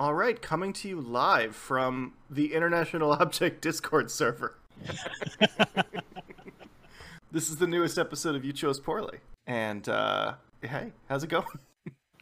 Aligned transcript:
All 0.00 0.14
right, 0.14 0.40
coming 0.40 0.72
to 0.72 0.88
you 0.88 0.98
live 0.98 1.54
from 1.54 2.14
the 2.30 2.54
International 2.54 3.12
Object 3.20 3.60
Discord 3.60 4.10
server. 4.10 4.56
this 7.30 7.50
is 7.50 7.56
the 7.56 7.66
newest 7.66 7.98
episode 7.98 8.34
of 8.34 8.42
You 8.42 8.54
Chose 8.54 8.80
Poorly. 8.80 9.18
And 9.46 9.86
uh 9.90 10.36
hey, 10.62 10.92
how's 11.10 11.22
it 11.22 11.28
going? 11.28 11.44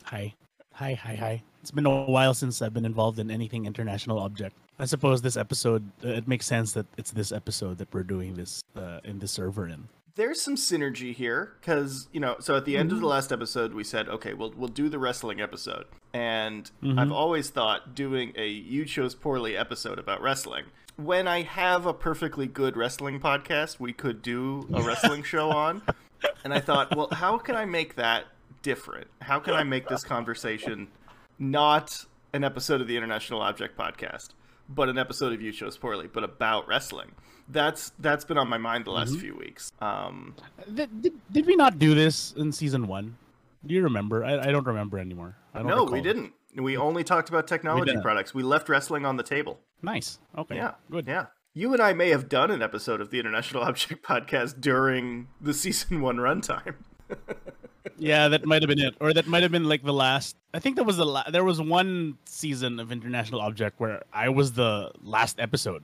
Hi. 0.07 0.35
Hi, 0.73 0.95
hi, 0.95 1.15
hi. 1.15 1.43
It's 1.63 1.71
been 1.71 1.87
a 1.87 2.03
while 2.03 2.35
since 2.35 2.61
I've 2.63 2.75
been 2.75 2.85
involved 2.85 3.21
in 3.21 3.31
anything 3.31 3.65
international 3.65 4.19
object. 4.19 4.57
I 4.81 4.85
suppose 4.85 5.23
this 5.23 5.37
episode, 5.37 5.89
uh, 6.05 6.09
it 6.09 6.27
makes 6.27 6.47
sense 6.47 6.73
that 6.73 6.87
it's 6.97 7.13
this 7.13 7.31
episode 7.31 7.79
that 7.79 7.95
we're 7.95 8.03
doing 8.03 8.35
this 8.35 8.61
uh, 8.75 8.99
in 9.05 9.21
the 9.21 9.29
server 9.29 9.69
in. 9.69 9.87
There's 10.17 10.43
some 10.43 10.57
synergy 10.57 11.15
here 11.15 11.53
cuz, 11.63 12.09
you 12.11 12.19
know, 12.19 12.39
so 12.41 12.57
at 12.57 12.65
the 12.65 12.77
end 12.77 12.91
of 12.91 12.99
the 12.99 13.07
last 13.07 13.31
episode 13.31 13.73
we 13.73 13.85
said, 13.85 14.09
okay, 14.09 14.35
we'll 14.35 14.53
we'll 14.57 14.67
do 14.67 14.89
the 14.89 14.99
wrestling 14.99 15.41
episode. 15.41 15.87
And 16.13 16.71
I've 16.97 17.13
always 17.13 17.51
thought 17.51 17.95
doing 17.95 18.33
a 18.37 18.49
You 18.49 18.85
Chose 18.85 19.15
Poorly 19.15 19.57
episode 19.57 19.99
about 19.99 20.23
wrestling. 20.23 20.65
When 20.97 21.29
I 21.29 21.43
have 21.43 21.87
a 21.87 21.93
perfectly 21.95 22.47
good 22.47 22.77
wrestling 22.77 23.21
podcast, 23.21 23.79
we 23.79 23.93
could 23.93 24.23
do 24.23 24.67
a 24.73 24.83
wrestling 24.83 25.23
show 25.23 25.51
on. 25.51 25.83
And 26.43 26.53
I 26.53 26.59
thought, 26.59 26.97
well, 26.97 27.09
how 27.13 27.39
can 27.39 27.55
I 27.55 27.65
make 27.65 27.95
that 27.95 28.25
different? 28.63 29.07
How 29.21 29.39
can 29.39 29.55
I 29.55 29.63
make 29.63 29.87
this 29.87 30.03
conversation 30.03 30.89
not 31.39 32.05
an 32.33 32.43
episode 32.43 32.81
of 32.81 32.89
the 32.89 32.97
International 32.97 33.41
Object 33.41 33.79
Podcast, 33.79 34.31
but 34.69 34.89
an 34.89 34.99
episode 34.99 35.33
of 35.33 35.41
You 35.41 35.53
Chose 35.53 35.77
Poorly, 35.77 36.09
but 36.13 36.25
about 36.25 36.67
wrestling? 36.67 37.13
That's 37.49 37.93
that's 38.01 38.25
been 38.25 38.37
on 38.37 38.49
my 38.49 38.59
mind 38.59 38.85
the 38.85 38.91
last 38.91 39.17
few 39.19 39.37
weeks. 39.37 39.73
Um, 39.81 40.35
Did, 40.75 41.03
did, 41.03 41.13
did 41.31 41.47
we 41.47 41.55
not 41.55 41.79
do 41.79 41.95
this 41.95 42.35
in 42.37 42.51
season 42.51 42.89
one? 42.89 43.17
Do 43.65 43.75
you 43.75 43.83
remember? 43.85 44.25
I, 44.25 44.39
I 44.39 44.51
don't 44.51 44.67
remember 44.67 44.99
anymore. 44.99 45.37
No, 45.63 45.85
we 45.85 46.01
didn't. 46.01 46.33
We 46.57 46.77
only 46.77 47.05
talked 47.05 47.29
about 47.29 47.47
technology 47.47 47.87
didn't. 47.87 48.03
products. 48.03 48.35
We 48.35 48.43
left 48.43 48.69
wrestling 48.69 49.05
on 49.07 49.17
the 49.17 49.23
table. 49.23 49.61
Nice. 49.83 50.19
Okay. 50.37 50.57
Yeah, 50.57 50.73
Good. 50.91 51.07
Yeah, 51.07 51.27
you 51.55 51.73
and 51.73 51.81
I 51.83 51.93
may 51.93 52.09
have 52.11 52.29
done 52.29 52.51
an 52.51 52.63
episode 52.63 53.01
of 53.01 53.11
the 53.11 53.21
International 53.21 53.63
Object 53.71 54.05
Podcast 54.05 54.61
during 54.61 55.29
the 55.41 55.55
season 55.55 56.01
one 56.09 56.17
runtime. 56.17 56.75
Yeah, 57.97 58.29
that 58.29 58.45
might 58.45 58.63
have 58.63 58.69
been 58.69 58.79
it, 58.81 58.95
or 59.01 59.13
that 59.13 59.27
might 59.27 59.43
have 59.43 59.51
been 59.53 59.65
like 59.65 59.83
the 59.83 59.93
last. 59.93 60.37
I 60.55 60.59
think 60.61 60.77
there 60.77 60.85
was 60.85 60.99
the 60.99 61.07
la- 61.07 61.29
there 61.31 61.45
was 61.45 61.61
one 61.61 62.19
season 62.27 62.79
of 62.81 62.93
International 62.93 63.41
Object 63.41 63.81
where 63.81 64.03
I 64.13 64.29
was 64.29 64.53
the 64.53 64.91
last 65.01 65.41
episode. 65.41 65.83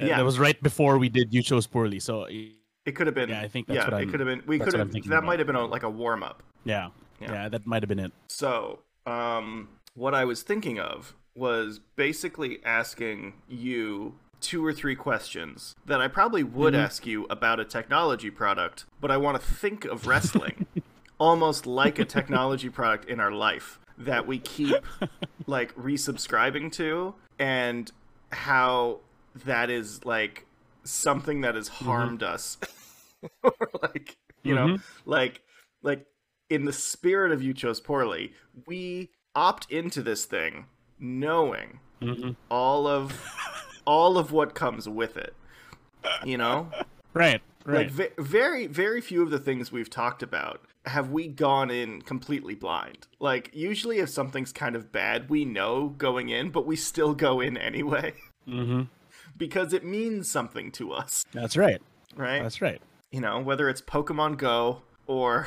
Uh, 0.00 0.06
Yeah. 0.06 0.16
that 0.18 0.24
was 0.24 0.38
right 0.38 0.60
before 0.62 0.98
we 0.98 1.08
did 1.08 1.32
You 1.32 1.42
Chose 1.42 1.66
Poorly. 1.66 1.98
So 2.00 2.24
It 2.24 2.92
could 2.94 3.06
have 3.06 3.14
been. 3.14 3.30
Yeah, 3.30 3.40
I 3.40 3.48
think 3.48 3.66
that's 3.66 3.76
yeah, 3.78 3.84
what 3.84 3.92
it 3.94 3.96
I'm- 3.96 4.10
could 4.10 4.20
have 4.20 4.26
been. 4.28 4.42
We 4.46 4.58
could 4.58 4.74
have. 4.74 4.92
That 4.92 5.06
about. 5.06 5.24
might 5.24 5.38
have 5.40 5.46
been 5.46 5.56
a, 5.56 5.64
like 5.64 5.82
a 5.82 5.90
warm 5.90 6.22
up. 6.22 6.42
yeah, 6.64 6.90
Yeah. 7.20 7.32
yeah, 7.32 7.48
that 7.48 7.66
might 7.66 7.82
have 7.82 7.88
been 7.88 7.98
it. 8.00 8.12
So, 8.28 8.80
um, 9.06 9.68
what 9.94 10.14
I 10.14 10.24
was 10.24 10.42
thinking 10.42 10.78
of 10.78 11.14
was 11.34 11.80
basically 11.96 12.58
asking 12.64 13.34
you 13.48 14.14
two 14.40 14.64
or 14.64 14.72
three 14.72 14.94
questions 14.96 15.74
that 15.86 16.00
I 16.00 16.08
probably 16.08 16.42
would 16.42 16.74
Mm-hmm. 16.74 16.82
ask 16.84 17.06
you 17.06 17.26
about 17.30 17.58
a 17.60 17.64
technology 17.64 18.30
product, 18.30 18.84
but 19.00 19.10
I 19.10 19.16
want 19.16 19.40
to 19.40 19.46
think 19.46 19.84
of 19.84 20.06
wrestling 20.06 20.66
almost 21.18 21.66
like 21.66 21.98
a 21.98 22.04
technology 22.04 22.68
product 22.68 23.08
in 23.08 23.20
our 23.20 23.30
life 23.32 23.78
that 23.98 24.26
we 24.26 24.38
keep 24.38 24.76
like 25.46 25.74
resubscribing 25.74 26.70
to 26.72 27.14
and 27.38 27.90
how 28.30 29.00
that 29.46 29.70
is 29.70 30.04
like 30.04 30.44
something 30.84 31.40
that 31.42 31.54
has 31.54 31.68
harmed 31.68 32.22
us. 32.22 32.58
Or 33.42 33.52
like 33.82 34.16
you 34.44 34.54
know 34.54 34.76
like 35.06 35.40
like 35.82 36.06
in 36.48 36.64
the 36.64 36.72
spirit 36.72 37.32
of 37.32 37.42
you 37.42 37.52
chose 37.52 37.80
poorly 37.80 38.32
we 38.66 39.10
opt 39.34 39.70
into 39.70 40.02
this 40.02 40.24
thing 40.24 40.66
knowing 40.98 41.80
Mhm. 42.00 42.36
all 42.50 42.86
of 42.86 43.12
all 43.86 44.18
of 44.18 44.32
what 44.32 44.54
comes 44.54 44.88
with 44.88 45.16
it 45.16 45.34
you 46.24 46.36
know 46.38 46.70
Right, 47.14 47.40
right. 47.64 47.76
like 47.86 47.90
ve- 47.90 48.08
very 48.22 48.66
very 48.66 49.00
few 49.00 49.22
of 49.22 49.30
the 49.30 49.38
things 49.38 49.72
we've 49.72 49.90
talked 49.90 50.22
about 50.22 50.62
have 50.84 51.10
we 51.10 51.26
gone 51.26 51.70
in 51.70 52.02
completely 52.02 52.54
blind 52.54 53.06
like 53.18 53.50
usually 53.52 53.98
if 53.98 54.08
something's 54.08 54.52
kind 54.52 54.76
of 54.76 54.92
bad 54.92 55.28
we 55.30 55.44
know 55.44 55.88
going 55.98 56.28
in 56.28 56.50
but 56.50 56.66
we 56.66 56.76
still 56.76 57.14
go 57.14 57.40
in 57.40 57.56
anyway 57.56 58.12
hmm 58.44 58.82
because 59.36 59.72
it 59.72 59.84
means 59.84 60.30
something 60.30 60.70
to 60.72 60.92
us 60.92 61.24
That's 61.32 61.56
right. 61.56 61.80
right 62.14 62.42
That's 62.42 62.60
right. 62.62 62.80
you 63.10 63.20
know 63.20 63.40
whether 63.40 63.68
it's 63.68 63.82
pokemon 63.82 64.36
go 64.38 64.82
or 65.06 65.46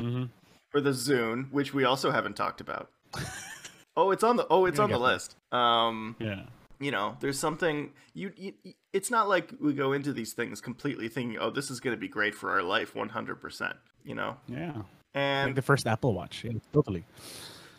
hmm 0.00 0.24
or 0.72 0.80
the 0.80 0.90
zune 0.90 1.50
which 1.50 1.74
we 1.74 1.84
also 1.84 2.10
haven't 2.12 2.36
talked 2.36 2.60
about 2.60 2.90
oh 3.96 4.10
it's 4.12 4.22
on 4.22 4.36
the 4.36 4.46
oh 4.50 4.66
it's 4.66 4.78
on 4.78 4.90
the 4.90 4.98
that. 4.98 5.04
list 5.04 5.36
um 5.52 6.14
Yeah. 6.20 6.42
you 6.78 6.90
know 6.90 7.16
there's 7.20 7.38
something 7.38 7.90
you, 8.14 8.32
you 8.36 8.52
it's 8.92 9.10
not 9.10 9.28
like 9.28 9.52
we 9.60 9.72
go 9.72 9.92
into 9.92 10.12
these 10.12 10.32
things 10.32 10.60
completely 10.60 11.08
thinking 11.08 11.38
oh 11.40 11.50
this 11.50 11.70
is 11.70 11.80
going 11.80 11.96
to 11.96 12.00
be 12.00 12.08
great 12.08 12.34
for 12.34 12.50
our 12.50 12.62
life 12.62 12.94
100% 12.94 13.72
you 14.04 14.14
know 14.14 14.36
Yeah. 14.48 14.72
Like 14.76 14.84
and 15.14 15.56
the 15.56 15.62
first 15.62 15.88
Apple 15.88 16.14
Watch. 16.14 16.44
Yeah, 16.44 16.52
totally. 16.72 17.04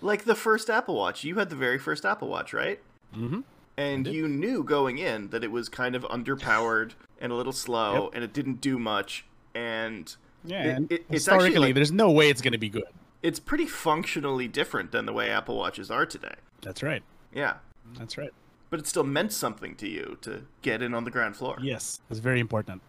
like 0.02 0.26
the 0.26 0.36
first 0.36 0.70
apple 0.70 0.96
watch 0.96 1.24
you 1.24 1.36
had 1.36 1.50
the 1.50 1.56
very 1.56 1.80
first 1.80 2.06
apple 2.06 2.28
watch 2.28 2.53
right 2.53 2.80
Mm-hmm. 3.16 3.42
and 3.78 4.08
you 4.08 4.28
knew 4.28 4.64
going 4.64 4.98
in 4.98 5.30
that 5.30 5.44
it 5.44 5.52
was 5.52 5.68
kind 5.70 5.96
of 5.96 6.03
underpowered 6.03 6.92
and 7.22 7.32
a 7.32 7.36
little 7.36 7.53
slow 7.53 8.09
and 8.14 8.24
it 8.24 8.34
didn't 8.34 8.59
do 8.62 8.78
much 8.80 9.26
and 9.56 10.16
Yeah. 10.44 10.63
It- 10.63 10.75
and 10.75 10.91
it- 10.91 11.02
it's 11.02 11.09
historically, 11.25 11.59
like- 11.59 11.75
there's 11.75 11.91
no 11.91 12.09
way 12.12 12.29
it's 12.29 12.41
going 12.41 12.53
to 12.53 12.57
be 12.57 12.69
good. 12.69 12.84
it's 13.24 13.40
pretty 13.40 13.66
functionally 13.68 14.47
different 14.47 14.91
than 14.91 15.06
the 15.06 15.13
way 15.13 15.29
apple 15.29 15.56
watches 15.57 15.91
are 15.91 16.06
today 16.06 16.35
That's 16.62 16.81
right. 16.81 17.03
yeah 17.34 17.57
That's 18.00 18.18
right. 18.18 18.31
but 18.72 18.79
it 18.79 18.88
still 18.88 19.03
meant 19.03 19.31
something 19.34 19.75
to 19.75 19.88
you 19.88 20.18
to 20.22 20.46
get 20.63 20.81
in 20.81 20.94
on 20.96 21.03
the 21.03 21.12
ground 21.12 21.35
floor 21.35 21.57
Yes. 21.62 22.00
It's 22.09 22.19
very 22.19 22.40
important. 22.40 22.81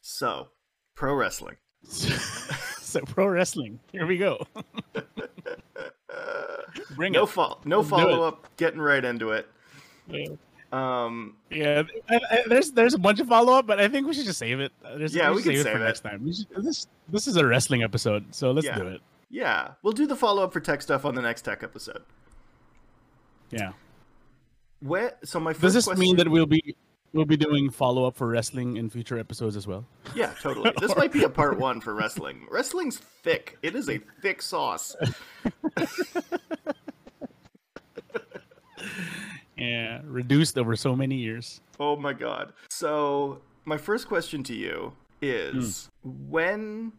so 0.00 0.48
pro 0.96 1.14
wrestling 1.14 1.56
so 1.84 3.00
pro 3.02 3.28
wrestling. 3.28 3.78
Here 3.92 4.06
we 4.06 4.16
go. 4.18 4.44
Bring 6.96 7.12
no 7.12 7.22
it. 7.24 7.28
fo- 7.28 7.60
no 7.64 7.78
Let's 7.78 7.90
do 7.90 7.96
it. 7.96 8.00
follow 8.00 8.22
up 8.26 8.48
getting 8.56 8.80
right 8.80 9.04
into 9.04 9.30
it 9.30 9.48
Yeah. 10.08 10.26
Um 10.72 11.36
Yeah, 11.50 11.82
I, 12.10 12.14
I, 12.30 12.42
there's 12.46 12.72
there's 12.72 12.94
a 12.94 12.98
bunch 12.98 13.20
of 13.20 13.28
follow 13.28 13.54
up, 13.54 13.66
but 13.66 13.80
I 13.80 13.88
think 13.88 14.06
we 14.06 14.12
should 14.14 14.26
just 14.26 14.38
save 14.38 14.60
it. 14.60 14.72
There's, 14.82 15.14
Yeah, 15.14 15.30
we 15.30 15.42
should 15.42 15.54
can 15.54 15.62
save 15.64 15.66
it 15.66 15.72
for 15.72 15.82
it. 15.82 15.84
next 15.86 16.00
time. 16.00 16.32
Should, 16.32 16.46
this 16.64 16.86
this 17.08 17.26
is 17.26 17.36
a 17.36 17.46
wrestling 17.46 17.82
episode, 17.82 18.34
so 18.34 18.50
let's 18.52 18.66
Yeah. 18.66 18.76
do 18.78 18.86
it. 18.88 19.00
yeah 19.30 19.72
we'll 19.82 19.92
do 19.92 20.06
the 20.06 20.16
follow 20.16 20.42
up 20.44 20.52
for 20.52 20.60
tech 20.60 20.80
stuff 20.82 21.04
on 21.04 21.14
the 21.14 21.20
next 21.22 21.42
tech 21.42 21.62
episode 21.62 22.02
Yeah. 23.50 23.72
where 24.80 25.16
so 25.24 25.38
my 25.40 25.52
first 25.52 25.62
Does 25.62 25.74
this 25.74 25.84
question, 25.86 26.00
mean 26.00 26.16
that 26.16 26.28
we'll 26.28 26.46
be 26.46 26.74
we'll 27.12 27.24
be 27.26 27.36
doing 27.36 27.68
follow 27.70 28.04
up 28.06 28.16
for 28.16 28.26
wrestling 28.26 28.76
in 28.78 28.88
future 28.90 29.18
episodes 29.18 29.54
as 29.56 29.66
well? 29.66 29.84
yeah 30.14 30.32
totally 30.40 30.72
this 30.80 30.94
might 30.96 31.12
be 31.12 31.24
a 31.24 31.28
part 31.28 31.58
one 31.58 31.80
for 31.80 31.94
wrestling 31.94 32.46
wrestling's 32.50 32.96
thick 32.98 33.58
it 33.62 33.74
is 33.74 33.88
a 33.90 33.98
thick 34.22 34.40
sauce 34.42 34.96
Yeah, 39.58 40.00
reduced 40.04 40.56
over 40.58 40.76
so 40.76 40.94
many 40.94 41.16
years. 41.16 41.60
Oh 41.80 41.96
my 41.96 42.12
god. 42.12 42.52
So, 42.70 43.40
my 43.64 43.76
first 43.76 44.08
question 44.08 44.42
to 44.44 44.54
you 44.54 44.92
is 45.20 45.88
when 46.02 46.92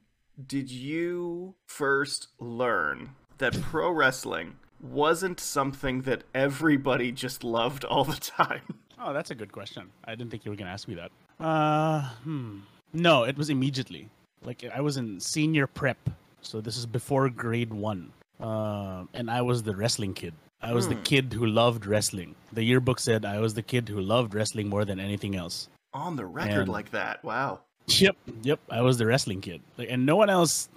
did 0.45 0.69
you 0.69 1.55
first 1.67 2.27
learn 2.39 3.11
that 3.37 3.59
pro 3.61 3.89
wrestling 3.91 4.55
wasn't 4.81 5.39
something 5.39 6.01
that 6.03 6.23
everybody 6.33 7.11
just 7.11 7.43
loved 7.43 7.83
all 7.85 8.03
the 8.03 8.17
time? 8.19 8.61
Oh, 9.01 9.13
that's 9.13 9.31
a 9.31 9.35
good 9.35 9.53
question. 9.53 9.87
I 10.03 10.13
didn't 10.13 10.29
think 10.29 10.43
you 10.43 10.51
were 10.51 10.57
gonna 10.57 10.71
ask 10.71 10.85
me 10.89 10.95
that. 10.95 11.09
Uh, 11.39 12.01
hmm. 12.25 12.59
No, 12.91 13.23
it 13.23 13.37
was 13.37 13.49
immediately. 13.49 14.09
Like 14.43 14.65
I 14.75 14.81
was 14.81 14.97
in 14.97 15.21
senior 15.21 15.67
prep, 15.67 16.09
so 16.41 16.59
this 16.59 16.75
is 16.75 16.85
before 16.85 17.29
grade 17.29 17.71
one. 17.73 18.11
Uh, 18.41 19.05
and 19.13 19.31
I 19.31 19.41
was 19.41 19.63
the 19.63 19.73
wrestling 19.73 20.13
kid. 20.13 20.33
I 20.61 20.73
was 20.73 20.87
the 20.87 20.95
Hmm. 20.95 21.03
kid 21.03 21.33
who 21.33 21.45
loved 21.45 21.85
wrestling. 21.85 22.35
The 22.51 22.63
yearbook 22.63 22.99
said 22.99 23.23
I 23.25 23.39
was 23.39 23.53
the 23.53 23.61
kid 23.63 23.87
who 23.89 24.01
loved 24.01 24.33
wrestling 24.33 24.67
more 24.67 24.83
than 24.85 24.99
anything 24.99 25.35
else. 25.35 25.69
On 25.93 26.15
the 26.15 26.25
record 26.25 26.67
And- 26.67 26.69
like 26.69 26.91
that. 26.91 27.23
Wow. 27.23 27.61
Yep, 27.87 28.15
yep. 28.43 28.59
I 28.69 28.81
was 28.81 28.97
the 28.97 29.05
wrestling 29.07 29.41
kid. 29.41 29.61
Like, 29.77 29.89
and 29.89 30.05
no 30.05 30.15
one 30.15 30.29
else 30.29 30.69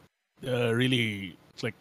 uh, 0.46 0.72
really 0.74 1.36
like. 1.62 1.74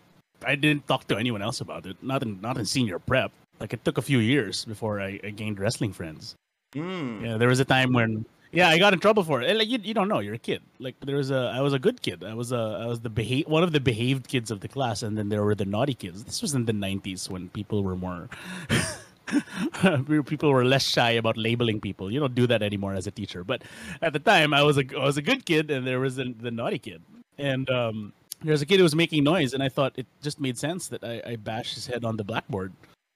I 0.46 0.56
didn't 0.56 0.88
talk 0.88 1.08
to 1.08 1.16
anyone 1.18 1.42
else 1.42 1.62
about 1.62 1.86
it. 1.86 1.96
Not 2.02 2.22
in 2.24 2.42
not 2.42 2.58
in 2.58 2.66
senior 2.66 3.00
prep. 3.00 3.32
Like 3.60 3.72
it 3.74 3.86
took 3.86 3.98
a 3.98 4.02
few 4.02 4.18
years 4.20 4.66
before 4.66 5.00
I, 5.00 5.20
I 5.24 5.30
gained 5.30 5.60
wrestling 5.60 5.94
friends. 5.94 6.36
Mm. 6.76 7.22
Yeah, 7.24 7.38
there 7.38 7.48
was 7.48 7.60
a 7.62 7.66
time 7.66 7.94
when 7.94 8.26
yeah, 8.52 8.70
I 8.70 8.78
got 8.78 8.94
in 8.94 9.00
trouble 9.00 9.24
for 9.24 9.42
it. 9.42 9.50
And, 9.50 9.58
Like 9.58 9.70
you, 9.70 9.80
you 9.82 9.94
don't 9.94 10.08
know, 10.08 10.20
you're 10.20 10.34
a 10.34 10.40
kid. 10.40 10.62
Like 10.80 11.00
there 11.00 11.16
was 11.16 11.32
a 11.32 11.52
I 11.56 11.62
was 11.62 11.74
a 11.74 11.80
good 11.80 12.02
kid. 12.02 12.24
I 12.24 12.34
was 12.34 12.52
a 12.52 12.80
I 12.84 12.86
was 12.86 13.00
the 13.02 13.10
behave 13.10 13.48
one 13.48 13.64
of 13.64 13.72
the 13.72 13.80
behaved 13.80 14.28
kids 14.28 14.52
of 14.52 14.60
the 14.60 14.68
class, 14.68 15.04
and 15.04 15.18
then 15.18 15.30
there 15.30 15.44
were 15.44 15.56
the 15.56 15.66
naughty 15.66 15.94
kids. 15.94 16.24
This 16.24 16.42
was 16.42 16.54
in 16.54 16.66
the 16.66 16.74
'90s 16.74 17.30
when 17.30 17.50
people 17.50 17.84
were 17.84 17.96
more. 17.96 18.30
people 20.26 20.52
were 20.52 20.66
less 20.66 20.84
shy 20.84 21.12
about 21.12 21.38
labeling 21.38 21.80
people. 21.80 22.12
You 22.12 22.20
don't 22.20 22.36
do 22.36 22.48
that 22.48 22.62
anymore 22.62 22.94
as 22.94 23.08
a 23.08 23.12
teacher. 23.12 23.44
But 23.44 23.64
at 24.02 24.14
the 24.14 24.20
time, 24.20 24.54
I 24.54 24.64
was 24.64 24.78
a 24.78 24.84
I 24.96 25.06
was 25.06 25.18
a 25.18 25.22
good 25.22 25.46
kid, 25.46 25.72
and 25.72 25.88
there 25.88 26.00
was 26.00 26.20
a, 26.20 26.26
the 26.26 26.52
naughty 26.52 26.80
kid. 26.80 27.02
And 27.38 27.70
um, 27.70 28.14
there 28.44 28.52
was 28.52 28.62
a 28.62 28.66
kid 28.66 28.78
who 28.78 28.84
was 28.84 28.96
making 28.96 29.24
noise, 29.24 29.54
and 29.54 29.64
I 29.64 29.70
thought 29.70 29.94
it 29.96 30.08
just 30.22 30.40
made 30.40 30.58
sense 30.58 30.88
that 30.90 31.04
I, 31.04 31.22
I 31.26 31.62
his 31.64 31.88
head 31.88 32.04
on 32.04 32.18
the 32.18 32.24
blackboard. 32.24 32.74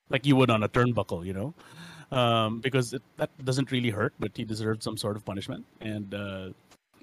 like 0.09 0.25
you 0.25 0.35
would 0.35 0.49
on 0.49 0.63
a 0.63 0.69
turnbuckle, 0.69 1.25
you 1.25 1.33
know, 1.33 1.53
um, 2.11 2.59
because 2.59 2.93
it, 2.93 3.01
that 3.17 3.29
doesn't 3.43 3.71
really 3.71 3.89
hurt, 3.89 4.13
but 4.19 4.31
he 4.35 4.43
deserved 4.43 4.83
some 4.83 4.97
sort 4.97 5.15
of 5.15 5.25
punishment, 5.25 5.65
and 5.81 6.13
uh, 6.13 6.49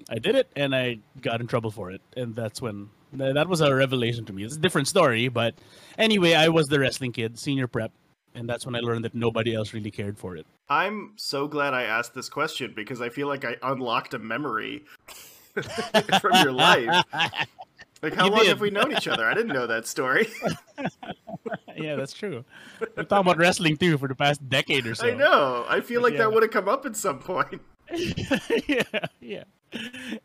I 0.09 0.19
did 0.19 0.35
it, 0.35 0.47
and 0.55 0.75
I 0.75 0.99
got 1.21 1.41
in 1.41 1.47
trouble 1.47 1.71
for 1.71 1.91
it, 1.91 2.01
and 2.15 2.35
that's 2.35 2.61
when 2.61 2.89
that 3.13 3.47
was 3.47 3.61
a 3.61 3.73
revelation 3.73 4.25
to 4.25 4.33
me. 4.33 4.43
It's 4.43 4.55
a 4.55 4.59
different 4.59 4.87
story, 4.87 5.27
but 5.27 5.55
anyway, 5.97 6.33
I 6.33 6.49
was 6.49 6.67
the 6.67 6.79
wrestling 6.79 7.11
kid, 7.11 7.37
senior 7.37 7.67
prep, 7.67 7.91
and 8.35 8.49
that's 8.49 8.65
when 8.65 8.75
I 8.75 8.79
learned 8.79 9.05
that 9.05 9.13
nobody 9.13 9.55
else 9.55 9.73
really 9.73 9.91
cared 9.91 10.17
for 10.17 10.35
it. 10.35 10.45
I'm 10.69 11.13
so 11.15 11.47
glad 11.47 11.73
I 11.73 11.83
asked 11.83 12.15
this 12.15 12.29
question 12.29 12.73
because 12.75 13.01
I 13.01 13.09
feel 13.09 13.27
like 13.27 13.45
I 13.45 13.57
unlocked 13.61 14.13
a 14.13 14.19
memory 14.19 14.83
from 16.21 16.33
your 16.41 16.51
life. 16.51 17.03
Like, 18.03 18.13
how 18.13 18.25
You 18.25 18.31
long 18.31 18.39
did. 18.41 18.49
have 18.49 18.59
we 18.61 18.69
known 18.69 18.91
each 18.91 19.07
other? 19.07 19.25
I 19.25 19.33
didn't 19.33 19.53
know 19.53 19.65
that 19.65 19.87
story. 19.87 20.27
yeah, 21.77 21.95
that's 21.95 22.13
true. 22.13 22.43
We're 22.81 23.03
talking 23.03 23.17
about 23.31 23.37
wrestling 23.37 23.77
too 23.77 23.97
for 23.97 24.07
the 24.07 24.15
past 24.15 24.47
decade 24.49 24.85
or 24.85 24.93
so. 24.93 25.07
I 25.07 25.13
know. 25.15 25.65
I 25.69 25.79
feel 25.81 26.01
like 26.01 26.13
Yeah. 26.13 26.19
that 26.19 26.33
would 26.33 26.43
have 26.43 26.51
come 26.51 26.67
up 26.67 26.85
at 26.85 26.95
some 26.95 27.19
point. 27.19 27.61
yeah, 28.67 28.83
yeah, 29.21 29.43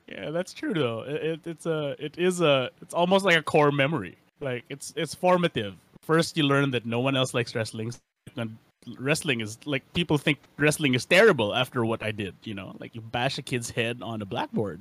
yeah. 0.08 0.30
That's 0.30 0.52
true 0.52 0.74
though. 0.74 1.02
It, 1.02 1.14
it, 1.24 1.40
it's 1.46 1.66
a, 1.66 1.94
it 1.98 2.18
is 2.18 2.40
a, 2.40 2.70
it's 2.82 2.94
almost 2.94 3.24
like 3.24 3.36
a 3.36 3.42
core 3.42 3.70
memory. 3.72 4.16
Like 4.40 4.64
it's, 4.68 4.92
it's 4.96 5.14
formative. 5.14 5.74
First, 6.02 6.36
you 6.36 6.44
learn 6.44 6.70
that 6.72 6.84
no 6.86 7.00
one 7.00 7.16
else 7.16 7.32
likes 7.34 7.54
wrestling. 7.54 7.92
And 8.36 8.56
wrestling 8.98 9.40
is 9.40 9.58
like 9.66 9.82
people 9.92 10.18
think 10.18 10.38
wrestling 10.56 10.94
is 10.94 11.04
terrible 11.04 11.54
after 11.54 11.84
what 11.84 12.02
I 12.02 12.10
did. 12.10 12.34
You 12.44 12.54
know, 12.54 12.74
like 12.80 12.94
you 12.94 13.00
bash 13.00 13.38
a 13.38 13.42
kid's 13.42 13.70
head 13.70 14.00
on 14.02 14.22
a 14.22 14.26
blackboard. 14.26 14.80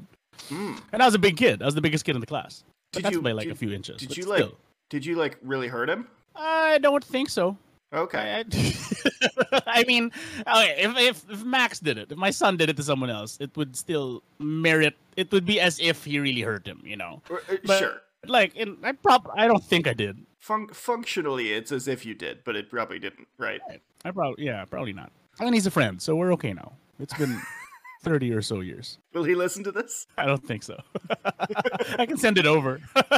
Mm. 0.49 0.79
And 0.93 1.01
I 1.01 1.05
was 1.05 1.15
a 1.15 1.19
big 1.19 1.37
kid. 1.37 1.61
I 1.61 1.65
was 1.65 1.75
the 1.75 1.81
biggest 1.81 2.05
kid 2.05 2.15
in 2.15 2.21
the 2.21 2.27
class. 2.27 2.63
But 2.91 2.97
Did 2.99 3.03
that's 3.05 3.15
you- 3.15 3.21
by 3.21 3.31
like 3.33 3.45
did- 3.45 3.53
a 3.53 3.55
few 3.55 3.71
inches. 3.71 3.97
Did 4.01 4.15
you 4.17 4.23
still. 4.23 4.35
like? 4.35 4.55
Did 4.89 5.05
you 5.05 5.15
like 5.15 5.37
really 5.41 5.67
hurt 5.67 5.89
him? 5.89 6.07
I 6.35 6.77
don't 6.79 7.03
think 7.03 7.29
so. 7.29 7.57
Okay. 7.93 8.43
I, 8.43 9.61
I 9.67 9.83
mean, 9.85 10.11
okay, 10.41 10.75
if, 10.77 10.97
if 10.97 11.29
if 11.29 11.43
Max 11.45 11.79
did 11.79 11.97
it, 11.97 12.11
if 12.11 12.17
my 12.17 12.29
son 12.31 12.57
did 12.57 12.69
it 12.69 12.75
to 12.77 12.83
someone 12.83 13.09
else, 13.09 13.37
it 13.39 13.55
would 13.55 13.75
still 13.75 14.23
merit. 14.39 14.95
It 15.15 15.31
would 15.31 15.45
be 15.45 15.59
as 15.59 15.79
if 15.79 16.03
he 16.03 16.19
really 16.19 16.41
hurt 16.41 16.65
him, 16.67 16.81
you 16.85 16.97
know. 16.97 17.21
Or- 17.29 17.41
uh, 17.49 17.57
But- 17.65 17.79
sure. 17.79 18.01
Like, 18.25 18.55
in, 18.55 18.77
I 18.83 18.91
prob 18.91 19.29
I 19.35 19.47
don't 19.47 19.63
think 19.63 19.87
I 19.87 19.93
did. 19.93 20.17
Fun- 20.39 20.67
functionally, 20.73 21.53
it's 21.53 21.71
as 21.71 21.87
if 21.87 22.05
you 22.05 22.13
did, 22.13 22.43
but 22.43 22.55
it 22.57 22.69
probably 22.69 22.99
didn't, 22.99 23.27
right? 23.37 23.61
I 24.03 24.11
probably, 24.11 24.43
yeah, 24.45 24.65
probably 24.65 24.91
not. 24.91 25.11
And 25.39 25.53
he's 25.53 25.67
a 25.67 25.71
friend, 25.71 26.01
so 26.01 26.15
we're 26.15 26.33
okay 26.33 26.51
now. 26.51 26.73
It's 26.99 27.13
been 27.13 27.39
thirty 28.07 28.31
or 28.33 28.41
so 28.41 28.61
years. 28.61 28.97
Will 29.13 29.23
he 29.23 29.35
listen 29.35 29.63
to 29.65 29.71
this? 29.71 30.07
I 30.17 30.25
don't 30.25 30.43
think 30.45 30.63
so. 30.63 30.79
I 31.97 32.05
can 32.05 32.17
send 32.17 32.37
it 32.37 32.45
over. 32.45 32.81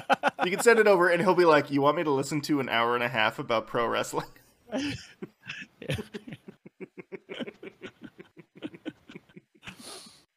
You 0.46 0.52
can 0.52 0.62
send 0.62 0.80
it 0.80 0.88
over, 0.88 1.10
and 1.10 1.22
he'll 1.22 1.36
be 1.36 1.44
like, 1.44 1.70
"You 1.70 1.82
want 1.82 1.98
me 1.98 2.04
to 2.06 2.12
listen 2.12 2.40
to 2.44 2.62
an 2.62 2.70
hour 2.70 2.96
and 2.96 3.04
a 3.04 3.10
half 3.10 3.40
about 3.40 3.68
pro 3.68 3.86
wrestling?" 3.86 4.26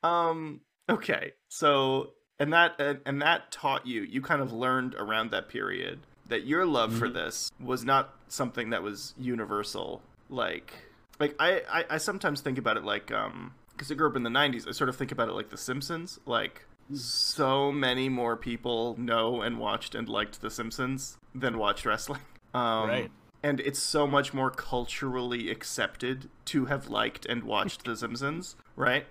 um. 0.03 0.61
Okay. 0.89 1.33
So, 1.49 2.11
and 2.39 2.53
that 2.53 2.73
and, 2.79 3.01
and 3.07 3.23
that 3.23 3.53
taught 3.53 3.87
you. 3.87 4.03
You 4.03 4.21
kind 4.21 4.43
of 4.43 4.53
learned 4.53 4.95
around 4.97 5.31
that 5.31 5.49
period 5.49 6.01
that 6.29 6.45
your 6.47 6.67
love 6.67 6.95
for 6.97 7.09
Mhm. 7.09 7.15
this 7.15 7.51
was 7.61 7.85
not 7.85 8.15
something 8.29 8.71
that 8.71 8.83
was 8.83 9.15
universal. 9.19 10.03
Like, 10.29 10.73
like 11.21 11.35
I 11.39 11.63
I, 11.71 11.85
I 11.91 11.99
sometimes 11.99 12.41
think 12.41 12.59
about 12.59 12.77
it 12.77 12.85
like 12.85 13.13
um 13.13 13.55
because 13.73 13.91
I 13.91 13.95
grew 13.95 14.09
up 14.09 14.17
in 14.17 14.23
the 14.23 14.31
'90s. 14.31 14.69
I 14.69 14.73
sort 14.73 14.89
of 14.89 14.97
think 14.97 15.13
about 15.13 15.29
it 15.29 15.33
like 15.33 15.51
The 15.51 15.57
Simpsons. 15.57 16.19
Like, 16.27 16.67
so 16.95 17.73
many 17.73 18.09
more 18.09 18.37
people 18.37 18.97
know 18.99 19.41
and 19.43 19.59
watched 19.59 19.95
and 19.95 20.09
liked 20.09 20.41
The 20.41 20.51
Simpsons 20.51 21.19
than 21.35 21.59
watched 21.59 21.85
wrestling. 21.87 22.21
Um, 22.55 22.87
Right. 22.89 23.11
And 23.43 23.61
it's 23.61 23.79
so 23.79 24.07
much 24.07 24.35
more 24.35 24.51
culturally 24.51 25.51
accepted 25.51 26.29
to 26.45 26.67
have 26.67 26.89
liked 26.91 27.25
and 27.25 27.45
watched 27.45 27.85
The 27.87 27.97
Simpsons, 27.97 28.57
right? 28.77 29.07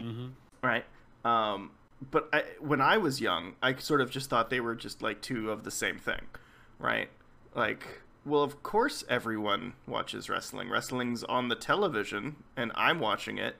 hmm 0.00 0.28
Right. 0.62 0.86
Um, 1.22 1.72
but 2.10 2.30
I, 2.32 2.44
when 2.58 2.80
I 2.80 2.96
was 2.96 3.20
young, 3.20 3.54
I 3.62 3.74
sort 3.76 4.00
of 4.00 4.10
just 4.10 4.30
thought 4.30 4.48
they 4.48 4.60
were 4.60 4.74
just 4.74 5.02
like 5.02 5.20
two 5.20 5.50
of 5.50 5.64
the 5.64 5.70
same 5.70 5.98
thing, 5.98 6.22
right? 6.78 7.10
Like, 7.54 7.84
well, 8.26 8.42
of 8.42 8.62
course 8.62 9.04
everyone 9.08 9.74
watches 9.86 10.28
wrestling. 10.28 10.68
Wrestling's 10.68 11.24
on 11.24 11.48
the 11.48 11.54
television, 11.54 12.36
and 12.56 12.72
I'm 12.74 12.98
watching 12.98 13.38
it, 13.38 13.56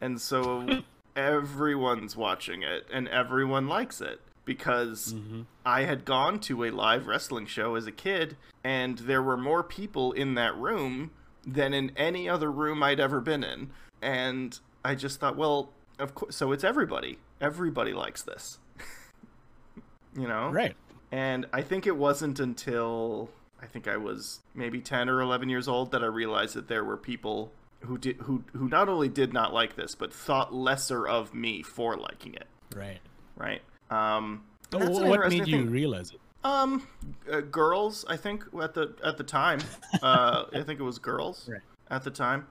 and 0.00 0.20
so 0.20 0.82
everyone's 1.16 2.16
watching 2.16 2.62
it, 2.62 2.86
and 2.92 3.06
everyone 3.08 3.68
likes 3.68 4.00
it 4.00 4.20
because 4.44 5.12
hmm 5.12 5.42
I 5.64 5.82
had 5.82 6.04
gone 6.04 6.40
to 6.40 6.64
a 6.64 6.70
live 6.70 7.06
wrestling 7.06 7.46
show 7.46 7.74
as 7.76 7.86
a 7.86 7.92
kid, 7.92 8.36
and 8.64 8.98
there 8.98 9.22
were 9.22 9.36
more 9.36 9.62
people 9.62 10.12
in 10.12 10.34
that 10.34 10.56
room 10.56 11.12
than 11.46 11.74
in 11.74 11.92
any 11.96 12.28
other 12.28 12.50
room 12.50 12.82
I'd 12.82 12.98
ever 12.98 13.20
been 13.20 13.44
in. 13.44 13.70
And 14.02 14.58
I 14.84 14.94
just 14.94 15.20
thought, 15.20 15.36
well, 15.36 15.70
of 15.98 16.14
course, 16.14 16.34
so 16.34 16.52
it's 16.52 16.64
everybody. 16.64 17.18
Everybody 17.40 17.92
likes 17.92 18.22
this. 18.22 18.58
you 20.16 20.26
know? 20.26 20.48
Right. 20.50 20.74
And 21.12 21.46
I 21.52 21.62
think 21.62 21.86
it 21.86 21.96
wasn't 21.96 22.40
until 22.40 23.30
I 23.62 23.66
think 23.66 23.86
I 23.88 23.96
was 23.96 24.40
maybe 24.54 24.80
10 24.80 25.08
or 25.08 25.20
11 25.20 25.48
years 25.48 25.68
old 25.68 25.90
that 25.92 26.02
I 26.02 26.06
realized 26.06 26.54
that 26.54 26.68
there 26.68 26.84
were 26.84 26.96
people 26.96 27.52
who 27.80 27.96
did 27.98 28.16
who 28.22 28.44
who 28.52 28.68
not 28.68 28.88
only 28.88 29.08
did 29.08 29.32
not 29.32 29.54
like 29.54 29.74
this 29.76 29.94
but 29.94 30.12
thought 30.12 30.52
lesser 30.52 31.06
of 31.08 31.32
me 31.34 31.62
for 31.62 31.96
liking 31.96 32.34
it, 32.34 32.46
Right. 32.74 33.00
right? 33.36 33.62
Um 33.90 34.44
So 34.72 34.78
what 35.08 35.20
made 35.30 35.46
you 35.48 35.58
thing. 35.62 35.70
realize 35.70 36.10
it? 36.12 36.20
Um, 36.42 36.86
uh, 37.30 37.40
girls. 37.40 38.04
I 38.08 38.16
think 38.16 38.44
at 38.62 38.72
the 38.74 38.94
at 39.04 39.18
the 39.18 39.24
time, 39.24 39.60
uh, 40.02 40.44
I 40.54 40.62
think 40.62 40.80
it 40.80 40.82
was 40.82 40.98
girls 40.98 41.48
Right. 41.50 41.60
at 41.90 42.02
the 42.04 42.10
time, 42.10 42.46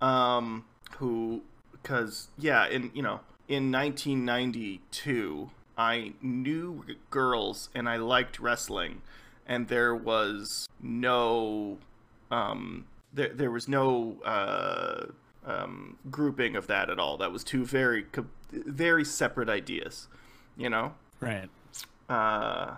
um, 0.00 0.64
who, 0.96 1.42
because 1.72 2.28
yeah, 2.38 2.66
in 2.66 2.90
you 2.94 3.02
know, 3.02 3.20
in 3.48 3.70
1992, 3.70 5.50
I 5.76 6.12
knew 6.22 6.84
girls 7.10 7.68
and 7.74 7.88
I 7.88 7.96
liked 7.96 8.38
wrestling, 8.38 9.02
and 9.46 9.68
there 9.68 9.94
was 9.94 10.66
no, 10.80 11.78
um, 12.30 12.86
there 13.12 13.32
there 13.34 13.50
was 13.50 13.68
no 13.68 14.16
uh, 14.24 15.06
um, 15.46 15.96
grouping 16.10 16.56
of 16.56 16.66
that 16.68 16.90
at 16.90 16.98
all. 16.98 17.16
That 17.18 17.32
was 17.32 17.44
two 17.44 17.64
very 17.64 18.06
very 18.52 19.04
separate 19.04 19.48
ideas, 19.48 20.08
you 20.56 20.70
know 20.70 20.94
Right. 21.20 21.48
uh, 22.08 22.76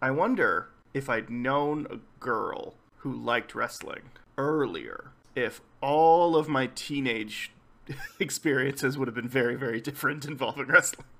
I 0.00 0.10
wonder 0.10 0.68
if 0.94 1.10
I'd 1.10 1.28
known 1.28 1.86
a 1.90 1.98
girl 2.18 2.74
who 2.98 3.12
liked 3.12 3.54
wrestling 3.54 4.10
earlier, 4.38 5.10
if 5.34 5.60
all 5.80 6.34
of 6.36 6.48
my 6.48 6.68
teenage 6.74 7.52
experiences 8.18 8.96
would 8.96 9.06
have 9.08 9.14
been 9.14 9.28
very, 9.28 9.54
very 9.56 9.80
different 9.80 10.24
involving 10.24 10.66
wrestling. 10.66 11.06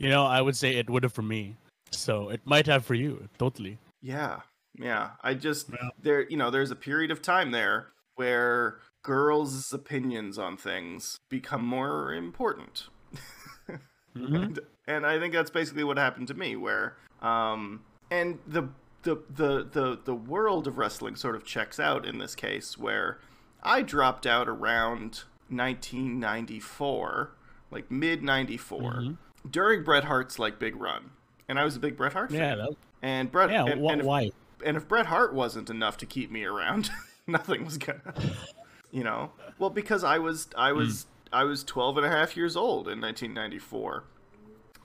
You 0.00 0.10
know, 0.10 0.24
I 0.24 0.40
would 0.40 0.56
say 0.56 0.76
it 0.76 0.88
would 0.88 1.02
have 1.02 1.12
for 1.12 1.22
me. 1.22 1.56
So 1.90 2.28
it 2.30 2.40
might 2.44 2.66
have 2.66 2.84
for 2.84 2.94
you. 2.94 3.28
Totally. 3.38 3.78
Yeah, 4.02 4.40
yeah. 4.78 5.10
I 5.22 5.34
just 5.34 5.70
Yeah. 5.70 5.90
there, 6.00 6.28
you 6.28 6.36
know, 6.36 6.50
there's 6.50 6.70
a 6.70 6.76
period 6.76 7.10
of 7.10 7.20
time 7.22 7.50
there 7.50 7.88
where 8.16 8.78
girls' 9.02 9.72
opinions 9.72 10.38
on 10.38 10.56
things 10.56 11.18
become 11.28 11.64
more 11.64 12.12
important. 12.12 12.88
Mhm. 14.16 14.42
and, 14.42 14.58
and 14.86 15.06
I 15.06 15.18
think 15.20 15.32
that's 15.34 15.50
basically 15.50 15.84
what 15.84 15.96
happened 15.98 16.26
to 16.28 16.34
me. 16.34 16.56
Where 16.56 16.96
um, 17.22 17.84
and 18.10 18.38
the, 18.46 18.68
the 19.02 19.16
the 19.30 19.64
the 19.70 19.98
the 20.02 20.14
world 20.14 20.66
of 20.66 20.76
wrestling 20.78 21.14
sort 21.14 21.36
of 21.36 21.44
checks 21.44 21.78
out 21.78 22.04
in 22.06 22.18
this 22.18 22.34
case, 22.34 22.76
where 22.78 23.18
I 23.62 23.82
dropped 23.82 24.26
out 24.26 24.48
around 24.48 25.22
1994, 25.50 27.30
like 27.70 27.90
mid 27.90 28.22
'94, 28.22 28.80
Mhm. 28.94 29.18
during 29.48 29.84
Bret 29.84 30.04
Hart's 30.04 30.38
like 30.38 30.58
big 30.58 30.74
run, 30.74 31.10
and 31.48 31.58
I 31.58 31.64
was 31.64 31.76
a 31.76 31.80
big 31.80 31.96
Bret 31.96 32.12
Hart 32.12 32.30
fan. 32.30 32.40
Yeah. 32.40 32.54
That, 32.56 32.76
And 33.02 33.30
Bret, 33.32 33.50
yeah. 33.50 33.64
and, 33.66 33.84
wh- 33.84 33.90
and 33.92 34.00
if, 34.00 34.06
why? 34.06 34.30
and 34.64 34.76
if 34.76 34.86
Bret 34.88 35.06
Hart 35.06 35.32
wasn't 35.34 35.70
enough 35.70 35.96
to 35.98 36.06
keep 36.06 36.30
me 36.30 36.44
around, 36.44 36.90
nothing 37.26 37.64
was 37.64 37.78
gonna, 37.78 38.00
you 38.90 39.04
know. 39.04 39.32
Well, 39.58 39.70
because 39.70 40.04
I 40.04 40.18
was 40.18 40.48
I 40.56 40.72
was 40.72 41.06
I 41.32 41.44
was 41.44 41.64
12 41.64 41.98
and 41.98 42.06
a 42.06 42.10
half 42.10 42.36
years 42.36 42.56
old 42.56 42.88
in 42.88 43.00
1994. 43.00 44.04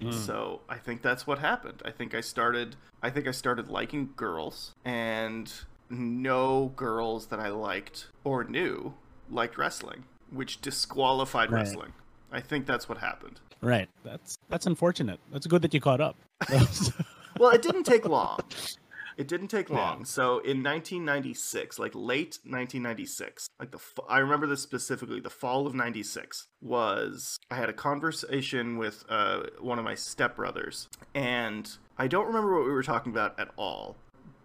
Mm. 0.02 0.14
So 0.14 0.62
I 0.68 0.78
think 0.78 1.02
that's 1.02 1.26
what 1.28 1.40
happened. 1.40 1.82
I 1.86 1.92
think 1.92 2.14
I 2.16 2.22
started 2.22 2.76
I 3.02 3.10
think 3.10 3.28
I 3.28 3.32
started 3.32 3.70
liking 3.70 4.10
girls 4.16 4.74
and 4.84 5.52
no 5.90 6.72
girls 6.76 7.28
that 7.28 7.40
I 7.40 7.50
liked 7.50 8.08
or 8.24 8.44
knew 8.44 8.96
liked 9.30 9.58
wrestling, 9.58 10.04
which 10.32 10.60
disqualified 10.62 11.52
Right. 11.52 11.60
wrestling. 11.60 11.94
I 12.32 12.42
think 12.42 12.66
that's 12.66 12.90
what 12.90 12.98
happened. 12.98 13.40
Right. 13.64 13.90
That's 14.04 14.38
that's 14.50 14.66
unfortunate. 14.68 15.20
That's 15.32 15.48
good 15.48 15.62
that 15.64 15.74
you 15.74 15.80
caught 15.82 16.02
up. 16.02 16.16
Well, 17.40 17.50
it 17.50 17.64
didn't 17.64 17.84
take 17.86 18.06
long. 18.08 18.40
It 19.18 19.28
didn't 19.28 19.48
take 19.48 19.70
Yeah. 19.70 19.78
long. 19.78 20.06
So 20.06 20.38
in 20.40 20.62
1996, 20.62 21.80
like 21.80 21.92
late 21.96 22.38
1996, 22.44 23.48
like 23.60 23.72
the 23.72 23.78
f- 23.78 24.00
I 24.08 24.20
remember 24.20 24.46
this 24.46 24.62
specifically. 24.62 25.20
The 25.20 25.32
fall 25.32 25.66
of 25.66 25.74
'96 25.74 26.48
was 26.62 27.40
I 27.50 27.56
had 27.56 27.70
a 27.70 27.74
conversation 27.74 28.78
with 28.78 29.04
uh, 29.10 29.44
one 29.60 29.80
of 29.80 29.86
my 29.86 29.94
stepbrothers, 29.96 30.88
and 31.16 31.76
I 31.98 32.08
don't 32.08 32.28
remember 32.28 32.56
what 32.56 32.66
we 32.66 32.72
were 32.72 32.84
talking 32.84 33.12
about 33.12 33.40
at 33.40 33.50
all. 33.58 33.96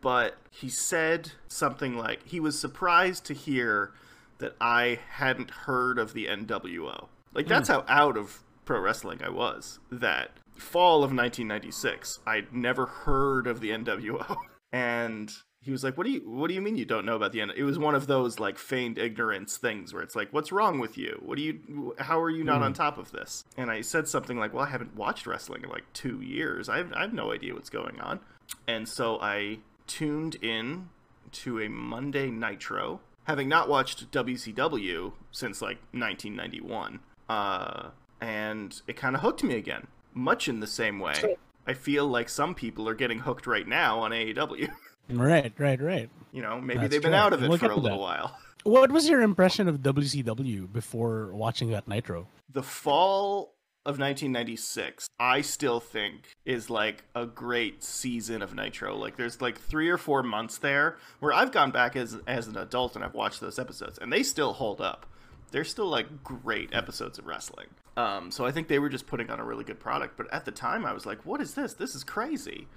but 0.01 0.37
he 0.51 0.69
said 0.71 1.33
something 1.49 1.97
like 1.97 2.27
he 2.27 2.39
was 2.41 2.59
surprised 2.59 3.25
to 3.27 3.35
hear 3.35 3.93
that 4.39 4.55
I 4.61 5.01
hadn't 5.11 5.51
heard 5.51 5.99
of 5.99 6.13
the 6.15 6.27
NWO. 6.27 7.09
Like 7.35 7.49
that's 7.49 7.69
how 7.69 7.85
out 7.89 8.17
of 8.17 8.43
pro 8.69 8.81
wrestling 8.81 9.21
I 9.25 9.31
was. 9.31 9.79
That 9.91 10.31
fall 10.55 10.99
of 10.99 11.11
1996, 11.11 12.21
I'd 12.27 12.53
never 12.53 12.85
heard 12.85 13.47
of 13.47 13.61
the 13.61 13.71
NWO, 13.81 14.37
and 14.71 15.33
he 15.63 15.71
was 15.71 15.83
like, 15.83 15.97
"What 15.97 16.05
do 16.05 16.13
you 16.13 16.21
What 16.21 16.49
do 16.49 16.55
you 16.55 16.61
mean 16.61 16.77
you 16.77 16.85
don't 16.85 17.07
know 17.07 17.17
about 17.17 17.33
the 17.33 17.41
end?" 17.41 17.53
It 17.57 17.65
was 17.65 17.79
one 17.79 17.95
of 17.95 18.07
those 18.07 18.39
like 18.39 18.59
feigned 18.59 18.99
ignorance 18.99 19.57
things 19.57 19.95
where 19.95 20.03
it's 20.03 20.15
like, 20.15 20.35
"What's 20.35 20.53
wrong 20.53 20.79
with 20.79 20.99
you? 20.99 21.19
What 21.25 21.39
do 21.39 21.43
you? 21.43 21.95
How 21.99 22.21
are 22.21 22.29
you 22.29 22.45
not 22.45 22.61
on 22.61 22.75
top 22.75 22.99
of 22.99 23.11
this?" 23.11 23.43
And 23.57 23.71
I 23.71 23.81
said 23.81 24.07
something 24.07 24.39
like, 24.39 24.53
"Well, 24.53 24.67
I 24.67 24.69
haven't 24.69 24.95
watched 24.95 25.27
wrestling 25.27 25.65
in 25.65 25.71
like 25.71 25.91
two 25.95 26.21
years. 26.21 26.69
I 26.69 26.77
have, 26.77 26.93
I 26.93 27.01
have 27.01 27.15
no 27.15 27.33
idea 27.33 27.55
what's 27.55 27.71
going 27.71 27.99
on." 28.01 28.21
And 28.67 28.87
so 28.87 29.19
I 29.19 29.61
tuned 29.87 30.37
in 30.43 30.91
to 31.33 31.59
a 31.59 31.69
Monday 31.69 32.31
Nitro, 32.31 33.01
having 33.25 33.49
not 33.49 33.69
watched 33.71 34.11
WCW 34.11 35.13
since 35.31 35.63
like 35.63 35.79
1991, 35.93 37.01
uh, 37.31 37.91
and 38.21 38.81
it 38.87 38.97
kind 38.97 39.15
of 39.15 39.23
hooked 39.23 39.43
me 39.43 39.55
again, 39.57 39.87
much 40.15 40.49
in 40.49 40.61
the 40.61 40.67
same 40.67 40.99
way. 40.99 41.37
I 41.67 41.75
feel 41.75 42.07
like 42.07 42.29
some 42.29 42.55
people 42.55 42.89
are 42.89 42.95
getting 42.95 43.21
hooked 43.21 43.47
right 43.47 43.67
now 43.67 44.01
on 44.01 44.11
AEW. 44.13 44.71
Right, 45.11 45.53
right, 45.59 45.81
right. 45.81 46.11
You 46.33 46.43
know, 46.43 46.61
maybe 46.61 46.81
That's 46.81 46.93
they've 46.93 47.03
been 47.03 47.15
out 47.15 47.33
of 47.33 47.43
it 47.43 47.49
We'll 47.49 47.59
for 47.59 47.71
a 47.71 47.77
little 47.77 47.99
that. 47.99 47.99
while. 47.99 48.39
What 48.65 48.91
was 48.93 49.09
your 49.09 49.23
impression 49.23 49.69
of 49.69 49.79
WCW 49.79 50.71
before 50.71 51.35
watching 51.35 51.71
that 51.71 51.89
Nitro? 51.89 52.27
The 52.53 52.63
fall 52.63 53.55
of 53.87 53.99
1996, 53.99 55.09
I 55.19 55.41
still 55.41 55.81
think 55.81 56.37
is 56.45 56.69
like 56.69 57.05
a 57.15 57.25
great 57.25 57.83
season 57.83 58.43
of 58.43 58.55
Nitro. 58.55 58.95
Like 58.97 59.17
there's 59.17 59.41
like 59.41 59.59
3 59.59 59.89
or 59.89 59.97
4 59.97 60.23
months 60.23 60.59
there 60.59 60.99
where 61.21 61.33
I've 61.33 61.53
gone 61.53 61.71
back 61.71 61.97
as 61.97 62.19
as 62.27 62.49
an 62.49 62.59
adult 62.59 62.97
and 62.97 63.05
I've 63.05 63.15
watched 63.15 63.41
those 63.41 63.59
episodes 63.59 63.99
and 63.99 64.13
they 64.13 64.23
still 64.23 64.53
hold 64.53 64.83
up. 64.83 65.07
They're 65.53 65.65
still 65.65 65.89
like 65.89 66.23
great 66.23 66.75
episodes 66.75 67.19
of 67.19 67.27
wrestling. 67.27 67.69
Um, 67.99 68.31
so 68.31 68.47
I 68.47 68.53
think 68.53 68.69
they 68.69 68.79
were 68.79 68.89
just 68.89 69.07
putting 69.07 69.31
on 69.31 69.41
a 69.41 69.45
really 69.45 69.65
good 69.65 69.81
product. 69.81 70.17
But 70.17 70.33
at 70.33 70.45
the 70.45 70.53
time, 70.53 70.87
I 70.87 70.93
was 70.93 71.05
like, 71.05 71.25
"What 71.27 71.41
is 71.41 71.55
this? 71.55 71.75
This 71.75 71.95
is 71.95 72.05
crazy." 72.05 72.69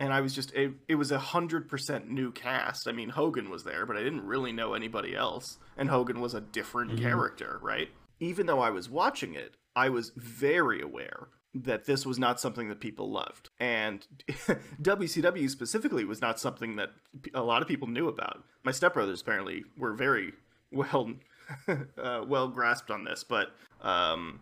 and 0.00 0.14
I 0.14 0.20
was 0.22 0.34
just 0.34 0.52
it, 0.54 0.72
it 0.88 0.94
was 0.94 1.12
a 1.12 1.18
hundred 1.18 1.68
percent 1.68 2.10
new 2.10 2.32
cast. 2.32 2.88
I 2.88 2.92
mean, 2.92 3.10
Hogan 3.10 3.50
was 3.50 3.64
there, 3.64 3.84
but 3.86 3.96
I 3.96 4.02
didn't 4.02 4.24
really 4.24 4.50
know 4.50 4.74
anybody 4.74 5.14
else, 5.14 5.58
and 5.76 5.90
Hogan 5.90 6.20
was 6.20 6.34
a 6.34 6.40
different 6.40 6.98
character, 6.98 7.58
right? 7.62 7.90
Even 8.18 8.46
though 8.46 8.60
I 8.60 8.70
was 8.70 8.88
watching 8.88 9.34
it, 9.34 9.54
I 9.76 9.90
was 9.90 10.12
very 10.16 10.80
aware 10.80 11.28
that 11.52 11.84
this 11.84 12.06
was 12.06 12.18
not 12.18 12.40
something 12.40 12.68
that 12.68 12.80
people 12.80 13.10
loved, 13.10 13.50
and 13.60 14.06
WCW 14.82 15.50
specifically 15.50 16.04
was 16.04 16.22
not 16.22 16.40
something 16.40 16.76
that 16.76 16.90
a 17.34 17.42
lot 17.42 17.60
of 17.60 17.68
people 17.68 17.88
knew 17.88 18.08
about. 18.08 18.42
My 18.64 18.72
stepbrothers 18.72 19.20
apparently 19.20 19.64
were 19.76 19.92
very 19.92 20.32
well 20.72 21.12
uh, 21.68 22.24
well 22.26 22.48
grasped 22.48 22.90
on 22.90 23.04
this, 23.04 23.22
but 23.22 23.48
um, 23.82 24.40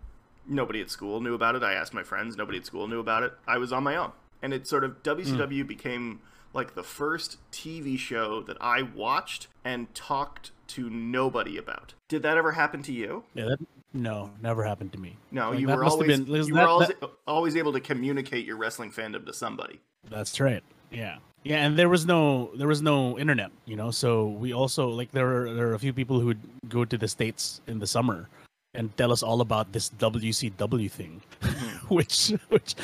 nobody 0.49 0.81
at 0.81 0.90
school 0.90 1.21
knew 1.21 1.35
about 1.35 1.55
it. 1.55 1.62
I 1.62 1.75
asked 1.75 1.95
my 1.95 2.02
friends, 2.02 2.37
nobody 2.37 2.59
at 2.59 2.67
school 2.67 2.88
knew 2.88 3.00
about 3.00 3.23
it. 3.23 3.33
I 3.47 3.59
was 3.59 3.73
on 3.73 3.85
my 3.85 3.97
own. 3.97 4.12
And 4.43 4.52
it 4.52 4.67
sort 4.67 4.85
of 4.85 5.02
WCW 5.02 5.62
hmm. 5.62 5.67
became 5.67 6.21
like 6.55 6.75
the 6.75 6.83
first 6.83 7.38
TV 7.52 7.99
show 7.99 8.43
that 8.43 8.57
I 8.61 8.83
watched 8.83 9.49
and 9.64 9.93
talked 9.95 10.52
to 10.69 10.88
nobody 10.90 11.57
about. 11.57 11.95
Did 12.09 12.23
that 12.23 12.37
ever 12.37 12.52
happen 12.52 12.83
to 12.83 12.93
you? 12.93 13.25
Yeah, 13.35 13.47
that 13.47 13.59
no, 13.93 14.31
never 14.43 14.64
happened 14.64 14.93
to 14.93 14.99
me. 14.99 15.17
No, 15.31 15.50
Like, 15.50 15.61
you 15.61 15.67
were 15.67 15.85
always 15.85 16.07
been- 16.07 16.26
you 16.26 16.45
that- 16.45 16.52
were 16.52 16.69
always, 16.69 16.88
that- 16.88 17.11
always 17.26 17.57
able 17.57 17.73
to 17.73 17.81
communicate 17.81 18.45
your 18.45 18.57
wrestling 18.57 18.90
fandom 18.90 19.26
to 19.26 19.33
somebody. 19.33 19.81
That's 20.09 20.38
right. 20.40 20.62
Yeah. 20.90 21.19
Yeah, 21.45 21.64
and 21.64 21.78
there 21.78 21.88
was 21.88 22.05
no 22.05 22.50
there 22.57 22.67
was 22.67 22.83
no 22.83 23.19
internet, 23.19 23.52
you 23.64 23.76
know. 23.76 23.90
So 23.90 24.26
we 24.26 24.52
also 24.52 24.88
like 24.88 25.12
there 25.12 25.45
are 25.45 25.55
there 25.55 25.69
are 25.69 25.75
a 25.75 25.78
few 25.78 25.93
people 25.93 26.19
who 26.19 26.26
would 26.26 26.40
go 26.69 26.85
to 26.85 26.99
the 26.99 27.07
states 27.07 27.61
in 27.67 27.78
the 27.78 27.87
summer 27.87 28.28
and 28.75 28.94
tell 28.96 29.12
us 29.12 29.22
all 29.22 29.40
about 29.40 29.72
this 29.72 29.90
WCW 29.98 30.90
thing, 30.90 31.22
which 31.88 32.32
which 32.48 32.75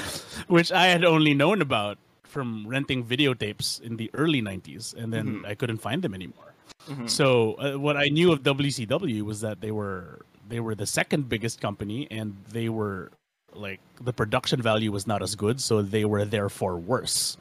which 0.49 0.73
I 0.73 0.87
had 0.87 1.05
only 1.05 1.35
known 1.35 1.61
about 1.61 1.99
from 2.25 2.67
renting 2.67 3.05
videotapes 3.05 3.81
in 3.81 3.97
the 3.97 4.11
early 4.15 4.43
90s 4.43 4.93
and 4.95 5.13
then 5.13 5.27
Mhm. 5.41 5.47
I 5.47 5.55
couldn't 5.55 5.79
find 5.79 6.03
them 6.03 6.15
anymore. 6.15 6.55
Mhm. 6.89 7.09
So 7.09 7.55
uh, 7.55 7.79
what 7.79 7.97
I 7.97 8.09
knew 8.09 8.33
of 8.33 8.43
WCW 8.43 9.23
was 9.23 9.41
that 9.43 9.61
they 9.61 9.71
were 9.71 10.25
they 10.49 10.61
were 10.61 10.75
the 10.75 10.87
second 10.87 11.29
biggest 11.29 11.61
company 11.61 12.09
and 12.11 12.37
they 12.51 12.69
were 12.69 13.13
like 13.55 13.81
the 14.01 14.13
production 14.13 14.61
value 14.61 14.91
was 14.91 15.07
not 15.07 15.23
as 15.23 15.37
good, 15.37 15.61
so 15.61 15.81
they 15.81 16.05
were 16.05 16.25
therefore 16.25 16.77
worse. 16.77 17.37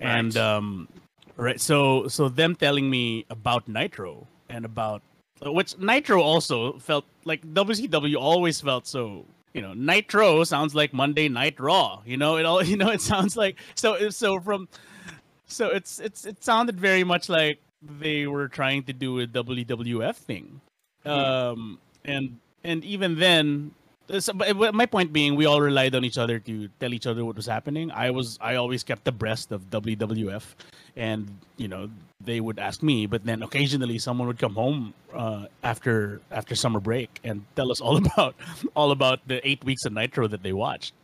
And 0.00 0.36
um, 0.36 0.88
right, 1.36 1.60
so 1.60 2.06
so 2.08 2.28
them 2.28 2.54
telling 2.54 2.88
me 2.88 3.24
about 3.28 3.66
Nitro 3.66 4.26
and 4.48 4.64
about 4.64 5.02
which 5.44 5.78
Nitro 5.78 6.20
also 6.22 6.78
felt 6.78 7.04
like 7.24 7.42
WCW 7.52 8.16
always 8.16 8.60
felt 8.60 8.86
so. 8.86 9.24
You 9.52 9.62
know, 9.62 9.72
Nitro 9.72 10.44
sounds 10.44 10.74
like 10.74 10.92
Monday 10.92 11.30
Night 11.30 11.58
Raw. 11.58 12.02
You 12.04 12.18
know, 12.18 12.36
it 12.36 12.44
all. 12.44 12.62
You 12.64 12.76
know, 12.76 12.90
it 12.90 13.00
sounds 13.00 13.36
like 13.36 13.56
so. 13.74 14.10
So 14.10 14.38
from 14.40 14.68
so 15.46 15.68
it's 15.68 15.98
it's 15.98 16.26
it 16.26 16.42
sounded 16.42 16.78
very 16.78 17.04
much 17.04 17.28
like 17.28 17.58
they 18.00 18.26
were 18.26 18.48
trying 18.48 18.82
to 18.84 18.92
do 18.92 19.20
a 19.20 19.26
WWF 19.26 20.16
thing, 20.16 20.60
um, 21.04 21.78
and 22.04 22.38
and 22.64 22.84
even 22.84 23.18
then, 23.18 23.70
my 24.08 24.86
point 24.86 25.12
being, 25.12 25.36
we 25.36 25.46
all 25.46 25.60
relied 25.60 25.94
on 25.94 26.04
each 26.04 26.18
other 26.18 26.38
to 26.40 26.68
tell 26.80 26.94
each 26.94 27.06
other 27.06 27.24
what 27.24 27.36
was 27.36 27.46
happening. 27.46 27.90
I 27.90 28.10
was 28.10 28.38
I 28.40 28.56
always 28.56 28.82
kept 28.82 29.06
abreast 29.08 29.52
of 29.52 29.68
WWF, 29.70 30.44
and 30.96 31.28
you 31.56 31.68
know 31.68 31.90
they 32.20 32.40
would 32.40 32.58
ask 32.58 32.82
me, 32.82 33.06
but 33.06 33.24
then 33.24 33.42
occasionally 33.42 33.98
someone 33.98 34.28
would 34.28 34.38
come 34.38 34.54
home 34.54 34.94
uh, 35.12 35.46
after 35.62 36.20
after 36.30 36.54
summer 36.54 36.80
break 36.80 37.20
and 37.24 37.44
tell 37.56 37.70
us 37.70 37.80
all 37.80 37.96
about 38.04 38.34
all 38.74 38.92
about 38.92 39.20
the 39.26 39.46
eight 39.46 39.62
weeks 39.64 39.84
of 39.84 39.92
Nitro 39.92 40.28
that 40.28 40.42
they 40.42 40.52
watched. 40.52 40.94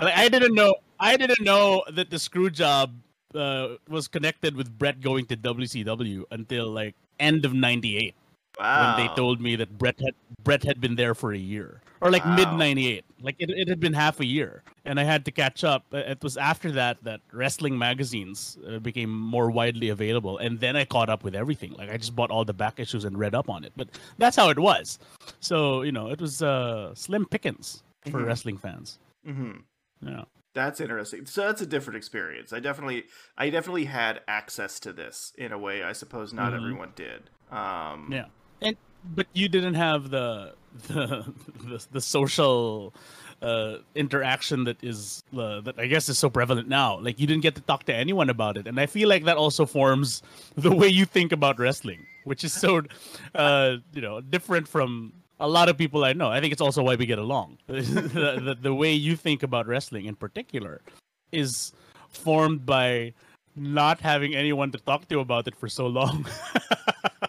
Like, 0.00 0.16
I 0.16 0.28
didn't 0.28 0.54
know. 0.54 0.74
I 1.00 1.16
didn't 1.16 1.40
know 1.42 1.82
that 1.92 2.10
the 2.10 2.18
screw 2.18 2.50
job 2.50 2.92
uh, 3.34 3.76
was 3.88 4.08
connected 4.08 4.54
with 4.54 4.76
Bret 4.78 5.00
going 5.00 5.26
to 5.26 5.36
WCW 5.36 6.24
until 6.30 6.68
like 6.68 6.94
end 7.18 7.44
of 7.44 7.54
'98 7.54 8.14
Wow. 8.58 8.96
when 8.96 8.96
they 8.96 9.14
told 9.14 9.40
me 9.40 9.56
that 9.56 9.78
Bret 9.78 9.98
had 10.00 10.14
Bret 10.44 10.62
had 10.62 10.80
been 10.80 10.94
there 10.96 11.14
for 11.14 11.32
a 11.32 11.38
year 11.38 11.80
or 12.00 12.10
like 12.10 12.24
Wow. 12.24 12.34
mid 12.36 12.52
'98. 12.52 13.04
Like 13.20 13.36
it, 13.38 13.48
it 13.50 13.68
had 13.68 13.80
been 13.80 13.94
half 13.94 14.20
a 14.20 14.26
year, 14.26 14.62
and 14.84 15.00
I 15.00 15.04
had 15.04 15.24
to 15.24 15.30
catch 15.30 15.64
up. 15.64 15.86
Uh, 15.92 15.98
It 15.98 16.22
was 16.22 16.36
after 16.36 16.70
that 16.72 17.02
that 17.04 17.20
wrestling 17.32 17.78
magazines 17.78 18.58
uh, 18.68 18.78
became 18.78 19.10
more 19.10 19.50
widely 19.50 19.88
available, 19.88 20.36
and 20.38 20.60
then 20.60 20.76
I 20.76 20.84
caught 20.84 21.08
up 21.08 21.24
with 21.24 21.34
everything. 21.34 21.72
Like 21.72 21.88
I 21.90 21.96
just 21.96 22.14
bought 22.14 22.30
all 22.30 22.44
the 22.44 22.52
back 22.52 22.78
issues 22.78 23.04
and 23.04 23.16
read 23.18 23.34
up 23.34 23.48
on 23.48 23.64
it. 23.64 23.72
But 23.76 23.88
that's 24.18 24.36
how 24.36 24.50
it 24.50 24.58
was. 24.58 24.98
So 25.40 25.82
you 25.82 25.92
know, 25.92 26.08
it 26.10 26.20
was 26.20 26.42
uh, 26.42 26.94
slim 26.94 27.24
pickings 27.26 27.82
for 28.10 28.20
Mhm. 28.20 28.26
wrestling 28.26 28.58
fans. 28.58 28.98
Mm-hmm. 29.26 29.62
Yeah. 30.08 30.24
That's 30.54 30.80
interesting. 30.80 31.24
So 31.24 31.46
that's 31.46 31.62
a 31.62 31.66
different 31.66 31.96
experience. 31.96 32.52
I 32.52 32.60
definitely, 32.60 33.04
I 33.38 33.48
definitely 33.48 33.86
had 33.86 34.20
access 34.28 34.78
to 34.80 34.92
this 34.92 35.32
in 35.38 35.50
a 35.52 35.58
way 35.58 35.82
I 35.82 35.92
suppose 35.94 36.34
not 36.34 36.52
Mhm. 36.52 36.56
everyone 36.56 36.92
did. 36.94 37.30
Um, 37.50 38.08
Yeah, 38.12 38.26
and 38.62 38.76
but 39.14 39.26
you 39.32 39.48
didn't 39.48 39.74
have 39.74 40.10
the 40.10 40.54
the 40.88 41.32
the, 41.64 41.86
the 41.92 42.00
social 42.00 42.94
uh, 43.42 43.78
interaction 43.94 44.64
that 44.64 44.82
is 44.82 45.22
uh, 45.36 45.60
that 45.62 45.78
I 45.78 45.86
guess 45.86 46.08
is 46.08 46.18
so 46.18 46.30
prevalent 46.30 46.68
now. 46.68 46.98
Like 46.98 47.18
you 47.18 47.26
didn't 47.26 47.42
get 47.42 47.54
to 47.56 47.60
talk 47.62 47.84
to 47.84 47.94
anyone 47.94 48.30
about 48.30 48.56
it, 48.56 48.66
and 48.66 48.78
I 48.78 48.86
feel 48.86 49.08
like 49.08 49.24
that 49.24 49.36
also 49.36 49.66
forms 49.66 50.22
the 50.56 50.74
way 50.74 50.88
you 50.88 51.04
think 51.04 51.32
about 51.32 51.58
wrestling, 51.58 52.06
which 52.24 52.44
is 52.44 52.52
so 52.52 52.82
uh, 53.34 53.76
you 53.92 54.00
know 54.00 54.20
different 54.20 54.68
from 54.68 55.12
a 55.40 55.48
lot 55.48 55.68
of 55.68 55.76
people 55.76 56.04
I 56.04 56.12
know. 56.12 56.30
I 56.30 56.40
think 56.40 56.52
it's 56.52 56.62
also 56.62 56.82
why 56.82 56.94
we 56.94 57.04
get 57.04 57.18
along. 57.18 57.58
the, 57.66 57.80
the, 57.82 58.56
the 58.60 58.74
way 58.74 58.92
you 58.92 59.16
think 59.16 59.42
about 59.42 59.66
wrestling, 59.66 60.06
in 60.06 60.14
particular, 60.14 60.82
is 61.32 61.72
formed 62.10 62.64
by 62.64 63.12
not 63.56 64.00
having 64.00 64.36
anyone 64.36 64.70
to 64.70 64.78
talk 64.78 65.08
to 65.08 65.18
about 65.18 65.48
it 65.48 65.56
for 65.56 65.68
so 65.68 65.88
long. 65.88 66.26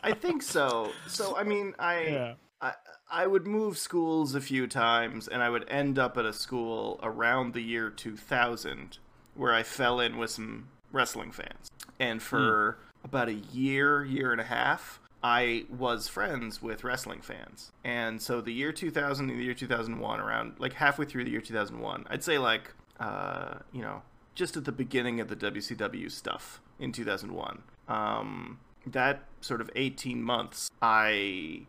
I 0.03 0.13
think 0.13 0.41
so. 0.41 0.91
So 1.07 1.38
I 1.38 1.43
mean, 1.43 1.74
I, 1.79 2.01
yeah. 2.07 2.33
I 2.62 2.74
I 3.10 3.27
would 3.27 3.48
move 3.48 3.77
schools 3.77 4.36
a 4.36 4.41
few 4.41 4.67
times, 4.67 5.27
and 5.27 5.41
I 5.41 5.50
would 5.50 5.67
end 5.69 6.00
up 6.00 6.17
at 6.17 6.25
a 6.25 6.33
school 6.33 7.00
around 7.03 7.53
the 7.53 7.62
year 7.62 7.89
2000 7.89 8.98
where 9.36 9.53
I 9.53 9.63
fell 9.63 10.00
in 10.00 10.17
with 10.17 10.31
some 10.31 10.69
wrestling 10.91 11.31
fans, 11.31 11.72
and 12.00 12.22
for 12.22 12.77
about 13.03 13.29
a 13.29 13.33
year, 13.33 14.03
year 14.05 14.31
and 14.31 14.41
a 14.41 14.45
half. 14.45 15.00
I 15.25 15.63
was 15.69 16.10
friends 16.10 16.62
with 16.62 16.83
wrestling 16.83 17.22
fans. 17.22 17.72
And 17.86 18.22
so 18.22 18.41
the 18.41 18.51
year 18.51 18.74
2000 18.74 19.29
and 19.29 19.39
the 19.39 19.43
year 19.43 19.53
2001, 19.53 20.19
around 20.19 20.55
like 20.60 20.74
halfway 20.74 21.05
through 21.05 21.24
the 21.24 21.31
year 21.31 21.39
2001, 21.39 22.07
I'd 22.10 22.25
say 22.25 22.38
like, 22.38 22.72
uh, 23.00 23.60
you 23.72 23.81
know, 23.81 24.01
just 24.36 24.57
at 24.57 24.65
the 24.65 24.74
beginning 24.74 25.22
of 25.22 25.29
the 25.29 25.36
WCW 25.38 26.12
stuff 26.12 26.60
in 26.79 26.91
2001. 26.91 27.63
Um, 27.88 28.60
that 28.87 29.23
sort 29.41 29.61
of 29.61 29.69
18 29.75 30.21
months, 30.21 30.69
I, 30.81 31.61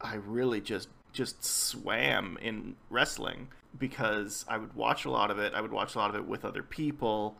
I 0.00 0.16
really 0.16 0.60
just 0.60 0.88
just 1.12 1.42
swam 1.42 2.36
in 2.42 2.76
wrestling 2.90 3.48
because 3.78 4.44
I 4.48 4.58
would 4.58 4.74
watch 4.74 5.06
a 5.06 5.10
lot 5.10 5.30
of 5.30 5.38
it. 5.38 5.54
I 5.54 5.62
would 5.62 5.72
watch 5.72 5.94
a 5.94 5.98
lot 5.98 6.10
of 6.10 6.16
it 6.16 6.26
with 6.26 6.44
other 6.44 6.62
people. 6.62 7.36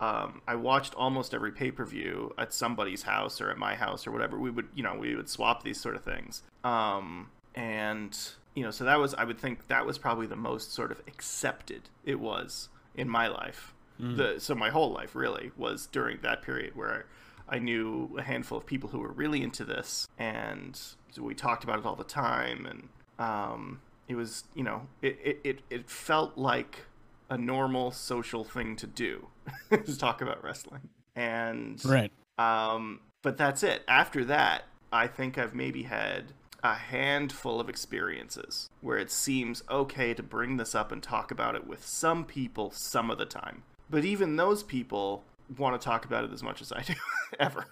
um, 0.00 0.40
I 0.48 0.56
watched 0.56 0.94
almost 0.94 1.32
every 1.32 1.52
pay 1.52 1.70
per 1.70 1.84
view 1.84 2.34
at 2.36 2.52
somebody's 2.52 3.02
house 3.02 3.40
or 3.40 3.50
at 3.50 3.58
my 3.58 3.74
house 3.76 4.06
or 4.06 4.10
whatever. 4.10 4.38
We 4.38 4.50
would, 4.50 4.68
you 4.74 4.82
know, 4.82 4.96
we 4.98 5.14
would 5.14 5.28
swap 5.28 5.62
these 5.62 5.80
sort 5.80 5.94
of 5.94 6.02
things. 6.02 6.42
Um, 6.64 7.30
and 7.54 8.16
you 8.54 8.64
know, 8.64 8.70
so 8.70 8.84
that 8.84 8.98
was 8.98 9.14
I 9.14 9.24
would 9.24 9.38
think 9.38 9.68
that 9.68 9.86
was 9.86 9.98
probably 9.98 10.26
the 10.26 10.36
most 10.36 10.72
sort 10.72 10.90
of 10.90 11.00
accepted 11.06 11.82
it 12.04 12.18
was 12.18 12.68
in 12.94 13.08
my 13.08 13.28
life. 13.28 13.74
Mm. 14.00 14.16
The 14.16 14.40
so 14.40 14.54
my 14.54 14.70
whole 14.70 14.90
life 14.90 15.14
really 15.14 15.52
was 15.56 15.86
during 15.86 16.18
that 16.22 16.42
period 16.42 16.74
where 16.74 17.06
I, 17.50 17.58
knew 17.58 18.16
a 18.18 18.22
handful 18.22 18.58
of 18.58 18.66
people 18.66 18.90
who 18.90 19.00
were 19.00 19.12
really 19.12 19.42
into 19.42 19.64
this, 19.64 20.08
and 20.18 20.78
so 21.10 21.22
we 21.22 21.34
talked 21.34 21.64
about 21.64 21.78
it 21.78 21.86
all 21.86 21.96
the 21.96 22.04
time, 22.04 22.66
and 22.66 22.88
um, 23.18 23.80
it 24.08 24.14
was 24.14 24.44
you 24.54 24.62
know 24.62 24.86
it, 25.02 25.18
it, 25.22 25.40
it, 25.44 25.58
it 25.70 25.90
felt 25.90 26.38
like 26.38 26.86
a 27.28 27.38
normal 27.38 27.92
social 27.92 28.44
thing 28.44 28.76
to 28.76 28.86
do 28.86 29.28
to 29.70 29.98
talk 29.98 30.20
about 30.20 30.42
wrestling. 30.42 30.88
And 31.16 31.84
right. 31.84 32.12
um 32.38 33.00
but 33.22 33.36
that's 33.36 33.62
it. 33.62 33.82
After 33.88 34.24
that 34.26 34.64
i 34.92 35.06
think 35.06 35.38
i've 35.38 35.54
maybe 35.54 35.84
had 35.84 36.32
a 36.62 36.74
handful 36.74 37.60
of 37.60 37.68
experiences 37.68 38.68
where 38.80 38.98
it 38.98 39.10
seems 39.10 39.62
okay 39.70 40.14
to 40.14 40.22
bring 40.22 40.56
this 40.56 40.74
up 40.74 40.92
and 40.92 41.02
talk 41.02 41.30
about 41.30 41.54
it 41.54 41.66
with 41.66 41.86
some 41.86 42.24
people 42.24 42.70
some 42.70 43.10
of 43.10 43.18
the 43.18 43.26
time. 43.26 43.62
But 43.88 44.04
even 44.04 44.36
those 44.36 44.62
people 44.62 45.24
want 45.58 45.80
to 45.80 45.84
talk 45.84 46.04
about 46.04 46.24
it 46.24 46.32
as 46.32 46.42
much 46.42 46.60
as 46.60 46.72
i 46.72 46.82
do 46.82 46.94
ever. 47.40 47.66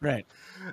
Right. 0.00 0.26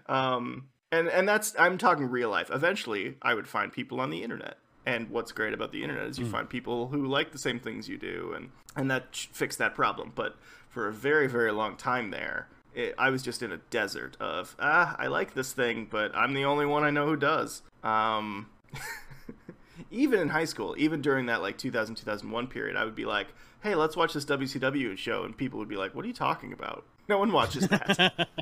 Um 0.08 0.70
and 0.92 1.08
and 1.10 1.28
that's 1.28 1.56
i'm 1.60 1.78
talking 1.78 2.10
real 2.10 2.30
life. 2.30 2.50
Eventually 2.52 3.16
i 3.22 3.34
would 3.34 3.48
find 3.48 3.72
people 3.72 4.00
on 4.00 4.10
the 4.10 4.24
internet. 4.24 4.58
And 4.86 5.10
what's 5.10 5.34
great 5.34 5.54
about 5.54 5.74
the 5.74 5.84
internet 5.84 6.08
is 6.08 6.18
you 6.18 6.26
mm. 6.26 6.32
find 6.32 6.50
people 6.50 6.88
who 6.88 7.08
like 7.08 7.34
the 7.34 7.38
same 7.38 7.60
things 7.60 7.90
you 7.90 7.98
do 7.98 8.34
and 8.36 8.52
and 8.76 8.90
that 8.92 9.16
fixed 9.16 9.60
that 9.60 9.76
problem. 9.76 10.14
But 10.16 10.38
for 10.70 10.88
a 10.88 10.94
very 10.94 11.28
very 11.28 11.52
long 11.52 11.76
time 11.76 12.12
there 12.12 12.48
it, 12.78 12.94
i 12.98 13.10
was 13.10 13.24
just 13.24 13.42
in 13.42 13.52
a 13.52 13.58
desert 13.70 14.16
of 14.20 14.56
ah 14.60 14.96
i 15.00 15.08
like 15.08 15.34
this 15.34 15.52
thing 15.52 15.88
but 15.90 16.16
i'm 16.16 16.34
the 16.34 16.46
only 16.46 16.66
one 16.66 16.84
i 16.84 16.90
know 16.90 17.06
who 17.06 17.18
does. 17.18 17.64
Um 17.84 18.48
even 19.92 20.20
in 20.20 20.30
high 20.30 20.46
school 20.46 20.76
even 20.78 21.02
during 21.02 21.26
that 21.28 21.42
like 21.42 21.58
2000 21.58 21.96
2001 21.96 22.48
period 22.48 22.76
i 22.76 22.86
would 22.86 22.96
be 22.96 23.06
like 23.06 23.28
hey 23.64 23.76
let's 23.76 23.96
watch 23.96 24.14
this 24.14 24.26
wcw 24.26 24.98
show 24.98 25.24
and 25.24 25.38
people 25.38 25.60
would 25.60 25.70
be 25.70 25.78
like 25.78 25.96
what 25.96 26.06
are 26.06 26.08
you 26.08 26.14
talking 26.14 26.54
about 26.54 26.86
no 27.08 27.18
one 27.18 27.32
watches 27.32 27.68
that 27.68 28.28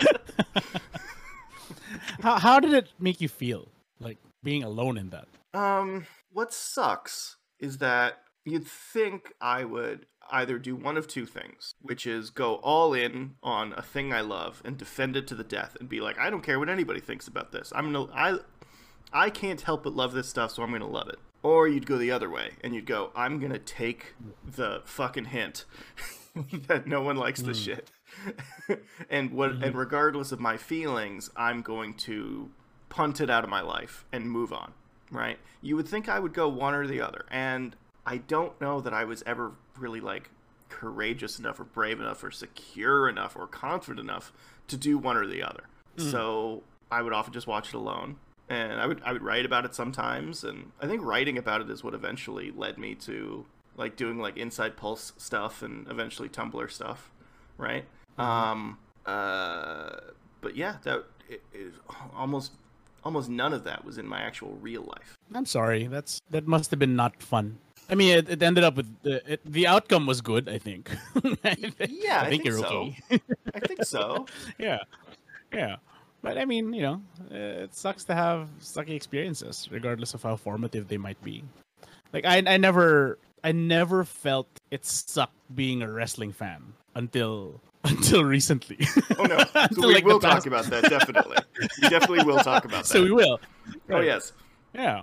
how, 2.20 2.38
how 2.38 2.60
did 2.60 2.72
it 2.72 2.88
make 2.98 3.20
you 3.20 3.28
feel 3.28 3.68
like 4.00 4.18
being 4.42 4.62
alone 4.62 4.96
in 4.96 5.10
that 5.10 5.26
um, 5.54 6.06
what 6.32 6.52
sucks 6.52 7.36
is 7.58 7.78
that 7.78 8.22
you'd 8.44 8.66
think 8.66 9.32
I 9.40 9.64
would 9.64 10.06
either 10.30 10.58
do 10.58 10.76
one 10.76 10.96
of 10.96 11.08
two 11.08 11.26
things, 11.26 11.74
which 11.80 12.06
is 12.06 12.30
go 12.30 12.56
all 12.56 12.94
in 12.94 13.34
on 13.42 13.72
a 13.76 13.82
thing 13.82 14.12
I 14.12 14.20
love 14.20 14.62
and 14.64 14.76
defend 14.76 15.16
it 15.16 15.26
to 15.28 15.34
the 15.34 15.44
death 15.44 15.76
and 15.80 15.88
be 15.88 16.00
like, 16.00 16.18
I 16.18 16.30
don't 16.30 16.42
care 16.42 16.58
what 16.58 16.68
anybody 16.68 17.00
thinks 17.00 17.26
about 17.26 17.52
this. 17.52 17.72
I'm 17.74 17.92
gonna 17.92 18.12
I 18.12 18.38
I 19.12 19.30
can't 19.30 19.62
help 19.62 19.84
but 19.84 19.94
love 19.94 20.12
this 20.12 20.28
stuff, 20.28 20.52
so 20.52 20.62
I'm 20.62 20.72
gonna 20.72 20.88
love 20.88 21.08
it. 21.08 21.18
Or 21.42 21.68
you'd 21.68 21.86
go 21.86 21.98
the 21.98 22.10
other 22.10 22.28
way 22.28 22.52
and 22.62 22.74
you'd 22.74 22.86
go, 22.86 23.10
I'm 23.14 23.38
gonna 23.38 23.58
take 23.58 24.14
the 24.44 24.82
fucking 24.84 25.26
hint 25.26 25.64
that 26.66 26.86
no 26.86 27.02
one 27.02 27.16
likes 27.16 27.40
this 27.40 27.60
mm. 27.60 27.64
shit. 27.64 27.90
and 29.10 29.32
what 29.32 29.52
mm-hmm. 29.52 29.64
and 29.64 29.74
regardless 29.76 30.32
of 30.32 30.40
my 30.40 30.56
feelings, 30.56 31.30
I'm 31.36 31.62
going 31.62 31.94
to 31.94 32.50
punt 32.88 33.20
it 33.20 33.30
out 33.30 33.44
of 33.44 33.50
my 33.50 33.60
life 33.60 34.04
and 34.12 34.30
move 34.30 34.52
on 34.52 34.72
right? 35.10 35.38
You 35.62 35.76
would 35.76 35.88
think 35.88 36.08
I 36.08 36.18
would 36.18 36.32
go 36.32 36.48
one 36.48 36.74
or 36.74 36.86
the 36.86 37.00
other. 37.00 37.24
And 37.30 37.76
I 38.06 38.18
don't 38.18 38.58
know 38.60 38.80
that 38.80 38.94
I 38.94 39.04
was 39.04 39.22
ever 39.26 39.52
really 39.76 40.00
like 40.00 40.30
courageous 40.68 41.38
enough 41.38 41.58
or 41.58 41.64
brave 41.64 42.00
enough 42.00 42.22
or 42.22 42.30
secure 42.30 43.08
enough 43.08 43.36
or 43.36 43.46
confident 43.46 44.00
enough 44.00 44.32
to 44.68 44.76
do 44.76 44.98
one 44.98 45.16
or 45.16 45.26
the 45.26 45.42
other. 45.42 45.64
Mm. 45.96 46.10
So 46.10 46.62
I 46.90 47.02
would 47.02 47.12
often 47.12 47.32
just 47.32 47.46
watch 47.46 47.68
it 47.68 47.74
alone. 47.74 48.16
And 48.50 48.80
I 48.80 48.86
would 48.86 49.02
I 49.04 49.12
would 49.12 49.22
write 49.22 49.44
about 49.44 49.64
it 49.64 49.74
sometimes 49.74 50.44
and 50.44 50.72
I 50.80 50.86
think 50.86 51.02
writing 51.04 51.36
about 51.38 51.60
it 51.60 51.70
is 51.70 51.84
what 51.84 51.94
eventually 51.94 52.50
led 52.50 52.78
me 52.78 52.94
to 52.96 53.44
like 53.76 53.96
doing 53.96 54.18
like 54.18 54.36
inside 54.36 54.76
pulse 54.76 55.12
stuff 55.18 55.62
and 55.62 55.86
eventually 55.90 56.28
Tumblr 56.28 56.70
stuff, 56.70 57.10
right? 57.58 57.84
Mm-hmm. 58.18 58.20
Um 58.20 58.78
uh 59.06 59.90
but 60.40 60.56
yeah, 60.56 60.76
that 60.84 61.04
it, 61.28 61.42
it 61.52 61.72
almost 62.16 62.52
almost 63.04 63.28
none 63.28 63.52
of 63.52 63.64
that 63.64 63.84
was 63.84 63.98
in 63.98 64.06
my 64.06 64.20
actual 64.20 64.56
real 64.60 64.82
life. 64.82 65.16
I'm 65.34 65.46
sorry. 65.46 65.86
That's 65.86 66.20
that 66.30 66.46
must 66.46 66.70
have 66.70 66.78
been 66.78 66.96
not 66.96 67.22
fun. 67.22 67.58
I 67.90 67.94
mean, 67.94 68.18
it, 68.18 68.28
it 68.28 68.42
ended 68.42 68.64
up 68.64 68.76
with 68.76 69.02
the 69.02 69.32
it, 69.32 69.40
the 69.44 69.66
outcome 69.66 70.06
was 70.06 70.20
good. 70.20 70.48
I 70.48 70.58
think. 70.58 70.90
I 71.44 71.56
yeah, 71.88 72.20
I, 72.22 72.26
I 72.26 72.28
think, 72.28 72.42
think, 72.42 72.44
you're 72.44 72.58
so. 72.58 72.66
okay. 72.66 73.20
I 73.54 73.60
think 73.60 73.84
so. 73.84 74.26
yeah, 74.58 74.78
yeah. 75.52 75.76
But 76.22 76.36
I 76.36 76.44
mean, 76.44 76.72
you 76.72 76.82
know, 76.82 77.02
it 77.30 77.74
sucks 77.74 78.04
to 78.04 78.14
have 78.14 78.48
sucky 78.60 78.94
experiences, 78.94 79.68
regardless 79.70 80.14
of 80.14 80.22
how 80.22 80.36
formative 80.36 80.88
they 80.88 80.98
might 80.98 81.22
be. 81.22 81.44
Like 82.12 82.24
I, 82.24 82.42
I 82.46 82.56
never, 82.56 83.18
I 83.44 83.52
never 83.52 84.04
felt 84.04 84.48
it 84.70 84.84
sucked 84.84 85.34
being 85.54 85.82
a 85.82 85.90
wrestling 85.90 86.32
fan 86.32 86.74
until 86.94 87.60
until 87.84 88.24
recently. 88.24 88.78
Oh 89.18 89.24
no, 89.24 89.38
so 89.72 89.86
we 89.86 89.94
like 89.94 90.04
will 90.04 90.18
talk 90.18 90.46
about 90.46 90.64
that 90.66 90.84
definitely. 90.84 91.36
we 91.82 91.88
definitely 91.88 92.24
will 92.24 92.38
talk 92.38 92.64
about 92.64 92.84
that. 92.84 92.88
So 92.92 93.02
we 93.02 93.12
will. 93.12 93.38
Oh, 93.40 93.72
right. 93.86 93.98
Oh 93.98 94.00
yes. 94.00 94.32
Yeah. 94.74 95.02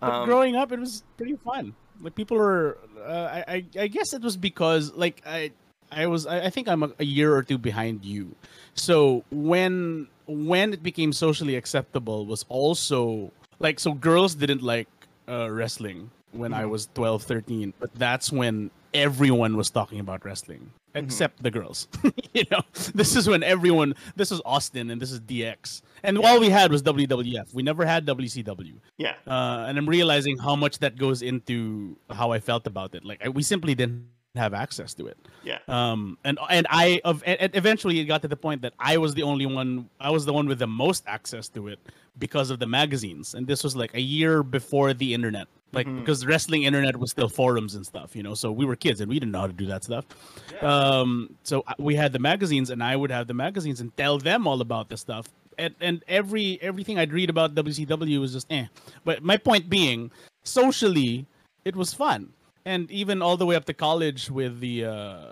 Um, 0.00 0.26
growing 0.26 0.54
up, 0.54 0.70
it 0.70 0.78
was 0.78 1.02
pretty 1.16 1.36
fun. 1.36 1.74
Like 2.00 2.14
people 2.14 2.38
are, 2.38 2.78
uh, 3.04 3.42
I, 3.48 3.64
I 3.76 3.88
guess 3.88 4.12
it 4.12 4.22
was 4.22 4.36
because 4.36 4.92
like 4.94 5.20
I, 5.26 5.50
I 5.90 6.06
was, 6.06 6.26
I, 6.26 6.50
think 6.50 6.68
I'm 6.68 6.82
a, 6.82 6.92
a 6.98 7.04
year 7.04 7.34
or 7.34 7.42
two 7.42 7.58
behind 7.58 8.04
you. 8.04 8.34
So 8.74 9.24
when 9.30 10.08
when 10.26 10.72
it 10.74 10.82
became 10.82 11.12
socially 11.12 11.56
acceptable 11.56 12.26
was 12.26 12.44
also 12.48 13.32
like 13.58 13.80
so 13.80 13.92
girls 13.94 14.34
didn't 14.34 14.62
like 14.62 14.88
uh, 15.28 15.50
wrestling 15.50 16.10
when 16.32 16.52
mm-hmm. 16.52 16.60
I 16.60 16.66
was 16.66 16.88
12, 16.94 17.22
13, 17.22 17.72
but 17.80 17.94
that's 17.94 18.30
when 18.30 18.70
everyone 18.94 19.56
was 19.56 19.70
talking 19.70 20.00
about 20.00 20.24
wrestling 20.24 20.70
mm-hmm. 20.98 21.06
except 21.06 21.36
mm-hmm. 21.36 21.44
the 21.44 21.50
girls. 21.50 21.88
you 22.34 22.44
know, 22.50 22.60
this 22.94 23.16
is 23.16 23.28
when 23.28 23.42
everyone. 23.42 23.94
This 24.16 24.32
is 24.32 24.40
Austin 24.44 24.90
and 24.90 25.00
this 25.00 25.12
is 25.12 25.20
DX, 25.20 25.82
and 26.02 26.18
yeah. 26.18 26.28
all 26.28 26.40
we 26.40 26.50
had 26.50 26.70
was 26.70 26.82
WWF. 26.82 27.54
We 27.54 27.62
never 27.62 27.84
had 27.84 28.06
WCW. 28.06 28.74
Yeah. 28.96 29.14
Uh, 29.26 29.66
and 29.68 29.78
I'm 29.78 29.88
realizing 29.88 30.38
how 30.38 30.56
much 30.56 30.78
that 30.80 30.96
goes 30.96 31.22
into 31.22 31.96
how 32.10 32.32
I 32.32 32.40
felt 32.40 32.66
about 32.66 32.94
it. 32.94 33.04
Like 33.04 33.24
I, 33.24 33.28
we 33.28 33.42
simply 33.42 33.74
didn't 33.74 34.06
have 34.38 34.54
access 34.54 34.94
to 34.94 35.06
it. 35.06 35.18
Yeah. 35.42 35.58
Um. 35.68 36.18
And 36.24 36.38
and 36.50 36.66
I 36.70 37.00
of 37.04 37.22
and 37.26 37.50
eventually 37.54 38.00
it 38.00 38.04
got 38.04 38.22
to 38.22 38.28
the 38.28 38.36
point 38.36 38.62
that 38.62 38.74
I 38.78 38.96
was 38.96 39.14
the 39.14 39.22
only 39.22 39.46
one. 39.46 39.88
I 40.00 40.10
was 40.10 40.24
the 40.24 40.32
one 40.32 40.46
with 40.46 40.58
the 40.58 40.66
most 40.66 41.04
access 41.06 41.48
to 41.50 41.68
it 41.68 41.78
because 42.18 42.50
of 42.50 42.58
the 42.58 42.66
magazines, 42.66 43.34
and 43.34 43.46
this 43.46 43.62
was 43.62 43.76
like 43.76 43.94
a 43.94 44.00
year 44.00 44.42
before 44.42 44.94
the 44.94 45.14
internet 45.14 45.48
like 45.72 45.86
mm-hmm. 45.86 46.00
because 46.00 46.24
wrestling 46.24 46.62
internet 46.64 46.96
was 46.96 47.10
still 47.10 47.28
forums 47.28 47.74
and 47.74 47.84
stuff 47.84 48.16
you 48.16 48.22
know 48.22 48.34
so 48.34 48.50
we 48.50 48.64
were 48.64 48.76
kids 48.76 49.00
and 49.00 49.08
we 49.08 49.18
didn't 49.18 49.32
know 49.32 49.40
how 49.40 49.46
to 49.46 49.52
do 49.52 49.66
that 49.66 49.84
stuff 49.84 50.06
yeah. 50.52 50.58
um 50.60 51.34
so 51.42 51.64
we 51.78 51.94
had 51.94 52.12
the 52.12 52.18
magazines 52.18 52.70
and 52.70 52.82
i 52.82 52.96
would 52.96 53.10
have 53.10 53.26
the 53.26 53.34
magazines 53.34 53.80
and 53.80 53.94
tell 53.96 54.18
them 54.18 54.46
all 54.46 54.60
about 54.60 54.88
the 54.88 54.96
stuff 54.96 55.28
and 55.58 55.74
and 55.80 56.04
every 56.08 56.58
everything 56.62 56.98
i'd 56.98 57.12
read 57.12 57.28
about 57.30 57.54
wcw 57.54 58.20
was 58.20 58.32
just 58.32 58.46
eh 58.50 58.66
but 59.04 59.22
my 59.22 59.36
point 59.36 59.68
being 59.68 60.10
socially 60.44 61.26
it 61.64 61.76
was 61.76 61.92
fun 61.92 62.32
and 62.64 62.90
even 62.90 63.22
all 63.22 63.36
the 63.36 63.46
way 63.46 63.56
up 63.56 63.64
to 63.64 63.74
college 63.74 64.30
with 64.30 64.60
the 64.60 64.84
uh 64.84 65.24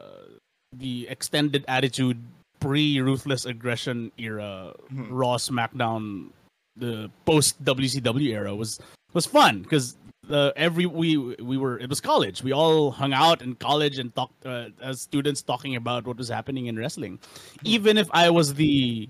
the 0.73 1.07
extended 1.09 1.65
attitude 1.69 2.23
pre 2.61 3.01
ruthless 3.01 3.45
aggression 3.45 4.11
era 4.19 4.73
mm-hmm. 4.93 5.13
raw 5.13 5.37
smackdown 5.37 6.29
the 6.77 7.11
post 7.25 7.63
wcw 7.65 8.29
era 8.29 8.55
was 8.55 8.81
was 9.13 9.27
fun 9.27 9.63
because 9.63 9.97
uh, 10.31 10.51
every 10.57 10.87
we 10.87 11.17
we 11.17 11.57
were 11.57 11.79
it 11.79 11.89
was 11.89 12.01
college. 12.01 12.43
We 12.43 12.53
all 12.53 12.91
hung 12.91 13.13
out 13.13 13.43
in 13.43 13.55
college 13.55 13.99
and 13.99 14.15
talked 14.15 14.45
uh, 14.45 14.71
as 14.83 15.01
students 15.01 15.43
talking 15.43 15.77
about 15.77 16.07
what 16.07 16.17
was 16.17 16.29
happening 16.29 16.67
in 16.67 16.77
wrestling. 16.77 17.19
Even 17.65 17.97
if 17.97 18.09
I 18.13 18.31
was 18.31 18.55
the 18.55 19.09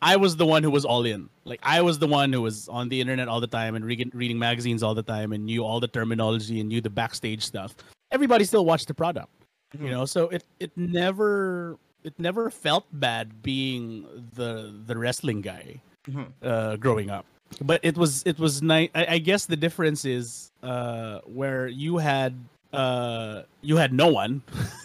I 0.00 0.16
was 0.16 0.36
the 0.36 0.46
one 0.46 0.62
who 0.62 0.70
was 0.70 0.84
all 0.84 1.04
in. 1.04 1.28
Like 1.44 1.60
I 1.62 1.82
was 1.82 1.98
the 1.98 2.06
one 2.06 2.32
who 2.32 2.42
was 2.42 2.68
on 2.68 2.88
the 2.88 3.00
internet 3.00 3.28
all 3.28 3.40
the 3.40 3.46
time 3.48 3.74
and 3.74 3.84
reading 3.84 4.10
reading 4.14 4.38
magazines 4.38 4.82
all 4.82 4.94
the 4.94 5.02
time 5.02 5.32
and 5.32 5.44
knew 5.44 5.64
all 5.64 5.80
the 5.80 5.88
terminology 5.88 6.60
and 6.60 6.68
knew 6.68 6.80
the 6.80 6.90
backstage 6.90 7.44
stuff. 7.44 7.74
Everybody 8.10 8.44
still 8.44 8.64
watched 8.64 8.88
the 8.88 8.94
product. 8.94 9.28
Mm-hmm. 9.74 9.84
You 9.84 9.90
know, 9.90 10.04
so 10.04 10.28
it 10.28 10.44
it 10.60 10.72
never 10.76 11.78
it 12.04 12.14
never 12.18 12.50
felt 12.50 12.86
bad 12.92 13.42
being 13.42 14.06
the 14.34 14.74
the 14.86 14.96
wrestling 14.96 15.40
guy 15.40 15.80
mm-hmm. 16.08 16.24
uh, 16.42 16.76
growing 16.76 17.10
up 17.10 17.26
but 17.60 17.80
it 17.82 17.96
was 17.96 18.22
it 18.26 18.38
was 18.38 18.62
nice. 18.62 18.90
I, 18.94 19.06
I, 19.16 19.18
guess 19.18 19.46
the 19.46 19.56
difference 19.56 20.04
is 20.04 20.52
uh, 20.62 21.20
where 21.24 21.66
you 21.66 21.98
had 21.98 22.36
uh, 22.72 23.42
you 23.62 23.76
had 23.76 23.92
no 23.92 24.08
one. 24.08 24.42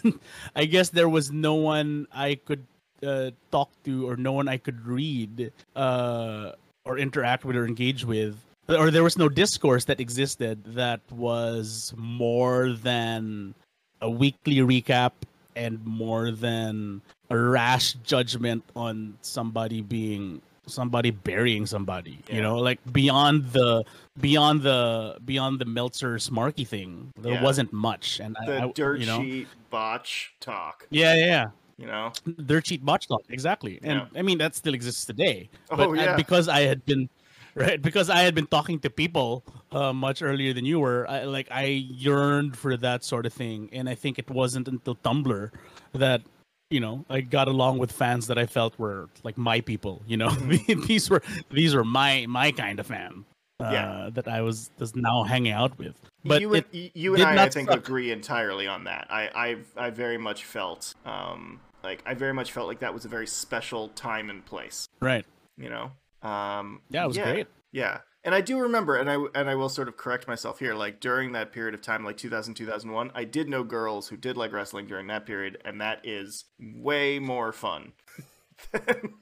I 0.56 0.64
guess 0.64 0.88
there 0.88 1.08
was 1.08 1.30
no 1.30 1.54
one 1.54 2.06
I 2.12 2.36
could 2.46 2.64
uh, 3.04 3.30
talk 3.50 3.70
to 3.84 4.08
or 4.08 4.16
no 4.16 4.32
one 4.32 4.48
I 4.48 4.56
could 4.56 4.84
read 4.86 5.52
uh, 5.76 6.52
or 6.84 6.98
interact 6.98 7.44
with 7.44 7.56
or 7.56 7.66
engage 7.66 8.04
with. 8.04 8.36
Or 8.68 8.90
there 8.90 9.04
was 9.04 9.18
no 9.18 9.28
discourse 9.28 9.84
that 9.86 10.00
existed 10.00 10.64
that 10.74 11.00
was 11.10 11.92
more 11.96 12.70
than 12.72 13.54
a 14.00 14.08
weekly 14.08 14.56
recap 14.56 15.12
and 15.54 15.84
more 15.84 16.30
than 16.30 17.02
a 17.30 17.36
rash 17.38 17.92
judgment 18.04 18.64
on 18.74 19.16
somebody 19.20 19.80
being 19.82 20.40
somebody 20.66 21.10
burying 21.10 21.66
somebody 21.66 22.18
you 22.30 22.40
know 22.40 22.56
like 22.56 22.80
beyond 22.90 23.44
the 23.52 23.84
beyond 24.18 24.62
the 24.62 25.14
beyond 25.26 25.58
the 25.58 25.64
meltzer 25.66 26.16
smarky 26.16 26.66
thing 26.66 27.12
there 27.20 27.34
Yeah. 27.34 27.42
wasn't 27.42 27.70
much 27.70 28.18
and 28.18 28.34
The 28.46 28.62
I, 28.62 28.64
I 28.64 28.72
dirt 28.72 28.98
you 28.98 29.04
know 29.06 29.20
sheet 29.20 29.46
botch 29.68 30.32
talk. 30.40 30.86
yeah 30.88 31.14
yeah 31.14 31.26
yeah 31.26 31.46
You 31.76 31.86
know. 31.86 32.12
dirt 32.46 32.66
sheet 32.68 32.84
botch 32.84 33.08
exactly 33.28 33.80
and 33.82 33.98
Yeah. 34.00 34.18
i 34.20 34.22
mean 34.22 34.38
that 34.38 34.54
still 34.54 34.74
exists 34.74 35.04
today 35.04 35.48
Oh, 35.70 35.76
but 35.76 35.88
uh, 35.90 35.92
yeah. 35.94 36.16
because 36.16 36.48
i 36.48 36.60
had 36.60 36.84
been 36.86 37.08
right 37.56 37.80
because 37.82 38.08
i 38.10 38.20
had 38.22 38.34
been 38.34 38.46
talking 38.46 38.78
to 38.80 38.90
people 38.90 39.42
uh, 39.72 39.92
much 39.92 40.22
earlier 40.22 40.52
than 40.52 40.64
you 40.64 40.78
were 40.78 41.04
I, 41.08 41.24
like 41.24 41.48
i 41.50 41.64
yearned 41.64 42.56
for 42.56 42.76
that 42.76 43.02
sort 43.04 43.26
of 43.26 43.32
thing 43.32 43.68
and 43.72 43.88
i 43.88 43.94
think 43.96 44.18
it 44.18 44.30
wasn't 44.30 44.68
until 44.68 44.94
tumblr 44.96 45.50
that 45.92 46.22
you 46.70 46.80
know 46.80 47.04
i 47.10 47.20
got 47.20 47.48
along 47.48 47.78
with 47.78 47.90
fans 47.92 48.26
that 48.28 48.38
i 48.38 48.46
felt 48.46 48.78
were 48.78 49.08
like 49.24 49.36
my 49.36 49.60
people 49.60 50.00
you 50.06 50.16
know 50.16 50.30
these 50.86 51.10
were 51.10 51.22
these 51.50 51.74
were 51.74 51.84
my 51.84 52.24
my 52.28 52.52
kind 52.52 52.78
of 52.80 52.86
fan 52.86 53.24
uh, 53.60 53.70
Yeah. 53.72 54.10
that 54.14 54.26
i 54.28 54.40
was 54.42 54.70
just 54.78 54.94
now 54.96 55.22
hanging 55.24 55.52
out 55.52 55.76
with 55.78 55.96
but 56.24 56.40
you 56.40 56.54
and, 56.54 56.64
you 56.72 57.14
and 57.14 57.22
I, 57.24 57.44
I 57.44 57.48
think, 57.50 57.68
suck. 57.68 57.78
agree 57.80 58.10
entirely 58.10 58.66
on 58.66 58.84
that. 58.84 59.06
I, 59.10 59.28
I, 59.76 59.86
I 59.86 59.90
very 59.90 60.16
much 60.16 60.46
felt, 60.46 60.94
um, 61.04 61.60
like 61.84 62.02
I 62.06 62.14
very 62.14 62.32
much 62.34 62.50
felt 62.52 62.66
like 62.66 62.80
that 62.80 62.92
was 62.94 63.04
a 63.04 63.08
very 63.08 63.26
special 63.26 63.88
time 63.90 64.30
and 64.30 64.44
place. 64.44 64.88
right 65.00 65.24
You 65.56 65.68
know. 65.70 65.92
Um, 66.28 66.80
Yeah, 66.90 67.04
it 67.04 67.08
was 67.08 67.18
great. 67.18 67.46
Yeah, 67.70 68.00
and 68.24 68.34
I 68.34 68.40
do 68.40 68.58
remember, 68.60 68.96
and 68.96 69.10
I 69.10 69.16
and 69.34 69.50
I 69.50 69.54
will 69.56 69.68
sort 69.68 69.88
of 69.88 69.96
correct 69.96 70.26
myself 70.28 70.58
here. 70.60 70.74
Like 70.74 71.00
during 71.00 71.32
that 71.32 71.52
period 71.52 71.74
of 71.74 71.82
time, 71.82 72.04
like 72.04 72.16
2000, 72.16 72.54
2001, 72.54 73.10
I 73.14 73.24
did 73.24 73.48
know 73.48 73.62
girls 73.64 74.08
who 74.08 74.16
did 74.16 74.36
like 74.36 74.52
wrestling 74.52 74.86
during 74.86 75.08
that 75.08 75.26
period, 75.26 75.60
and 75.64 75.80
that 75.80 76.00
is 76.04 76.44
way 76.58 77.18
more 77.18 77.52
fun 77.52 77.92
than, 78.72 79.14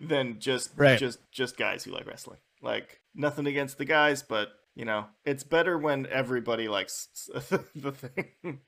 than 0.00 0.38
just 0.40 0.70
Right. 0.76 0.98
just 0.98 1.18
just 1.32 1.56
guys 1.56 1.84
who 1.84 1.90
like 1.92 2.06
wrestling. 2.06 2.38
Like 2.62 3.00
nothing 3.14 3.46
against 3.46 3.78
the 3.78 3.84
guys, 3.84 4.22
but 4.22 4.48
you 4.74 4.84
know, 4.84 5.06
it's 5.24 5.42
better 5.42 5.76
when 5.78 6.06
everybody 6.06 6.68
likes 6.68 7.08
the 7.74 7.92
thing. 7.92 8.60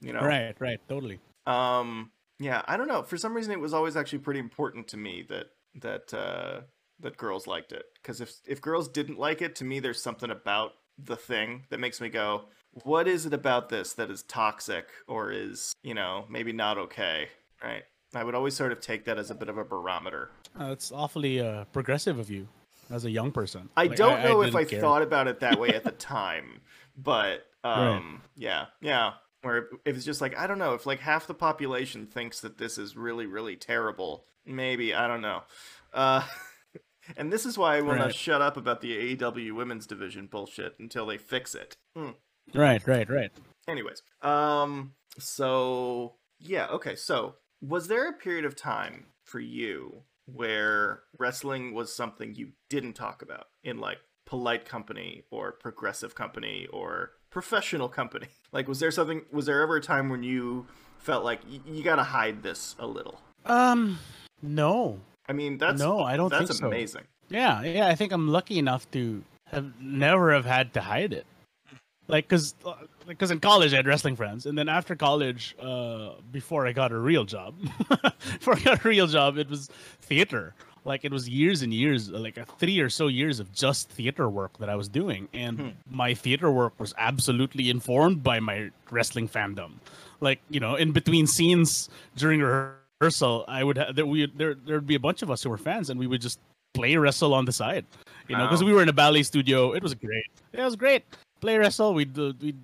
you 0.00 0.12
know, 0.12 0.20
right 0.20 0.54
right 0.60 0.80
totally 0.88 1.18
um 1.46 2.10
yeah 2.42 2.62
i 2.66 2.76
don't 2.76 2.88
know. 2.88 3.02
For 3.02 3.16
some 3.16 3.34
reason 3.34 3.52
it 3.52 3.60
was 3.60 3.72
always 3.74 3.96
actually 3.96 4.18
pretty 4.20 4.40
important 4.40 4.88
to 4.88 4.96
me 4.96 5.24
that 5.28 5.46
that 5.80 6.12
uh 6.14 6.60
that 7.00 7.16
girls 7.16 7.46
liked 7.46 7.72
it. 7.72 7.84
Because 7.94 8.20
if 8.20 8.32
if 8.46 8.60
girls 8.60 8.88
didn't 8.88 9.18
like 9.18 9.42
it 9.42 9.56
to 9.56 9.64
me 9.64 9.80
there's 9.80 10.02
something 10.02 10.30
about 10.30 10.72
the 10.98 11.16
thing 11.16 11.64
that 11.70 11.80
makes 11.80 12.00
me 12.00 12.08
go 12.08 12.44
what 12.84 13.08
is 13.08 13.26
it 13.26 13.32
about 13.34 13.68
this 13.68 13.92
that 13.94 14.10
is 14.10 14.22
toxic 14.24 14.86
or 15.08 15.30
is 15.32 15.72
you 15.82 15.94
know 15.94 16.24
maybe 16.28 16.52
not 16.52 16.78
okay? 16.78 17.28
Right? 17.62 17.84
I 18.14 18.24
would 18.24 18.34
always 18.34 18.54
sort 18.54 18.72
of 18.72 18.80
take 18.80 19.04
that 19.06 19.18
as 19.18 19.30
a 19.30 19.34
bit 19.34 19.48
of 19.48 19.56
a 19.56 19.64
barometer. 19.64 20.30
Uh, 20.60 20.66
it's 20.72 20.92
awfully 20.92 21.40
uh, 21.40 21.64
progressive 21.72 22.18
of 22.18 22.28
you 22.30 22.46
as 22.90 23.04
a 23.06 23.10
young 23.10 23.30
person. 23.32 23.68
i 23.76 23.84
Like, 23.86 23.96
don't 23.96 24.22
know 24.22 24.42
if 24.42 24.52
didn't 24.52 24.60
i 24.60 24.64
care. 24.64 24.80
thought 24.80 25.02
about 25.02 25.28
it 25.28 25.40
that 25.40 25.58
way 25.58 25.70
at 25.70 25.84
the 25.84 25.92
time 25.92 26.60
but 26.96 27.46
um 27.64 28.20
yeah 28.36 28.66
yeah 28.80 29.12
where 29.42 29.68
if 29.84 29.96
it's 29.96 30.04
just 30.04 30.20
like 30.20 30.36
i 30.38 30.46
don't 30.46 30.58
know 30.58 30.74
if 30.74 30.86
like 30.86 31.00
half 31.00 31.26
the 31.26 31.34
population 31.34 32.06
thinks 32.06 32.40
that 32.40 32.58
this 32.58 32.78
is 32.78 32.96
really 32.96 33.26
really 33.26 33.56
terrible 33.56 34.24
maybe 34.46 34.94
i 34.94 35.06
don't 35.06 35.20
know 35.20 35.42
uh 35.92 36.22
and 37.16 37.32
this 37.32 37.44
is 37.46 37.58
why 37.58 37.76
i 37.76 37.80
will 37.80 37.94
not 37.96 38.06
Right. 38.06 38.14
shut 38.14 38.40
up 38.42 38.56
about 38.56 38.80
the 38.80 39.16
aew 39.16 39.52
women's 39.52 39.86
division 39.86 40.26
bullshit 40.26 40.74
until 40.78 41.06
they 41.06 41.18
fix 41.18 41.54
it 41.54 41.74
Hmm. 41.96 42.10
Right, 42.54 42.86
right, 42.86 43.08
right. 43.08 43.30
anyways 43.68 44.02
um 44.22 44.94
so 45.18 46.14
yeah 46.40 46.66
okay 46.68 46.96
so 46.96 47.34
was 47.60 47.88
there 47.88 48.08
a 48.08 48.12
period 48.12 48.44
of 48.44 48.56
time 48.56 49.06
for 49.24 49.40
you 49.40 50.02
where 50.26 51.02
wrestling 51.18 51.74
was 51.74 51.94
something 51.94 52.34
you 52.34 52.52
didn't 52.70 52.94
talk 52.94 53.22
about 53.22 53.46
in 53.62 53.78
like 53.78 53.98
polite 54.24 54.64
company 54.64 55.22
or 55.30 55.52
progressive 55.52 56.14
company 56.14 56.66
or 56.72 57.10
professional 57.32 57.88
company 57.88 58.28
like 58.52 58.68
was 58.68 58.78
there 58.78 58.90
something 58.92 59.22
was 59.32 59.46
there 59.46 59.60
ever 59.62 59.76
a 59.76 59.80
time 59.80 60.08
when 60.08 60.22
you 60.22 60.66
felt 60.98 61.24
like 61.24 61.40
y- 61.50 61.58
you 61.66 61.82
gotta 61.82 62.04
hide 62.04 62.42
this 62.44 62.76
a 62.78 62.86
little 62.86 63.20
Um, 63.46 63.98
no, 64.40 65.00
i 65.28 65.32
mean 65.32 65.58
that's 65.58 65.80
no, 65.80 66.00
I 66.00 66.16
don't 66.16 66.28
that's 66.28 66.38
think 66.48 66.48
so. 66.48 66.52
That's 66.54 66.60
amazing 66.74 67.02
Yeah, 67.30 67.62
yeah, 67.62 67.88
I 67.88 67.94
think 67.96 68.12
I'm 68.12 68.28
lucky 68.28 68.58
enough 68.58 68.88
to 68.92 69.24
have 69.46 69.72
never 69.80 70.32
have 70.32 70.44
had 70.44 70.72
to 70.74 70.80
hide 70.80 71.12
it. 71.12 71.26
Like, 72.08 72.28
cause, 72.28 72.54
because 73.06 73.30
in 73.30 73.38
college 73.40 73.72
I 73.72 73.76
had 73.76 73.86
wrestling 73.86 74.16
friends, 74.16 74.44
and 74.46 74.58
then 74.58 74.68
after 74.68 74.94
college, 74.96 75.54
uh, 75.60 76.10
before 76.30 76.66
I 76.66 76.72
got 76.72 76.90
a 76.92 76.98
real 76.98 77.24
job, 77.24 77.54
before 78.24 78.56
I 78.56 78.60
got 78.60 78.84
a 78.84 78.88
real 78.88 79.06
job, 79.06 79.38
it 79.38 79.48
was 79.48 79.68
theater. 80.00 80.54
Like 80.84 81.04
it 81.04 81.12
was 81.12 81.28
years 81.28 81.62
and 81.62 81.72
years, 81.72 82.10
like 82.10 82.38
uh, 82.38 82.44
three 82.58 82.80
or 82.80 82.88
so 82.90 83.06
years 83.06 83.38
of 83.38 83.52
just 83.52 83.88
theater 83.90 84.28
work 84.28 84.58
that 84.58 84.68
I 84.68 84.74
was 84.74 84.88
doing, 84.88 85.28
and 85.32 85.74
my 85.88 86.12
theater 86.14 86.50
work 86.50 86.72
was 86.80 86.92
absolutely 86.98 87.70
informed 87.70 88.22
by 88.24 88.40
my 88.40 88.70
wrestling 88.90 89.28
fandom. 89.28 89.74
Like 90.20 90.40
you 90.50 90.58
know, 90.58 90.74
in 90.74 90.90
between 90.92 91.26
scenes 91.28 91.88
during 92.16 92.40
rehearsal, 92.40 93.44
I 93.46 93.62
would 93.62 93.78
ha- 93.78 93.92
there 93.94 94.06
we 94.06 94.26
there 94.26 94.54
there'd 94.54 94.86
be 94.86 94.96
a 94.96 95.00
bunch 95.00 95.22
of 95.22 95.30
us 95.30 95.42
who 95.42 95.50
were 95.50 95.58
fans, 95.58 95.88
and 95.90 96.00
we 96.00 96.08
would 96.08 96.20
just 96.20 96.40
play 96.74 96.96
wrestle 96.96 97.32
on 97.32 97.44
the 97.44 97.52
side. 97.52 97.84
You 98.28 98.36
know, 98.36 98.46
because 98.46 98.62
Wow. 98.62 98.66
we 98.68 98.72
were 98.74 98.82
in 98.82 98.88
a 98.88 98.92
ballet 98.92 99.22
studio. 99.22 99.72
It 99.72 99.82
was 99.82 99.94
great. 99.94 100.24
It 100.52 100.62
was 100.62 100.74
great. 100.74 101.04
Play 101.40 101.58
wrestle. 101.58 101.94
We'd 101.94 102.18
uh, 102.18 102.32
we'd 102.40 102.58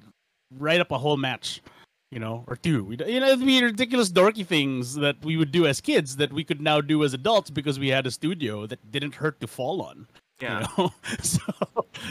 write 0.59 0.81
up 0.81 0.91
a 0.91 0.99
whole 0.99 1.17
match, 1.17 1.61
you 2.11 2.19
know, 2.19 2.45
or 2.47 2.57
two. 2.57 2.89
You 2.91 3.21
know, 3.21 3.29
it'd 3.29 3.45
be 3.45 3.63
ridiculous, 3.63 4.11
dorky 4.11 4.47
things 4.47 4.95
that 4.95 5.17
we 5.23 5.37
would 5.37 5.53
do 5.53 5.67
as 5.67 5.81
kids 5.81 6.17
that 6.17 6.33
we 6.33 6.45
could 6.45 6.61
now 6.61 6.81
do 6.81 7.05
as 7.05 7.15
adults 7.15 7.51
because 7.51 7.79
we 7.79 7.89
had 7.89 8.07
a 8.07 8.11
studio 8.11 8.67
that 8.67 8.91
didn't 8.91 9.15
hurt 9.15 9.41
to 9.41 9.47
fall 9.47 9.83
on. 9.83 10.07
yeah 10.41 10.67
You 10.77 10.85
know? 10.85 10.93
so, 11.23 11.41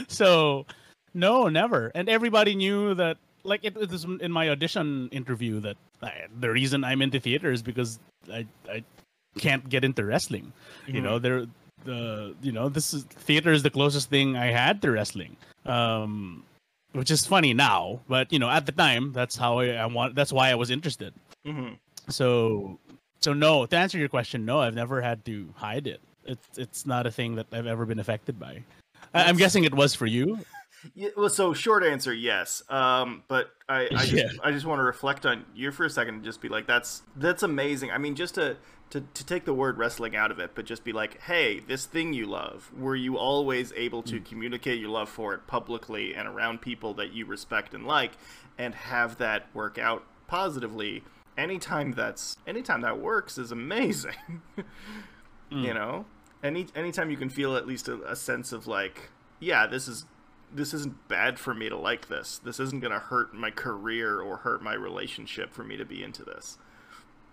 so 0.07 0.65
no, 1.13 1.49
never. 1.49 1.91
And 1.95 2.09
everybody 2.09 2.55
knew 2.55 2.93
that. 2.95 3.17
Like 3.43 3.63
it, 3.63 3.77
it 3.77 3.89
was 3.89 4.03
in 4.03 4.29
my 4.29 4.49
audition 4.49 5.07
interview 5.13 5.61
that 5.61 5.77
I, 6.03 6.25
the 6.37 6.51
reason 6.51 6.83
I'm 6.83 7.01
into 7.01 7.17
theater 7.17 7.49
is 7.49 7.61
because 7.61 7.97
I 8.29 8.45
I 8.69 8.83
can't 9.39 9.69
get 9.69 9.85
into 9.85 10.03
wrestling. 10.03 10.51
You 10.85 10.99
know, 10.99 11.17
there 11.17 11.45
the 11.85 12.35
you 12.41 12.51
know 12.51 12.67
this 12.67 12.93
is 12.93 13.03
theater 13.03 13.53
is 13.53 13.63
the 13.63 13.69
closest 13.69 14.09
thing 14.09 14.35
I 14.35 14.47
had 14.47 14.81
to 14.81 14.91
wrestling. 14.91 15.37
Um, 15.65 16.43
which 16.93 17.11
is 17.11 17.25
funny 17.25 17.53
now, 17.53 18.01
but 18.07 18.31
you 18.31 18.39
know 18.39 18.49
at 18.49 18.65
the 18.65 18.71
time 18.71 19.13
that's 19.13 19.35
how 19.35 19.59
I, 19.59 19.69
I 19.71 19.85
want. 19.85 20.15
That's 20.15 20.33
why 20.33 20.49
I 20.49 20.55
was 20.55 20.69
interested. 20.71 21.13
hmm 21.45 21.73
So, 22.09 22.79
so 23.19 23.33
no. 23.33 23.65
To 23.65 23.75
answer 23.77 23.97
your 23.97 24.09
question, 24.09 24.45
no, 24.45 24.59
I've 24.61 24.75
never 24.75 25.01
had 25.01 25.25
to 25.25 25.49
hide 25.55 25.87
it. 25.87 26.01
It's 26.25 26.57
it's 26.57 26.85
not 26.85 27.05
a 27.05 27.11
thing 27.11 27.35
that 27.35 27.47
I've 27.51 27.67
ever 27.67 27.85
been 27.85 27.99
affected 27.99 28.39
by. 28.39 28.63
I, 29.13 29.23
I'm 29.25 29.37
guessing 29.37 29.63
it 29.63 29.73
was 29.73 29.93
for 29.93 30.05
you. 30.05 30.39
Yeah, 30.93 31.09
well, 31.17 31.27
so 31.27 31.53
short 31.55 31.83
answer, 31.83 32.13
yes. 32.13 32.61
Um, 32.69 33.23
but 33.27 33.49
I, 33.67 33.85
I 33.91 34.05
just, 34.05 34.11
Yeah. 34.13 34.29
I 34.43 34.51
just 34.51 34.65
want 34.67 34.77
to 34.79 34.83
reflect 34.83 35.25
on 35.25 35.43
you 35.55 35.71
for 35.71 35.85
a 35.85 35.89
second 35.89 36.15
and 36.15 36.23
just 36.23 36.39
be 36.39 36.49
like, 36.49 36.67
that's 36.67 37.01
that's 37.15 37.41
amazing. 37.41 37.89
I 37.89 37.97
mean, 37.97 38.13
just 38.13 38.35
to, 38.35 38.55
to 38.89 39.01
to 39.01 39.25
take 39.25 39.45
the 39.45 39.53
word 39.53 39.77
wrestling 39.77 40.15
out 40.15 40.31
of 40.31 40.39
it, 40.39 40.51
but 40.55 40.65
just 40.65 40.83
be 40.83 40.93
like, 40.93 41.21
hey, 41.23 41.59
this 41.59 41.85
thing 41.85 42.13
you 42.13 42.25
love, 42.25 42.71
were 42.77 42.95
you 42.95 43.17
always 43.17 43.73
able 43.73 44.01
to 44.03 44.19
mm. 44.19 44.25
communicate 44.25 44.79
your 44.79 44.89
love 44.89 45.09
for 45.09 45.33
it 45.33 45.47
publicly 45.47 46.13
and 46.15 46.27
around 46.27 46.61
people 46.61 46.93
that 46.95 47.13
you 47.13 47.25
respect 47.25 47.73
and 47.73 47.85
like, 47.85 48.13
and 48.57 48.73
have 48.73 49.17
that 49.17 49.53
work 49.53 49.77
out 49.77 50.03
positively? 50.27 51.03
Anytime 51.37 51.91
that's 51.91 52.37
anytime 52.47 52.81
that 52.81 52.99
works 52.99 53.37
is 53.37 53.51
amazing. 53.51 54.41
You 55.49 55.69
mm. 55.69 55.75
know, 55.75 56.05
any 56.43 56.67
anytime 56.75 57.09
you 57.09 57.17
can 57.17 57.29
feel 57.29 57.55
at 57.55 57.65
least 57.65 57.87
a, 57.87 58.01
a 58.03 58.15
sense 58.15 58.51
of 58.51 58.67
like, 58.67 59.11
yeah, 59.39 59.65
this 59.65 59.87
is 59.87 60.05
this 60.53 60.73
isn't 60.73 61.07
bad 61.07 61.39
for 61.39 61.53
me 61.53 61.69
to 61.69 61.77
like 61.77 62.07
this. 62.07 62.39
This 62.39 62.59
isn't 62.59 62.81
gonna 62.81 62.99
hurt 62.99 63.33
my 63.33 63.51
career 63.51 64.19
or 64.19 64.37
hurt 64.37 64.61
my 64.61 64.73
relationship 64.73 65.53
for 65.53 65.63
me 65.63 65.77
to 65.77 65.85
be 65.85 66.03
into 66.03 66.23
this. 66.23 66.57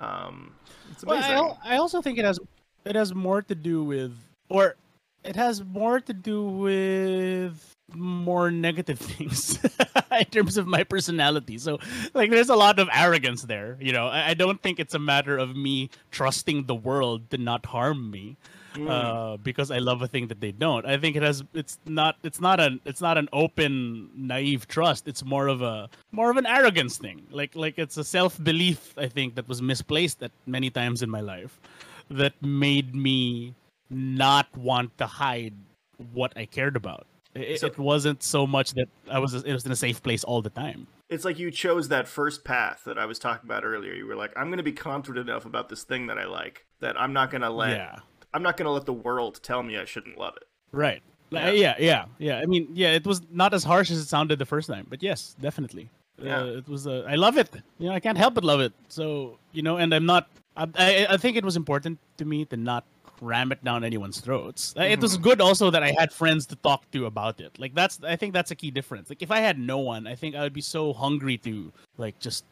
Um, 0.01 0.55
it's 0.91 1.05
Well. 1.05 1.59
I, 1.65 1.75
I 1.75 1.79
also 1.79 2.03
think 2.03 2.19
it 2.19 2.25
has 2.25 2.39
it 2.85 2.97
has 2.97 3.15
more 3.15 3.43
to 3.43 3.55
do 3.55 3.83
with, 3.83 4.17
or 4.49 4.77
it 5.25 5.37
has 5.37 5.65
more 5.65 6.01
to 6.01 6.13
do 6.13 6.45
with 6.45 7.75
more 7.95 8.51
negative 8.51 8.99
things 9.13 9.59
in 10.19 10.25
terms 10.27 10.57
of 10.57 10.67
my 10.67 10.85
personality. 10.85 11.59
So, 11.59 11.79
like, 12.13 12.31
there's 12.31 12.51
a 12.51 12.57
lot 12.57 12.79
of 12.79 12.89
arrogance 12.93 13.43
there. 13.43 13.77
You 13.81 13.93
know, 13.93 14.07
I, 14.09 14.31
I 14.31 14.35
don't 14.35 14.61
think 14.63 14.79
it's 14.79 14.95
a 14.95 14.99
matter 14.99 15.39
of 15.39 15.57
me 15.57 15.91
trusting 16.11 16.67
the 16.67 16.75
world 16.75 17.31
to 17.31 17.39
not 17.39 17.67
harm 17.67 18.11
me. 18.11 18.37
Uh, 18.77 19.37
because 19.39 19.71
I 19.71 19.79
love 19.79 20.03
a 20.03 20.09
thing 20.09 20.27
that 20.29 20.41
they 20.41 20.51
don't. 20.53 20.85
I 20.85 20.97
think 20.99 21.17
it 21.17 21.23
has. 21.23 21.43
It's 21.55 21.79
not. 21.87 22.17
It's 22.23 22.41
not 22.41 22.59
an. 22.61 22.81
It's 22.85 23.01
not 23.01 23.17
an 23.19 23.29
open, 23.33 24.11
naive 24.17 24.67
trust. 24.69 25.07
It's 25.07 25.25
more 25.25 25.47
of 25.49 25.63
a 25.63 25.89
more 26.13 26.31
of 26.31 26.37
an 26.37 26.47
arrogance 26.47 26.99
thing. 26.99 27.23
Like 27.31 27.55
like 27.55 27.79
it's 27.79 27.97
a 27.97 28.05
self 28.05 28.43
belief. 28.43 28.93
I 28.99 29.07
think 29.09 29.37
that 29.37 29.49
was 29.49 29.63
misplaced 29.63 30.23
at 30.23 30.33
many 30.47 30.71
times 30.71 31.03
in 31.03 31.11
my 31.11 31.21
life, 31.21 31.61
that 32.11 32.35
made 32.43 32.95
me 32.95 33.55
not 33.91 34.47
want 34.57 34.97
to 34.99 35.07
hide 35.07 35.55
what 36.13 36.33
I 36.37 36.47
cared 36.47 36.75
about. 36.77 37.07
It, 37.35 37.61
So- 37.61 37.67
it 37.69 37.79
wasn't 37.79 38.23
so 38.23 38.47
much 38.47 38.73
that 38.75 38.89
I 39.11 39.19
was. 39.19 39.35
It 39.35 39.53
was 39.53 39.65
in 39.67 39.73
a 39.73 39.77
safe 39.77 40.03
place 40.03 40.25
all 40.25 40.43
the 40.43 40.51
time. 40.51 40.87
it's 41.11 41.25
like 41.25 41.39
you 41.39 41.51
chose 41.51 41.89
that 41.89 42.09
first 42.09 42.45
path 42.45 42.83
that 42.87 42.99
I 42.99 43.07
was 43.07 43.19
talking 43.21 43.47
about 43.49 43.63
earlier. 43.65 43.93
You 43.93 44.07
were 44.07 44.17
like, 44.17 44.33
I'm 44.37 44.49
going 44.49 44.57
to 44.65 44.65
be 44.65 44.73
confident 44.73 45.29
enough 45.29 45.45
about 45.45 45.69
this 45.69 45.85
thing 45.85 46.07
that 46.09 46.19
I 46.19 46.25
like 46.25 46.65
that 46.81 46.99
I'm 47.01 47.13
not 47.13 47.31
going 47.31 47.43
to 47.43 47.51
let 47.51 47.71
Yeah. 47.77 47.99
I'm 48.35 48.43
not 48.43 48.57
going 48.57 48.67
to 48.67 48.73
let 48.73 48.85
the 48.85 48.93
world 48.93 49.41
tell 49.43 49.63
me 49.63 49.79
I 49.79 49.85
shouldn't 49.85 50.19
love 50.19 50.37
it. 50.37 50.47
Right. 50.73 51.03
Yeah. 51.31 51.51
Yeah. 51.51 51.75
yeah, 51.79 52.05
yeah. 52.19 52.39
I 52.39 52.47
mean, 52.47 52.69
yeah, 52.73 52.93
it 52.93 53.07
was 53.07 53.23
not 53.31 53.55
as 53.55 53.65
harsh 53.65 53.91
as 53.91 53.99
it 53.99 54.07
sounded 54.07 54.39
the 54.39 54.47
first 54.47 54.69
time, 54.69 54.87
but 54.91 55.03
yes, 55.03 55.35
definitely. 55.41 55.89
Yeah. 56.23 56.41
Uh, 56.43 56.47
it 56.59 56.69
was. 56.69 56.87
Uh, 56.87 57.05
I 57.09 57.17
love 57.17 57.39
it. 57.39 57.49
You 57.79 57.89
know, 57.89 57.95
I 57.95 58.01
can't 58.01 58.19
help 58.19 58.35
but 58.35 58.45
love 58.45 58.61
it. 58.61 58.73
So 58.89 59.39
you 59.53 59.63
know, 59.63 59.79
and 59.79 59.93
I'm 59.95 60.07
not. 60.07 60.29
I, 60.57 60.69
I, 60.77 61.07
I 61.11 61.17
think 61.17 61.37
it 61.37 61.45
was 61.45 61.57
important 61.57 61.99
to 62.19 62.25
me 62.25 62.45
to 62.47 62.57
not 62.57 62.85
ram 63.21 63.51
it 63.53 63.65
down 63.65 63.83
anyone's 63.83 64.21
throats. 64.21 64.75
Uh, 64.79 64.83
It 64.83 65.01
was 65.01 65.17
good 65.17 65.41
also 65.41 65.71
that 65.71 65.83
I 65.83 65.93
had 65.99 66.13
friends 66.13 66.47
to 66.47 66.57
talk 66.57 66.89
to 66.93 67.07
about 67.07 67.41
it. 67.41 67.59
Like 67.59 67.75
that's. 67.75 67.99
I 68.05 68.15
think 68.15 68.33
that's 68.33 68.53
a 68.53 68.55
key 68.55 68.71
difference. 68.71 69.09
Like 69.11 69.23
if 69.23 69.33
I 69.33 69.41
had 69.41 69.59
no 69.59 69.79
one, 69.79 70.07
I 70.07 70.15
think 70.15 70.37
I 70.37 70.43
would 70.43 70.53
be 70.53 70.61
so 70.61 70.93
hungry 70.93 71.37
to 71.39 71.73
like 71.99 72.19
just 72.21 72.45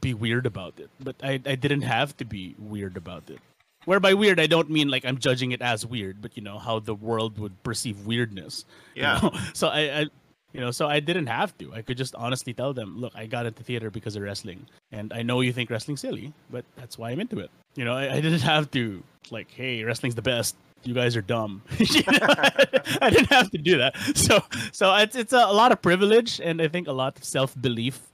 be 0.00 0.14
weird 0.14 0.46
about 0.46 0.80
it. 0.80 0.88
But 1.00 1.16
I, 1.22 1.32
I 1.44 1.54
didn't 1.54 1.82
have 1.82 2.16
to 2.16 2.24
be 2.24 2.54
weird 2.58 2.96
about 2.96 3.28
it. 3.28 3.40
Whereby 3.84 4.14
weird, 4.14 4.38
I 4.40 4.46
don't 4.46 4.70
mean 4.70 4.88
like 4.88 5.04
I'm 5.04 5.18
judging 5.18 5.52
it 5.52 5.60
as 5.62 5.84
weird, 5.84 6.22
but 6.22 6.36
you 6.36 6.42
know 6.42 6.58
how 6.58 6.78
the 6.78 6.94
world 6.94 7.38
would 7.38 7.60
perceive 7.62 8.06
weirdness. 8.06 8.64
you 8.94 9.02
Yeah. 9.02 9.18
know? 9.22 9.32
so 9.54 9.68
I, 9.68 9.80
I, 9.80 10.06
you 10.52 10.60
know, 10.60 10.70
so 10.70 10.86
I 10.86 11.00
didn't 11.00 11.26
have 11.28 11.56
to. 11.58 11.72
I 11.72 11.82
could 11.82 11.96
just 11.96 12.14
honestly 12.14 12.52
tell 12.52 12.74
them, 12.74 12.98
look, 13.00 13.12
I 13.16 13.26
got 13.26 13.46
into 13.46 13.62
theater 13.62 13.90
because 13.90 14.16
of 14.16 14.22
wrestling, 14.22 14.66
and 14.92 15.12
I 15.12 15.22
know 15.22 15.40
you 15.40 15.52
think 15.52 15.70
wrestling's 15.70 16.00
silly, 16.00 16.32
but 16.50 16.64
that's 16.76 16.98
why 16.98 17.10
I'm 17.10 17.20
into 17.20 17.38
it. 17.40 17.50
You 17.74 17.84
know, 17.86 17.94
I, 17.94 18.14
I 18.16 18.20
didn't 18.20 18.40
have 18.42 18.70
to 18.72 19.02
like, 19.30 19.50
hey, 19.50 19.82
wrestling's 19.82 20.14
the 20.14 20.22
best. 20.22 20.54
You 20.84 20.94
guys 20.94 21.16
are 21.16 21.22
dumb. 21.22 21.62
You 21.78 22.02
know, 22.02 22.18
I 23.00 23.08
didn't 23.10 23.30
have 23.32 23.50
to 23.52 23.58
do 23.58 23.78
that. 23.78 23.96
So, 24.14 24.42
so 24.72 24.94
it's 24.96 25.16
it's 25.16 25.32
a, 25.32 25.38
a 25.46 25.52
lot 25.54 25.72
of 25.72 25.80
privilege, 25.80 26.40
and 26.42 26.60
I 26.60 26.68
think 26.68 26.86
a 26.88 26.92
lot 26.92 27.16
of 27.16 27.24
self 27.24 27.54
belief 27.60 28.11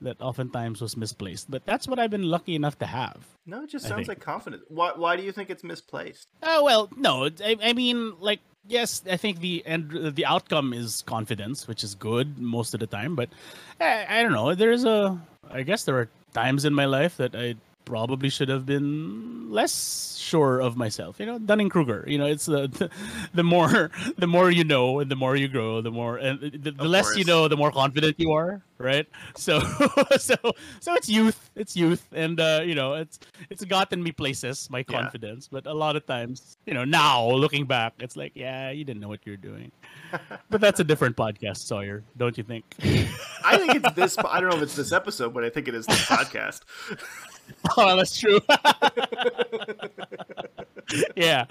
that 0.00 0.20
oftentimes 0.20 0.80
was 0.80 0.96
misplaced. 0.96 1.50
But 1.50 1.64
that's 1.66 1.86
what 1.86 1.98
I've 1.98 2.10
been 2.10 2.24
lucky 2.24 2.54
enough 2.54 2.78
to 2.78 2.86
have. 2.86 3.26
No, 3.46 3.64
it 3.64 3.70
just 3.70 3.86
sounds 3.86 4.08
like 4.08 4.20
confidence. 4.20 4.64
Why 4.68 4.92
why 4.94 5.16
do 5.16 5.22
you 5.22 5.32
think 5.32 5.50
it's 5.50 5.64
misplaced? 5.64 6.28
Oh 6.42 6.64
well, 6.64 6.88
no. 6.96 7.28
I, 7.44 7.56
I 7.62 7.72
mean, 7.72 8.14
like, 8.20 8.40
yes, 8.66 9.02
I 9.10 9.16
think 9.16 9.40
the 9.40 9.64
end, 9.66 10.14
the 10.14 10.26
outcome 10.26 10.72
is 10.72 11.02
confidence, 11.06 11.66
which 11.66 11.82
is 11.84 11.94
good 11.94 12.38
most 12.38 12.74
of 12.74 12.80
the 12.80 12.86
time. 12.86 13.16
But 13.16 13.30
I, 13.80 14.06
I 14.08 14.22
don't 14.22 14.32
know. 14.32 14.54
There's 14.54 14.84
a, 14.84 15.20
I 15.50 15.62
guess 15.62 15.84
there 15.84 15.96
are 15.98 16.08
times 16.32 16.64
in 16.64 16.74
my 16.74 16.84
life 16.84 17.16
that 17.16 17.34
I 17.34 17.56
probably 17.90 18.30
should 18.30 18.48
have 18.48 18.64
been 18.64 19.50
less 19.50 20.14
sure 20.16 20.60
of 20.62 20.76
myself. 20.76 21.18
You 21.18 21.26
know, 21.26 21.38
Dunning 21.42 21.68
Kruger. 21.68 22.04
You 22.06 22.18
know, 22.18 22.26
it's 22.26 22.46
the, 22.46 22.70
the 23.34 23.42
more 23.42 23.90
the 24.16 24.28
more 24.30 24.48
you 24.50 24.62
know 24.62 25.00
and 25.00 25.10
the 25.10 25.16
more 25.16 25.34
you 25.34 25.48
grow, 25.48 25.82
the 25.82 25.90
more 25.90 26.16
and 26.18 26.38
the, 26.40 26.70
the 26.70 26.84
less 26.86 27.16
you 27.18 27.24
know, 27.24 27.48
the 27.48 27.56
more 27.56 27.72
confident 27.72 28.14
you 28.20 28.30
are. 28.30 28.62
Right. 28.78 29.06
So 29.34 29.60
so 30.18 30.36
so 30.80 30.94
it's 30.94 31.08
youth. 31.08 31.50
It's 31.56 31.76
youth, 31.76 32.06
and 32.14 32.38
uh, 32.40 32.62
you 32.64 32.74
know, 32.78 32.94
it's 32.94 33.18
it's 33.50 33.64
gotten 33.66 34.00
me 34.02 34.12
places. 34.12 34.70
My 34.70 34.86
Yeah. 34.86 35.02
confidence, 35.02 35.48
but 35.50 35.66
a 35.66 35.74
lot 35.74 35.96
of 35.96 36.06
times, 36.06 36.56
you 36.64 36.72
know, 36.72 36.84
now 36.86 37.28
looking 37.28 37.66
back, 37.66 37.92
it's 37.98 38.16
like, 38.16 38.32
yeah, 38.34 38.70
you 38.70 38.84
didn't 38.86 39.02
know 39.02 39.08
what 39.10 39.26
you're 39.26 39.36
doing. 39.36 39.72
but 40.50 40.60
that's 40.62 40.80
a 40.80 40.84
different 40.84 41.16
podcast, 41.16 41.58
Sawyer, 41.66 42.04
don't 42.16 42.38
you 42.38 42.44
think? 42.44 42.64
I 43.44 43.58
think 43.58 43.74
it's 43.82 43.92
this. 43.98 44.16
I 44.16 44.40
don't 44.40 44.48
know 44.48 44.56
if 44.56 44.62
it's 44.62 44.76
this 44.76 44.92
episode, 44.92 45.34
but 45.34 45.44
I 45.44 45.50
think 45.50 45.68
it 45.68 45.74
is 45.74 45.84
this 45.84 46.00
podcast. 46.06 46.62
oh, 47.76 47.96
that's 47.96 48.18
true. 48.18 48.40
yeah, 51.16 51.46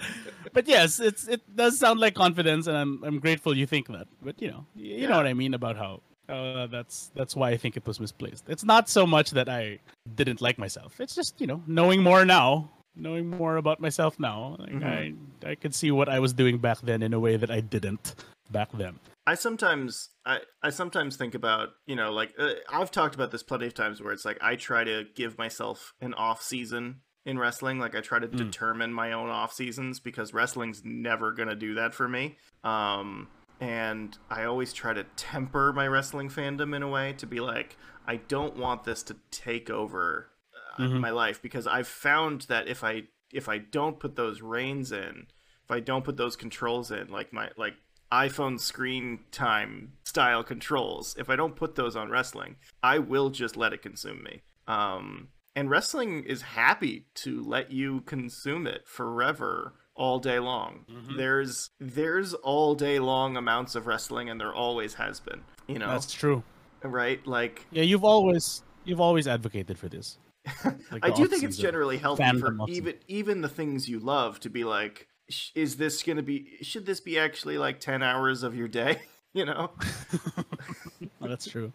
but 0.53 0.67
yes, 0.67 0.99
it's 0.99 1.27
it 1.27 1.41
does 1.55 1.79
sound 1.79 1.99
like 1.99 2.15
confidence, 2.15 2.67
and 2.67 2.77
I'm 2.77 3.03
I'm 3.03 3.19
grateful 3.19 3.55
you 3.55 3.65
think 3.65 3.87
that. 3.87 4.07
But 4.21 4.41
you 4.41 4.51
know, 4.51 4.65
you 4.75 5.07
know 5.07 5.17
what 5.17 5.27
I 5.27 5.33
mean 5.33 5.53
about 5.53 5.77
how. 5.77 6.01
Uh, 6.27 6.67
that's 6.67 7.09
that's 7.15 7.35
why 7.35 7.49
I 7.49 7.57
think 7.57 7.75
it 7.75 7.87
was 7.87 7.99
misplaced. 7.99 8.43
It's 8.47 8.63
not 8.63 8.87
so 8.87 9.07
much 9.07 9.31
that 9.31 9.49
I 9.49 9.79
didn't 10.15 10.41
like 10.41 10.59
myself. 10.59 10.99
It's 11.01 11.15
just 11.15 11.41
you 11.41 11.47
know 11.47 11.63
knowing 11.65 12.03
more 12.03 12.23
now, 12.23 12.69
knowing 12.95 13.27
more 13.27 13.57
about 13.57 13.79
myself 13.79 14.19
now. 14.19 14.55
Like 14.59 14.73
Mhm. 14.73 14.85
I 14.85 15.49
I 15.51 15.55
could 15.55 15.73
see 15.73 15.89
what 15.89 16.07
I 16.07 16.19
was 16.19 16.33
doing 16.33 16.59
back 16.59 16.81
then 16.81 17.01
in 17.01 17.13
a 17.13 17.19
way 17.19 17.35
that 17.37 17.49
I 17.49 17.61
didn't 17.61 18.13
back 18.51 18.69
then. 18.73 18.99
I 19.29 19.35
sometimes 19.35 20.09
I, 20.25 20.39
I 20.63 20.71
sometimes 20.71 21.15
think 21.15 21.35
about 21.35 21.69
you 21.85 21.95
know 21.95 22.11
like 22.11 22.33
uh, 22.39 22.53
I've 22.73 22.89
talked 22.89 23.13
about 23.13 23.29
this 23.29 23.43
plenty 23.43 23.67
of 23.67 23.75
times 23.75 24.01
where 24.01 24.11
it's 24.11 24.25
like 24.25 24.39
I 24.41 24.55
try 24.55 24.83
to 24.83 25.05
give 25.13 25.37
myself 25.37 25.93
an 26.01 26.15
off 26.15 26.41
season 26.41 27.01
in 27.27 27.37
wrestling 27.37 27.77
like 27.77 27.95
I 27.95 28.01
try 28.01 28.17
to 28.17 28.27
Mm. 28.27 28.37
determine 28.37 28.91
my 28.91 29.11
own 29.11 29.29
off 29.29 29.53
seasons 29.53 29.99
because 29.99 30.33
wrestling's 30.33 30.81
never 30.83 31.31
gonna 31.31 31.55
do 31.55 31.75
that 31.75 31.93
for 31.93 32.07
me 32.09 32.37
um 32.63 33.27
and 33.59 34.17
I 34.31 34.45
always 34.45 34.73
try 34.73 34.93
to 34.93 35.03
temper 35.15 35.73
my 35.73 35.87
wrestling 35.87 36.29
fandom 36.29 36.75
in 36.75 36.81
a 36.81 36.87
way 36.89 37.13
to 37.19 37.27
be 37.27 37.39
like 37.39 37.77
I 38.07 38.15
don't 38.15 38.57
want 38.57 38.83
this 38.83 39.03
to 39.03 39.15
take 39.29 39.69
over 39.69 40.31
uh, 40.79 40.81
Mhm. 40.81 41.01
my 41.01 41.11
life 41.11 41.39
because 41.39 41.67
I've 41.67 41.87
found 41.87 42.43
that 42.43 42.67
if 42.67 42.83
I 42.83 43.03
if 43.31 43.47
I 43.47 43.59
don't 43.59 43.99
put 43.99 44.15
those 44.15 44.41
reins 44.41 44.91
in 44.91 45.27
if 45.65 45.69
I 45.69 45.81
don't 45.81 46.03
put 46.03 46.17
those 46.17 46.35
controls 46.35 46.89
in, 46.89 47.09
like 47.09 47.31
my 47.31 47.51
like 47.57 47.75
iPhone 48.11 48.59
screen 48.59 49.19
time 49.31 49.93
style 50.03 50.43
controls, 50.43 51.15
if 51.17 51.29
I 51.29 51.35
don't 51.35 51.55
put 51.55 51.75
those 51.75 51.95
on 51.95 52.09
wrestling, 52.09 52.55
I 52.81 52.99
will 52.99 53.29
just 53.29 53.55
let 53.55 53.73
it 53.73 53.81
consume 53.81 54.23
me. 54.23 54.41
Um, 54.67 55.29
and 55.55 55.69
wrestling 55.69 56.23
is 56.23 56.41
happy 56.41 57.05
to 57.15 57.41
let 57.43 57.71
you 57.71 58.01
consume 58.01 58.65
it 58.67 58.87
forever, 58.87 59.73
all 59.95 60.19
day 60.19 60.39
long. 60.39 60.85
Mhm. 60.89 61.17
There's 61.17 61.71
there's 61.79 62.33
all 62.33 62.73
day 62.73 62.99
long 62.99 63.35
amounts 63.35 63.75
of 63.75 63.85
wrestling, 63.85 64.29
and 64.29 64.39
there 64.39 64.53
always 64.53 64.93
has 64.95 65.19
been. 65.19 65.41
You 65.67 65.77
know, 65.77 65.89
That's 65.89 66.11
true. 66.11 66.43
right? 66.81 67.25
Like 67.27 67.67
Yeah, 67.71 67.83
you've 67.83 68.05
always 68.05 68.63
you've 68.85 69.01
always 69.01 69.27
advocated 69.27 69.77
for 69.77 69.89
this. 69.89 70.17
Like 70.91 71.05
I 71.05 71.11
do 71.11 71.27
think 71.27 71.43
it's 71.43 71.57
generally 71.57 71.97
healthy 71.97 72.23
for 72.39 72.55
even 72.67 72.95
even 73.07 73.41
the 73.41 73.49
things 73.49 73.89
you 73.89 73.99
love 73.99 74.39
to 74.39 74.49
be 74.49 74.63
like, 74.63 75.07
is 75.55 75.77
this 75.77 76.03
gonna 76.03 76.23
be? 76.23 76.57
Should 76.61 76.85
this 76.85 76.99
be 76.99 77.17
actually 77.19 77.57
like 77.57 77.79
ten 77.79 78.01
hours 78.03 78.43
of 78.43 78.55
your 78.55 78.67
day? 78.67 78.99
You 79.31 79.45
know, 79.45 79.69
Oh, 81.21 81.27
that's 81.27 81.45
true. 81.47 81.71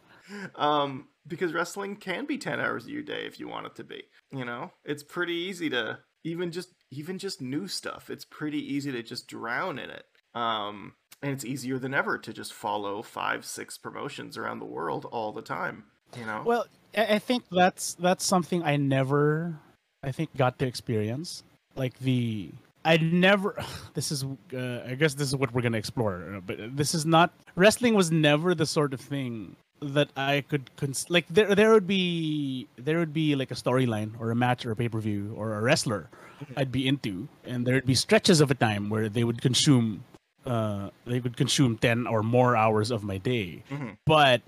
um, 0.56 1.06
because 1.24 1.52
wrestling 1.52 1.94
can 1.94 2.26
be 2.26 2.36
ten 2.36 2.58
hours 2.58 2.82
of 2.82 2.90
your 2.90 3.02
day 3.04 3.26
if 3.26 3.38
you 3.38 3.46
want 3.46 3.66
it 3.66 3.76
to 3.76 3.84
be. 3.84 4.02
You 4.32 4.44
know, 4.44 4.72
it's 4.84 5.04
pretty 5.04 5.34
easy 5.34 5.70
to 5.70 6.00
even 6.24 6.50
just 6.50 6.70
even 6.90 7.16
just 7.18 7.40
new 7.40 7.68
stuff. 7.68 8.10
It's 8.10 8.24
pretty 8.24 8.58
easy 8.58 8.90
to 8.90 9.04
just 9.04 9.28
drown 9.28 9.78
in 9.78 9.88
it. 9.88 10.04
Um, 10.34 10.94
and 11.22 11.30
it's 11.30 11.44
easier 11.44 11.78
than 11.78 11.94
ever 11.94 12.18
to 12.18 12.32
just 12.32 12.52
follow 12.52 13.02
five, 13.02 13.44
six 13.44 13.78
promotions 13.78 14.36
around 14.36 14.58
the 14.58 14.66
world 14.66 15.04
all 15.12 15.32
the 15.32 15.40
time. 15.40 15.84
You 16.18 16.26
know, 16.26 16.42
Well, 16.44 16.66
I 16.98 17.20
think 17.20 17.44
that's 17.52 17.94
that's 17.94 18.24
something 18.24 18.64
I 18.64 18.76
never, 18.78 19.60
I 20.02 20.10
think, 20.10 20.36
got 20.36 20.58
to 20.58 20.66
experience. 20.66 21.44
Like 21.76 21.98
the, 22.00 22.50
I 22.84 22.96
never. 22.98 23.56
This 23.94 24.10
is, 24.10 24.24
uh, 24.24 24.80
I 24.86 24.94
guess, 24.96 25.14
this 25.14 25.28
is 25.28 25.36
what 25.36 25.52
we're 25.54 25.62
gonna 25.62 25.78
explore. 25.78 26.34
uh, 26.36 26.40
But 26.40 26.76
this 26.76 26.94
is 26.94 27.06
not 27.06 27.32
wrestling. 27.54 27.94
Was 27.94 28.10
never 28.10 28.54
the 28.54 28.66
sort 28.66 28.92
of 28.92 29.00
thing 29.00 29.54
that 29.80 30.08
I 30.16 30.42
could 30.48 30.74
cons- 30.76 31.08
like. 31.10 31.26
There, 31.28 31.54
there 31.54 31.70
would 31.72 31.86
be, 31.86 32.66
there 32.76 32.98
would 32.98 33.12
be 33.14 33.36
like 33.36 33.50
a 33.50 33.54
storyline 33.54 34.12
or 34.18 34.30
a 34.30 34.34
match 34.36 34.66
or 34.66 34.72
a 34.72 34.76
pay 34.76 34.88
per 34.88 34.98
view 35.00 35.32
or 35.36 35.54
a 35.54 35.60
wrestler 35.62 36.08
I'd 36.56 36.72
be 36.72 36.86
into, 36.88 37.28
and 37.44 37.64
there'd 37.66 37.86
be 37.86 37.94
stretches 37.94 38.40
of 38.40 38.50
a 38.50 38.54
time 38.54 38.90
where 38.90 39.08
they 39.08 39.22
would 39.24 39.40
consume, 39.40 40.02
uh, 40.44 40.90
they 41.06 41.20
would 41.20 41.36
consume 41.36 41.78
ten 41.78 42.06
or 42.06 42.22
more 42.22 42.56
hours 42.56 42.90
of 42.90 43.02
my 43.04 43.18
day 43.18 43.62
Mhm. 43.70 43.96
but 44.04 44.42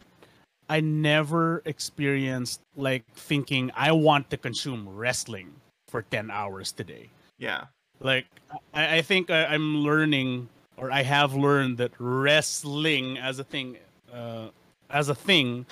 I 0.69 0.81
never 0.81 1.63
experienced 1.65 2.61
like 2.75 3.05
thinking 3.15 3.71
I 3.77 3.93
want 3.93 4.29
to 4.31 4.37
consume 4.37 4.89
wrestling 4.89 5.55
for 5.89 6.03
10 6.03 6.29
hours 6.31 6.73
today. 6.73 7.11
yeah, 7.39 7.67
Like 8.01 8.27
I, 8.75 8.99
I 8.99 9.03
think 9.03 9.31
I, 9.31 9.47
I'm 9.47 9.79
learning 9.79 10.49
or 10.77 10.91
I 10.91 11.03
have 11.03 11.35
learned 11.35 11.79
that 11.79 11.93
wrestling 11.99 13.19
as 13.19 13.39
a 13.39 13.45
thing 13.45 13.79
uh, 14.13 14.49
as 14.91 15.09
a 15.09 15.15
thing 15.15 15.67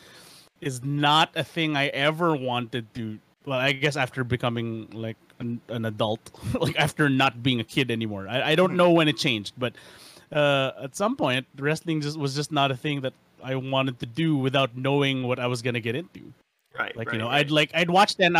is 0.60 0.82
not 0.82 1.30
a 1.34 1.44
thing 1.44 1.76
I 1.76 1.88
ever 1.88 2.34
wanted 2.34 2.92
to 2.94 3.18
well 3.44 3.58
I 3.58 3.72
guess 3.72 3.96
after 3.96 4.24
becoming 4.24 4.88
like 4.92 5.16
an, 5.38 5.60
an 5.68 5.84
adult 5.84 6.30
like 6.60 6.76
after 6.78 7.08
not 7.08 7.42
being 7.42 7.60
a 7.60 7.64
kid 7.64 7.90
anymore. 7.90 8.26
I, 8.28 8.52
I 8.52 8.54
don't 8.54 8.76
know 8.76 8.90
when 8.90 9.08
it 9.08 9.16
changed 9.16 9.54
but 9.58 9.74
uh, 10.32 10.72
at 10.82 10.96
some 10.96 11.16
point 11.16 11.46
wrestling 11.58 12.00
just 12.00 12.18
was 12.18 12.34
just 12.34 12.50
not 12.50 12.70
a 12.70 12.76
thing 12.76 13.02
that 13.02 13.12
I 13.42 13.56
wanted 13.56 14.00
to 14.00 14.06
do 14.06 14.36
without 14.36 14.74
knowing 14.76 15.22
what 15.24 15.38
I 15.38 15.46
was 15.46 15.60
gonna 15.60 15.80
get 15.80 15.94
into. 15.94 16.32
right. 16.78 16.96
Like 16.96 17.08
right, 17.08 17.14
you 17.14 17.18
know, 17.18 17.26
right. 17.26 17.40
I'd 17.40 17.50
like 17.50 17.70
I'd 17.74 17.90
watch 17.90 18.16
ten 18.16 18.34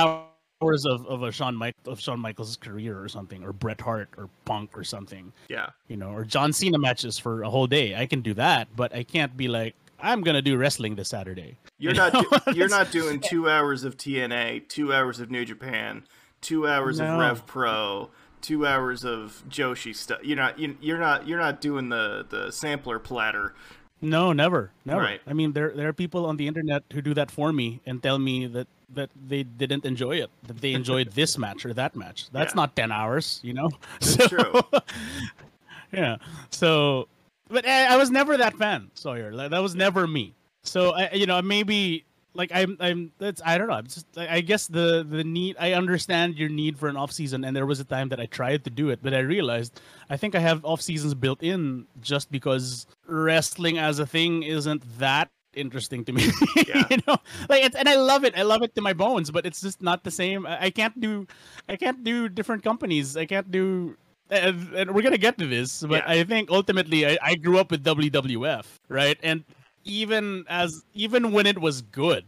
hours 0.63 0.85
of, 0.85 1.07
of 1.07 1.23
a 1.23 1.33
Shawn 1.33 1.55
Mike 1.57 1.77
of 1.87 2.01
Shawn 2.01 2.21
Michaels' 2.21 2.57
career 2.57 3.01
or 3.01 3.09
something, 3.09 3.43
or 3.45 3.53
Bret 3.53 3.81
Hart 3.81 4.09
or 4.17 4.29
Punk 4.45 4.77
or 4.77 4.85
something, 4.85 5.33
yeah. 5.49 5.71
you 5.89 5.97
know, 5.97 6.11
or 6.11 6.25
John 6.25 6.53
Cena 6.53 6.79
matches 6.79 7.19
for 7.19 7.43
a 7.43 7.51
whole 7.51 7.67
day. 7.67 7.95
I 7.97 8.07
can 8.07 8.21
do 8.21 8.35
that, 8.35 8.69
but 8.77 8.95
I 8.95 9.03
can't 9.03 9.37
be 9.37 9.49
like 9.49 9.75
I'm 10.01 10.23
gonna 10.23 10.43
do 10.43 10.57
wrestling 10.57 10.97
this 10.97 11.09
Saturday. 11.09 11.57
You're 11.79 11.93
You 11.93 11.99
not 11.99 12.13
do- 12.13 12.53
you're 12.55 12.69
not 12.69 12.91
doing 12.91 13.21
two 13.21 13.49
hours 13.49 13.85
of 13.85 13.97
TNA, 13.97 14.69
two 14.69 14.93
hours 14.93 15.21
of 15.21 15.31
New 15.31 15.45
Japan, 15.45 16.05
two 16.41 16.67
hours 16.69 17.01
of 17.01 17.19
Rev 17.19 17.47
Pro, 17.47 18.11
two 18.41 18.67
hours 18.67 19.05
of 19.05 19.43
Joshi 19.49 19.95
stuff. 19.95 20.21
You're 20.23 20.37
not 20.37 20.59
you, 20.59 20.77
you're 20.81 20.99
not 20.99 21.27
you're 21.27 21.39
not 21.41 21.61
doing 21.61 21.89
the 21.89 22.27
the 22.29 22.51
sampler 22.53 22.99
platter 22.99 23.55
No, 24.03 24.33
never, 24.35 24.71
never. 24.85 25.01
Right. 25.01 25.21
I 25.27 25.33
mean, 25.33 25.53
there 25.53 25.71
there 25.75 25.89
are 25.89 25.93
people 25.95 26.27
on 26.27 26.37
the 26.37 26.47
internet 26.47 26.85
who 26.93 27.01
do 27.01 27.15
that 27.15 27.31
for 27.31 27.53
me 27.53 27.81
and 27.87 28.03
tell 28.03 28.19
me 28.19 28.47
that 28.49 28.69
that 28.91 29.11
they 29.29 29.43
didn't 29.43 29.85
enjoy 29.85 30.17
it, 30.17 30.31
that 30.47 30.61
they 30.61 30.73
enjoyed 30.73 31.11
this 31.13 31.39
match 31.45 31.65
or 31.67 31.73
that 31.75 31.97
match. 31.97 32.29
That's 32.31 32.53
Yeah. 32.53 32.61
not 32.63 32.77
ten 32.77 32.93
hours, 32.93 33.41
you 33.43 33.55
know. 33.55 33.71
That's 34.01 34.29
true. 34.29 34.61
yeah. 35.93 36.17
So, 36.51 37.09
but 37.49 37.67
I, 37.67 37.95
I 37.95 37.97
was 37.97 38.11
never 38.11 38.37
that 38.37 38.55
fan, 38.57 38.91
Sawyer. 38.95 39.33
Like, 39.33 39.51
that 39.51 39.63
was 39.63 39.75
never 39.75 40.07
me. 40.07 40.35
So 40.63 40.93
I, 40.95 41.11
you 41.13 41.27
know, 41.27 41.41
maybe 41.43 42.05
like 42.35 42.51
I'm, 42.55 42.77
I'm. 42.81 43.13
That's 43.19 43.41
I 43.45 43.59
don't 43.59 43.69
know. 43.69 43.75
I'm 43.75 43.85
just. 43.87 44.07
I 44.17 44.37
I 44.37 44.41
guess 44.41 44.67
the 44.67 45.07
the 45.09 45.23
need. 45.23 45.57
I 45.61 45.73
understand 45.75 46.37
your 46.37 46.49
need 46.49 46.79
for 46.79 46.89
an 46.89 46.97
off 46.97 47.13
season, 47.13 47.45
and 47.45 47.55
there 47.55 47.67
was 47.67 47.81
a 47.81 47.85
time 47.85 48.09
that 48.09 48.19
I 48.21 48.27
tried 48.27 48.65
to 48.65 48.71
do 48.71 48.89
it, 48.91 49.01
but 49.03 49.15
I 49.15 49.19
realized 49.21 49.81
I 50.11 50.17
think 50.17 50.35
I 50.35 50.41
have 50.41 50.65
off 50.65 50.81
seasons 50.81 51.15
built 51.15 51.43
in 51.43 51.87
just 52.01 52.31
because 52.33 52.87
wrestling 53.07 53.79
as 53.79 53.99
a 53.99 54.07
thing 54.07 54.43
isn't 54.43 54.83
that 54.99 55.29
interesting 55.57 56.05
to 56.07 56.13
me. 56.13 56.31
Yeah. 56.67 56.85
you 56.91 56.99
know, 57.07 57.17
like 57.49 57.63
it's, 57.65 57.77
and 57.77 57.89
I 57.89 57.97
love 57.97 58.25
it. 58.25 58.37
I 58.37 58.43
love 58.43 58.63
it 58.63 58.75
to 58.77 58.81
my 58.81 58.93
bones, 58.93 59.31
but 59.31 59.45
it's 59.47 59.61
just 59.61 59.83
not 59.83 60.03
the 60.05 60.11
same. 60.11 60.47
I, 60.47 60.67
I 60.67 60.71
can't 60.71 60.99
do, 61.01 61.27
I 61.69 61.77
can't 61.77 62.03
do 62.05 62.29
different 62.29 62.63
companies. 62.63 63.17
I 63.17 63.27
can't 63.27 63.51
do. 63.51 63.97
And, 64.31 64.73
and 64.75 64.95
we're 64.95 65.03
gonna 65.03 65.19
get 65.19 65.37
to 65.39 65.47
this, 65.47 65.83
but 65.83 66.03
Yeah. 66.05 66.11
I 66.21 66.25
think 66.25 66.51
ultimately 66.51 67.07
I, 67.07 67.19
I 67.23 67.35
grew 67.37 67.59
up 67.59 67.71
with 67.71 67.85
WWF, 67.85 68.65
right? 68.89 69.19
And 69.23 69.45
even 69.85 70.45
as 70.49 70.83
even 70.95 71.31
when 71.33 71.47
it 71.47 71.59
was 71.61 71.83
good, 71.83 72.25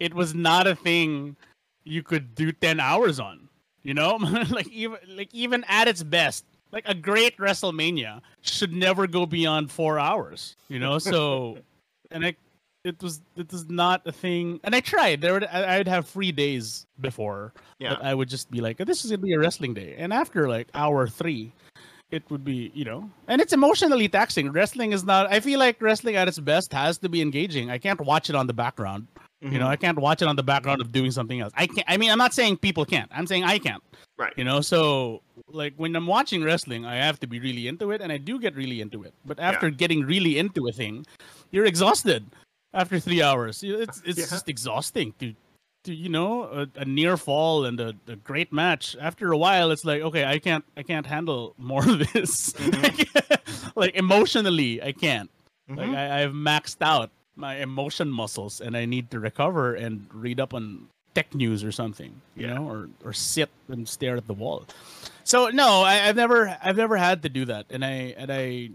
it 0.00 0.12
was 0.12 0.34
not 0.34 0.66
a 0.66 0.74
thing 0.74 1.36
you 1.84 2.02
could 2.02 2.34
do 2.34 2.50
ten 2.50 2.80
hours 2.80 3.20
on. 3.20 3.48
You 3.84 3.94
know, 3.94 4.16
like 4.50 4.66
even 4.68 4.98
like 5.08 5.30
even 5.32 5.64
at 5.68 5.86
its 5.86 6.02
best, 6.02 6.44
like 6.72 6.82
a 6.88 6.94
great 6.94 7.36
WrestleMania 7.38 8.20
should 8.42 8.72
never 8.72 9.06
go 9.06 9.24
beyond 9.24 9.70
four 9.70 10.00
hours. 10.00 10.56
You 10.68 10.80
know, 10.80 10.98
so 10.98 11.58
and 12.10 12.26
I 12.26 12.34
it 12.86 13.02
was 13.02 13.20
it 13.36 13.50
was 13.50 13.68
not 13.68 14.02
a 14.06 14.12
thing. 14.12 14.60
And 14.62 14.74
I 14.74 14.80
tried. 14.80 15.20
There 15.20 15.34
would 15.34 15.44
I- 15.44 15.76
I'd 15.76 15.88
have 15.88 16.06
free 16.06 16.32
days 16.32 16.86
before 17.00 17.52
Yeah. 17.78 17.98
I 18.00 18.14
would 18.14 18.28
just 18.28 18.50
be 18.50 18.60
like, 18.60 18.78
this 18.78 19.04
is 19.04 19.10
gonna 19.10 19.22
be 19.22 19.34
a 19.34 19.38
wrestling 19.38 19.74
day. 19.74 19.96
And 19.98 20.12
after 20.12 20.48
like 20.48 20.68
hour 20.72 21.06
three, 21.08 21.52
it 22.10 22.22
would 22.30 22.44
be 22.44 22.70
you 22.74 22.84
know, 22.84 23.10
and 23.26 23.40
it's 23.40 23.52
emotionally 23.52 24.08
taxing. 24.08 24.52
Wrestling 24.52 24.92
is 24.92 25.04
not. 25.04 25.30
I 25.30 25.40
feel 25.40 25.58
like 25.58 25.82
wrestling 25.82 26.14
at 26.16 26.28
its 26.28 26.38
best 26.38 26.72
has 26.72 26.98
to 26.98 27.08
be 27.08 27.20
engaging. 27.20 27.70
I 27.70 27.78
can't 27.78 28.00
watch 28.00 28.30
it 28.30 28.36
on 28.36 28.46
the 28.46 28.54
background. 28.54 29.08
You 29.40 29.48
mm-hmm. 29.48 29.58
know, 29.58 29.66
I 29.66 29.76
can't 29.76 29.98
watch 29.98 30.22
it 30.22 30.28
on 30.28 30.36
the 30.36 30.42
background 30.42 30.80
of 30.80 30.92
doing 30.92 31.10
something 31.10 31.40
else. 31.40 31.52
I 31.56 31.66
can't. 31.66 31.84
I 31.88 31.96
mean, 31.98 32.10
I'm 32.10 32.18
not 32.18 32.32
saying 32.32 32.58
people 32.58 32.86
can't. 32.86 33.10
I'm 33.12 33.26
saying 33.26 33.44
I 33.44 33.58
can't. 33.58 33.82
Right. 34.16 34.32
You 34.36 34.44
know, 34.44 34.62
so 34.62 35.20
like 35.48 35.74
when 35.76 35.94
I'm 35.94 36.06
watching 36.06 36.42
wrestling, 36.42 36.86
I 36.86 36.94
have 36.94 37.20
to 37.20 37.26
be 37.26 37.38
really 37.40 37.68
into 37.68 37.90
it, 37.90 38.00
and 38.00 38.10
I 38.10 38.16
do 38.16 38.38
get 38.38 38.54
really 38.54 38.80
into 38.80 39.02
it. 39.02 39.12
But 39.26 39.38
after 39.38 39.68
getting 39.68 40.06
really 40.06 40.38
into 40.38 40.68
a 40.68 40.72
thing, 40.72 41.04
you're 41.50 41.66
exhausted 41.66 42.24
after 42.76 43.00
three 43.00 43.22
hours. 43.22 43.62
It's 43.62 44.02
it's 44.04 44.18
Yeah. 44.18 44.26
just 44.30 44.48
exhausting 44.48 45.14
to, 45.20 45.34
to 45.84 45.94
you 45.94 46.08
know, 46.08 46.44
a, 46.44 46.66
a 46.76 46.84
near 46.84 47.16
fall 47.16 47.64
and 47.64 47.80
a, 47.80 47.94
a 48.06 48.16
great 48.16 48.52
match. 48.52 48.96
After 49.00 49.32
a 49.32 49.38
while, 49.38 49.70
it's 49.72 49.84
like 49.84 50.02
okay, 50.02 50.24
I 50.24 50.38
can't 50.38 50.64
I 50.76 50.82
can't 50.82 51.06
handle 51.06 51.54
more 51.58 51.82
of 51.88 52.12
this. 52.12 52.54
like 53.74 53.94
emotionally, 53.94 54.82
I 54.82 54.92
can't. 54.92 55.30
Like 55.68 55.88
Mhm. 55.88 55.96
I, 55.96 56.22
I've 56.22 56.32
maxed 56.32 56.78
out 56.80 57.10
my 57.34 57.56
emotion 57.56 58.08
muscles, 58.10 58.60
and 58.60 58.76
I 58.76 58.84
need 58.86 59.10
to 59.10 59.18
recover 59.20 59.74
and 59.74 60.06
read 60.12 60.38
up 60.40 60.54
on 60.54 60.86
tech 61.14 61.34
news 61.34 61.64
or 61.64 61.72
something, 61.72 62.12
you 62.36 62.46
Yeah. 62.46 62.54
know, 62.54 62.68
or 62.68 62.88
or 63.04 63.12
sit 63.12 63.50
and 63.68 63.88
stare 63.88 64.16
at 64.16 64.26
the 64.26 64.34
wall. 64.34 64.64
So 65.24 65.48
no, 65.50 65.82
I, 65.82 66.06
I've 66.08 66.16
never 66.16 66.56
I've 66.62 66.76
never 66.76 66.96
had 66.96 67.22
to 67.22 67.28
do 67.28 67.44
that, 67.46 67.66
and 67.70 67.84
I 67.84 68.14
and 68.16 68.30
I 68.30 68.70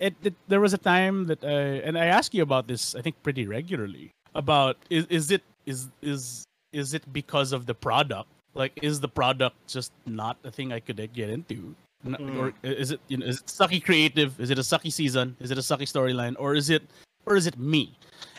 it 0.00 0.14
it, 0.24 0.34
there 0.48 0.60
was 0.60 0.72
a 0.74 0.78
time 0.78 1.26
that 1.26 1.44
I 1.44 1.84
and 1.86 1.96
I 1.96 2.06
ask 2.06 2.34
you 2.34 2.42
about 2.42 2.66
this 2.66 2.94
I 2.94 3.02
think 3.02 3.22
pretty 3.22 3.46
regularly 3.46 4.10
about 4.34 4.76
is 4.88 5.06
is 5.06 5.30
it 5.30 5.42
is 5.66 5.88
is 6.02 6.44
is 6.72 6.94
it 6.94 7.04
because 7.12 7.52
of 7.52 7.66
the 7.66 7.74
product? 7.74 8.28
Like 8.54 8.72
is 8.82 8.98
the 8.98 9.08
product 9.08 9.56
just 9.68 9.92
not 10.06 10.36
a 10.42 10.50
thing 10.50 10.72
I 10.72 10.80
could 10.80 10.98
get 11.12 11.30
into? 11.30 11.76
Mm. 12.00 12.40
or 12.40 12.54
is 12.62 12.92
it 12.92 13.00
you 13.08 13.18
know 13.18 13.26
is 13.26 13.40
it 13.40 13.46
sucky 13.46 13.84
creative? 13.84 14.40
Is 14.40 14.48
it 14.50 14.58
a 14.58 14.62
sucky 14.62 14.90
season? 14.90 15.36
Is 15.38 15.50
it 15.50 15.58
a 15.58 15.60
sucky 15.60 15.84
storyline? 15.84 16.34
Or 16.38 16.54
is 16.54 16.70
it 16.70 16.82
or 17.26 17.36
is 17.36 17.46
it 17.46 17.58
me? 17.58 17.94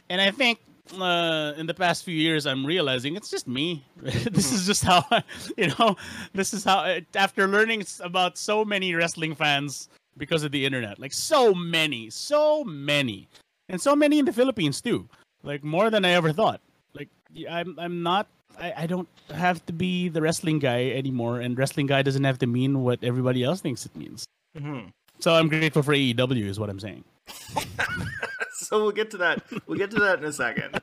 And 0.10 0.20
I 0.20 0.32
think 0.32 0.60
uh, 1.00 1.54
in 1.58 1.68
the 1.68 1.74
past 1.74 2.04
few 2.04 2.16
years, 2.16 2.46
I'm 2.46 2.66
realizing 2.66 3.16
it's 3.16 3.30
just 3.30 3.48
me. 3.48 3.86
this 4.02 4.52
is 4.52 4.66
just 4.66 4.84
how, 4.84 5.06
I, 5.12 5.24
you 5.58 5.72
know, 5.80 5.96
this 6.34 6.54
is 6.54 6.64
how, 6.64 7.00
after 7.16 7.48
learning 7.48 7.86
about 8.02 8.38
so 8.38 8.66
many 8.66 8.94
wrestling 8.94 9.36
fans 9.36 9.88
because 10.18 10.44
of 10.44 10.52
the 10.52 10.66
internet, 10.66 11.00
like 11.00 11.14
so 11.14 11.54
many, 11.54 12.10
so 12.10 12.64
many, 12.64 13.28
and 13.70 13.80
so 13.82 13.96
many 13.96 14.20
in 14.20 14.26
the 14.26 14.34
Philippines 14.34 14.82
too, 14.82 15.08
like 15.44 15.64
more 15.64 15.90
than 15.90 16.06
I 16.06 16.12
ever 16.12 16.34
thought. 16.34 16.62
Like 16.94 17.10
I'm, 17.50 17.78
I'm 17.80 18.04
not, 18.04 18.28
I, 18.60 18.74
I 18.78 18.86
don't 18.88 19.08
have 19.34 19.66
to 19.68 19.74
be 19.74 20.10
the 20.10 20.22
wrestling 20.22 20.60
guy 20.60 20.90
anymore, 20.92 21.40
and 21.40 21.58
wrestling 21.58 21.88
guy 21.88 22.02
doesn't 22.02 22.24
have 22.24 22.40
to 22.40 22.48
mean 22.48 22.84
what 22.84 23.00
everybody 23.04 23.44
else 23.44 23.62
thinks 23.62 23.86
it 23.86 23.96
means. 23.96 24.26
Mhm. 24.58 24.92
So 25.20 25.34
I'm 25.34 25.50
grateful 25.50 25.84
for 25.84 25.94
AEW, 25.94 26.46
is 26.46 26.60
what 26.60 26.70
I'm 26.70 26.80
saying. 26.80 27.04
so 28.54 28.82
we'll 28.82 28.92
get 28.92 29.12
to 29.12 29.18
that. 29.18 29.44
We'll 29.68 29.78
get 29.78 29.92
to 29.92 30.00
that 30.00 30.20
in 30.20 30.26
a 30.26 30.34
second. 30.34 30.82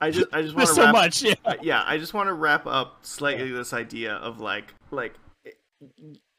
I 0.00 0.10
just 0.10 0.32
I 0.32 0.42
just 0.42 0.54
want 0.56 0.68
to 0.68 0.74
so 0.74 0.84
wrap, 0.84 0.92
much, 0.92 1.22
yeah. 1.22 1.34
yeah, 1.60 1.82
I 1.86 1.98
just 1.98 2.14
want 2.14 2.28
to 2.28 2.32
wrap 2.32 2.66
up 2.66 2.98
slightly 3.02 3.50
this 3.50 3.72
idea 3.72 4.14
of 4.14 4.40
like 4.40 4.72
like 4.90 5.14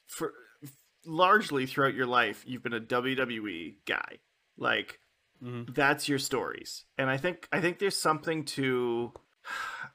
for 0.08 0.34
largely 1.06 1.66
throughout 1.66 1.94
your 1.96 2.06
life 2.08 2.44
you've 2.48 2.64
been 2.64 2.74
a 2.74 2.80
WWE 2.80 3.76
guy. 3.86 4.20
Like 4.58 5.00
Mhm. 5.44 5.74
that's 5.76 6.08
your 6.08 6.20
stories. 6.20 6.86
And 6.98 7.10
I 7.10 7.18
think 7.18 7.48
I 7.52 7.60
think 7.62 7.80
there's 7.80 7.98
something 7.98 8.46
to 8.46 9.14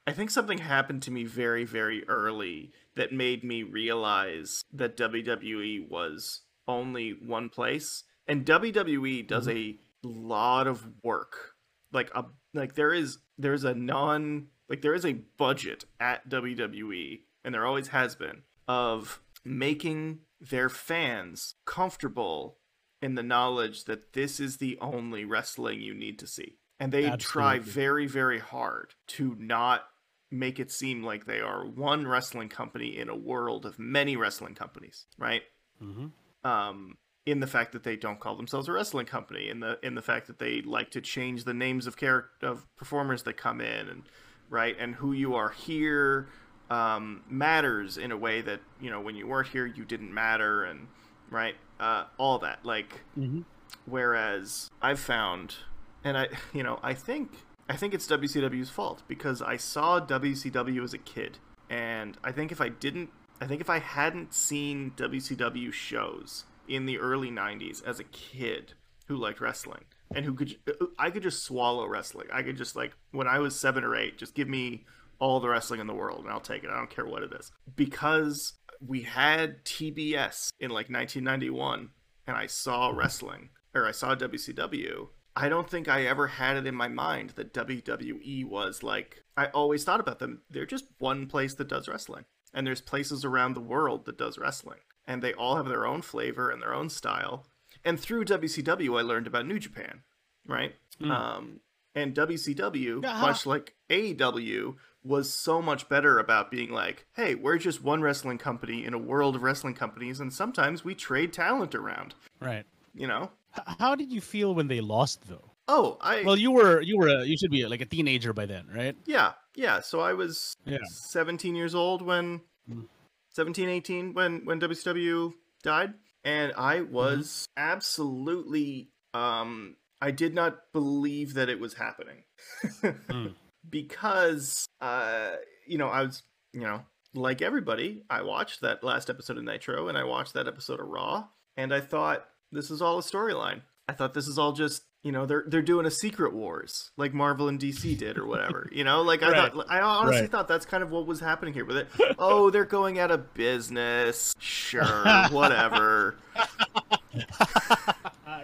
I 0.06 0.12
think 0.12 0.30
something 0.30 0.58
happened 0.58 1.02
to 1.04 1.10
me 1.10 1.24
very 1.24 1.64
very 1.64 2.06
early 2.08 2.72
that 2.96 3.12
made 3.12 3.44
me 3.44 3.62
realize 3.62 4.62
that 4.72 4.96
WWE 4.96 5.88
was 5.88 6.42
only 6.66 7.10
one 7.12 7.48
place 7.48 8.04
and 8.26 8.44
WWE 8.44 9.26
does 9.26 9.48
a 9.48 9.78
lot 10.02 10.66
of 10.66 10.86
work 11.02 11.54
like 11.92 12.10
a 12.14 12.26
like 12.52 12.74
there 12.74 12.92
is 12.92 13.18
there's 13.38 13.64
a 13.64 13.74
non 13.74 14.48
like 14.68 14.82
there 14.82 14.94
is 14.94 15.06
a 15.06 15.14
budget 15.38 15.86
at 15.98 16.28
WWE 16.28 17.20
and 17.42 17.54
there 17.54 17.64
always 17.66 17.88
has 17.88 18.14
been 18.16 18.42
of 18.66 19.22
making 19.46 20.18
their 20.40 20.68
fans 20.68 21.54
comfortable 21.64 22.58
in 23.00 23.14
the 23.14 23.22
knowledge 23.22 23.84
that 23.84 24.12
this 24.12 24.40
is 24.40 24.56
the 24.56 24.78
only 24.80 25.24
wrestling 25.24 25.80
you 25.80 25.94
need 25.94 26.18
to 26.18 26.26
see. 26.26 26.58
And 26.80 26.92
they 26.92 27.10
try 27.16 27.58
very 27.58 28.06
very 28.06 28.38
hard 28.38 28.94
to 29.08 29.36
not 29.38 29.84
make 30.30 30.60
it 30.60 30.70
seem 30.70 31.02
like 31.02 31.24
they 31.24 31.40
are 31.40 31.64
one 31.64 32.06
wrestling 32.06 32.48
company 32.48 32.96
in 32.96 33.08
a 33.08 33.16
world 33.16 33.64
of 33.64 33.78
many 33.78 34.16
wrestling 34.16 34.54
companies, 34.54 35.06
right? 35.18 35.42
hmm 35.78 36.06
um, 36.44 36.96
in 37.26 37.40
the 37.40 37.46
fact 37.46 37.72
that 37.72 37.82
they 37.82 37.96
don't 37.96 38.20
call 38.20 38.36
themselves 38.36 38.68
a 38.68 38.72
wrestling 38.72 39.04
company, 39.06 39.48
in 39.48 39.60
the 39.60 39.78
in 39.82 39.94
the 39.94 40.02
fact 40.02 40.26
that 40.28 40.38
they 40.38 40.62
like 40.62 40.90
to 40.92 41.00
change 41.00 41.44
the 41.44 41.52
names 41.52 41.86
of 41.86 41.96
character 41.96 42.46
of 42.46 42.66
performers 42.76 43.24
that 43.24 43.36
come 43.36 43.60
in, 43.60 43.88
and 43.88 44.02
right, 44.48 44.76
and 44.78 44.94
who 44.94 45.12
you 45.12 45.34
are 45.34 45.50
here 45.50 46.28
um, 46.70 47.22
matters 47.28 47.96
in 47.98 48.12
a 48.12 48.16
way 48.16 48.40
that 48.42 48.60
you 48.80 48.90
know 48.90 49.00
when 49.00 49.16
you 49.16 49.26
weren't 49.26 49.48
here 49.48 49.66
you 49.66 49.84
didn't 49.84 50.12
matter, 50.12 50.64
and 50.64 50.88
right, 51.30 51.56
uh, 51.80 52.04
all 52.18 52.38
that 52.38 52.64
like. 52.64 53.00
hmm 53.14 53.40
Whereas 53.84 54.70
I've 54.82 55.00
found, 55.00 55.56
and 56.04 56.16
I, 56.16 56.28
you 56.52 56.62
know, 56.62 56.78
I 56.82 56.94
think 56.94 57.30
I 57.68 57.76
think 57.76 57.94
it's 57.94 58.06
WCW's 58.06 58.70
fault 58.70 59.02
because 59.06 59.42
I 59.42 59.56
saw 59.56 60.00
WCW 60.00 60.82
as 60.82 60.94
a 60.94 60.98
kid, 60.98 61.38
and 61.68 62.16
I 62.24 62.32
think 62.32 62.50
if 62.50 62.60
I 62.60 62.68
didn't, 62.68 63.10
I 63.40 63.46
think 63.46 63.60
if 63.60 63.68
I 63.70 63.78
hadn't 63.78 64.32
seen 64.32 64.92
WCW 64.96 65.72
shows 65.72 66.44
in 66.66 66.86
the 66.86 66.98
early 66.98 67.30
'90s 67.30 67.84
as 67.86 68.00
a 68.00 68.04
kid 68.04 68.72
who 69.06 69.16
liked 69.16 69.40
wrestling 69.40 69.84
and 70.14 70.24
who 70.24 70.34
could, 70.34 70.56
I 70.98 71.10
could 71.10 71.22
just 71.22 71.42
swallow 71.42 71.86
wrestling. 71.86 72.28
I 72.32 72.42
could 72.42 72.56
just 72.56 72.74
like 72.74 72.92
when 73.10 73.26
I 73.26 73.38
was 73.38 73.58
seven 73.58 73.84
or 73.84 73.94
eight, 73.94 74.18
just 74.18 74.34
give 74.34 74.48
me 74.48 74.84
all 75.18 75.40
the 75.40 75.48
wrestling 75.48 75.80
in 75.80 75.86
the 75.86 75.94
world 75.94 76.24
and 76.24 76.30
I'll 76.32 76.40
take 76.40 76.64
it. 76.64 76.70
I 76.70 76.76
don't 76.76 76.90
care 76.90 77.06
what 77.06 77.22
it 77.22 77.32
is 77.32 77.50
because 77.74 78.54
we 78.86 79.02
had 79.02 79.64
TBS 79.64 80.50
in 80.60 80.70
like 80.70 80.88
1991 80.90 81.90
and 82.26 82.36
I 82.36 82.46
saw 82.46 82.90
wrestling 82.94 83.50
or 83.74 83.86
I 83.86 83.92
saw 83.92 84.14
WCW, 84.14 85.08
I 85.34 85.48
don't 85.48 85.68
think 85.68 85.88
I 85.88 86.04
ever 86.04 86.26
had 86.26 86.56
it 86.56 86.66
in 86.66 86.74
my 86.74 86.88
mind 86.88 87.30
that 87.30 87.54
WWE 87.54 88.44
was 88.44 88.82
like 88.82 89.24
I 89.36 89.46
always 89.46 89.84
thought 89.84 90.00
about 90.00 90.18
them. 90.18 90.42
They're 90.50 90.66
just 90.66 90.86
one 90.98 91.26
place 91.26 91.54
that 91.54 91.68
does 91.68 91.88
wrestling. 91.88 92.24
And 92.52 92.66
there's 92.66 92.80
places 92.80 93.24
around 93.24 93.54
the 93.54 93.60
world 93.60 94.06
that 94.06 94.18
does 94.18 94.38
wrestling. 94.38 94.80
And 95.06 95.22
they 95.22 95.32
all 95.34 95.56
have 95.56 95.68
their 95.68 95.86
own 95.86 96.02
flavor 96.02 96.50
and 96.50 96.60
their 96.60 96.74
own 96.74 96.88
style. 96.88 97.46
And 97.84 98.00
through 98.00 98.24
WCW 98.24 98.98
I 98.98 99.02
learned 99.02 99.26
about 99.26 99.46
New 99.46 99.58
Japan, 99.58 100.02
right? 100.46 100.74
Mm. 101.00 101.10
Um 101.10 101.60
and 101.94 102.14
WCW, 102.14 103.04
how- 103.04 103.26
much 103.26 103.46
like 103.46 103.74
AEW, 103.90 104.76
was 105.04 105.32
so 105.32 105.62
much 105.62 105.88
better 105.88 106.18
about 106.18 106.50
being 106.50 106.70
like, 106.70 107.06
hey, 107.14 107.34
we're 107.34 107.58
just 107.58 107.82
one 107.82 108.02
wrestling 108.02 108.38
company 108.38 108.84
in 108.84 108.94
a 108.94 108.98
world 108.98 109.36
of 109.36 109.42
wrestling 109.42 109.74
companies, 109.74 110.20
and 110.20 110.32
sometimes 110.32 110.84
we 110.84 110.94
trade 110.94 111.32
talent 111.32 111.74
around, 111.74 112.14
Right. 112.40 112.64
you 112.94 113.06
know? 113.06 113.30
H- 113.56 113.76
how 113.78 113.94
did 113.94 114.12
you 114.12 114.20
feel 114.20 114.54
when 114.54 114.68
they 114.68 114.80
lost 114.80 115.26
though 115.28 115.52
Oh, 115.68 115.98
I 116.00 116.22
Well, 116.22 116.36
you 116.36 116.50
were 116.50 116.80
you 116.82 116.96
were 116.98 117.08
a, 117.08 117.24
you 117.24 117.36
should 117.36 117.50
be 117.50 117.66
like 117.66 117.80
a 117.80 117.86
teenager 117.86 118.32
by 118.32 118.46
then, 118.46 118.66
right? 118.74 118.96
yeah, 119.06 119.32
yeah. 119.54 119.80
So 119.80 120.00
I 120.00 120.12
was 120.14 120.54
Yeah. 120.64 120.78
17 121.10 121.54
years 121.54 121.74
old 121.74 122.02
when 122.02 122.40
Mm. 122.68 122.86
17, 123.30 123.68
18 123.68 124.14
when 124.14 124.44
when 124.44 124.58
WCW 124.60 125.32
died, 125.62 125.94
and 126.24 126.52
I 126.56 126.80
Mm-hmm. 126.80 126.92
was 126.92 127.46
absolutely 127.56 128.90
um 129.14 129.76
I 130.00 130.10
did 130.10 130.34
not 130.34 130.72
believe 130.72 131.34
that 131.34 131.48
it 131.48 131.58
was 131.60 131.74
happening. 131.74 132.24
Mm. 133.08 133.34
Because 133.70 134.66
uh 134.80 135.32
you 135.66 135.78
know, 135.78 135.88
I 135.88 136.02
was, 136.02 136.22
you 136.52 136.60
know, 136.60 136.82
like 137.14 137.42
everybody, 137.42 138.04
I 138.08 138.22
watched 138.22 138.60
that 138.62 138.82
last 138.84 139.10
episode 139.10 139.36
of 139.38 139.44
Nitro 139.44 139.88
and 139.88 139.98
I 139.98 140.04
watched 140.04 140.34
that 140.34 140.46
episode 140.48 140.80
of 140.80 140.86
Raw, 140.86 141.26
and 141.56 141.74
I 141.74 141.80
thought 141.80 142.26
this 142.52 142.70
is 142.70 142.80
all 142.82 142.98
a 142.98 143.02
storyline. 143.02 143.62
I 143.88 143.92
thought 143.92 144.14
this 144.14 144.26
is 144.28 144.38
all 144.38 144.52
just 144.52 144.82
you 145.02 145.12
know 145.12 145.26
they're 145.26 145.44
they're 145.46 145.62
doing 145.62 145.86
a 145.86 145.90
secret 145.90 146.34
wars 146.34 146.90
like 146.96 147.14
Marvel 147.14 147.48
and 147.48 147.58
DC 147.58 147.96
did 147.96 148.18
or 148.18 148.26
whatever. 148.26 148.68
You 148.72 148.84
know, 148.84 149.02
like 149.02 149.22
I 149.22 149.30
Right. 149.30 149.52
thought 149.52 149.66
I 149.70 149.80
honestly 149.80 150.22
Right. 150.22 150.30
thought 150.30 150.48
that's 150.48 150.66
kind 150.66 150.82
of 150.82 150.90
what 150.90 151.06
was 151.06 151.20
happening 151.20 151.54
here 151.54 151.64
with 151.64 151.76
it. 151.76 151.88
Oh, 152.18 152.50
they're 152.50 152.64
going 152.64 152.98
out 152.98 153.10
of 153.10 153.32
business. 153.34 154.32
Sure, 154.40 155.26
whatever. 155.30 156.18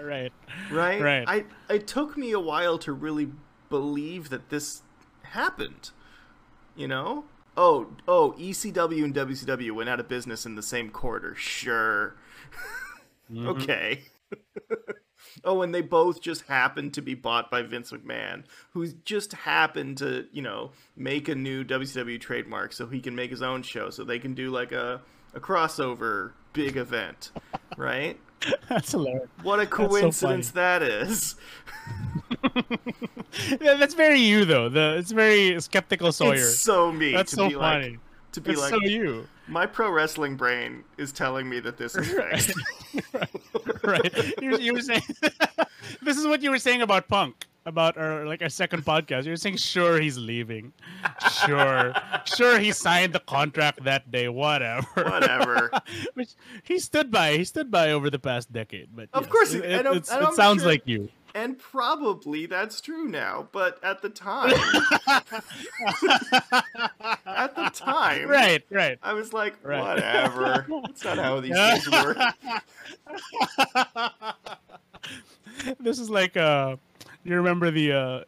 Right. 0.03 0.33
Right? 0.71 1.01
Right. 1.03 1.25
I 1.27 1.45
it 1.73 1.87
took 1.87 2.17
me 2.17 2.33
a 2.33 2.41
while 2.41 2.79
to 2.79 2.93
really 2.93 3.29
believe 3.71 4.31
that 4.31 4.51
this 4.51 4.83
happened. 5.35 5.91
You 6.75 6.89
know? 6.89 7.25
Oh, 7.57 7.89
oh, 8.09 8.35
ECW 8.39 9.05
and 9.05 9.15
WCW 9.15 9.71
went 9.73 9.89
out 9.89 10.01
of 10.01 10.09
business 10.09 10.45
in 10.45 10.57
the 10.57 10.63
same 10.63 10.91
quarter. 10.91 11.35
Sure. 11.37 12.17
Mhm. 13.33 13.47
Okay. 13.47 14.03
oh, 15.45 15.63
and 15.63 15.75
they 15.75 15.81
both 15.81 16.21
just 16.21 16.43
happened 16.43 16.95
to 16.95 17.03
be 17.03 17.15
bought 17.15 17.51
by 17.51 17.63
Vince 17.63 17.93
McMahon, 17.93 18.45
who 18.73 18.87
just 19.05 19.33
happened 19.33 19.99
to, 19.99 20.27
you 20.33 20.43
know, 20.43 20.73
make 20.97 21.29
a 21.29 21.35
new 21.35 21.65
WCW 21.65 22.21
trademark 22.21 22.73
so 22.73 22.87
he 22.87 23.01
can 23.01 23.15
make 23.15 23.31
his 23.31 23.43
own 23.43 23.63
show, 23.63 23.89
so 23.91 24.05
they 24.05 24.19
can 24.19 24.35
do 24.35 24.51
like 24.51 24.73
a 24.73 25.01
a 25.33 25.41
crossover 25.41 26.33
big 26.53 26.77
event, 26.77 27.33
right? 27.77 28.19
That's 28.69 28.93
hilarious. 28.93 29.29
What 29.43 29.61
a 29.61 29.65
so 29.65 29.69
coincidence 29.69 30.51
that 30.53 30.83
is. 30.83 31.37
Yeah, 33.61 33.75
that's 33.75 33.95
very 33.95 34.21
you 34.21 34.45
though. 34.45 34.69
The 34.69 34.97
it's 34.99 35.11
very 35.11 35.61
skeptical 35.61 36.13
Sawyer. 36.13 36.35
It's 36.35 36.59
so 36.59 36.93
me. 36.93 37.13
that's 37.13 37.31
to 37.31 37.37
so 37.37 37.49
be 37.49 37.55
funny. 37.55 37.91
Like, 37.91 37.99
to 38.33 38.41
be 38.41 38.57
like, 38.57 38.71
so 38.71 38.81
you. 38.81 39.27
my 39.49 39.67
pro 39.67 39.91
wrestling 39.91 40.37
brain 40.37 40.85
is 40.99 41.13
telling 41.13 41.49
me 41.49 41.61
that 41.61 41.77
this 41.77 41.97
is 41.97 42.09
fake. 43.03 43.25
right. 43.85 44.43
You, 44.43 44.59
you 44.59 44.73
were 44.73 44.81
saying 44.81 45.03
this 46.03 46.17
is 46.17 46.27
what 46.27 46.43
you 46.43 46.51
were 46.51 46.59
saying 46.59 46.83
about 46.83 47.09
Punk, 47.09 47.47
about 47.67 47.97
our 47.97 48.27
like 48.27 48.43
our 48.43 48.49
second 48.49 48.85
podcast. 48.85 49.25
You're 49.25 49.37
saying 49.37 49.57
sure 49.57 50.01
he's 50.01 50.19
leaving, 50.19 50.73
sure, 51.47 51.95
sure 52.25 52.59
he 52.59 52.73
signed 52.73 53.13
the 53.13 53.21
contract 53.21 53.85
that 53.85 54.11
day, 54.11 54.29
whatever, 54.29 54.87
Whatever. 55.03 55.71
Which 56.15 56.31
he 56.63 56.79
stood 56.79 57.11
by. 57.11 57.37
He 57.37 57.45
stood 57.45 57.71
by 57.71 57.93
over 57.93 58.11
the 58.11 58.19
past 58.19 58.53
decade. 58.53 58.89
But 58.95 59.09
Of 59.13 59.25
yes, 59.25 59.33
course 59.33 59.55
it, 59.55 59.65
and 59.65 59.87
I'm- 59.89 59.97
it's- 59.97 60.11
and 60.11 60.27
it 60.29 60.35
sounds 60.35 60.63
sure- 60.63 60.71
like 60.71 60.83
you. 60.87 61.09
and 61.35 61.59
probably 61.59 62.47
that's 62.47 62.81
true 62.81 63.09
now, 63.09 63.49
but 63.51 63.83
at 63.83 64.03
the 64.03 64.09
time, 64.11 64.53
at 67.27 67.57
the 67.57 67.71
time, 67.75 68.29
Right, 68.29 68.63
right. 68.71 68.99
I 69.03 69.15
was 69.15 69.33
like, 69.33 69.57
Right. 69.63 69.81
whatever. 69.83 70.67
That's 70.87 71.05
not 71.05 71.19
how 71.19 71.41
these 71.41 71.57
things 71.57 71.91
work. 71.91 72.17
this 75.81 75.99
is 75.99 76.11
like 76.11 76.37
uh 76.37 76.77
you 77.25 77.35
remember 77.37 77.71
the 77.71 77.93
uh 77.93 78.25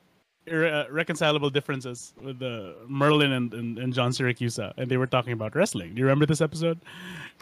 irreconcilable 0.48 1.50
differences 1.50 2.14
with 2.22 2.40
uh, 2.40 2.72
Merlin 2.88 3.32
and, 3.32 3.52
and, 3.52 3.78
and 3.78 3.92
John 3.92 4.10
Siracusa, 4.12 4.72
and 4.76 4.88
they 4.88 4.96
were 4.96 5.06
talking 5.06 5.32
about 5.32 5.56
wrestling. 5.56 5.94
Do 5.94 5.98
you 5.98 6.04
remember 6.06 6.26
this 6.26 6.40
episode? 6.40 6.78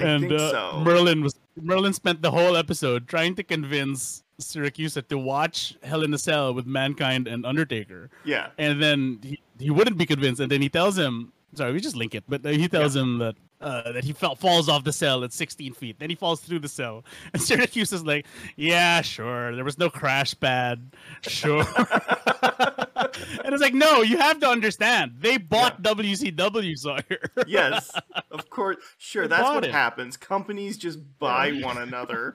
I 0.01 0.05
and 0.05 0.21
think 0.23 0.33
uh, 0.41 0.51
so. 0.51 0.81
Merlin 0.83 1.23
was 1.23 1.35
Merlin 1.61 1.93
spent 1.93 2.23
the 2.23 2.31
whole 2.31 2.57
episode 2.57 3.07
trying 3.07 3.35
to 3.37 3.43
convince 3.43 4.25
Siracusa 4.41 5.07
to 5.09 5.19
watch 5.19 5.77
Hell 5.83 6.03
in 6.03 6.13
a 6.15 6.19
Cell 6.19 6.55
with 6.55 6.67
Mankind 6.67 7.29
and 7.29 7.45
Undertaker, 7.47 8.11
Yeah. 8.25 8.49
and 8.59 8.83
then 8.83 9.21
he, 9.23 9.39
he 9.59 9.71
wouldn't 9.71 9.99
be 9.99 10.07
convinced, 10.07 10.41
and 10.41 10.51
then 10.51 10.63
he 10.63 10.69
tells 10.69 10.97
him, 10.99 11.33
"Sorry, 11.55 11.73
we 11.73 11.81
just 11.81 11.97
link 11.97 12.15
it," 12.15 12.25
but 12.29 12.45
uh, 12.45 12.51
he 12.51 12.69
tells 12.69 12.97
him 12.97 13.19
that. 13.19 13.37
Uh, 13.65 13.93
that 13.93 14.05
he 14.05 14.13
fell, 14.13 14.35
falls 14.35 14.69
off 14.69 14.85
the 14.85 14.93
cell 14.93 15.25
at 15.25 15.33
16 15.33 15.73
feet. 15.73 15.99
Then 15.99 16.11
he 16.11 16.15
falls 16.17 16.41
through 16.41 16.59
the 16.59 16.69
cell. 16.69 17.03
And 17.33 17.41
Syracuse 17.43 17.95
is 17.95 18.05
like, 18.05 18.27
yeah, 18.57 19.01
sure. 19.01 19.55
There 19.55 19.65
was 19.65 19.79
no 19.79 19.89
crash 19.89 20.39
pad. 20.39 20.93
Sure. 21.23 21.61
and 21.77 23.53
it's 23.55 23.63
like, 23.63 23.73
no, 23.73 24.03
you 24.03 24.19
have 24.19 24.39
to 24.41 24.49
understand. 24.49 25.15
They 25.19 25.39
bought 25.39 25.83
WCW, 25.83 26.77
Sawyer. 26.79 27.03
Yes. 27.47 27.91
Of 28.31 28.51
course. 28.51 28.77
Sure. 28.99 29.23
They 29.27 29.37
That's 29.37 29.49
what 29.55 29.65
it. 29.65 29.73
happens. 29.73 30.19
Companies 30.19 30.77
just 30.77 30.99
buy 31.19 31.53
one 31.53 31.79
another. 31.79 32.35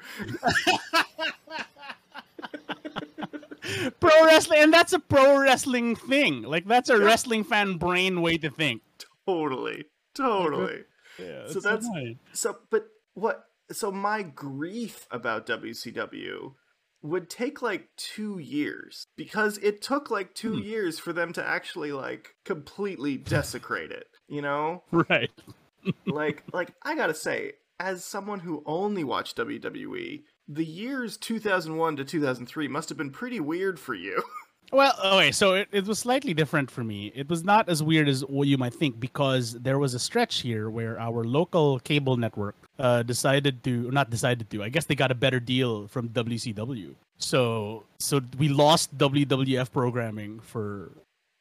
pro 3.99 4.25
wrestling. 4.25 4.59
And 4.61 4.73
that's 4.73 4.93
a 4.93 4.99
pro 4.99 5.39
wrestling 5.39 5.95
thing. 5.95 6.41
Like, 6.43 6.65
that's 6.65 6.89
a 6.89 6.97
Yeah. 6.97 7.03
wrestling 7.05 7.43
fan 7.43 7.77
brain 7.77 8.21
way 8.21 8.37
to 8.39 8.49
think. 8.49 8.81
Totally. 9.27 9.85
Totally. 10.15 10.83
Yeah, 11.19 11.47
So 11.47 11.59
that's- 11.59 11.85
annoying. 11.85 12.19
So, 12.33 12.57
but 12.69 12.87
what? 13.13 13.45
So 13.71 13.91
my 13.91 14.23
grief 14.23 15.07
about 15.11 15.45
WCW 15.45 16.55
would 17.01 17.29
take 17.29 17.61
like 17.61 17.87
two 17.95 18.39
years 18.39 19.05
because 19.15 19.57
it 19.59 19.81
took 19.81 20.09
like 20.11 20.33
two 20.33 20.55
Hmm. 20.57 20.61
years 20.63 20.99
for 20.99 21.13
them 21.13 21.31
to 21.33 21.43
actually 21.45 21.91
like 21.91 22.35
completely 22.45 23.15
desecrate 23.17 23.91
it. 23.91 24.07
You 24.27 24.41
know, 24.41 24.83
Right. 24.91 25.31
like 26.05 26.43
like 26.51 26.73
I 26.83 26.95
gotta 26.95 27.13
say, 27.13 27.53
as 27.79 28.03
someone 28.03 28.39
who 28.41 28.63
only 28.65 29.03
watched 29.03 29.37
WWE, 29.37 30.23
the 30.47 30.65
years 30.65 31.15
2001 31.17 31.95
to 31.97 32.03
2003 32.05 32.67
must 32.67 32.89
have 32.89 32.97
been 32.97 33.11
pretty 33.11 33.39
weird 33.39 33.79
for 33.79 33.93
you. 33.93 34.21
Well, 34.71 34.93
okay, 35.03 35.31
so 35.31 35.53
it, 35.53 35.67
it 35.71 35.85
was 35.87 35.99
slightly 35.99 36.33
different 36.33 36.69
for 36.69 36.83
me. 36.83 37.11
It 37.15 37.27
was 37.27 37.43
not 37.43 37.69
as 37.69 37.81
weird 37.81 38.07
as 38.07 38.23
what 38.25 38.47
you 38.47 38.57
might 38.57 38.73
think 38.73 38.99
because 38.99 39.53
there 39.53 39.79
was 39.79 39.93
a 39.95 39.99
stretch 39.99 40.41
here 40.41 40.69
where 40.69 40.99
our 40.99 41.23
local 41.23 41.79
cable 41.79 42.17
network 42.17 42.55
uh, 42.77 43.01
decided 43.03 43.63
to, 43.63 43.89
not 43.91 44.09
decided 44.09 44.49
to, 44.51 44.63
I 44.63 44.69
guess 44.69 44.85
they 44.85 44.95
got 44.95 45.11
a 45.11 45.15
better 45.15 45.39
deal 45.39 45.87
from 45.87 46.09
WCW. 46.09 46.93
So, 47.17 47.83
so 47.99 48.21
we 48.37 48.47
lost 48.47 48.95
WWF 48.97 49.71
programming 49.71 50.39
for, 50.39 50.91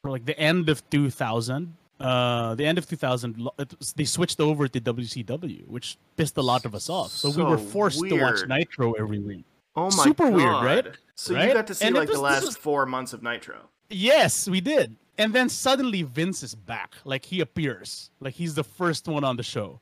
for 0.03 0.11
like 0.11 0.25
the 0.25 0.37
end 0.39 0.67
of 0.69 0.87
2000. 0.89 1.75
Uh, 1.99 2.55
the 2.55 2.65
end 2.65 2.77
of 2.77 2.87
2000, 2.87 3.49
it 3.59 3.75
was- 3.77 3.93
they 3.93 4.05
switched 4.05 4.39
over 4.39 4.67
to 4.69 4.79
WCW, 4.81 5.67
which 5.67 5.97
pissed 6.15 6.37
a 6.37 6.41
lot 6.41 6.65
of 6.65 6.73
us 6.73 6.89
off. 6.89 7.11
So, 7.11 7.29
we 7.29 7.43
were 7.43 7.57
So 7.57 7.63
forced 7.65 7.99
to 7.99 8.21
watch. 8.21 8.47
Nitro 8.47 8.93
every 8.93 9.19
week. 9.19 9.43
Oh 9.79 9.95
my 9.95 10.03
Super 10.03 10.25
god! 10.29 10.33
weird, 10.33 10.63
right? 10.85 10.87
So 11.15 11.33
Right? 11.35 11.47
you 11.47 11.53
got 11.53 11.67
to 11.67 11.75
see 11.75 11.85
And 11.85 11.95
like 11.95 12.07
the 12.07 12.13
was- 12.13 12.19
this 12.21 12.23
last 12.23 12.45
was- 12.45 12.57
four 12.57 12.85
months 12.85 13.13
of 13.13 13.23
Nitro. 13.23 13.57
Yes, 13.89 14.47
we 14.47 14.61
did. 14.61 14.95
And 15.17 15.33
then 15.33 15.49
suddenly 15.49 16.03
Vince 16.03 16.43
is 16.43 16.53
back. 16.55 16.95
Like 17.05 17.25
he 17.25 17.41
appears. 17.41 18.11
Like 18.19 18.33
he's 18.33 18.55
the 18.55 18.63
first 18.63 19.07
one 19.07 19.23
on 19.23 19.35
the 19.35 19.43
show. 19.43 19.79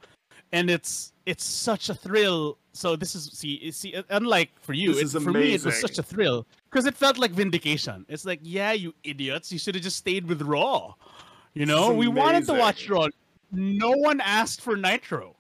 And 0.52 0.70
it's 0.70 1.14
it's 1.26 1.44
such 1.44 1.90
a 1.90 1.94
thrill. 1.94 2.58
So 2.74 2.96
this 2.96 3.16
is 3.16 3.24
see 3.34 3.70
see 3.72 3.96
uh, 3.96 4.04
unlike 4.10 4.50
for 4.62 4.74
you, 4.74 4.94
This 4.96 5.14
it, 5.14 5.22
for 5.22 5.32
me 5.32 5.54
it 5.54 5.66
was 5.66 5.80
such 5.80 5.98
a 6.00 6.04
thrill 6.04 6.46
because 6.70 6.86
it 6.86 6.96
felt 6.96 7.18
like 7.18 7.32
vindication. 7.32 8.06
It's 8.08 8.24
like, 8.26 8.40
yeah, 8.44 8.72
you 8.72 8.94
idiots, 9.04 9.52
you 9.52 9.60
should 9.60 9.76
have 9.76 9.84
just 9.84 9.98
stayed 9.98 10.26
with 10.28 10.42
Raw. 10.42 10.94
You 11.54 11.66
know, 11.66 11.92
we 11.94 12.08
wanted 12.08 12.46
to 12.48 12.54
watch. 12.54 12.88
Raw. 12.90 13.08
No 13.52 13.92
one 13.92 14.22
asked 14.22 14.62
for 14.62 14.76
Nitro. 14.78 15.36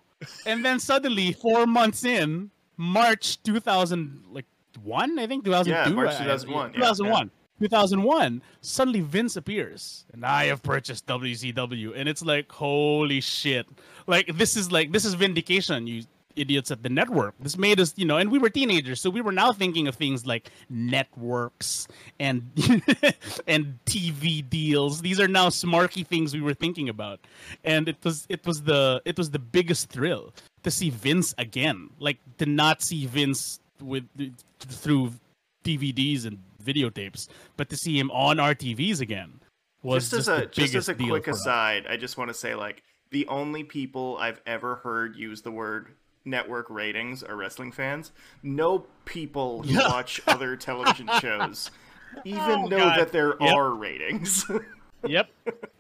And 0.46 0.66
then 0.66 0.80
suddenly 0.80 1.32
4 1.34 1.68
months 1.68 2.04
in, 2.04 2.50
March 2.78 3.42
2000 3.44 4.24
like 4.32 4.46
1, 4.84 5.20
I 5.20 5.28
think 5.28 5.46
2002. 5.46 5.90
Yeah, 5.90 5.96
March 5.96 6.14
uh, 6.16 6.24
2001, 6.24 6.72
yeah, 6.74 6.80
2001. 6.80 7.32
2001, 7.60 8.42
suddenly 8.62 9.02
Vince 9.02 9.36
appears, 9.36 10.06
and 10.14 10.24
I 10.24 10.46
have 10.46 10.62
purchased 10.62 11.08
WCW, 11.08 11.94
and 11.96 12.08
it's 12.08 12.22
like, 12.22 12.52
holy 12.52 13.20
shit! 13.20 13.66
Like 14.06 14.38
this 14.38 14.56
is 14.56 14.72
like 14.72 14.92
this 14.92 15.06
is 15.06 15.16
vindication, 15.16 15.88
you 15.88 16.04
idiots 16.38 16.72
at 16.72 16.84
the 16.84 16.90
network. 16.90 17.34
This 17.40 17.58
made 17.58 17.80
us, 17.80 17.94
you 17.98 18.06
know, 18.06 18.18
and 18.18 18.32
we 18.32 18.40
were 18.40 18.50
teenagers, 18.50 19.02
so 19.02 19.10
we 19.10 19.22
were 19.22 19.32
now 19.32 19.52
thinking 19.52 19.88
of 19.88 19.96
things 19.96 20.26
like 20.26 20.52
networks 20.70 21.88
and 22.20 22.50
and 23.48 23.80
TV 23.86 24.48
deals. 24.48 25.02
These 25.02 25.20
are 25.20 25.28
now 25.28 25.50
smarky 25.50 26.06
things 26.06 26.34
we 26.34 26.42
were 26.42 26.54
thinking 26.54 26.90
about, 26.90 27.20
and 27.64 27.90
it 27.90 27.98
was 28.04 28.26
it 28.30 28.46
was 28.46 28.62
the 28.64 29.02
it 29.06 29.18
was 29.18 29.32
the 29.32 29.40
biggest 29.40 29.90
thrill 29.90 30.34
to 30.68 30.72
see 30.72 30.90
Vince 30.90 31.34
again, 31.38 31.90
like 32.00 32.18
to 32.40 32.46
not 32.46 32.82
see 32.82 33.06
Vince 33.06 33.60
with 33.82 34.04
through 34.60 35.14
DVDs 35.64 36.26
and 36.26 36.40
videotapes, 36.64 37.30
but 37.56 37.70
to 37.70 37.78
see 37.78 37.98
him 37.98 38.12
on 38.12 38.40
our 38.40 38.54
TVs 38.54 39.00
again 39.00 39.40
was 39.82 40.10
just 40.10 40.14
as 40.14 40.28
a 40.28 40.46
just 40.48 40.76
as 40.76 40.90
a 40.90 40.96
quick 40.96 41.28
aside, 41.28 41.88
I 41.88 41.96
just 41.96 42.18
want 42.18 42.30
to 42.30 42.34
say 42.34 42.54
like 42.56 42.84
the 43.12 43.26
only 43.28 43.64
people 43.64 44.18
I've 44.20 44.42
ever 44.46 44.76
heard 44.76 45.16
use 45.16 45.42
the 45.42 45.52
word 45.52 45.94
network 46.26 46.70
ratings 46.70 47.24
are 47.24 47.38
wrestling 47.38 47.72
fans. 47.72 48.12
No 48.44 48.86
people 49.06 49.64
who 49.64 49.78
watch 49.90 50.20
other 50.28 50.58
television 50.58 51.08
shows 51.22 51.72
even 52.26 52.64
Oh, 52.64 52.68
know 52.68 52.78
God. 52.80 53.00
that 53.00 53.12
there 53.14 53.36
Yep. 53.40 53.56
are 53.56 53.74
ratings. 53.74 54.46
Yep, 55.06 55.30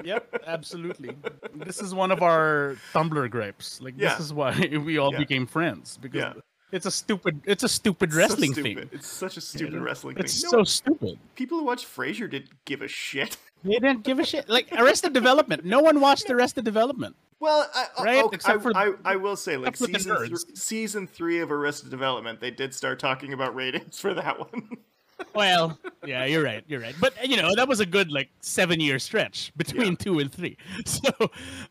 yep, 0.03 0.43
absolutely. 0.45 1.15
This 1.55 1.81
is 1.81 1.93
one 1.93 2.11
of 2.11 2.21
our 2.21 2.77
Tumblr 2.93 3.29
gripes. 3.31 3.81
Like 3.81 3.95
Yeah. 3.97 4.09
this 4.15 4.25
is 4.25 4.33
why 4.33 4.51
we 4.85 4.97
all 4.97 5.11
Yeah. 5.11 5.19
became 5.19 5.45
friends 5.47 5.97
because 5.97 6.19
Yeah. 6.19 6.33
it's 6.71 6.85
a 6.85 6.91
stupid, 6.91 7.41
it's 7.45 7.63
a 7.63 7.69
stupid 7.69 8.11
So 8.13 8.17
wrestling 8.19 8.53
stupid. 8.53 8.77
thing. 8.77 8.89
It's 8.91 9.07
such 9.07 9.35
a 9.37 9.41
stupid 9.41 9.79
wrestling 9.81 10.15
thing. 10.15 10.25
It's 10.25 10.39
thing. 10.41 10.49
so 10.51 10.57
No, 10.59 10.63
stupid. 10.63 11.19
people 11.35 11.57
who 11.59 11.65
watch 11.65 11.85
Frasier 11.85 12.29
didn't 12.29 12.51
give 12.65 12.81
a 12.81 12.87
shit. 12.87 13.37
They 13.63 13.71
didn't 13.79 14.03
give 14.03 14.19
a 14.19 14.23
shit. 14.23 14.47
Like 14.47 14.67
Arrested 14.71 15.13
Development, 15.13 15.65
no 15.65 15.79
one 15.79 15.99
watched 15.99 16.29
Arrested 16.29 16.63
Development. 16.63 17.15
Well, 17.39 17.67
I, 17.73 17.87
I- 17.97 18.03
Right? 18.03 18.23
okay, 18.25 18.35
Except 18.35 18.59
I, 18.59 18.61
for- 18.61 18.77
I, 18.77 18.93
I 19.03 19.15
will 19.15 19.35
say, 19.35 19.57
like 19.57 19.69
except 19.69 19.91
for 19.91 19.97
the 19.97 19.99
season 19.99 20.27
thr- 20.29 20.55
season 20.55 21.07
three 21.07 21.39
of 21.39 21.51
Arrested 21.51 21.89
Development, 21.89 22.39
they 22.39 22.51
did 22.51 22.73
start 22.75 22.99
talking 22.99 23.33
about 23.33 23.55
ratings 23.55 23.99
for 24.03 24.13
that 24.13 24.39
one. 24.39 24.69
Well, 25.33 25.77
yeah, 26.05 26.25
you're 26.25 26.43
right. 26.43 26.63
You're 26.67 26.79
right. 26.81 26.95
But 26.99 27.13
you 27.27 27.37
know, 27.37 27.55
that 27.55 27.67
was 27.67 27.79
a 27.79 27.85
good 27.85 28.11
like 28.11 28.29
seven 28.41 28.79
year 28.79 28.99
stretch 28.99 29.51
between 29.57 29.95
two 29.95 30.19
and 30.19 30.31
three. 30.31 30.57
So, 30.85 31.09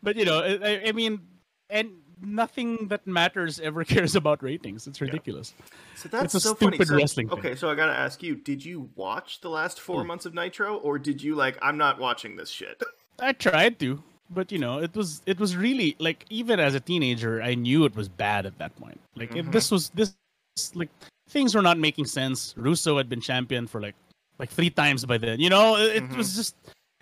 but 0.03 0.15
you 0.15 0.25
know, 0.25 0.39
I, 0.41 0.87
I 0.87 0.91
mean, 0.91 1.21
and 1.69 1.91
nothing 2.21 2.87
that 2.87 3.05
matters 3.07 3.59
ever 3.59 3.83
cares 3.93 4.15
about 4.15 4.41
ratings. 4.43 4.87
It's 4.87 4.99
ridiculous. 5.01 5.53
So 5.95 6.09
that's 6.09 6.35
It's 6.35 6.45
a 6.45 6.49
so 6.49 6.55
funny. 6.55 6.77
stupid 6.77 6.87
So- 6.87 6.95
wrestling 6.95 7.29
thing. 7.29 7.39
Okay, 7.39 7.55
so 7.55 7.69
I 7.69 7.75
gotta 7.75 7.93
ask 7.97 8.21
you: 8.23 8.35
Did 8.35 8.63
you 8.63 8.89
watch 8.95 9.41
the 9.41 9.49
last 9.49 9.79
four 9.79 10.01
Hmm. 10.01 10.07
months 10.07 10.25
of 10.25 10.33
Nitro, 10.33 10.77
or 10.77 10.99
did 10.99 11.21
you 11.21 11.35
like? 11.35 11.57
I'm 11.61 11.77
not 11.77 11.99
watching 11.99 12.35
this 12.35 12.49
shit. 12.49 12.81
I 13.19 13.33
tried 13.33 13.79
to, 13.79 14.03
but 14.29 14.51
you 14.51 14.59
know, 14.59 14.79
it 14.79 14.95
was 14.95 15.21
it 15.25 15.39
was 15.39 15.55
really 15.55 15.95
like 15.99 16.25
even 16.29 16.59
as 16.59 16.75
a 16.75 16.79
teenager, 16.79 17.41
I 17.41 17.55
knew 17.55 17.85
it 17.85 17.95
was 17.95 18.07
bad 18.09 18.45
at 18.45 18.57
that 18.59 18.75
point. 18.75 18.99
Like 19.15 19.29
Mm-hmm. 19.31 19.49
it, 19.49 19.51
this 19.51 19.71
was 19.71 19.89
this 19.89 20.15
like 20.75 20.89
things 21.27 21.55
were 21.55 21.61
not 21.61 21.77
making 21.77 22.05
sense. 22.05 22.53
Russo 22.57 22.97
had 22.97 23.09
been 23.09 23.21
champion 23.21 23.67
for 23.67 23.81
like 23.81 23.95
like 24.39 24.49
three 24.49 24.69
times 24.69 25.05
by 25.05 25.17
then. 25.17 25.39
You 25.39 25.49
know, 25.49 25.75
it, 25.77 26.03
Mm-hmm. 26.03 26.17
was 26.17 26.35
just 26.35 26.55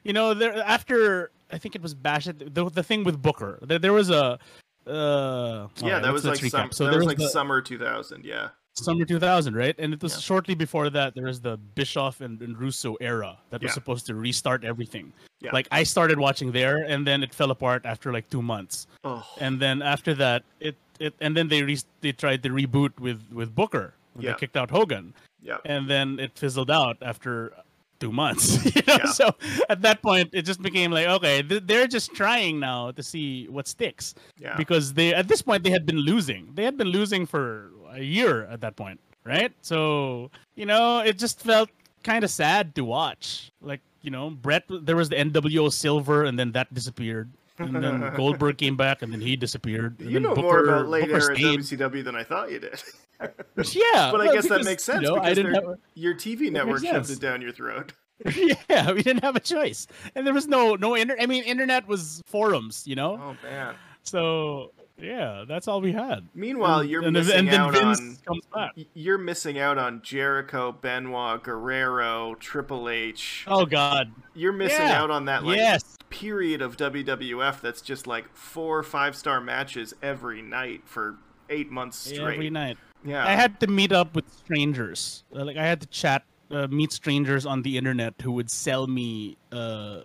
you 0.03 0.13
know 0.13 0.33
there 0.33 0.57
after 0.63 1.31
I 1.51 1.57
think 1.57 1.75
it 1.75 1.81
was 1.81 1.93
Bash 1.93 2.25
the, 2.25 2.69
the 2.69 2.83
thing 2.83 3.03
with 3.03 3.21
Booker. 3.21 3.59
There, 3.61 3.79
there 3.79 3.93
was 3.93 4.09
a 4.09 4.39
uh 4.87 5.67
yeah, 5.81 5.85
alright, 5.87 6.03
that 6.03 6.13
was 6.13 6.25
like 6.25 6.37
some, 6.37 6.71
so 6.71 6.85
that 6.85 6.91
there 6.91 6.99
was 6.99 7.05
was 7.07 7.11
like 7.13 7.17
the 7.17 7.29
summer 7.29 7.59
2000. 7.61 8.23
Yeah, 8.23 8.49
summer 8.75 9.03
2000 9.03 9.55
right 9.55 9.73
and 9.79 9.93
it 9.93 10.03
was 10.03 10.13
Yeah. 10.13 10.19
shortly 10.19 10.53
before 10.53 10.89
that 10.91 11.15
there 11.15 11.25
was 11.25 11.41
the 11.41 11.57
bischoff 11.73 12.21
and, 12.21 12.39
and 12.41 12.55
russo 12.59 12.95
era 13.01 13.37
that 13.49 13.63
was 13.63 13.73
supposed 13.73 14.05
to 14.07 14.13
restart 14.13 14.63
everything 14.63 15.11
Yeah. 15.41 15.51
like 15.53 15.67
i 15.71 15.81
started 15.83 16.19
watching 16.19 16.51
there 16.51 16.83
and 16.83 17.07
then 17.07 17.23
it 17.23 17.33
fell 17.33 17.49
apart 17.51 17.85
after 17.85 18.11
like 18.13 18.29
two 18.29 18.41
months 18.43 18.85
oh, 19.05 19.25
and 19.39 19.59
then 19.59 19.81
after 19.81 20.13
that 20.15 20.43
it 20.59 20.75
it 20.99 21.13
and 21.19 21.35
then 21.35 21.47
they 21.47 21.63
re- 21.63 21.79
they 22.01 22.11
tried 22.11 22.43
to 22.43 22.49
reboot 22.49 22.99
with 22.99 23.21
with 23.31 23.55
booker 23.55 23.93
Yeah. 24.17 24.31
they 24.31 24.37
kicked 24.39 24.57
out 24.57 24.69
hogan 24.71 25.13
yeah, 25.41 25.57
and 25.65 25.89
then 25.89 26.19
it 26.19 26.37
fizzled 26.37 26.71
out 26.71 26.97
after 27.01 27.53
two 27.99 28.11
months 28.11 28.63
you 28.75 28.81
know 28.87 28.97
Yeah. 28.97 29.05
so 29.11 29.29
at 29.69 29.81
that 29.83 30.01
point 30.01 30.29
it 30.33 30.41
just 30.43 30.61
became 30.61 30.91
like 30.91 31.07
okay 31.07 31.41
they're 31.41 31.87
just 31.87 32.13
trying 32.13 32.59
now 32.59 32.91
to 32.91 33.01
see 33.03 33.47
what 33.47 33.67
sticks 33.67 34.15
yeah. 34.37 34.55
because 34.57 34.93
they 34.93 35.13
at 35.13 35.27
this 35.27 35.41
point 35.41 35.63
they 35.63 35.69
had 35.71 35.85
been 35.85 35.99
losing. 35.99 36.51
They 36.55 36.63
had 36.65 36.77
been 36.77 36.89
losing 36.89 37.25
for 37.25 37.71
a 37.91 38.01
year 38.03 38.43
at 38.51 38.59
that 38.61 38.75
point, 38.75 38.99
right? 39.23 39.51
So 39.61 40.29
you 40.55 40.65
know, 40.65 40.99
it 40.99 41.17
just 41.17 41.39
felt 41.39 41.69
kind 42.03 42.23
of 42.25 42.29
sad 42.29 42.75
to 42.75 42.83
watch. 42.83 43.51
Like 43.61 43.79
you 44.01 44.11
know, 44.11 44.29
Bret, 44.31 44.63
there 44.69 44.95
was 44.97 45.07
the 45.09 45.15
NWO 45.15 45.71
Silver, 45.71 46.25
and 46.25 46.37
then 46.37 46.51
that 46.51 46.67
disappeared, 46.73 47.31
and 47.57 47.73
then 47.81 48.11
Goldberg 48.19 48.57
came 48.57 48.75
back, 48.75 49.01
and 49.01 49.11
then 49.13 49.21
he 49.21 49.35
disappeared. 49.37 49.95
and 49.99 50.09
you 50.11 50.15
then 50.19 50.23
know 50.23 50.35
more 50.35 50.61
Booker- 50.61 50.75
about 50.75 50.87
late 50.89 51.07
Booker. 51.09 51.33
WCW 51.33 52.03
than 52.03 52.15
I 52.15 52.23
thought 52.23 52.51
you 52.51 52.59
did. 52.59 52.75
Yeah, 53.71 54.11
but 54.11 54.21
I 54.21 54.33
guess 54.33 54.47
that 54.49 54.63
makes 54.65 54.83
sense 54.83 55.01
You 55.01 55.09
know, 55.09 55.15
I 55.15 55.33
because 55.33 55.35
didn't 55.37 55.53
have. 55.53 55.75
your 55.93 56.13
TV 56.13 56.51
network 56.51 56.83
shoved 56.83 57.09
it 57.09 57.19
down 57.19 57.41
your 57.41 57.51
throat. 57.53 57.93
yeah, 58.69 58.91
we 58.91 59.03
didn't 59.03 59.23
have 59.23 59.35
a 59.35 59.41
choice, 59.41 59.87
and 60.15 60.25
there 60.25 60.33
was 60.33 60.47
no 60.47 60.75
no 60.75 60.95
inter. 60.95 61.17
I 61.19 61.25
mean, 61.25 61.43
internet 61.43 61.87
was 61.87 62.21
forums, 62.25 62.83
you 62.87 62.95
know. 62.95 63.19
Oh 63.21 63.37
man. 63.47 63.75
So 64.03 64.71
yeah, 64.97 65.43
that's 65.47 65.67
all 65.67 65.81
we 65.81 65.91
had. 65.91 66.27
Meanwhile, 66.33 66.85
you're 66.85 67.03
and, 67.03 67.11
missing 67.13 67.39
and 67.39 67.47
then 67.49 67.59
out 67.59 67.75
on 67.75 68.17
comes 68.25 68.45
back. 68.53 68.71
you're 68.93 69.17
missing 69.17 69.59
out 69.59 69.77
on 69.77 70.01
Jericho, 70.01 70.71
Benoit, 70.71 71.43
Guerrero, 71.43 72.35
Triple 72.35 72.87
H. 72.87 73.43
Oh 73.47 73.65
God. 73.65 74.11
You're 74.33 74.53
missing 74.53 74.79
Yeah. 74.87 75.01
out 75.01 75.11
on 75.11 75.25
that 75.25 75.43
like 75.43 75.57
yes. 75.57 75.97
period 76.09 76.61
of 76.61 76.77
WWF 76.77 77.59
that's 77.59 77.81
just 77.81 78.07
like 78.07 78.33
four 78.33 78.81
five 78.83 79.15
star 79.17 79.41
matches 79.41 79.93
every 80.01 80.41
night 80.41 80.83
for 80.85 81.17
eight 81.49 81.69
months 81.69 81.97
straight. 81.97 82.35
Every 82.35 82.49
night. 82.49 82.77
Yeah. 83.05 83.25
I 83.25 83.33
had 83.35 83.59
to 83.61 83.67
meet 83.67 83.91
up 83.91 84.15
with 84.15 84.25
strangers. 84.33 85.23
Uh, 85.35 85.45
Like 85.45 85.57
I 85.57 85.65
had 85.65 85.79
to 85.81 85.87
chat, 85.87 86.23
uh, 86.51 86.67
meet 86.67 86.91
strangers 86.91 87.45
on 87.45 87.61
the 87.61 87.77
internet 87.77 88.13
who 88.21 88.31
would 88.33 88.49
sell 88.49 88.87
me, 88.87 89.37
uh, 89.51 90.01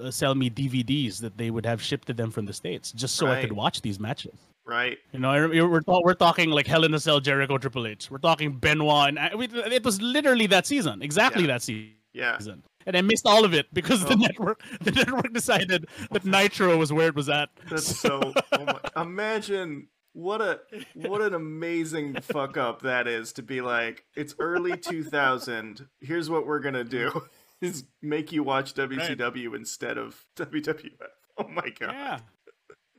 uh, 0.00 0.10
sell 0.10 0.34
me 0.34 0.50
DVDs 0.50 1.20
that 1.20 1.36
they 1.38 1.50
would 1.50 1.64
have 1.66 1.80
shipped 1.82 2.06
to 2.08 2.14
them 2.14 2.30
from 2.30 2.46
the 2.46 2.52
states, 2.52 2.90
just 2.92 3.16
so 3.16 3.26
I 3.28 3.40
could 3.40 3.52
watch 3.52 3.82
these 3.82 3.98
matches. 4.00 4.34
right. 4.66 4.98
You 5.12 5.18
know, 5.20 5.30
I- 5.30 5.46
we're 5.46 5.82
we're 6.06 6.14
talking 6.14 6.50
like 6.50 6.66
Hell 6.66 6.84
in 6.84 6.94
a 6.94 7.00
Cell, 7.00 7.18
Jericho, 7.20 7.58
Triple 7.58 7.86
H. 7.86 8.08
We're 8.10 8.18
talking 8.30 8.52
Benoit, 8.64 9.08
and 9.08 9.18
I, 9.18 9.34
we- 9.34 9.46
it 9.78 9.84
was 9.84 10.00
literally 10.00 10.46
that 10.48 10.64
season, 10.66 11.02
exactly 11.02 11.42
Yeah. 11.42 11.48
that 11.54 11.62
season. 11.62 11.92
Yeah. 12.12 12.38
And 12.86 12.96
I 12.96 13.02
missed 13.02 13.26
all 13.26 13.44
of 13.44 13.52
it 13.52 13.66
because 13.74 14.04
the 14.04 14.14
Oh. 14.14 14.24
network 14.26 14.62
the 14.80 14.92
network 14.92 15.32
decided 15.32 15.86
that 16.12 16.24
Nitro 16.24 16.76
was 16.76 16.92
where 16.92 17.08
it 17.08 17.14
was 17.14 17.28
at. 17.28 17.48
That's 17.68 17.94
so. 18.04 18.32
Oh 18.52 18.64
my, 18.64 18.80
imagine 19.02 19.88
what 20.12 20.40
a 20.40 20.60
what 20.94 21.22
an 21.22 21.34
amazing 21.34 22.20
fuck 22.20 22.56
up 22.56 22.82
that 22.82 23.06
is 23.06 23.32
to 23.34 23.42
be 23.42 23.60
like. 23.60 24.04
It's 24.14 24.34
early 24.38 24.76
two 24.90 25.04
thousand. 25.04 25.86
Here's 26.00 26.28
what 26.30 26.46
we're 26.46 26.60
gonna 26.60 26.84
do: 26.84 27.22
is 27.60 27.84
make 28.02 28.32
you 28.32 28.42
watch 28.42 28.74
WCW 28.74 29.54
instead 29.54 29.98
of 29.98 30.24
WWF. 30.36 30.90
Oh 31.38 31.48
my 31.48 31.68
god. 31.78 31.92
Yeah, 31.92 32.20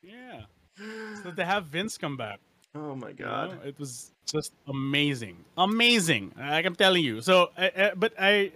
yeah. 0.01 0.41
So 1.24 1.32
to 1.32 1.45
have 1.45 1.66
Vince 1.66 1.97
come 1.97 2.18
back, 2.18 2.39
Oh 2.74 2.95
my 2.95 3.09
you 3.09 3.16
god. 3.16 3.51
know, 3.51 3.68
it 3.68 3.78
was 3.78 4.12
just 4.26 4.53
amazing, 4.68 5.38
amazing. 5.57 6.32
Like 6.38 6.66
I'm 6.66 6.76
telling 6.76 7.03
you. 7.03 7.22
So, 7.22 7.51
I, 7.57 7.72
I, 7.78 7.91
but 7.95 8.14
I, 8.18 8.51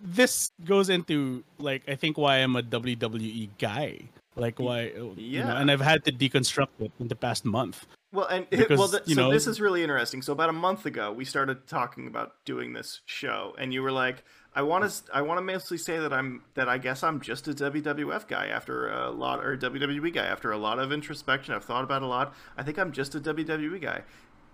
this 0.00 0.52
goes 0.64 0.88
into 0.88 1.42
like 1.58 1.82
I 1.88 1.96
think 1.96 2.16
why 2.16 2.36
I'm 2.36 2.54
a 2.54 2.62
WWE 2.62 3.48
guy. 3.58 3.98
Like 4.38 4.58
why, 4.58 4.92
you 4.94 4.98
know, 4.98 5.14
Yeah. 5.16 5.60
and 5.60 5.70
I've 5.70 5.80
had 5.80 6.04
to 6.04 6.12
deconstruct 6.12 6.80
it 6.80 6.92
in 7.00 7.08
the 7.08 7.16
past 7.16 7.44
month. 7.44 7.86
Well, 8.12 8.26
and 8.26 8.48
Because, 8.48 8.78
well, 8.78 8.88
th- 8.88 9.02
you 9.06 9.14
so 9.14 9.22
know- 9.22 9.30
this 9.32 9.46
is 9.46 9.60
really 9.60 9.82
interesting. 9.82 10.22
So 10.22 10.32
about 10.32 10.48
a 10.48 10.52
month 10.54 10.86
ago, 10.86 11.12
we 11.12 11.24
started 11.24 11.66
talking 11.66 12.06
about 12.06 12.34
doing 12.44 12.72
this 12.72 13.00
show, 13.04 13.54
and 13.58 13.74
you 13.74 13.82
were 13.82 13.92
like, 13.92 14.24
"I 14.54 14.62
want 14.62 14.88
to, 14.90 15.02
I 15.12 15.20
want 15.22 15.36
to 15.38 15.42
mostly 15.42 15.76
say 15.76 15.98
that 15.98 16.12
I'm, 16.12 16.42
that 16.54 16.68
I 16.70 16.78
guess 16.78 17.02
I'm 17.02 17.20
just 17.20 17.46
a 17.48 17.52
WWF 17.52 18.26
guy 18.26 18.46
after 18.46 18.88
a 18.88 19.10
lot, 19.10 19.44
or 19.44 19.56
WWE 19.58 20.10
guy 20.14 20.24
after 20.24 20.52
a 20.52 20.56
lot 20.56 20.78
of 20.78 20.90
introspection. 20.90 21.52
I've 21.54 21.64
thought 21.64 21.84
about 21.84 22.02
a 22.02 22.06
lot. 22.06 22.34
I 22.56 22.62
think 22.62 22.78
I'm 22.78 22.92
just 22.92 23.14
a 23.14 23.20
WWE 23.20 23.80
guy." 23.82 24.02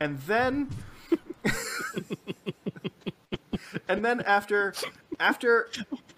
And 0.01 0.19
then, 0.23 0.69
and 3.89 4.05
then 4.05 4.21
after, 4.23 4.75
after, 5.21 5.69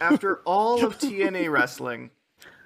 after 0.01 0.37
all 0.47 0.83
of 0.85 0.99
TNA 0.99 1.51
wrestling, 1.51 2.11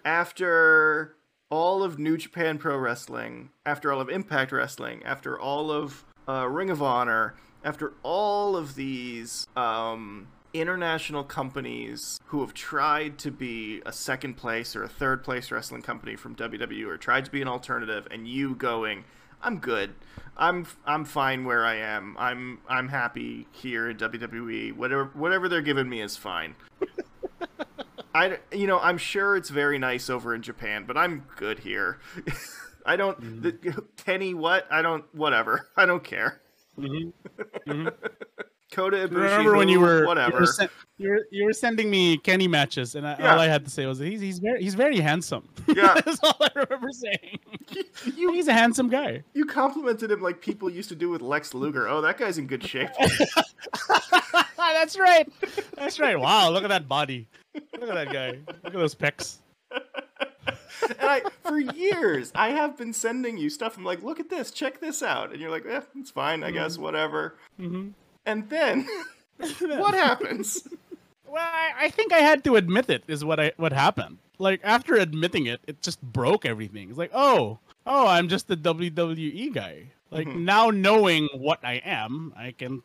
after 0.05 1.16
all 1.51 1.82
of 1.82 1.98
New 1.98 2.16
Japan 2.16 2.59
Pro 2.59 2.76
Wrestling, 2.76 3.51
after 3.66 3.92
all 3.92 4.01
of 4.01 4.09
Impact 4.09 4.53
Wrestling, 4.53 5.03
after 5.05 5.38
all 5.38 5.70
of 5.70 6.05
uh, 6.28 6.46
Ring 6.48 6.70
of 6.70 6.82
Honor, 6.82 7.34
after 7.64 7.92
all 8.03 8.57
of 8.57 8.74
these 8.74 9.46
um, 9.57 10.28
international 10.55 11.24
companies 11.24 12.20
who 12.26 12.40
have 12.40 12.55
tried 12.55 13.18
to 13.18 13.30
be 13.30 13.82
a 13.84 13.92
second 13.92 14.36
place 14.36 14.74
or 14.74 14.84
a 14.84 14.88
third 14.88 15.22
place 15.22 15.51
wrestling 15.51 15.82
company 15.82 16.16
from 16.16 16.34
WWE 16.36 16.86
or 16.86 16.96
tried 16.96 17.24
to 17.24 17.30
be 17.30 17.42
an 17.42 17.48
alternative, 17.48 18.07
and 18.11 18.26
you 18.28 18.55
going, 18.55 19.05
I'm 19.42 19.59
good. 19.59 19.94
I'm 20.36 20.66
I'm 20.84 21.05
fine 21.05 21.44
where 21.44 21.64
I 21.64 21.76
am. 21.76 22.16
I'm 22.18 22.61
I'm 22.68 22.88
happy 22.88 23.46
here 23.53 23.90
in 23.90 23.96
WWE. 23.96 24.74
Whatever 24.74 25.11
whatever 25.14 25.48
they're 25.48 25.62
giving 25.62 25.88
me 25.88 26.01
is 26.01 26.16
fine. 26.16 26.55
I 28.14 28.38
you 28.52 28.66
know 28.66 28.78
I'm 28.80 28.98
sure 28.98 29.36
it's 29.36 29.50
very 29.50 29.78
nice 29.78 30.11
over 30.11 30.34
in 30.34 30.42
Japan, 30.42 30.84
but 30.86 30.96
I'm 30.96 31.26
good 31.36 31.61
here. 31.61 31.98
I 32.86 32.96
don't 32.96 33.20
mm-hmm. 33.20 33.40
the, 33.42 33.84
Kenny 34.04 34.34
what? 34.34 34.66
I 34.70 34.82
don't 34.82 35.04
whatever. 35.14 35.68
I 35.76 35.86
don't 35.86 36.04
care. 36.04 36.40
Mm-hmm. 36.78 37.70
Mm-hmm. 37.70 37.88
Kota 38.70 38.96
Ibushi, 38.98 39.10
Remember 39.10 39.56
when 39.56 39.68
you 39.68 39.80
were 39.80 40.06
whatever? 40.06 40.32
You 40.36 40.40
were, 40.40 40.46
sen- 40.46 40.68
you 40.98 41.08
were, 41.10 41.26
you 41.32 41.44
were 41.44 41.52
sending 41.52 41.90
me 41.90 42.16
Kenny 42.18 42.46
matches, 42.46 42.94
and 42.94 43.06
I, 43.06 43.16
Yeah. 43.18 43.32
all 43.32 43.40
I 43.40 43.48
had 43.48 43.64
to 43.64 43.70
say 43.70 43.84
was 43.86 43.98
he's 43.98 44.20
he's 44.20 44.38
very 44.38 44.62
he's 44.62 44.74
very 44.74 45.00
handsome. 45.00 45.48
Yeah. 45.66 45.94
That's 46.04 46.20
all 46.22 46.36
I 46.40 46.48
remember 46.54 46.88
saying. 46.92 47.38
you 48.16 48.32
He's 48.40 48.48
a 48.48 48.52
handsome 48.52 48.88
guy. 48.88 49.22
you 49.34 49.44
complimented 49.44 50.10
him 50.10 50.20
like 50.22 50.40
people 50.40 50.70
used 50.70 50.88
to 50.90 50.94
do 50.96 51.08
with 51.10 51.20
Lex 51.20 51.52
Luger. 51.54 51.88
Oh, 51.88 52.00
that 52.00 52.16
guy's 52.18 52.38
in 52.38 52.46
good 52.46 52.64
shape. 52.64 52.90
That's 54.56 54.98
right. 54.98 55.28
That's 55.76 55.98
right. 56.00 56.18
Wow, 56.18 56.50
look 56.50 56.64
at 56.64 56.68
that 56.68 56.88
body. 56.88 57.28
Look 57.54 57.88
at 57.90 57.94
that 57.94 58.12
guy. 58.12 58.38
Look 58.46 58.66
at 58.66 58.72
those 58.72 58.94
pecs. 58.94 59.38
and 59.72 61.08
I 61.08 61.22
for 61.44 61.58
years 61.58 62.32
I 62.34 62.50
have 62.50 62.76
been 62.76 62.92
sending 62.92 63.36
you 63.38 63.50
stuff. 63.50 63.76
I'm 63.76 63.84
like, 63.84 64.02
look 64.02 64.20
at 64.20 64.30
this, 64.30 64.50
check 64.50 64.80
this 64.80 65.02
out, 65.02 65.32
and 65.32 65.40
you're 65.40 65.50
like, 65.50 65.64
eh, 65.66 65.80
it's 65.96 66.10
fine, 66.10 66.42
I 66.44 66.50
guess, 66.50 66.78
whatever. 66.78 67.36
Mhm. 67.60 67.92
And 68.26 68.48
then 68.50 68.86
what 69.60 69.94
happens? 69.94 70.66
Well, 71.26 71.42
I, 71.42 71.86
I 71.86 71.90
think 71.90 72.12
I 72.12 72.18
had 72.18 72.44
to 72.44 72.56
admit 72.56 72.90
it 72.90 73.04
is 73.08 73.24
what 73.24 73.38
I 73.40 73.52
what 73.56 73.72
happened. 73.72 74.18
Like 74.38 74.60
after 74.64 74.94
admitting 74.94 75.46
it, 75.46 75.60
it 75.66 75.80
just 75.82 76.00
broke 76.02 76.44
everything. 76.44 76.88
It's 76.90 76.98
like, 76.98 77.12
oh, 77.14 77.58
oh, 77.86 78.06
I'm 78.06 78.28
just 78.28 78.48
the 78.48 78.56
WWE 78.56 79.52
guy. 79.52 79.92
Like 80.10 80.26
Mhm. 80.28 80.40
now 80.44 80.70
knowing 80.70 81.28
what 81.34 81.60
I 81.62 81.74
am, 81.84 82.32
I 82.36 82.52
can 82.52 82.82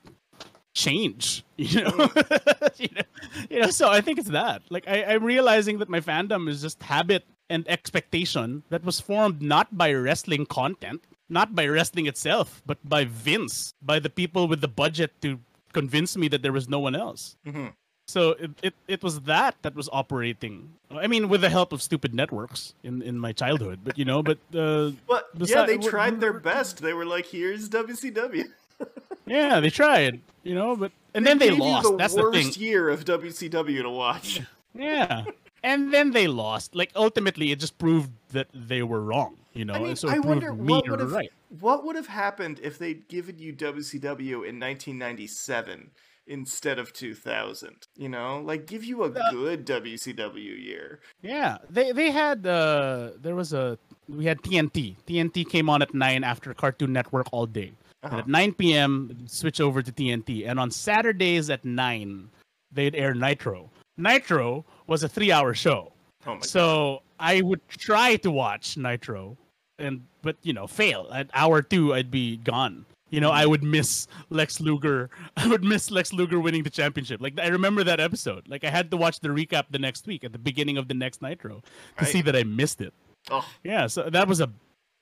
change. 0.73 1.43
You 1.57 1.83
know, 1.83 2.09
you 2.77 2.89
know, 2.93 3.01
you 3.49 3.59
know. 3.61 3.69
So 3.71 3.89
I 3.89 4.01
think 4.01 4.19
it's 4.19 4.29
that. 4.29 4.61
Like 4.69 4.87
I, 4.87 5.03
I'm 5.15 5.23
realizing 5.23 5.79
that 5.79 5.89
my 5.89 6.01
fandom 6.01 6.49
is 6.49 6.61
just 6.61 6.83
habit 6.83 7.23
and 7.49 7.65
expectation 7.69 8.63
that 8.69 8.83
was 8.83 8.99
formed 8.99 9.41
not 9.41 9.77
by 9.77 9.93
wrestling 9.93 10.45
content, 10.45 11.01
not 11.29 11.55
by 11.55 11.65
wrestling 11.67 12.05
itself, 12.07 12.61
but 12.65 12.77
by 12.87 13.05
Vince, 13.05 13.73
by 13.81 13.99
the 13.99 14.09
people 14.09 14.47
with 14.47 14.61
the 14.61 14.67
budget 14.67 15.11
to 15.21 15.39
convince 15.73 16.15
me 16.17 16.27
that 16.29 16.41
there 16.41 16.53
was 16.53 16.69
no 16.69 16.79
one 16.79 16.95
else. 16.95 17.35
Mhm. 17.45 17.73
So 18.07 18.31
it, 18.37 18.51
it, 18.61 18.73
it 18.87 19.01
was 19.03 19.21
that 19.21 19.55
that 19.63 19.73
was 19.73 19.89
operating. 19.91 20.69
I 20.91 21.07
mean, 21.07 21.27
with 21.27 21.41
the 21.41 21.49
help 21.49 21.73
of 21.73 21.81
stupid 21.81 22.13
networks 22.13 22.75
in, 22.83 23.01
in 23.01 23.17
my 23.17 23.31
childhood, 23.33 23.79
but 23.83 23.97
you 23.97 24.05
know, 24.05 24.21
but 24.21 24.37
uh, 24.53 24.91
But 25.07 25.25
yeah, 25.49 25.65
they 25.65 25.77
what- 25.77 25.89
tried 25.89 26.19
their 26.21 26.33
best. 26.33 26.81
They 26.83 26.93
were 26.93 27.05
like, 27.05 27.25
"Here's 27.25 27.67
WCW." 27.67 28.45
yeah, 29.25 29.59
they 29.59 29.71
tried, 29.71 30.21
you 30.43 30.53
know, 30.53 30.75
but 30.75 30.91
and 31.15 31.25
then 31.25 31.39
they 31.39 31.49
gave 31.49 31.57
you 31.57 31.63
lost. 31.63 31.89
The 31.89 31.97
That's 31.97 32.13
the 32.13 32.21
worst 32.21 32.53
thing. 32.53 32.63
year 32.63 32.89
of 32.89 33.05
WCW 33.05 33.81
to 33.81 33.89
watch. 33.89 34.41
Yeah, 34.75 35.23
and 35.65 35.91
then 35.91 36.11
they 36.11 36.27
lost. 36.27 36.75
Like 36.75 36.91
ultimately, 36.95 37.51
it 37.51 37.59
just 37.59 37.77
proved 37.77 38.11
that 38.29 38.47
they 38.53 38.83
were 38.83 39.01
wrong. 39.01 39.37
You 39.53 39.65
know, 39.65 39.73
I 39.73 39.79
mean, 39.79 39.87
and 39.89 39.97
so 39.97 40.09
I 40.09 40.19
wonder 40.19 40.53
what 40.53 40.87
would 40.87 40.99
have 40.99 41.11
right. 41.11 41.31
what 41.59 41.83
would 41.85 41.95
have 41.95 42.07
happened 42.07 42.59
if 42.61 42.77
they'd 42.77 43.07
given 43.07 43.39
you 43.39 43.53
WCW 43.53 44.45
in 44.47 44.59
1997 44.59 45.91
instead 46.27 46.77
of 46.77 46.93
2000. 46.93 47.87
You 47.95 48.09
know, 48.09 48.41
like 48.41 48.67
give 48.67 48.83
you 48.83 49.03
a 49.03 49.09
Uh, 49.09 49.31
good 49.31 49.65
WCW 49.65 50.63
year. 50.63 50.99
Yeah, 51.21 51.57
they 51.69 51.91
they 51.91 52.11
had 52.11 52.45
uh 52.45 53.11
there 53.19 53.35
was 53.35 53.53
a 53.53 53.77
we 54.07 54.25
had 54.25 54.41
TNT. 54.43 54.95
TNT 55.07 55.49
came 55.49 55.69
on 55.69 55.81
at 55.81 55.93
nine 55.93 56.23
after 56.23 56.53
Cartoon 56.53 56.93
Network 56.93 57.27
all 57.31 57.47
day. 57.47 57.71
Uh-huh. 58.03 58.17
And 58.17 58.19
at 58.19 58.27
9 58.27 58.53
p.m., 58.53 59.25
switch 59.25 59.59
over 59.59 59.81
to 59.81 59.91
TNT. 59.91 60.47
And 60.47 60.59
on 60.59 60.69
Saturdays 60.69 61.49
at 61.49 61.65
9, 61.65 62.29
they'd 62.71 62.93
air 62.93 63.15
Nitro. 63.15 63.71
Nitro 63.97 64.65
was 64.87 65.03
a 65.03 65.09
three 65.09 65.31
hour 65.31 65.53
show. 65.53 65.91
Oh 66.25 66.31
my 66.31 66.35
god. 66.37 66.45
So 66.45 67.01
I 67.19 67.41
would 67.41 67.61
try 67.69 68.15
to 68.17 68.31
watch 68.31 68.77
Nitro, 68.77 69.37
and 69.79 70.01
but 70.21 70.35
you 70.43 70.53
know, 70.53 70.67
fail. 70.67 71.07
At 71.13 71.29
hour 71.33 71.61
two, 71.61 71.93
I'd 71.93 72.11
be 72.11 72.37
gone. 72.37 72.85
You 73.11 73.21
know, 73.21 73.31
I 73.31 73.45
would 73.45 73.63
miss 73.63 74.07
Lex 74.29 74.59
Luger. 74.59 75.09
I 75.37 75.47
would 75.47 75.63
miss 75.63 75.91
Lex 75.91 76.11
Luger 76.11 76.39
winning 76.39 76.63
the 76.63 76.69
championship. 76.69 77.21
Like 77.21 77.39
I 77.39 77.47
remember 77.47 77.83
that 77.83 77.99
episode. 77.99 78.47
Like 78.47 78.63
I 78.63 78.69
had 78.69 78.91
to 78.91 78.97
watch 78.97 79.19
the 79.19 79.29
recap 79.29 79.65
the 79.69 79.79
next 79.79 80.07
week 80.07 80.23
at 80.23 80.31
the 80.33 80.39
beginning 80.39 80.77
of 80.77 80.87
the 80.87 80.93
next 80.95 81.21
Nitro 81.21 81.57
to 81.59 81.61
Right. 82.03 82.11
see 82.11 82.21
that 82.23 82.35
I 82.35 82.43
missed 82.43 82.81
it. 82.81 82.93
Oh, 83.31 83.47
Yeah, 83.63 83.87
so 83.87 84.09
that 84.09 84.27
was 84.27 84.39
a 84.41 84.51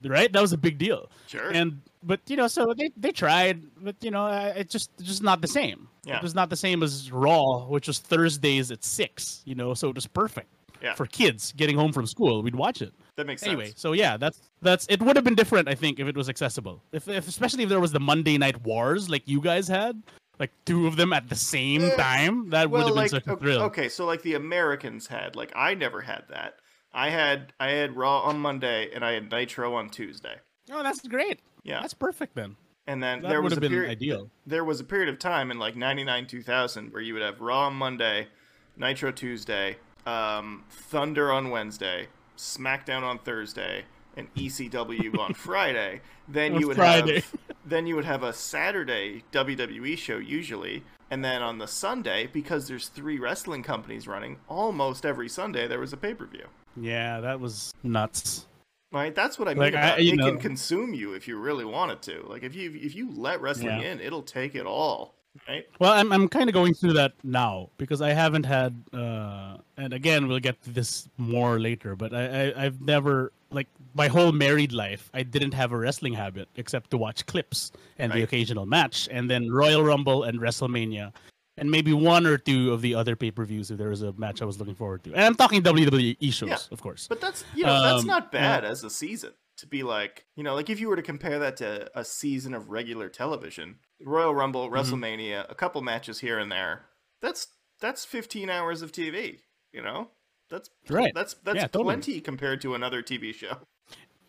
right. 0.02 0.32
That 0.32 0.42
was 0.42 0.52
a 0.52 0.58
big 0.58 0.78
deal. 0.78 1.10
sure. 1.26 1.50
And 1.50 1.80
but 2.02 2.20
you 2.26 2.36
know, 2.36 2.46
so 2.48 2.74
they 2.76 2.90
they 2.96 3.12
tried, 3.12 3.62
but 3.82 3.96
you 4.02 4.10
know, 4.10 4.26
uh, 4.26 4.52
it 4.56 4.70
just 4.70 4.90
it's 4.98 5.08
just 5.08 5.22
not 5.22 5.40
the 5.40 5.48
same. 5.48 5.88
Yeah. 6.04 6.16
It 6.18 6.22
was 6.22 6.34
not 6.34 6.50
the 6.50 6.56
same 6.56 6.82
as 6.82 7.10
Raw, 7.10 7.66
which 7.66 7.86
was 7.88 7.98
Thursdays 7.98 8.70
at 8.70 8.84
six. 8.84 9.42
You 9.44 9.54
know, 9.54 9.72
so 9.74 9.88
it 9.88 9.94
was 9.94 10.06
perfect 10.06 10.48
Yeah. 10.82 10.94
for 10.94 11.06
kids 11.06 11.52
getting 11.56 11.76
home 11.78 11.92
from 11.92 12.06
school. 12.06 12.42
We'd 12.42 12.54
watch 12.54 12.82
it 12.82 12.92
that 13.16 13.26
makes 13.26 13.42
anyway. 13.42 13.66
sense. 13.66 13.80
So 13.80 13.92
yeah, 13.92 14.16
that's 14.18 14.40
that's 14.60 14.86
it. 14.90 15.00
Would 15.02 15.16
have 15.16 15.24
been 15.24 15.34
different, 15.36 15.68
I 15.68 15.74
think, 15.74 15.98
if 15.98 16.06
it 16.06 16.16
was 16.16 16.28
accessible. 16.28 16.82
If, 16.92 17.08
if 17.08 17.26
especially 17.28 17.62
if 17.64 17.68
there 17.70 17.80
was 17.80 17.92
the 17.92 18.00
Monday 18.00 18.36
Night 18.36 18.60
Wars 18.62 19.08
like 19.08 19.22
you 19.26 19.40
guys 19.40 19.66
had, 19.68 20.02
like 20.38 20.50
two 20.66 20.86
of 20.86 20.96
them 20.96 21.12
at 21.14 21.28
the 21.28 21.36
same 21.36 21.90
time. 21.96 22.50
That 22.50 22.68
would 22.70 22.78
Well, 22.78 22.86
have 22.88 22.94
been 22.94 23.02
like 23.04 23.10
such 23.10 23.26
a 23.26 23.36
thrill. 23.36 23.62
okay, 23.62 23.88
so 23.88 24.04
like 24.04 24.20
the 24.22 24.34
Americans 24.34 25.06
had, 25.06 25.36
like 25.36 25.52
I 25.56 25.74
never 25.74 26.00
had 26.02 26.24
that. 26.28 26.56
I 26.94 27.10
had 27.10 27.52
I 27.58 27.70
had 27.70 27.96
Raw 27.96 28.20
on 28.20 28.38
Monday 28.38 28.90
and 28.94 29.04
I 29.04 29.12
had 29.12 29.30
Nitro 29.30 29.74
on 29.74 29.90
Tuesday. 29.90 30.36
Oh, 30.70 30.82
that's 30.82 31.06
great. 31.06 31.40
Yeah. 31.64 31.80
That's 31.80 31.94
perfect 31.94 32.34
then. 32.36 32.56
And 32.86 33.02
then 33.02 33.22
That 33.22 33.28
there 33.28 33.38
would 33.42 33.44
was 33.46 33.52
have 33.54 33.58
a 33.58 33.60
been 33.62 33.70
period 33.72 33.90
ideal. 33.90 34.30
there 34.46 34.64
was 34.64 34.78
a 34.80 34.84
period 34.84 35.08
of 35.08 35.18
time 35.18 35.50
in 35.50 35.58
like 35.58 35.74
99 35.76 36.26
2000 36.26 36.92
where 36.92 37.02
you 37.02 37.14
would 37.14 37.22
have 37.22 37.40
raw 37.40 37.66
on 37.66 37.74
monday 37.74 38.28
nitro 38.76 39.10
tuesday 39.10 39.76
um, 40.04 40.64
thunder 40.70 41.32
on 41.32 41.48
wednesday 41.48 42.08
smackdown 42.36 43.02
on 43.02 43.18
thursday 43.18 43.84
and 44.18 44.32
ecw 44.34 45.18
on 45.18 45.32
friday 45.48 46.02
then 46.28 46.54
On 46.54 46.60
you 46.60 46.66
would 46.68 46.76
Friday. 46.76 47.14
have 47.20 47.32
then 47.64 47.86
you 47.86 47.96
would 47.96 48.04
have 48.04 48.22
a 48.22 48.34
saturday 48.34 49.22
wwe 49.32 49.96
show 49.96 50.18
usually 50.18 50.82
and 51.10 51.24
then 51.24 51.40
on 51.42 51.56
the 51.56 51.66
sunday 51.66 52.26
because 52.30 52.68
there's 52.68 52.88
three 52.88 53.18
wrestling 53.18 53.62
companies 53.62 54.06
running 54.06 54.36
almost 54.48 55.06
every 55.06 55.28
sunday 55.30 55.66
there 55.66 55.80
was 55.80 55.94
a 55.94 55.96
pay-per-view 55.96 56.44
Yeah, 56.76 57.20
that 57.20 57.40
was 57.40 57.72
nuts. 57.82 58.46
Right, 58.92 59.14
that's 59.14 59.38
what 59.38 59.48
I 59.48 59.54
mean 59.54 59.60
Like, 59.60 59.74
I- 59.74 59.86
about 59.88 60.04
you 60.04 60.12
it 60.14 60.18
can 60.18 60.38
consume 60.38 60.94
you 60.94 61.14
if 61.14 61.26
you 61.26 61.36
really 61.36 61.64
want 61.64 61.90
it 61.90 62.02
to. 62.02 62.22
Like 62.28 62.42
if 62.44 62.54
you 62.54 62.70
if 62.74 62.94
you 62.94 63.10
let 63.12 63.40
wrestling 63.40 63.80
Yeah. 63.80 63.92
in, 63.92 64.00
it'll 64.00 64.22
take 64.22 64.54
it 64.54 64.66
all. 64.66 65.14
Right? 65.48 65.66
Well, 65.80 65.92
I'm 65.92 66.12
I'm 66.12 66.28
kind 66.28 66.48
of 66.48 66.54
going 66.54 66.74
through 66.74 66.92
that 66.92 67.12
now 67.24 67.70
because 67.76 68.00
I 68.00 68.10
haven't 68.12 68.46
had, 68.46 68.80
uh, 68.92 69.56
and 69.76 69.92
again 69.92 70.28
we'll 70.28 70.38
get 70.38 70.62
to 70.62 70.70
this 70.70 71.08
more 71.18 71.58
later. 71.58 71.96
But 71.96 72.14
I, 72.14 72.24
I 72.52 72.64
I've 72.66 72.80
never 72.80 73.32
like 73.50 73.66
my 73.94 74.06
whole 74.06 74.30
married 74.30 74.72
life 74.72 75.10
I 75.12 75.24
didn't 75.24 75.54
have 75.54 75.72
a 75.72 75.76
wrestling 75.76 76.14
habit 76.14 76.48
except 76.56 76.90
to 76.90 76.96
watch 76.96 77.26
clips 77.26 77.72
and 77.98 78.12
the 78.12 78.22
occasional 78.22 78.64
match, 78.66 79.08
and 79.10 79.28
then 79.28 79.50
Royal 79.50 79.82
Rumble 79.82 80.22
and 80.22 80.38
WrestleMania, 80.38 81.12
and 81.56 81.70
maybe 81.70 81.92
one 81.92 82.26
or 82.26 82.36
two 82.38 82.72
of 82.72 82.82
the 82.82 82.94
other 82.94 83.16
pay 83.16 83.30
per 83.30 83.44
views 83.44 83.70
if 83.70 83.78
there 83.78 83.88
was 83.90 84.02
a 84.02 84.12
match 84.14 84.42
I 84.42 84.44
was 84.44 84.58
looking 84.58 84.74
forward 84.74 85.04
to. 85.04 85.12
And 85.12 85.22
I'm 85.22 85.34
talking 85.34 85.62
WWE 85.62 86.32
shows, 86.32 86.48
Yeah. 86.48 86.58
of 86.70 86.80
course. 86.82 87.06
But 87.08 87.20
that's 87.20 87.44
you 87.54 87.64
know 87.64 87.82
that's 87.82 88.02
Um, 88.02 88.06
not 88.06 88.32
bad 88.32 88.64
as 88.64 88.82
a 88.84 88.90
season 88.90 89.32
to 89.58 89.66
be 89.66 89.82
like 89.82 90.26
you 90.36 90.42
know 90.42 90.54
like 90.54 90.68
if 90.70 90.80
you 90.80 90.88
were 90.88 90.96
to 90.96 91.02
compare 91.02 91.38
that 91.38 91.56
to 91.58 91.88
a 91.98 92.04
season 92.04 92.54
of 92.54 92.70
regular 92.70 93.08
television, 93.08 93.78
Royal 94.02 94.34
Rumble, 94.34 94.68
Mm-hmm. 94.68 94.74
WrestleMania, 94.94 95.46
a 95.50 95.54
couple 95.54 95.80
matches 95.82 96.20
here 96.20 96.38
and 96.38 96.50
there. 96.50 96.86
That's 97.22 97.46
that's 97.80 98.04
15 98.04 98.50
hours 98.50 98.82
of 98.82 98.92
TV. 98.92 99.38
You 99.72 99.82
know, 99.82 100.10
that's 100.50 100.70
Right. 100.88 101.12
That's 101.14 101.34
that's 101.44 101.56
Yeah, 101.56 101.66
totally. 101.68 101.84
plenty 101.84 102.20
compared 102.20 102.60
to 102.62 102.74
another 102.74 103.02
TV 103.02 103.34
show. 103.34 103.58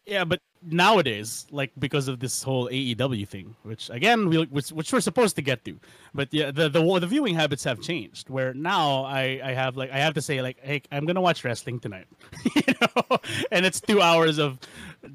Yeah, 0.06 0.24
but 0.24 0.40
nowadays, 0.62 1.46
like 1.52 1.72
because 1.80 2.08
of 2.08 2.20
this 2.20 2.44
whole 2.44 2.70
AEW 2.70 3.28
thing, 3.28 3.56
which 3.64 3.90
again 3.90 4.30
we 4.30 4.46
which, 4.46 4.70
which 4.70 4.94
we're 4.94 5.00
supposed 5.02 5.36
to 5.38 5.42
get 5.42 5.66
to, 5.66 5.80
but 6.14 6.30
yeah, 6.32 6.52
the, 6.52 6.70
the 6.70 7.00
the 7.00 7.08
viewing 7.08 7.34
habits 7.36 7.64
have 7.64 7.82
changed. 7.82 8.30
Where 8.30 8.54
now 8.54 9.04
I 9.06 9.40
I 9.44 9.54
have 9.54 9.78
like 9.78 9.92
I 9.92 9.98
have 9.98 10.14
to 10.14 10.22
say 10.22 10.42
like, 10.42 10.58
hey, 10.62 10.84
I'm 10.92 11.06
gonna 11.06 11.22
watch 11.22 11.44
wrestling 11.44 11.80
tonight, 11.80 12.06
you 12.56 12.74
know, 12.82 13.18
and 13.52 13.66
it's 13.66 13.82
two 13.82 14.02
hours 14.02 14.38
of 14.38 14.60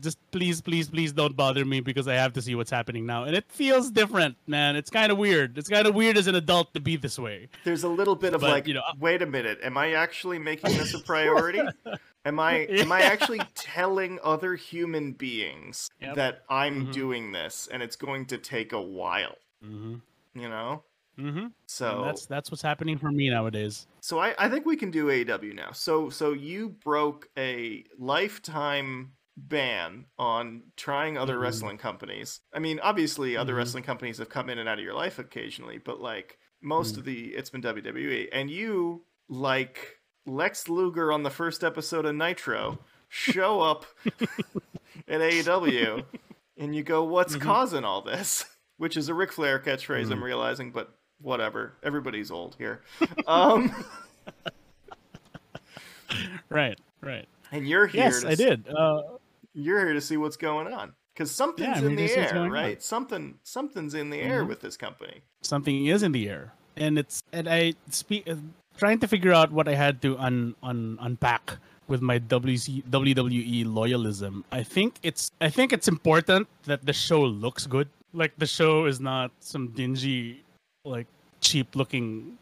just 0.01 0.19
please 0.33 0.61
please 0.61 0.89
please 0.89 1.13
don't 1.13 1.37
bother 1.37 1.65
me 1.65 1.81
because 1.81 2.09
I 2.09 2.15
have 2.15 2.33
to 2.33 2.43
see 2.43 2.55
what's 2.57 2.71
happening 2.71 3.07
now, 3.07 3.25
and 3.25 3.37
it 3.37 3.45
feels 3.49 3.91
different, 3.93 4.37
man. 4.49 4.75
It's 4.75 4.91
kind 4.91 5.13
of 5.13 5.19
weird. 5.19 5.57
It's 5.57 5.69
kind 5.69 5.87
of 5.87 5.95
weird 5.95 6.17
as 6.17 6.27
an 6.27 6.35
adult 6.35 6.75
to 6.75 6.81
be 6.81 6.97
this 6.97 7.19
way. 7.19 7.49
There's 7.65 7.85
a 7.85 7.89
little 7.89 8.17
bit 8.17 8.35
of 8.35 8.41
But, 8.41 8.51
like, 8.51 8.67
you 8.67 8.75
know- 8.75 8.83
wait 8.99 9.23
a 9.23 9.27
minute, 9.27 9.59
am 9.63 9.77
I 9.79 9.93
actually 9.93 10.39
making 10.39 10.77
this 10.77 10.95
a 10.95 10.99
priority? 11.01 11.63
Am 12.25 12.39
I 12.39 12.67
am 12.71 12.93
I 12.93 13.03
actually 13.03 13.41
telling 13.55 14.19
other 14.23 14.55
human 14.55 15.13
beings 15.13 15.89
Yep. 16.01 16.17
that 16.17 16.43
I'm 16.49 16.87
Mhm. 16.87 16.93
doing 16.93 17.33
this 17.33 17.69
and 17.73 17.83
it's 17.83 17.97
going 17.97 18.27
to 18.27 18.39
take 18.39 18.73
a 18.73 18.81
while? 18.83 19.37
Mm-hmm. 19.65 19.97
You 20.41 20.49
know? 20.49 20.85
Mm-hmm. 21.19 21.47
So 21.67 22.03
that's 22.05 22.27
that's 22.27 22.51
what's 22.51 22.63
happening 22.63 22.97
for 22.99 23.11
me 23.11 23.29
nowadays. 23.31 23.87
so 24.01 24.19
I, 24.19 24.35
I 24.39 24.49
think 24.49 24.65
we 24.65 24.77
can 24.77 24.91
do 24.91 25.07
AEW 25.07 25.55
now. 25.55 25.73
So 25.73 26.09
so 26.11 26.33
you 26.33 26.71
broke 26.71 27.29
a 27.37 27.85
lifetime 27.99 29.13
ban 29.37 30.05
on 30.19 30.63
trying 30.77 31.17
other 31.17 31.37
Mhm. 31.37 31.41
wrestling 31.43 31.79
companies. 31.79 32.41
I 32.53 32.59
mean, 32.59 32.79
obviously 32.81 33.37
other 33.37 33.55
Mhm. 33.55 33.59
wrestling 33.59 33.83
companies 33.85 34.19
have 34.19 34.29
come 34.29 34.51
in 34.51 34.59
and 34.59 34.69
out 34.69 34.79
of 34.79 34.85
your 34.85 34.95
life 34.95 35.19
occasionally, 35.19 35.79
but 35.79 36.01
like 36.01 36.39
most 36.61 36.95
Mm. 36.95 36.99
of 36.99 37.05
the 37.07 37.35
it's 37.35 37.49
been 37.51 37.63
WWE 37.63 38.29
and 38.33 38.51
you 38.51 39.05
like 39.29 40.00
Lex 40.31 40.69
Luger 40.69 41.13
on 41.13 41.23
the 41.23 41.31
first 41.31 41.65
episode 41.65 42.07
of 42.07 42.15
Nitro 42.15 42.79
show 43.09 43.61
up 43.61 43.85
at 45.09 45.21
AEW 45.21 46.05
and 46.57 46.75
you 46.75 46.83
go 46.83 47.03
what's 47.05 47.37
Mhm. 47.37 47.41
causing 47.41 47.85
all 47.85 48.03
this? 48.03 48.45
Which 48.77 48.97
is 48.97 49.09
a 49.09 49.15
Ric 49.15 49.33
Flair 49.33 49.59
catchphrase 49.59 50.11
I'm 50.11 50.21
Mhm. 50.21 50.23
realizing, 50.23 50.71
but 50.73 50.95
whatever. 51.21 51.75
Everybody's 51.83 52.31
old 52.31 52.55
here. 52.59 52.83
Um 53.27 53.73
Right, 56.49 56.79
right. 57.01 57.29
and 57.53 57.69
you're 57.69 57.87
here 57.87 58.05
Yes, 58.05 58.25
I 58.25 58.35
did. 58.35 58.69
Uh, 58.69 59.03
you're 59.55 59.85
here 59.85 59.95
to 59.95 60.01
see 60.01 60.17
what's 60.17 60.37
going 60.37 60.73
on 60.73 60.95
because 61.15 61.31
something's 61.31 61.69
Yeah, 61.69 61.79
I'm 61.79 61.87
in 61.89 61.97
the 61.97 62.03
to 62.03 62.09
see 62.09 62.21
what's 62.21 62.33
air, 62.33 62.39
going 62.39 62.47
on. 62.51 62.53
right? 62.53 62.83
Something 62.83 63.39
something's 63.43 63.95
in 63.95 64.11
the 64.11 64.21
air 64.21 64.45
Mhm. 64.45 64.49
with 64.49 64.61
this 64.61 64.77
company. 64.77 65.23
something 65.43 65.87
is 65.87 66.03
in 66.03 66.13
the 66.13 66.29
air 66.29 66.53
and 66.77 66.99
it's 66.99 67.23
and 67.33 67.49
i 67.49 67.73
speak 67.89 68.29
trying 68.77 68.99
to 68.99 69.09
figure 69.09 69.33
out 69.33 69.51
what 69.53 69.69
i 69.69 69.75
had 69.75 70.01
to 70.03 70.17
un, 70.19 70.55
un 70.63 70.99
unpack 71.01 71.57
with 71.89 72.01
my 72.01 72.19
WC, 72.21 72.83
wwe 72.85 73.65
loyalism 73.67 74.45
i 74.53 74.63
think 74.63 74.95
it's 75.03 75.31
i 75.41 75.49
think 75.51 75.73
it's 75.73 75.89
important 75.89 76.47
that 76.65 76.85
the 76.87 76.93
show 76.93 77.21
looks 77.23 77.67
good 77.67 77.89
like 78.13 78.33
the 78.39 78.47
show 78.47 78.87
is 78.87 79.01
not 79.01 79.31
some 79.41 79.69
dingy 79.69 80.43
like 80.85 81.07
cheap 81.41 81.75
looking 81.77 82.37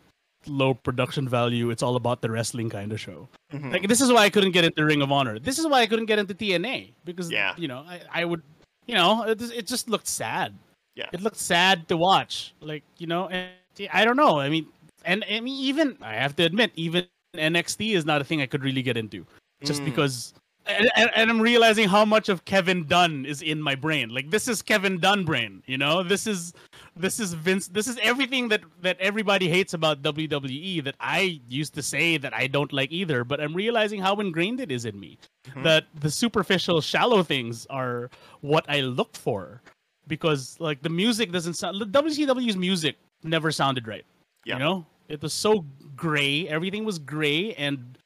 low 0.47 0.73
production 0.73 1.29
value. 1.29 1.69
It's 1.69 1.83
all 1.83 1.97
about 1.97 2.23
the 2.23 2.31
wrestling 2.31 2.71
kind 2.71 2.91
of 2.93 2.99
show. 3.01 3.29
Mhm. 3.53 3.73
Like 3.73 3.87
this 3.89 4.01
is 4.01 4.11
why 4.11 4.23
I 4.23 4.31
couldn't 4.31 4.53
get 4.53 4.65
into 4.65 4.83
Ring 4.85 5.03
of 5.03 5.13
Honor. 5.13 5.39
This 5.39 5.59
is 5.59 5.67
why 5.67 5.81
I 5.83 5.87
couldn't 5.87 6.07
get 6.07 6.19
into 6.19 6.33
TNA 6.33 6.93
because 7.05 7.31
Yeah. 7.31 7.55
you 7.59 7.69
know 7.69 7.85
I, 7.87 8.01
I 8.23 8.25
would 8.25 8.41
you 8.87 8.95
know 8.95 9.25
it, 9.25 9.39
just- 9.39 9.53
it 9.53 9.67
just 9.67 9.91
looked 9.91 10.07
sad. 10.07 10.55
Yeah. 10.95 11.07
It 11.13 11.21
looked 11.21 11.37
sad 11.37 11.87
to 11.89 11.97
watch. 11.99 12.55
Like 12.61 12.83
you 12.99 13.07
know, 13.07 13.29
and 13.29 13.49
I 13.93 14.05
don't 14.07 14.17
know. 14.17 14.39
I 14.41 14.49
mean, 14.49 14.67
and 15.05 15.25
I 15.31 15.41
mean 15.41 15.57
even 15.65 15.97
I 16.03 16.15
have 16.15 16.37
to 16.37 16.45
admit 16.45 16.73
even 16.77 17.07
NXT 17.37 17.95
is 17.95 18.05
not 18.05 18.21
a 18.21 18.25
thing 18.25 18.41
I 18.41 18.47
could 18.47 18.65
really 18.65 18.83
get 18.83 18.97
into 18.97 19.27
just 19.63 19.83
Mm. 19.83 19.87
because. 19.87 20.35
And, 20.67 20.91
and, 20.97 21.31
I'm 21.31 21.41
realizing 21.41 21.89
how 21.89 22.05
much 22.05 22.29
of 22.29 22.45
Kevin 22.45 22.85
Dunn 22.87 23.25
is 23.25 23.41
in 23.41 23.63
my 23.63 23.75
brain. 23.75 24.11
Like 24.11 24.29
this 24.31 24.49
is 24.49 24.61
Kevin 24.61 24.99
Dunn 25.01 25.25
brain, 25.25 25.63
you 25.65 25.79
know. 25.79 26.03
This 26.03 26.27
is 26.27 26.53
this 26.95 27.19
is 27.19 27.33
Vince. 27.33 27.69
This 27.69 27.87
is 27.89 27.99
everything 28.03 28.49
that 28.49 28.61
that 28.83 29.01
everybody 29.01 29.49
hates 29.49 29.73
about 29.73 30.03
WWE 30.03 30.85
that 30.85 30.95
I 31.01 31.41
used 31.49 31.73
to 31.75 31.83
say 31.83 32.19
that 32.19 32.35
I 32.35 32.49
don't 32.49 32.71
like 32.71 32.93
either. 32.93 33.25
But 33.25 33.41
I'm 33.41 33.55
realizing 33.55 33.99
how 34.03 34.17
ingrained 34.17 34.61
it 34.61 34.71
is 34.71 34.85
in 34.85 35.01
me. 35.01 35.17
Mhm. 35.49 35.63
That 35.65 35.87
the 36.01 36.11
superficial, 36.11 36.83
shallow 36.83 37.23
things 37.23 37.65
are 37.71 38.11
what 38.43 38.67
I 38.69 38.81
look 38.81 39.17
for, 39.17 39.63
because 40.07 40.61
like 40.61 40.83
the 40.83 40.91
music 40.91 41.33
doesn't 41.33 41.55
sound. 41.55 41.81
WCW's 41.81 42.59
music 42.59 42.97
never 43.23 43.51
sounded 43.51 43.89
right. 43.89 44.05
Yeah. 44.49 44.55
You 44.55 44.61
know, 44.61 44.87
it 45.09 45.21
was 45.21 45.35
so 45.35 45.67
gray. 45.95 46.49
Everything 46.49 46.87
was 46.87 46.99
gray, 46.99 47.53
and 47.55 47.99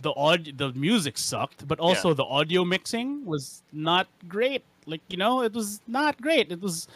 the 0.00 0.12
audio, 0.14 0.54
the 0.54 0.72
music 0.74 1.18
sucked. 1.18 1.66
But 1.66 1.80
also 1.80 2.14
the 2.14 2.24
audio 2.24 2.64
mixing 2.64 3.24
was 3.24 3.62
not 3.72 4.06
great. 4.28 4.62
Like 4.86 5.02
you 5.08 5.16
know, 5.16 5.42
it 5.42 5.52
was 5.52 5.80
not 5.88 6.22
great. 6.22 6.52
It 6.52 6.60
was 6.60 6.86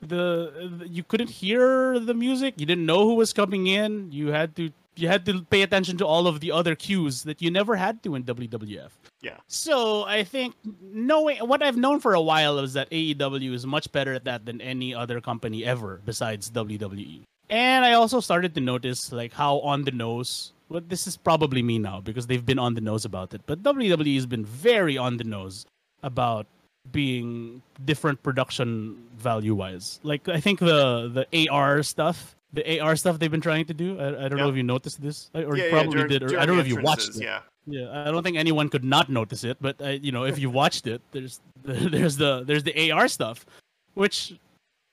the, 0.00 0.78
the 0.78 0.88
you 0.88 1.02
couldn't 1.02 1.30
hear 1.30 1.98
the 1.98 2.14
music. 2.14 2.54
You 2.56 2.66
didn't 2.66 2.86
know 2.86 3.02
who 3.08 3.14
was 3.14 3.32
coming 3.32 3.66
in. 3.66 4.12
You 4.12 4.28
had 4.28 4.54
to 4.54 4.70
you 4.96 5.08
had 5.08 5.26
to 5.26 5.42
pay 5.50 5.62
attention 5.62 5.96
to 5.98 6.06
all 6.06 6.28
of 6.28 6.38
the 6.38 6.52
other 6.52 6.76
cues 6.76 7.24
that 7.24 7.42
you 7.42 7.50
never 7.50 7.74
had 7.74 8.04
to 8.04 8.14
in 8.14 8.22
WWF. 8.22 8.90
Yeah. 9.20 9.38
So 9.48 10.04
I 10.04 10.22
think 10.22 10.54
knowing 10.80 11.38
what 11.38 11.60
I've 11.60 11.76
known 11.76 11.98
for 11.98 12.14
a 12.14 12.20
while 12.20 12.60
is 12.60 12.74
that 12.74 12.88
AEW 12.90 13.52
is 13.52 13.66
much 13.66 13.90
better 13.90 14.14
at 14.14 14.24
that 14.24 14.46
than 14.46 14.60
any 14.60 14.94
other 14.94 15.20
company 15.20 15.64
ever 15.64 16.00
besides 16.04 16.50
WWE. 16.52 17.22
And 17.50 17.84
I 17.84 17.92
also 17.92 18.20
started 18.20 18.54
to 18.54 18.60
notice 18.60 19.12
like 19.12 19.32
how 19.32 19.60
on 19.60 19.82
the 19.82 19.90
nose. 19.90 20.52
Well, 20.68 20.82
this 20.86 21.06
is 21.06 21.16
probably 21.16 21.62
me 21.62 21.78
now 21.78 22.00
because 22.00 22.26
they've 22.26 22.44
been 22.44 22.58
on 22.58 22.74
the 22.74 22.80
nose 22.80 23.04
about 23.04 23.34
it. 23.34 23.42
But 23.46 23.62
WWE 23.62 24.14
has 24.14 24.26
been 24.26 24.44
very 24.44 24.96
on 24.96 25.18
the 25.18 25.24
nose 25.24 25.66
about 26.02 26.46
being 26.90 27.62
different 27.84 28.22
production 28.22 29.02
value 29.16 29.54
wise. 29.54 30.00
Like 30.02 30.28
I 30.28 30.40
think 30.40 30.58
the 30.60 31.08
the 31.32 31.48
AR 31.48 31.82
stuff, 31.82 32.34
the 32.52 32.80
AR 32.80 32.96
stuff 32.96 33.18
they've 33.18 33.30
been 33.30 33.40
trying 33.40 33.66
to 33.66 33.74
do. 33.74 34.00
I, 34.00 34.24
I 34.24 34.28
don't 34.28 34.38
know 34.38 34.48
if 34.48 34.56
you 34.56 34.62
noticed 34.62 35.02
this 35.02 35.30
or 35.34 35.40
yeah, 35.40 35.48
you 35.48 35.62
yeah, 35.64 35.70
probably 35.70 35.92
during- 35.92 36.08
did. 36.08 36.22
Or 36.32 36.38
I 36.40 36.46
don't 36.46 36.56
know 36.56 36.62
if 36.62 36.68
you 36.68 36.80
watched 36.80 37.16
it. 37.16 37.22
Yeah. 37.22 37.40
Yeah, 37.66 38.06
I 38.06 38.10
don't 38.10 38.22
think 38.22 38.36
anyone 38.36 38.68
could 38.68 38.84
not 38.84 39.08
notice 39.08 39.42
it, 39.42 39.56
but 39.58 39.80
uh, 39.80 39.88
you 39.88 40.12
know, 40.12 40.24
if 40.24 40.38
you 40.38 40.50
watched 40.50 40.86
it, 40.86 41.00
there's 41.12 41.40
there's 41.64 42.18
the 42.18 42.44
there's 42.44 42.62
the 42.62 42.92
AR 42.92 43.08
stuff, 43.08 43.46
which 43.94 44.34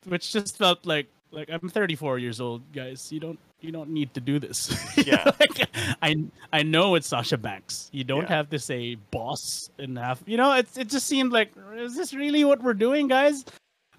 which 0.05 0.31
just 0.31 0.57
felt 0.57 0.85
like 0.85 1.07
like 1.31 1.49
I'm 1.49 1.69
34 1.69 2.19
years 2.19 2.39
old, 2.41 2.61
guys. 2.73 3.11
You 3.11 3.19
don't 3.19 3.39
you 3.61 3.71
don't 3.71 3.89
need 3.89 4.13
to 4.15 4.21
do 4.21 4.39
this. 4.39 4.71
Yeah. 5.05 5.31
like, 5.39 5.69
I 6.01 6.15
I 6.51 6.63
know 6.63 6.95
it's 6.95 7.07
Sasha 7.07 7.37
Banks. 7.37 7.89
You 7.91 8.03
don't 8.03 8.23
Yeah. 8.23 8.35
have 8.37 8.49
to 8.49 8.59
say 8.59 8.95
boss 9.11 9.69
and 9.79 9.97
have 9.97 10.21
you 10.25 10.37
know. 10.37 10.53
It's 10.53 10.77
it 10.77 10.89
just 10.89 11.07
seemed 11.07 11.31
like 11.31 11.51
is 11.75 11.95
this 11.95 12.13
really 12.13 12.43
what 12.43 12.61
we're 12.61 12.73
doing, 12.73 13.07
guys? 13.07 13.45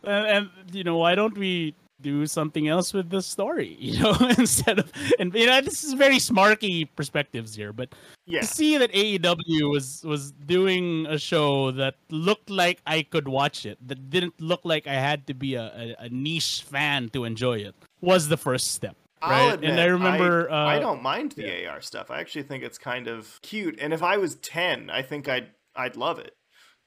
Uh, 0.05 0.11
and 0.11 0.51
you 0.73 0.85
know, 0.85 0.97
why 0.99 1.15
don't 1.15 1.37
we 1.39 1.75
do 2.03 2.27
something 2.27 2.69
else 2.69 2.93
with 2.93 3.11
the 3.11 3.23
story? 3.23 3.77
You 3.81 4.03
know, 4.03 4.17
instead 4.39 4.79
of 4.79 4.93
and 5.19 5.35
you 5.35 5.47
know, 5.47 5.61
this 5.61 5.85
is 5.85 5.93
very 5.95 6.17
smarky 6.17 6.89
perspectives 6.97 7.55
here, 7.55 7.73
but 7.73 7.95
Yeah. 8.27 8.41
to 8.41 8.47
see 8.47 8.79
that 8.79 8.93
AEW 8.93 9.71
was 9.71 10.03
was 10.05 10.33
doing 10.33 11.07
a 11.07 11.19
show 11.19 11.71
that 11.73 11.95
looked 12.11 12.51
like 12.51 12.81
I 12.87 13.03
could 13.03 13.29
watch 13.29 13.67
it, 13.67 13.79
that 13.87 14.11
didn't 14.11 14.41
look 14.41 14.61
like 14.65 14.87
I 14.87 14.95
had 14.95 15.27
to 15.27 15.35
be 15.35 15.55
a, 15.55 15.97
a, 15.99 16.07
a 16.07 16.09
niche 16.09 16.65
fan 16.67 17.09
to 17.11 17.25
enjoy 17.25 17.59
it, 17.59 17.75
was 18.01 18.29
the 18.29 18.37
first 18.37 18.73
step. 18.73 18.97
Right, 19.23 19.55
I'll 19.55 19.65
and 19.65 19.79
I 19.81 19.87
remember, 19.87 20.51
I, 20.51 20.77
uh, 20.77 20.81
don't 20.81 21.03
mind 21.03 21.33
the 21.33 21.67
AR 21.67 21.81
stuff. 21.81 22.11
I 22.11 22.19
actually 22.19 22.43
think 22.43 22.65
it's 22.65 22.79
kind 22.79 23.07
of 23.07 23.39
cute. 23.43 23.79
And 23.81 23.93
if 23.93 24.03
I 24.03 24.17
was 24.17 24.35
ten, 24.37 24.91
I 24.91 25.03
think 25.03 25.29
I'd 25.29 25.49
I'd 25.77 25.97
love 25.97 26.19
it. 26.19 26.35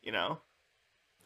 You 0.03 0.11
know. 0.11 0.39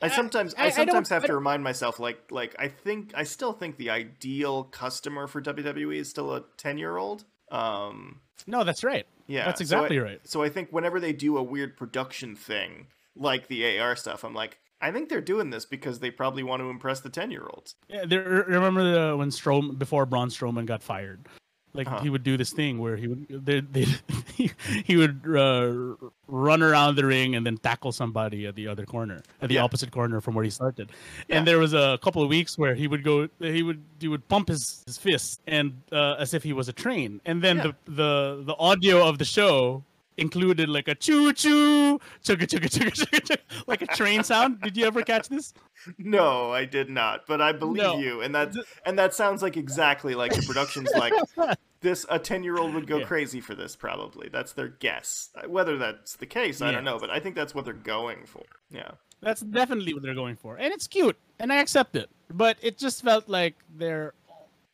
I 0.01 0.05
I- 0.05 0.09
sometimes 0.09 0.53
I- 0.55 0.63
I 0.63 0.65
I, 0.67 0.69
sometimes 0.71 1.09
have 1.09 1.23
I 1.23 1.27
to 1.27 1.35
remind 1.35 1.63
myself 1.63 1.99
like 1.99 2.31
like 2.31 2.55
I 2.59 2.67
think 2.69 3.11
I 3.15 3.23
still 3.23 3.53
think 3.53 3.77
the 3.77 3.89
ideal 3.89 4.63
customer 4.63 5.27
for 5.27 5.41
WWE 5.41 5.97
is 5.97 6.09
still 6.09 6.33
a 6.33 6.43
ten 6.57 6.77
year 6.77 6.97
old. 6.97 7.25
Um 7.51 8.21
No, 8.47 8.63
that's 8.63 8.83
right. 8.83 9.05
yeah. 9.27 9.45
That's 9.45 9.59
so 9.59 9.63
exactly 9.63 9.99
I- 9.99 10.03
right. 10.03 10.21
So 10.27 10.41
I 10.43 10.49
think 10.49 10.69
whenever 10.71 10.99
they 10.99 11.13
do 11.13 11.37
a 11.37 11.43
weird 11.43 11.75
production 11.77 12.35
thing 12.35 12.87
like 13.15 13.47
the 13.47 13.77
AR 13.79 13.95
stuff, 13.95 14.23
I'm 14.23 14.33
like, 14.33 14.59
I 14.81 14.91
think 14.91 15.09
they're 15.09 15.19
doing 15.19 15.49
this 15.49 15.65
because 15.65 15.99
they 15.99 16.09
probably 16.11 16.41
want 16.43 16.61
to 16.61 16.69
impress 16.69 17.01
the 17.01 17.09
ten 17.09 17.31
year 17.31 17.45
olds. 17.49 17.75
Yeah, 17.89 18.03
remember 18.07 18.83
the, 19.09 19.17
when 19.17 19.29
Strom 19.31 19.75
before 19.75 20.05
Braun 20.05 20.29
Strowman 20.29 20.65
got 20.65 20.81
fired, 20.81 21.27
like 21.73 21.87
Uh-huh. 21.87 22.01
he 22.01 22.09
would 22.09 22.23
do 22.23 22.35
this 22.37 22.51
thing 22.51 22.79
where 22.79 22.95
he 22.97 23.07
would 23.07 23.27
they, 23.29 23.59
they, 23.61 23.85
he, 24.35 24.51
he 24.85 24.97
would 24.97 25.21
uh, 25.27 25.95
run 26.27 26.61
around 26.63 26.95
the 26.95 27.05
ring 27.05 27.35
and 27.35 27.45
then 27.45 27.57
tackle 27.57 27.91
somebody 27.91 28.45
at 28.47 28.55
the 28.55 28.67
other 28.67 28.85
corner, 28.85 29.21
at 29.41 29.49
the 29.49 29.55
Yeah. 29.55 29.63
opposite 29.63 29.91
corner 29.91 30.19
from 30.21 30.33
where 30.35 30.43
he 30.43 30.49
started. 30.49 30.89
Yeah. 31.27 31.37
And 31.37 31.47
there 31.47 31.59
was 31.59 31.73
a 31.73 31.99
couple 32.01 32.21
of 32.23 32.29
weeks 32.29 32.57
where 32.57 32.73
he 32.75 32.87
would 32.87 33.03
go, 33.03 33.27
he 33.39 33.63
would 33.63 33.81
he 33.99 34.07
would 34.07 34.27
pump 34.27 34.47
his, 34.49 34.83
his 34.87 34.97
fist 34.97 35.41
and 35.47 35.73
uh, 35.91 36.15
as 36.23 36.33
if 36.33 36.41
he 36.43 36.53
was 36.53 36.67
a 36.69 36.73
train, 36.73 37.21
and 37.25 37.41
then 37.41 37.57
Yeah. 37.57 37.63
the 37.85 37.91
the 38.01 38.43
the 38.45 38.55
audio 38.57 39.07
of 39.07 39.17
the 39.17 39.25
show 39.25 39.83
included 40.19 40.69
like 40.69 40.87
a 40.87 40.95
choo 40.95 41.33
choo 41.33 41.97
chugga 42.23 42.45
chugga 42.45 42.69
chugga 42.69 42.91
chugga 42.91 43.37
like 43.67 43.81
a 43.81 43.87
train 43.87 44.23
sound. 44.23 44.61
Did 44.61 44.77
you 44.77 44.85
ever 44.85 45.01
catch 45.01 45.29
this? 45.29 45.53
No, 45.97 46.51
I 46.51 46.65
did 46.65 46.89
not, 46.89 47.25
but 47.27 47.41
I 47.41 47.51
believe 47.53 47.83
No. 47.83 47.97
you, 47.99 48.21
and 48.21 48.35
that 48.35 48.53
and 48.85 48.99
that 48.99 49.13
sounds 49.13 49.41
like 49.41 49.57
exactly 49.57 50.13
like 50.15 50.33
the 50.35 50.41
production's 50.43 50.91
like 50.95 51.13
this. 51.81 52.05
A 52.09 52.19
ten 52.19 52.43
year 52.43 52.57
old 52.57 52.73
would 52.73 52.85
go 52.87 52.97
Yeah. 52.99 53.05
crazy 53.05 53.39
for 53.41 53.55
this, 53.55 53.75
probably. 53.75 54.29
That's 54.29 54.51
their 54.53 54.67
guess. 54.67 55.29
Whether 55.47 55.77
that's 55.77 56.15
the 56.17 56.25
case, 56.25 56.61
I 56.61 56.71
don't 56.71 56.83
know, 56.83 56.99
but 56.99 57.09
I 57.09 57.19
think 57.19 57.35
that's 57.35 57.55
what 57.55 57.63
they're 57.65 57.73
going 57.73 58.25
for. 58.25 58.43
Yeah, 58.69 58.91
That's 59.21 59.41
definitely 59.41 59.93
what 59.93 60.03
they're 60.03 60.13
going 60.15 60.35
for, 60.35 60.57
and 60.57 60.73
it's 60.73 60.87
cute, 60.87 61.17
and 61.39 61.51
I 61.51 61.57
accept 61.61 61.95
it. 61.95 62.09
But 62.31 62.57
it 62.61 62.77
just 62.77 63.01
felt 63.03 63.27
like 63.29 63.55
they're 63.75 64.13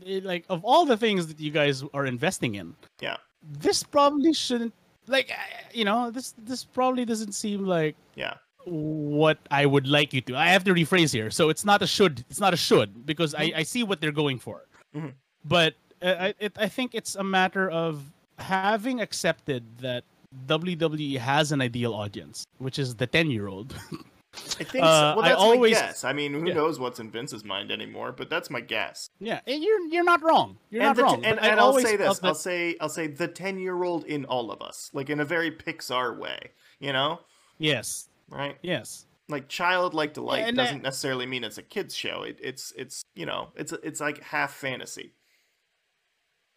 it, 0.03 0.25
like 0.25 0.45
of 0.49 0.65
all 0.65 0.85
the 0.85 0.97
things 0.97 1.27
that 1.27 1.39
you 1.39 1.51
guys 1.51 1.83
are 1.93 2.05
investing 2.05 2.55
in, 2.55 2.75
yeah, 2.99 3.17
this 3.43 3.83
probably 3.83 4.33
shouldn't. 4.33 4.73
Like 5.07 5.31
you 5.73 5.85
know, 5.85 6.11
this 6.11 6.33
this 6.37 6.63
probably 6.63 7.05
doesn't 7.05 7.33
seem 7.33 7.65
like 7.65 7.95
yeah, 8.15 8.35
what 8.65 9.37
I 9.51 9.65
would 9.65 9.87
like 9.87 10.13
you 10.13 10.21
to. 10.21 10.35
I 10.35 10.47
have 10.47 10.63
to 10.65 10.73
rephrase 10.73 11.11
here, 11.13 11.29
so 11.29 11.49
it's 11.49 11.65
not 11.65 11.81
a 11.81 11.87
should. 11.87 12.25
It's 12.29 12.39
not 12.39 12.53
a 12.53 12.57
should 12.57 13.05
because 13.05 13.35
I 13.35 13.51
I 13.55 13.63
see 13.63 13.83
what 13.83 14.01
they're 14.01 14.11
going 14.23 14.39
for, 14.39 14.65
Mhm. 14.95 15.13
but 15.43 15.75
uh, 16.01 16.15
I 16.19 16.33
it, 16.39 16.53
I 16.57 16.67
think 16.67 16.95
it's 16.95 17.15
a 17.15 17.23
matter 17.23 17.69
of 17.69 18.01
having 18.39 18.99
accepted 19.01 19.63
that 19.79 20.03
WWE 20.47 21.17
has 21.19 21.51
an 21.51 21.61
ideal 21.61 21.93
audience, 21.93 22.45
which 22.57 22.79
is 22.79 22.95
the 22.95 23.07
ten 23.07 23.29
year 23.31 23.47
old. 23.47 23.75
I 24.59 24.63
think. 24.63 24.83
Uh, 24.85 25.13
so. 25.13 25.15
Well, 25.17 25.21
I 25.25 25.29
that's 25.29 25.41
always- 25.41 25.73
my 25.75 25.79
guess. 25.81 26.03
I 26.03 26.13
mean, 26.13 26.33
who 26.33 26.47
Yeah. 26.47 26.53
knows 26.53 26.79
what's 26.79 26.99
in 26.99 27.09
Vince's 27.11 27.43
mind 27.43 27.71
anymore? 27.71 28.11
But 28.11 28.29
that's 28.29 28.49
my 28.49 28.61
guess. 28.61 29.09
Yeah, 29.19 29.41
and 29.47 29.63
you're 29.63 29.81
you're 29.87 30.03
not 30.03 30.21
wrong. 30.23 30.57
You're 30.69 30.81
and 30.83 30.89
not 30.89 30.95
the 30.97 31.03
wrong. 31.03 31.25
and, 31.25 31.39
I 31.39 31.47
and 31.47 31.59
I'll 31.59 31.73
say 31.79 31.95
this. 31.97 32.19
that- 32.19 32.27
I'll 32.27 32.35
say 32.35 32.75
I'll 32.79 32.89
say 32.89 33.07
the 33.07 33.27
ten 33.27 33.59
year 33.59 33.83
old 33.83 34.05
in 34.05 34.25
all 34.25 34.51
of 34.51 34.61
us, 34.61 34.89
like 34.93 35.09
in 35.09 35.19
a 35.19 35.25
very 35.25 35.51
Pixar 35.51 36.17
way. 36.17 36.51
You 36.79 36.93
know, 36.93 37.21
yes, 37.57 38.09
right? 38.29 38.57
yes, 38.61 39.05
like 39.29 39.47
childlike 39.47 40.13
delight 40.13 40.45
and, 40.47 40.59
uh, 40.59 40.63
doesn't 40.63 40.83
necessarily 40.83 41.25
mean 41.25 41.43
it's 41.43 41.57
a 41.57 41.63
kids 41.63 41.95
show. 41.95 42.23
It, 42.23 42.37
it's 42.41 42.71
it's 42.77 43.03
you 43.15 43.25
know 43.25 43.49
it's 43.55 43.71
it's 43.83 43.99
like 44.01 44.21
half 44.21 44.53
fantasy. 44.53 45.13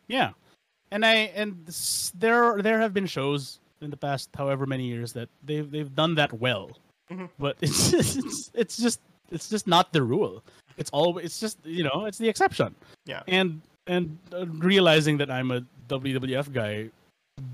yeah, 0.08 0.32
and 0.90 1.04
I 1.06 1.14
and 1.34 1.66
there 2.14 2.60
there 2.62 2.80
have 2.80 2.92
been 2.94 3.06
shows 3.06 3.60
in 3.80 3.90
the 3.90 3.96
past 3.96 4.30
however 4.36 4.66
many 4.66 4.84
years 4.86 5.12
that 5.12 5.28
they've 5.42 5.70
they've 5.70 5.94
done 5.94 6.16
that 6.16 6.32
well, 6.32 6.76
Mhm. 7.10 7.28
but 7.38 7.56
it's 7.62 7.90
just, 7.90 8.16
it's 8.18 8.50
it's 8.54 8.76
just 8.76 9.00
it's 9.30 9.48
just 9.48 9.66
not 9.66 9.92
the 9.92 10.02
rule. 10.02 10.42
It's 10.76 10.90
always 10.90 11.26
it's 11.26 11.40
just 11.40 11.58
you 11.64 11.84
know 11.84 12.06
it's 12.06 12.18
the 12.18 12.28
exception. 12.28 12.74
Yeah. 13.06 13.22
and 13.28 13.60
and 13.86 14.18
uh, 14.32 14.46
realizing 14.46 15.16
that 15.18 15.30
I'm 15.30 15.50
a 15.50 15.62
WWF 15.88 16.52
guy, 16.52 16.90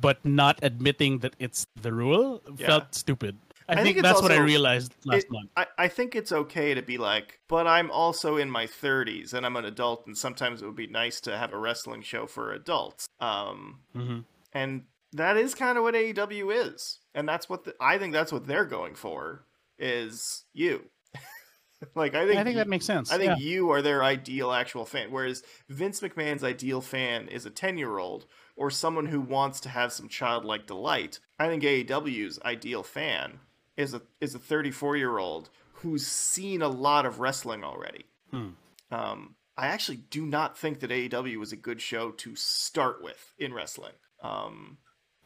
but 0.00 0.18
not 0.24 0.58
admitting 0.62 1.18
that 1.20 1.34
it's 1.38 1.64
the 1.80 1.92
rule 1.92 2.42
Yeah. 2.58 2.66
felt 2.66 2.94
stupid. 2.94 3.36
I, 3.66 3.72
I 3.72 3.76
think, 3.76 3.96
think 3.96 4.02
that's 4.02 4.20
what 4.20 4.32
I 4.32 4.38
realized 4.38 4.92
last 5.06 5.24
It- 5.24 5.30
month. 5.30 5.50
I, 5.56 5.66
I 5.78 5.88
think 5.88 6.14
it's 6.14 6.32
okay 6.32 6.74
to 6.74 6.82
be 6.82 6.98
like, 6.98 7.38
but 7.48 7.66
I'm 7.66 7.90
also 7.90 8.36
in 8.36 8.50
my 8.50 8.66
30s 8.66 9.32
and 9.32 9.46
I'm 9.46 9.56
an 9.56 9.64
adult, 9.64 10.06
and 10.06 10.18
sometimes 10.18 10.60
it 10.60 10.66
would 10.66 10.76
be 10.76 10.86
nice 10.88 11.18
to 11.22 11.38
have 11.38 11.54
a 11.54 11.56
wrestling 11.58 12.02
show 12.02 12.26
for 12.26 12.52
adults. 12.52 13.06
Um, 13.20 13.80
hmm 13.94 14.18
and 14.52 14.82
that 15.14 15.36
is 15.36 15.54
kind 15.54 15.78
of 15.78 15.84
what 15.84 15.94
AEW 15.94 16.68
is, 16.68 16.98
and 17.14 17.28
that's 17.28 17.48
what 17.48 17.64
the, 17.64 17.74
I 17.80 17.98
think 17.98 18.12
that's 18.12 18.32
what 18.32 18.46
they're 18.46 18.64
going 18.64 18.94
for 18.94 19.46
is 19.78 20.44
you. 20.52 20.84
like 21.94 22.14
I 22.14 22.26
think 22.26 22.38
I 22.38 22.44
think 22.44 22.56
that 22.56 22.68
makes 22.68 22.84
sense. 22.84 23.12
I 23.12 23.18
think 23.18 23.38
yeah. 23.38 23.44
you 23.44 23.70
are 23.70 23.82
their 23.82 24.02
ideal 24.04 24.52
actual 24.52 24.84
fan, 24.84 25.10
whereas 25.10 25.42
Vince 25.68 26.00
McMahon's 26.00 26.44
ideal 26.44 26.80
fan 26.80 27.28
is 27.28 27.46
a 27.46 27.50
10 27.50 27.78
year 27.78 27.98
old 27.98 28.26
or 28.56 28.70
someone 28.70 29.06
who 29.06 29.20
wants 29.20 29.60
to 29.60 29.68
have 29.68 29.92
some 29.92 30.08
childlike 30.08 30.66
delight. 30.66 31.20
I 31.38 31.48
think 31.48 31.62
AEW's 31.62 32.38
ideal 32.44 32.82
fan 32.82 33.40
is 33.76 33.94
a 33.94 34.02
is 34.20 34.34
a 34.34 34.38
34 34.38 34.96
year 34.96 35.18
old 35.18 35.50
who's 35.74 36.06
seen 36.06 36.62
a 36.62 36.68
lot 36.68 37.06
of 37.06 37.20
wrestling 37.20 37.64
already. 37.64 38.04
Hmm. 38.30 38.50
Um, 38.90 39.34
I 39.56 39.68
actually 39.68 39.98
do 40.10 40.26
not 40.26 40.58
think 40.58 40.80
that 40.80 40.90
AEW 40.90 41.36
was 41.36 41.52
a 41.52 41.56
good 41.56 41.80
show 41.80 42.10
to 42.10 42.34
start 42.34 43.02
with 43.02 43.32
in 43.38 43.52
wrestling. 43.52 43.92
Um, 44.22 44.78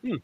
Hmm. 0.03 0.17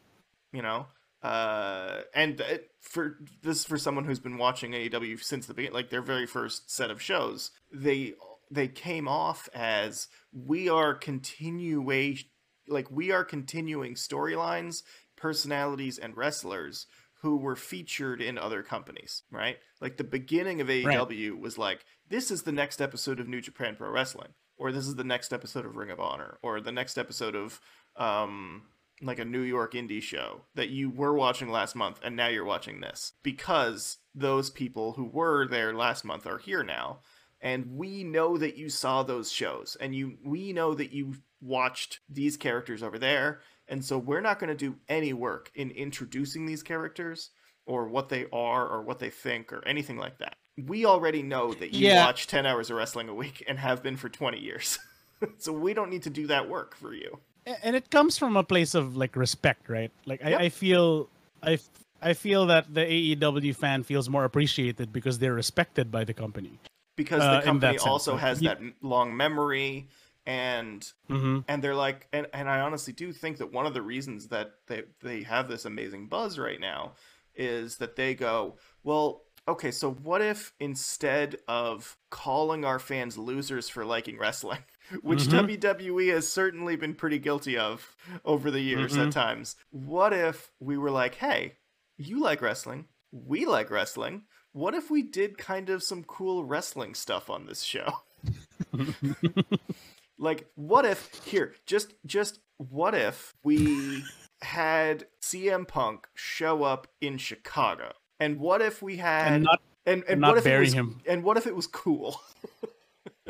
You 0.51 0.61
know, 0.61 0.87
uh, 1.21 2.01
and 2.13 2.39
it, 2.39 2.69
for 2.79 3.17
this 3.41 3.65
for 3.65 3.77
someone 3.77 4.05
who's 4.05 4.19
been 4.19 4.37
watching 4.37 4.73
AEW 4.73 5.23
since 5.23 5.47
the 5.47 5.53
beginning, 5.53 5.73
like 5.73 5.89
their 5.89 6.01
very 6.01 6.27
first 6.27 6.69
set 6.69 6.91
of 6.91 7.01
shows, 7.01 7.51
they 7.73 8.13
they 8.51 8.67
came 8.67 9.07
off 9.07 9.49
as 9.53 10.07
we 10.31 10.69
are 10.69 10.93
continuation, 10.93 12.29
like 12.67 12.91
we 12.91 13.11
are 13.11 13.23
continuing 13.23 13.95
storylines, 13.95 14.83
personalities, 15.15 15.97
and 15.97 16.15
wrestlers 16.15 16.85
who 17.21 17.37
were 17.37 17.55
featured 17.55 18.21
in 18.21 18.37
other 18.37 18.61
companies, 18.61 19.23
right? 19.31 19.57
Like 19.81 19.97
the 19.97 20.03
beginning 20.03 20.61
of 20.61 20.67
AEW 20.67 21.39
was 21.39 21.57
like, 21.57 21.85
this 22.07 22.29
is 22.29 22.43
the 22.43 22.51
next 22.51 22.79
episode 22.79 23.19
of 23.19 23.27
New 23.27 23.41
Japan 23.41 23.75
Pro 23.75 23.89
Wrestling, 23.89 24.33
or 24.57 24.71
this 24.71 24.85
is 24.85 24.93
the 24.93 25.03
next 25.03 25.33
episode 25.33 25.65
of 25.65 25.75
Ring 25.75 25.89
of 25.89 25.99
Honor, 25.99 26.37
or 26.43 26.61
the 26.61 26.71
next 26.71 26.99
episode 26.99 27.35
of 27.35 27.59
um 27.95 28.63
like 29.01 29.19
a 29.19 29.25
New 29.25 29.41
York 29.41 29.73
indie 29.73 30.01
show 30.01 30.41
that 30.55 30.69
you 30.69 30.89
were 30.89 31.13
watching 31.13 31.49
last 31.49 31.75
month 31.75 31.99
and 32.03 32.15
now 32.15 32.27
you're 32.27 32.45
watching 32.45 32.79
this 32.81 33.13
because 33.23 33.97
those 34.13 34.49
people 34.49 34.93
who 34.93 35.05
were 35.05 35.47
there 35.47 35.73
last 35.73 36.05
month 36.05 36.25
are 36.25 36.37
here 36.37 36.63
now. 36.63 36.99
And 37.41 37.77
we 37.77 38.03
know 38.03 38.37
that 38.37 38.57
you 38.57 38.69
saw 38.69 39.03
those 39.03 39.31
shows 39.31 39.75
and 39.79 39.93
you 39.93 40.17
we 40.23 40.53
know 40.53 40.73
that 40.73 40.93
you 40.93 41.15
watched 41.41 41.99
these 42.09 42.37
characters 42.37 42.81
over 42.81 42.97
there. 42.97 43.41
And 43.67 43.83
so 43.83 43.97
we're 43.97 44.21
not 44.21 44.39
going 44.39 44.49
to 44.49 44.55
do 44.55 44.77
any 44.87 45.11
work 45.13 45.51
in 45.55 45.71
introducing 45.71 46.45
these 46.45 46.63
characters 46.63 47.31
or 47.65 47.87
what 47.87 48.09
they 48.09 48.25
are 48.31 48.67
or 48.67 48.81
what 48.81 48.99
they 48.99 49.09
think 49.09 49.51
or 49.51 49.67
anything 49.67 49.97
like 49.97 50.19
that. 50.19 50.35
We 50.57 50.85
already 50.85 51.21
know 51.21 51.53
that 51.55 51.73
you 51.73 51.87
Yeah. 51.89 52.05
watch 52.05 52.27
10 52.27 52.45
hours 52.45 52.69
of 52.69 52.77
wrestling 52.77 53.09
a 53.09 53.13
week 53.13 53.43
and 53.47 53.59
have 53.59 53.83
been 53.83 53.97
for 53.97 54.09
20 54.09 54.39
years. 54.39 54.79
So 55.37 55.53
we 55.53 55.73
don't 55.73 55.89
need 55.89 56.03
to 56.03 56.09
do 56.09 56.27
that 56.27 56.49
work 56.49 56.75
for 56.75 56.93
you 56.93 57.19
and 57.63 57.75
it 57.75 57.89
comes 57.89 58.17
from 58.17 58.35
a 58.37 58.43
place 58.43 58.73
of 58.75 58.95
like 58.97 59.15
respect, 59.15 59.69
right? 59.69 59.91
Like 60.05 60.21
Yep. 60.21 60.39
I, 60.39 60.43
I 60.45 60.49
feel 60.49 61.09
I, 61.43 61.59
I 62.01 62.13
feel 62.13 62.45
that 62.47 62.73
the 62.73 62.81
AEW 62.81 63.55
fan 63.55 63.83
feels 63.83 64.09
more 64.09 64.25
appreciated 64.25 64.91
because 64.91 65.19
they're 65.19 65.33
respected 65.33 65.91
by 65.91 66.03
the 66.03 66.13
company. 66.13 66.59
because 66.95 67.21
Uh, 67.23 67.39
the 67.39 67.45
company 67.45 67.77
sense, 67.77 67.85
also 67.85 68.13
like, 68.13 68.21
has 68.21 68.41
you- 68.41 68.49
that 68.49 68.59
long 68.81 69.15
memory 69.15 69.87
and 70.25 70.91
Mm-hmm. 71.09 71.39
and 71.47 71.63
they're 71.63 71.75
like 71.75 72.07
and, 72.11 72.25
and 72.33 72.49
i 72.49 72.59
honestly 72.61 72.91
do 72.93 73.13
think 73.13 73.37
that 73.37 73.53
one 73.53 73.67
of 73.67 73.75
the 73.75 73.81
reasons 73.81 74.29
that 74.29 74.53
they 74.65 74.81
they 75.01 75.21
have 75.21 75.47
this 75.47 75.65
amazing 75.65 76.07
buzz 76.07 76.39
right 76.39 76.59
now 76.59 76.93
is 77.35 77.77
that 77.77 77.95
they 77.95 78.15
go 78.15 78.55
well 78.83 79.21
okay 79.47 79.69
so 79.69 79.91
what 79.91 80.21
if 80.23 80.51
instead 80.59 81.37
of 81.47 81.95
calling 82.09 82.65
our 82.65 82.79
fans 82.79 83.19
losers 83.19 83.69
for 83.69 83.85
liking 83.85 84.17
wrestling 84.17 84.63
which 85.01 85.19
Mhm. 85.23 85.57
wwe 85.59 86.11
has 86.13 86.27
certainly 86.31 86.75
been 86.75 86.93
pretty 86.95 87.19
guilty 87.19 87.57
of 87.57 87.95
over 88.23 88.51
the 88.51 88.61
years 88.61 88.95
at 88.97 89.07
Mhm. 89.07 89.11
times 89.11 89.55
what 89.71 90.13
if 90.13 90.51
we 90.59 90.77
were 90.77 90.91
like 90.91 91.15
hey 91.15 91.57
you 91.97 92.19
like 92.19 92.41
wrestling 92.41 92.87
we 93.11 93.45
like 93.45 93.69
wrestling 93.71 94.23
what 94.51 94.73
if 94.73 94.89
we 94.89 95.01
did 95.01 95.37
kind 95.37 95.69
of 95.69 95.83
some 95.83 96.03
cool 96.03 96.43
wrestling 96.45 96.93
stuff 96.93 97.29
on 97.29 97.45
this 97.45 97.61
show 97.61 98.01
like 100.17 100.47
what 100.55 100.85
if 100.85 101.09
here 101.25 101.53
just 101.65 101.93
just 102.05 102.39
what 102.57 102.95
if 102.95 103.33
we 103.43 104.03
had 104.41 105.07
CM 105.21 105.67
Punk 105.67 106.07
show 106.13 106.63
up 106.63 106.87
in 107.01 107.17
Chicago 107.17 107.91
and 108.19 108.39
what 108.39 108.61
if 108.61 108.81
we 108.81 108.97
had 108.97 109.33
And 109.33 109.43
not 109.43 109.61
and, 109.85 110.03
and 110.07 110.21
not 110.21 110.29
what 110.31 110.37
if 110.39 110.43
bury 110.43 110.65
was 110.65 110.73
him. 110.73 111.01
and 111.07 111.23
what 111.23 111.37
if 111.37 111.47
it 111.47 111.55
was 111.55 111.67
cool 111.67 112.19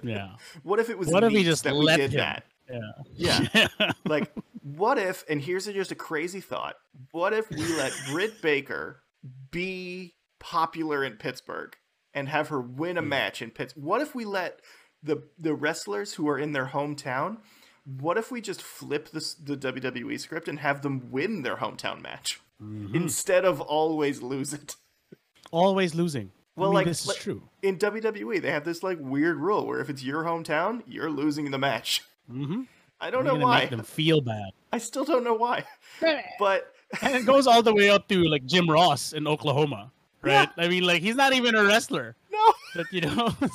yeah. 0.07 0.35
what 0.63 0.79
if 0.79 0.89
it 0.89 0.97
was 0.97 1.07
What 1.09 1.23
if 1.23 1.33
we 1.33 1.43
just 1.43 1.63
that 1.63 1.75
we 1.75 1.85
did 1.95 2.11
him? 2.11 2.17
that 2.19 2.43
Yeah. 3.15 3.67
yeah 3.79 3.91
like 4.05 4.31
what 4.61 4.97
if 4.97 5.23
and 5.29 5.39
here's 5.41 5.65
just 5.65 5.91
a 5.91 5.95
crazy 5.95 6.41
thought 6.41 6.75
what 7.11 7.33
if 7.33 7.49
we 7.49 7.63
let 7.75 7.91
Britt 8.09 8.41
Baker 8.41 9.01
be 9.51 10.15
popular 10.39 11.03
in 11.03 11.13
Pittsburgh 11.13 11.75
and 12.13 12.29
have 12.29 12.47
her 12.49 12.61
win 12.61 12.97
a 12.97 13.01
Hmm. 13.01 13.09
match 13.09 13.41
in 13.41 13.51
Pittsburgh 13.51 13.83
what 13.83 14.01
if 14.01 14.15
we 14.15 14.25
let 14.25 14.59
the 15.03 15.23
the 15.37 15.53
wrestlers 15.53 16.13
who 16.15 16.27
are 16.27 16.39
in 16.39 16.51
their 16.53 16.67
hometown 16.67 17.37
what 17.85 18.17
if 18.17 18.31
we 18.31 18.41
just 18.41 18.63
flip 18.63 19.09
this, 19.11 19.35
the 19.35 19.55
WWE 19.55 20.19
script 20.19 20.47
and 20.47 20.59
have 20.59 20.81
them 20.81 21.11
win 21.11 21.43
their 21.43 21.57
hometown 21.57 22.01
match 22.01 22.41
Mhm. 22.61 22.95
instead 22.95 23.45
of 23.45 23.61
always 23.61 24.21
lose 24.21 24.53
it 24.53 24.75
Always 25.51 25.93
losing. 25.93 26.31
Well, 26.55 26.69
I 26.69 26.71
mean, 26.71 26.75
like- 26.75 26.85
this 26.87 27.05
like- 27.07 27.17
is 27.17 27.23
true. 27.23 27.41
in 27.61 27.77
WWE 27.77 28.41
they 28.41 28.51
have 28.51 28.63
this 28.65 28.81
like 28.83 28.97
weird 29.01 29.37
rule 29.37 29.65
where 29.67 29.79
if 29.81 29.89
it's 29.89 30.03
your 30.03 30.23
hometown 30.23 30.81
you're 30.87 31.09
losing 31.11 31.51
the 31.51 31.57
match 31.57 32.03
Mm-hmm. 32.31 32.61
I 32.99 33.11
don't 33.11 33.23
We're 33.23 33.31
know 33.31 33.35
gonna 33.35 33.45
why 33.45 33.59
make 33.59 33.69
them 33.71 33.83
feel 33.83 34.21
bad. 34.21 34.49
I 34.71 34.77
still 34.79 35.03
don't 35.03 35.23
know 35.23 35.33
why 35.35 35.63
but 36.39 36.73
and 37.01 37.15
it 37.15 37.25
goes 37.25 37.45
all 37.45 37.61
the 37.61 37.73
way 37.73 37.89
up 37.89 38.07
to 38.09 38.23
like 38.23 38.45
Jim 38.45 38.69
Ross 38.69 39.11
in 39.13 39.27
Oklahoma, 39.27 39.91
right? 40.21 40.49
I 40.57 40.67
mean, 40.69 40.83
like 40.83 41.01
he's 41.01 41.15
not 41.15 41.33
even 41.33 41.55
a 41.55 41.63
wrestler, 41.65 42.15
no 42.31 42.53
but 42.75 42.85
you 42.91 43.01
know. 43.01 43.35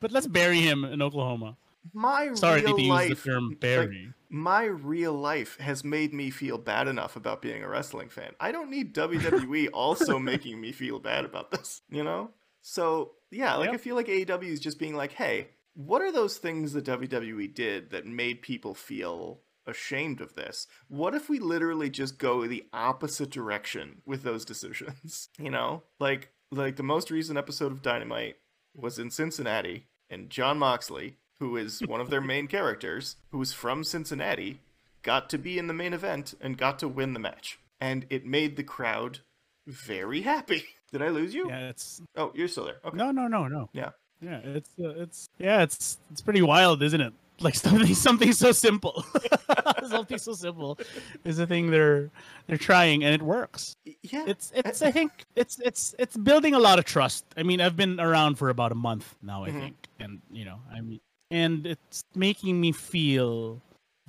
but 0.00 0.12
let's 0.12 0.26
bury 0.26 0.60
him 0.60 0.84
in 0.84 1.02
Oklahoma. 1.02 1.56
my 1.92 2.32
Sorry 2.34 2.62
real 2.62 2.76
to 2.76 2.82
use 2.82 2.90
life 2.90 3.22
the 3.24 3.30
term 3.30 3.48
like, 3.48 3.60
bury. 3.60 4.12
My 4.30 4.64
real 4.64 5.14
life 5.14 5.58
has 5.58 5.84
made 5.84 6.12
me 6.12 6.30
feel 6.30 6.58
bad 6.58 6.86
enough 6.88 7.16
about 7.16 7.40
being 7.42 7.62
a 7.62 7.68
wrestling 7.68 8.08
fan. 8.08 8.32
I 8.38 8.52
don't 8.52 8.70
need 8.70 8.94
WWE 8.94 9.68
also 9.72 10.18
making 10.18 10.60
me 10.60 10.72
feel 10.72 10.98
bad 10.98 11.24
about 11.24 11.50
this, 11.50 11.80
you 11.88 12.04
know? 12.04 12.30
So, 12.60 13.12
yeah, 13.30 13.54
like 13.56 13.66
Yep. 13.66 13.74
I 13.74 13.78
feel 13.78 13.96
like 13.96 14.06
AEW 14.08 14.44
is 14.44 14.60
just 14.60 14.78
being 14.78 14.94
like, 14.94 15.12
hey, 15.12 15.48
what 15.74 16.02
are 16.02 16.12
those 16.12 16.38
things 16.38 16.72
that 16.72 16.84
WWE 16.84 17.54
did 17.54 17.90
that 17.90 18.04
made 18.06 18.42
people 18.42 18.74
feel 18.74 19.40
ashamed 19.66 20.20
of 20.20 20.34
this? 20.34 20.66
What 20.88 21.14
if 21.14 21.28
we 21.28 21.38
literally 21.38 21.88
just 21.88 22.18
go 22.18 22.46
the 22.46 22.64
opposite 22.72 23.30
direction 23.30 24.02
with 24.04 24.22
those 24.22 24.44
decisions? 24.44 25.28
You 25.38 25.50
know? 25.50 25.84
Like 26.00 26.32
like 26.50 26.76
the 26.76 26.82
most 26.82 27.10
recent 27.10 27.38
episode 27.38 27.72
of 27.72 27.82
Dynamite 27.82 28.36
was 28.74 28.98
in 28.98 29.10
Cincinnati 29.10 29.86
and 30.10 30.30
Jon 30.30 30.58
Moxley, 30.58 31.16
who 31.40 31.56
is 31.56 31.80
one 31.86 32.00
of 32.00 32.10
their 32.10 32.20
main 32.20 32.46
characters, 32.48 33.16
who 33.30 33.40
is 33.40 33.52
from 33.52 33.84
Cincinnati, 33.84 34.60
got 35.02 35.30
to 35.30 35.38
be 35.38 35.58
in 35.58 35.66
the 35.68 35.74
main 35.74 35.92
event 35.94 36.34
and 36.40 36.58
got 36.58 36.78
to 36.80 36.88
win 36.88 37.12
the 37.14 37.20
match. 37.20 37.58
And 37.80 38.06
it 38.10 38.26
made 38.26 38.56
the 38.56 38.64
crowd 38.64 39.20
very 39.66 40.22
happy. 40.22 40.64
Did 40.92 41.02
I 41.02 41.08
lose 41.08 41.34
you? 41.34 41.48
Yeah, 41.48 41.68
it's 41.68 42.00
Oh, 42.16 42.32
you're 42.34 42.48
still 42.48 42.64
there. 42.64 42.78
Okay. 42.84 42.96
no, 42.96 43.10
no, 43.10 43.28
no, 43.28 43.46
no. 43.46 43.68
Yeah. 43.72 43.90
Yeah, 44.20 44.40
it's 44.42 44.70
uh, 44.82 44.88
it's 44.96 45.28
yeah, 45.38 45.62
it's 45.62 45.98
it's 46.10 46.20
pretty 46.22 46.42
wild, 46.42 46.82
isn't 46.82 47.00
it? 47.00 47.12
Like 47.40 47.54
something 47.66 47.94
something 47.94 48.32
so 48.32 48.50
simple, 48.50 49.04
something 49.88 50.18
so 50.18 50.32
simple 50.32 50.76
is 51.24 51.38
a 51.38 51.46
thing 51.46 51.70
they're 51.70 52.10
they're 52.48 52.56
trying 52.58 53.04
and 53.04 53.14
it 53.14 53.22
works. 53.22 53.76
Yeah. 54.02 54.24
It's 54.26 54.50
it's 54.56 54.82
I 54.82 54.90
think 54.90 55.12
it's 55.36 55.60
it's 55.60 55.94
it's 56.00 56.16
building 56.16 56.54
a 56.54 56.58
lot 56.58 56.80
of 56.80 56.84
trust. 56.84 57.26
I 57.36 57.44
mean, 57.44 57.60
I've 57.60 57.76
been 57.76 58.00
around 58.00 58.36
for 58.38 58.48
about 58.48 58.72
a 58.72 58.74
month 58.74 59.14
now, 59.22 59.44
I 59.44 59.50
Mhm. 59.50 59.60
think, 59.60 59.76
and 60.00 60.20
you 60.32 60.44
know, 60.44 60.58
I 60.72 60.80
mean, 60.80 60.98
and 61.30 61.66
it's 61.66 62.04
making 62.14 62.60
me 62.60 62.72
feel 62.72 63.60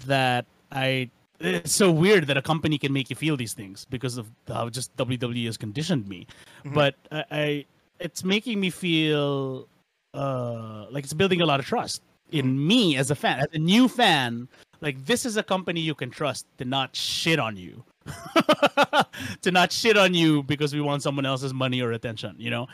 that 0.05 0.45
I. 0.71 1.09
It's 1.41 1.71
so 1.71 1.89
weird 1.89 2.27
that 2.27 2.35
a 2.35 2.41
company 2.41 2.77
can 2.77 2.91
make 2.91 3.09
you 3.09 3.15
feel 3.15 3.37
these 3.37 3.53
things 3.53 3.85
because 3.89 4.17
of 4.17 4.29
how 4.49 4.67
just 4.69 4.93
WWE 4.97 5.45
has 5.45 5.55
conditioned 5.55 6.05
me. 6.09 6.27
Mhm. 6.65 6.73
But 6.73 6.95
I, 7.13 7.23
I, 7.31 7.65
it's 7.99 8.23
making 8.25 8.59
me 8.59 8.69
feel 8.69 9.67
uh 10.13 10.87
like 10.91 11.03
it's 11.03 11.13
building 11.13 11.39
a 11.39 11.45
lot 11.45 11.59
of 11.61 11.65
trust 11.65 12.01
in 12.31 12.65
me 12.67 12.97
as 12.97 13.09
a 13.11 13.15
fan, 13.15 13.39
as 13.39 13.47
a 13.53 13.57
new 13.59 13.87
fan. 13.87 14.49
Like 14.81 15.05
this 15.05 15.25
is 15.25 15.37
a 15.37 15.43
company 15.43 15.79
you 15.79 15.95
can 15.95 16.09
trust 16.09 16.45
to 16.57 16.65
not 16.65 16.93
shit 16.95 17.39
on 17.39 17.55
you, 17.55 17.83
to 19.41 19.51
not 19.51 19.71
shit 19.71 19.97
on 19.97 20.13
you 20.13 20.43
because 20.43 20.73
we 20.73 20.81
want 20.81 21.03
someone 21.03 21.25
else's 21.25 21.53
money 21.53 21.81
or 21.81 21.91
attention. 21.91 22.35
You 22.37 22.49
know, 22.49 22.67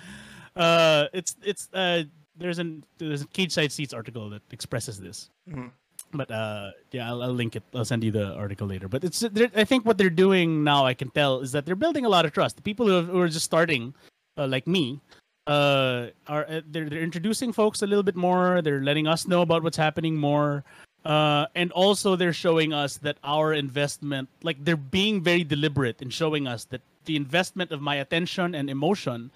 uh, 0.55 1.05
it's 1.13 1.35
it's 1.43 1.69
uh, 1.73 2.03
there's 2.38 2.59
an 2.59 2.83
there's 2.97 3.21
a 3.21 3.27
Cageside 3.27 3.71
Seats 3.71 3.93
article 3.93 4.29
that 4.29 4.41
expresses 4.51 4.99
this. 4.99 5.29
Mhm. 5.49 5.71
But 6.13 6.31
uh, 6.31 6.71
yeah, 6.91 7.09
I'll, 7.09 7.23
I'll 7.23 7.33
link 7.33 7.55
it. 7.55 7.63
I'll 7.73 7.86
send 7.86 8.03
you 8.03 8.11
the 8.11 8.33
article 8.36 8.67
later. 8.67 8.88
But 8.88 9.03
it's 9.03 9.23
I 9.55 9.63
think 9.63 9.86
what 9.86 9.97
they're 9.97 10.09
doing 10.09 10.63
now, 10.63 10.86
I 10.86 10.93
can 10.93 11.09
tell, 11.09 11.39
is 11.39 11.51
that 11.51 11.65
they're 11.65 11.75
building 11.75 12.05
a 12.05 12.09
lot 12.09 12.25
of 12.25 12.31
trust. 12.31 12.55
The 12.55 12.61
people 12.61 12.88
who, 12.88 12.93
have, 12.93 13.07
who 13.07 13.19
are 13.19 13.27
just 13.27 13.45
starting, 13.45 13.93
uh, 14.38 14.47
like 14.47 14.67
me, 14.67 15.01
uh, 15.47 16.07
are 16.27 16.45
uh, 16.47 16.61
they're 16.69 16.89
they're 16.89 17.01
introducing 17.03 17.51
folks 17.51 17.81
a 17.81 17.88
little 17.88 18.03
bit 18.03 18.15
more. 18.15 18.61
They're 18.61 18.81
letting 18.81 19.07
us 19.07 19.27
know 19.27 19.41
about 19.41 19.63
what's 19.63 19.77
happening 19.77 20.15
more. 20.15 20.63
Uh, 21.05 21.45
and 21.53 21.71
also 21.71 22.15
they're 22.15 22.33
showing 22.33 22.73
us 22.73 22.97
that 22.97 23.17
our 23.23 23.53
investment, 23.53 24.27
like 24.41 24.57
they're 24.65 24.75
being 24.75 25.21
very 25.21 25.43
deliberate 25.43 26.01
in 26.01 26.09
showing 26.09 26.47
us 26.47 26.65
that 26.65 26.81
the 27.05 27.15
investment 27.15 27.71
of 27.71 27.79
my 27.79 27.97
attention 27.97 28.55
and 28.55 28.69
emotion 28.71 29.29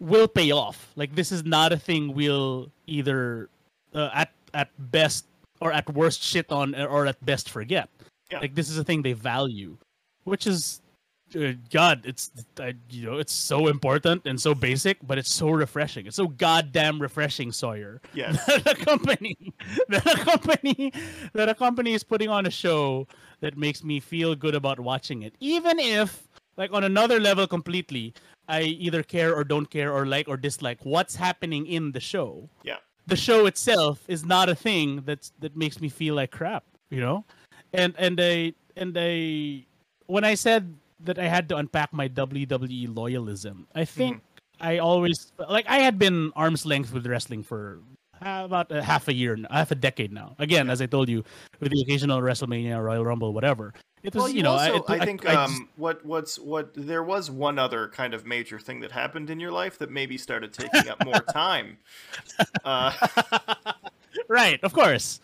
will 0.00 0.28
pay 0.28 0.50
off. 0.50 0.92
Like 0.96 1.14
this 1.14 1.32
is 1.32 1.44
not 1.44 1.72
a 1.72 1.78
thing 1.78 2.14
we'll 2.14 2.70
either 2.86 3.48
uh, 3.94 4.10
at 4.12 4.32
at 4.54 4.70
best 4.90 5.26
or 5.60 5.72
at 5.72 5.88
worst 5.92 6.22
shit 6.22 6.50
on 6.52 6.74
or 6.74 7.06
at 7.06 7.24
best 7.24 7.50
forget. 7.50 7.88
Yeah. 8.30 8.40
Like 8.40 8.54
this 8.54 8.68
is 8.68 8.78
a 8.78 8.84
thing 8.84 9.02
they 9.02 9.12
value, 9.12 9.76
which 10.24 10.46
is 10.46 10.80
uh, 11.34 11.52
God, 11.70 12.02
it's 12.04 12.30
I, 12.60 12.74
you 12.88 13.06
know 13.06 13.18
it's 13.18 13.32
so 13.32 13.66
important 13.66 14.26
and 14.26 14.40
so 14.40 14.54
basic, 14.54 14.98
but 15.06 15.18
it's 15.18 15.32
so 15.32 15.50
refreshing. 15.50 16.06
It's 16.06 16.16
so 16.16 16.28
goddamn 16.28 17.00
refreshing, 17.00 17.50
Sawyer. 17.50 18.00
Yes. 18.14 18.44
that 18.46 18.66
a 18.66 18.84
company, 18.84 19.36
that 19.88 20.06
a 20.06 20.24
company, 20.24 20.92
that 21.32 21.48
a 21.48 21.54
company 21.54 21.94
is 21.94 22.04
putting 22.04 22.28
on 22.28 22.46
a 22.46 22.50
show 22.50 23.08
that 23.40 23.56
makes 23.56 23.82
me 23.82 23.98
feel 23.98 24.34
good 24.34 24.54
about 24.54 24.78
watching 24.78 25.22
it, 25.22 25.34
even 25.40 25.78
if, 25.78 26.28
like, 26.56 26.72
on 26.72 26.84
another 26.84 27.20
level 27.20 27.46
completely, 27.46 28.14
I 28.48 28.62
either 28.62 29.02
care 29.02 29.34
or 29.34 29.44
don't 29.44 29.68
care 29.70 29.92
or 29.92 30.06
like 30.06 30.28
or 30.28 30.36
dislike 30.36 30.84
what's 30.84 31.16
happening 31.16 31.66
in 31.66 31.92
the 31.92 32.00
show. 32.00 32.48
Yeah. 32.62 32.76
The 33.06 33.16
show 33.16 33.46
itself 33.46 34.02
is 34.08 34.24
not 34.24 34.48
a 34.48 34.54
thing 34.54 35.02
that's 35.04 35.32
that 35.40 35.56
makes 35.56 35.80
me 35.80 35.88
feel 35.88 36.14
like 36.14 36.32
crap, 36.32 36.64
you 36.90 37.00
know, 37.00 37.24
and 37.72 37.94
and 37.98 38.18
I 38.20 38.54
and 38.76 38.96
I 38.98 39.64
when 40.06 40.24
I 40.24 40.34
said 40.34 40.74
that 41.00 41.18
I 41.18 41.28
had 41.28 41.48
to 41.50 41.56
unpack 41.56 41.92
my 41.92 42.08
WWE 42.08 42.88
loyalism, 42.88 43.66
I 43.74 43.82
mm-hmm. 43.82 43.98
think 43.98 44.22
I 44.60 44.78
always 44.78 45.32
like 45.48 45.66
I 45.68 45.78
had 45.78 45.98
been 45.98 46.32
arm's 46.34 46.66
length 46.66 46.92
with 46.92 47.06
wrestling 47.06 47.44
for 47.44 47.80
about 48.20 48.72
a 48.72 48.82
half 48.82 49.08
a 49.08 49.14
year, 49.14 49.36
half 49.50 49.70
a 49.70 49.74
decade 49.74 50.12
now. 50.12 50.34
Again, 50.38 50.70
as 50.70 50.80
I 50.80 50.86
told 50.86 51.08
you, 51.08 51.22
with 51.60 51.72
the 51.72 51.80
occasional 51.82 52.20
WrestleMania, 52.20 52.82
Royal 52.82 53.04
Rumble, 53.04 53.32
whatever. 53.32 53.74
It 54.06 54.14
was, 54.14 54.22
Well, 54.22 54.28
you, 54.30 54.36
you 54.36 54.42
know, 54.44 54.52
also, 54.52 54.84
I, 54.88 54.96
it- 54.96 55.02
think 55.04 55.26
I 55.26 55.34
um, 55.34 55.50
just- 55.50 55.62
what 55.76 56.04
what's 56.06 56.38
what 56.38 56.70
there 56.74 57.02
was 57.02 57.28
one 57.30 57.58
other 57.58 57.88
kind 57.88 58.14
of 58.14 58.24
major 58.24 58.58
thing 58.60 58.78
that 58.80 58.92
happened 58.92 59.30
in 59.30 59.40
your 59.40 59.50
life 59.50 59.78
that 59.78 59.90
maybe 59.90 60.16
started 60.16 60.52
taking 60.52 60.88
up 60.88 61.04
more 61.04 61.20
time. 61.32 61.78
Uh, 62.64 62.92
right, 64.28 64.62
of 64.62 64.72
course. 64.72 65.20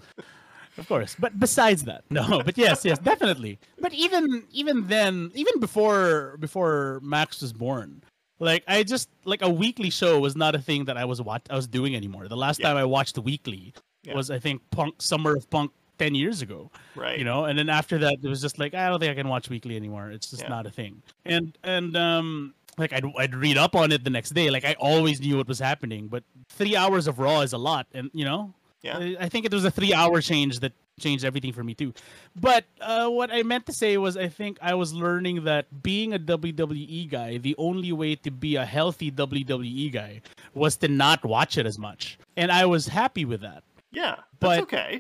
Of 0.79 0.89
course. 0.89 1.15
But 1.19 1.39
besides 1.39 1.85
that, 1.85 2.05
no. 2.11 2.43
But 2.45 2.57
yes, 2.59 2.85
yes, 2.85 2.99
definitely. 2.99 3.59
But 3.81 3.93
even 3.93 4.45
even 4.53 4.87
then, 4.89 5.31
even 5.35 5.61
before 5.61 6.37
before 6.41 7.01
Max 7.03 7.41
was 7.43 7.53
born, 7.53 8.03
like 8.41 8.65
I 8.67 8.83
just 8.83 9.09
like 9.25 9.43
a 9.43 9.51
weekly 9.51 9.91
show 9.91 10.19
was 10.21 10.35
not 10.37 10.55
a 10.55 10.59
thing 10.59 10.87
that 10.87 10.97
I 10.97 11.05
was 11.05 11.21
watch 11.21 11.43
I 11.51 11.57
was 11.57 11.67
doing 11.69 11.95
anymore. 11.95 12.27
The 12.29 12.37
last 12.37 12.59
Yeah. 12.61 12.69
time 12.69 12.77
I 12.79 12.85
watched 12.85 13.15
the 13.15 13.23
weekly 13.23 13.75
Yeah. 14.03 14.15
was 14.15 14.31
I 14.31 14.39
think 14.39 14.63
Punk 14.71 15.01
Summer 15.03 15.37
of 15.37 15.49
Punk 15.51 15.71
10 16.03 16.15
years 16.15 16.43
ago. 16.43 16.71
right. 16.97 17.19
you 17.19 17.25
know 17.25 17.45
and 17.47 17.59
then 17.59 17.69
after 17.69 17.99
that 17.99 18.15
it 18.23 18.29
was 18.29 18.41
just 18.41 18.59
like 18.59 18.75
i 18.75 18.89
don't 18.89 19.01
think 19.01 19.11
i 19.11 19.15
can 19.15 19.29
watch 19.29 19.49
weekly 19.49 19.77
anymore 19.77 20.11
it's 20.11 20.29
just 20.31 20.43
Yeah. 20.43 20.49
not 20.57 20.67
a 20.67 20.71
thing 20.71 21.03
and 21.25 21.57
and 21.63 21.97
um 21.97 22.55
like 22.79 22.93
I'd, 22.93 23.05
I'd 23.19 23.35
read 23.35 23.59
up 23.59 23.75
on 23.77 23.93
it 23.93 24.03
the 24.05 24.11
next 24.19 24.31
day 24.31 24.51
like 24.51 24.65
i 24.65 24.75
always 24.79 25.21
knew 25.21 25.37
what 25.39 25.49
was 25.49 25.59
happening 25.59 26.09
but 26.09 26.23
three 26.49 26.75
hours 26.77 27.07
of 27.07 27.19
raw 27.19 27.41
is 27.41 27.53
a 27.53 27.59
lot 27.59 27.87
and 27.95 28.11
you 28.15 28.25
know 28.25 28.53
Yeah. 28.83 28.99
I, 29.25 29.29
think 29.29 29.47
it 29.47 29.53
was 29.53 29.65
a 29.65 29.71
three 29.71 29.95
hour 29.95 30.21
change 30.21 30.59
that 30.61 30.73
changed 30.99 31.25
everything 31.25 31.53
for 31.53 31.63
me 31.65 31.75
too 31.75 31.93
but 32.37 32.65
uh, 32.81 33.09
what 33.09 33.33
i 33.33 33.43
meant 33.43 33.65
to 33.67 33.73
say 33.73 33.97
was 33.97 34.17
i 34.17 34.29
think 34.39 34.59
i 34.61 34.75
was 34.75 34.93
learning 34.93 35.45
that 35.45 35.65
being 35.83 36.13
a 36.15 36.19
wwe 36.19 37.09
guy 37.09 37.39
the 37.39 37.55
only 37.59 37.93
way 37.93 38.15
to 38.17 38.31
be 38.31 38.57
a 38.57 38.67
healthy 38.77 39.11
wwe 39.11 39.91
guy 39.93 40.21
was 40.55 40.77
to 40.77 40.89
not 40.89 41.25
watch 41.25 41.57
it 41.59 41.67
as 41.67 41.79
much 41.79 42.19
and 42.37 42.51
i 42.53 42.65
was 42.75 42.87
happy 42.89 43.25
with 43.25 43.41
that 43.49 43.63
Yeah. 43.93 44.17
That's 44.41 44.41
but- 44.41 44.61
okay. 44.67 44.93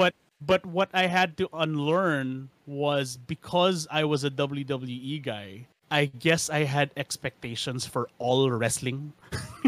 but 0.00 0.14
but 0.44 0.64
what 0.66 0.88
I 0.94 1.06
had 1.06 1.36
to 1.38 1.48
unlearn 1.52 2.48
was 2.66 3.16
because 3.16 3.88
I 3.90 4.04
was 4.04 4.24
a 4.24 4.30
WWE 4.30 5.22
guy. 5.22 5.66
I 5.90 6.06
guess 6.06 6.50
I 6.50 6.64
had 6.64 6.90
expectations 6.96 7.86
for 7.86 8.08
all 8.18 8.50
wrestling. 8.50 9.12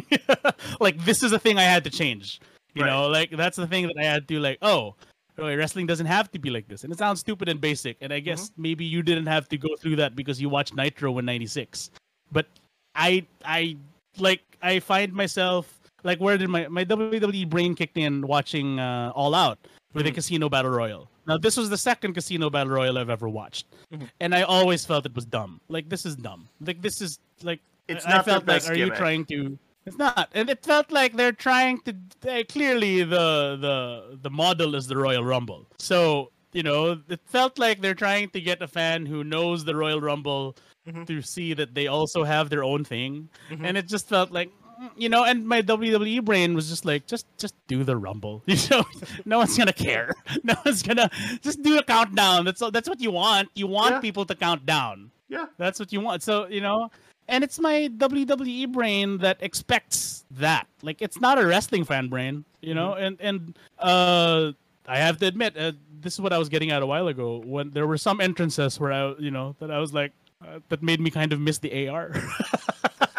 like 0.81 1.03
this 1.05 1.23
is 1.23 1.31
the 1.31 1.39
thing 1.39 1.59
I 1.59 1.63
had 1.63 1.83
to 1.85 1.91
change. 1.91 2.41
You 2.75 2.85
know, 2.85 3.09
like 3.09 3.31
that's 3.37 3.57
the 3.57 3.67
thing 3.67 3.87
that 3.89 3.97
I 3.99 4.05
had 4.05 4.29
to 4.29 4.39
like. 4.39 4.59
Oh, 4.63 4.95
wrestling 5.39 5.87
doesn't 5.87 6.07
have 6.07 6.31
to 6.33 6.39
be 6.39 6.51
like 6.51 6.69
this, 6.69 6.85
and 6.85 6.93
it 6.93 6.99
sounds 6.99 7.21
stupid 7.21 7.49
and 7.49 7.61
basic. 7.61 7.97
And 8.01 8.13
I 8.13 8.21
guess 8.21 8.53
maybe 8.57 8.85
you 8.85 9.03
didn't 9.03 9.27
have 9.27 9.49
to 9.49 9.59
go 9.59 9.75
through 9.77 9.97
that 9.97 10.15
because 10.15 10.41
you 10.41 10.49
watched 10.49 10.75
Nitro 10.75 11.19
in 11.19 11.25
'96. 11.25 11.91
But 12.31 12.47
I, 12.95 13.27
I 13.45 13.77
like 14.19 14.43
I 14.63 14.79
find 14.79 15.13
myself 15.13 15.81
like 16.05 16.21
where 16.21 16.39
did 16.39 16.49
my 16.49 16.69
my 16.69 16.85
WWE 16.85 17.49
brain 17.49 17.75
kicked 17.75 17.97
in 17.97 18.27
watching 18.27 18.79
uh, 18.79 19.11
All 19.17 19.35
Out 19.35 19.59
with 19.93 20.05
the 20.05 20.13
Casino 20.13 20.49
Battle 20.49 20.71
Royal. 20.71 21.09
Now 21.27 21.39
this 21.39 21.57
was 21.57 21.71
the 21.71 21.79
second 21.79 22.15
Casino 22.15 22.51
Battle 22.51 22.73
Royal 22.73 22.99
I've 22.99 23.11
ever 23.11 23.29
watched, 23.29 23.67
Mhm. 23.93 24.09
and 24.21 24.35
I 24.35 24.43
always 24.43 24.85
felt 24.85 25.07
it 25.07 25.15
was 25.15 25.25
dumb. 25.25 25.61
Like 25.69 25.89
this 25.89 26.07
is 26.07 26.17
dumb. 26.17 26.49
Like 26.61 26.81
this 26.83 27.01
is 27.01 27.19
like 27.43 27.61
It's 27.89 28.07
I, 28.07 28.11
not 28.11 28.21
I 28.21 28.23
felt 28.31 28.47
like 28.47 28.63
are 28.69 28.75
gimmick. 28.75 28.93
you 28.93 28.97
trying 28.99 29.25
to? 29.27 29.59
It's 29.87 29.97
not, 29.99 30.29
and 30.35 30.49
it 30.51 30.63
felt 30.65 30.93
like 30.93 31.17
they're 31.17 31.33
trying 31.33 31.81
to. 31.83 31.95
They, 32.21 32.45
clearly, 32.45 33.03
the 33.03 33.57
the 33.67 34.19
the 34.23 34.31
model 34.31 34.75
is 34.75 34.87
the 34.87 34.97
Royal 34.97 35.25
Rumble. 35.25 35.67
So 35.79 36.31
you 36.53 36.63
know, 36.63 37.01
it 37.09 37.21
felt 37.27 37.59
like 37.59 37.81
they're 37.81 37.95
trying 37.95 38.29
to 38.31 38.41
get 38.41 38.61
a 38.61 38.67
fan 38.69 39.07
who 39.07 39.23
knows 39.25 39.65
the 39.65 39.75
Royal 39.77 40.01
Rumble 40.01 40.57
Mhm. 40.87 41.07
to 41.07 41.23
see 41.23 41.55
that 41.55 41.75
they 41.75 41.87
also 41.87 42.25
have 42.25 42.51
their 42.51 42.65
own 42.65 42.83
thing, 42.85 43.29
Mhm. 43.51 43.65
and 43.65 43.77
it 43.79 43.87
just 43.89 44.09
felt 44.09 44.31
like. 44.31 44.51
You 44.97 45.09
know, 45.09 45.25
and 45.25 45.47
my 45.47 45.63
WWE 45.63 46.25
brain 46.25 46.55
was 46.55 46.69
just 46.69 46.85
like, 46.85 47.07
just, 47.07 47.27
just 47.39 47.55
do 47.67 47.85
the 47.85 47.97
rumble. 47.97 48.43
You 48.47 48.57
know, 48.71 48.85
no 49.25 49.39
one's 49.39 49.57
gonna 49.59 49.73
care. 49.73 50.15
No 50.45 50.55
one's 50.65 50.83
gonna 50.83 51.11
just 51.43 51.63
do 51.63 51.79
a 51.79 51.83
countdown. 51.83 52.45
That's 52.45 52.63
all, 52.63 52.71
that's 52.71 52.89
what 52.89 53.01
you 53.01 53.11
want. 53.11 53.51
You 53.55 53.67
want 53.67 53.97
Yeah. 53.97 54.01
people 54.01 54.25
to 54.27 54.35
count 54.35 54.65
down. 54.67 55.11
Yeah. 55.29 55.47
That's 55.59 55.79
what 55.79 55.93
you 55.93 56.01
want. 56.01 56.23
So, 56.23 56.47
you 56.47 56.61
know, 56.61 56.91
and 57.29 57.45
it's 57.45 57.59
my 57.61 57.89
WWE 57.97 58.73
brain 58.73 59.19
that 59.19 59.37
expects 59.41 60.25
that. 60.33 60.67
Like 60.83 61.01
it's 61.03 61.21
not 61.21 61.39
a 61.39 61.47
wrestling 61.47 61.85
fan 61.85 62.09
brain, 62.09 62.45
you 62.61 62.75
know? 62.75 62.95
And 62.95 63.21
and 63.21 63.57
uh 63.79 64.53
I 64.89 64.99
have 64.99 65.19
to 65.19 65.27
admit, 65.27 65.57
uh, 65.57 65.73
this 66.01 66.15
is 66.15 66.21
what 66.21 66.33
I 66.33 66.39
was 66.39 66.49
getting 66.49 66.71
at 66.73 66.83
a 66.83 66.87
while 66.87 67.07
ago 67.07 67.43
when 67.45 67.71
there 67.71 67.87
were 67.87 67.99
some 67.99 68.21
entrances 68.21 68.81
where 68.81 68.93
I, 68.93 69.15
you 69.19 69.31
know, 69.31 69.55
that 69.61 69.71
I 69.71 69.79
was 69.79 69.93
like 69.95 70.13
uh, 70.43 70.59
that 70.71 70.83
made 70.83 71.01
me 71.01 71.11
kind 71.11 71.33
of 71.33 71.39
miss 71.41 71.59
the 71.59 71.89
AR. 71.89 72.13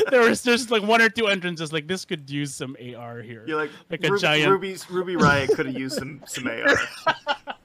there 0.10 0.28
was 0.28 0.42
just 0.42 0.70
like 0.70 0.82
one 0.82 1.00
or 1.00 1.08
two 1.08 1.26
entrances 1.28 1.72
like 1.72 1.86
this 1.86 2.04
could 2.04 2.28
use 2.28 2.54
some 2.54 2.76
AR 2.96 3.20
here. 3.22 3.44
You're 3.46 3.56
like, 3.56 3.70
Like 3.90 4.04
a 4.04 4.10
Ruby, 4.10 4.20
giant- 4.20 4.50
Ruby's 4.50 4.90
Ruby 4.90 5.16
Riott 5.16 5.54
could 5.54 5.66
have 5.66 5.78
used 5.78 5.96
some 5.96 6.22
some 6.26 6.46
AR. 6.46 6.76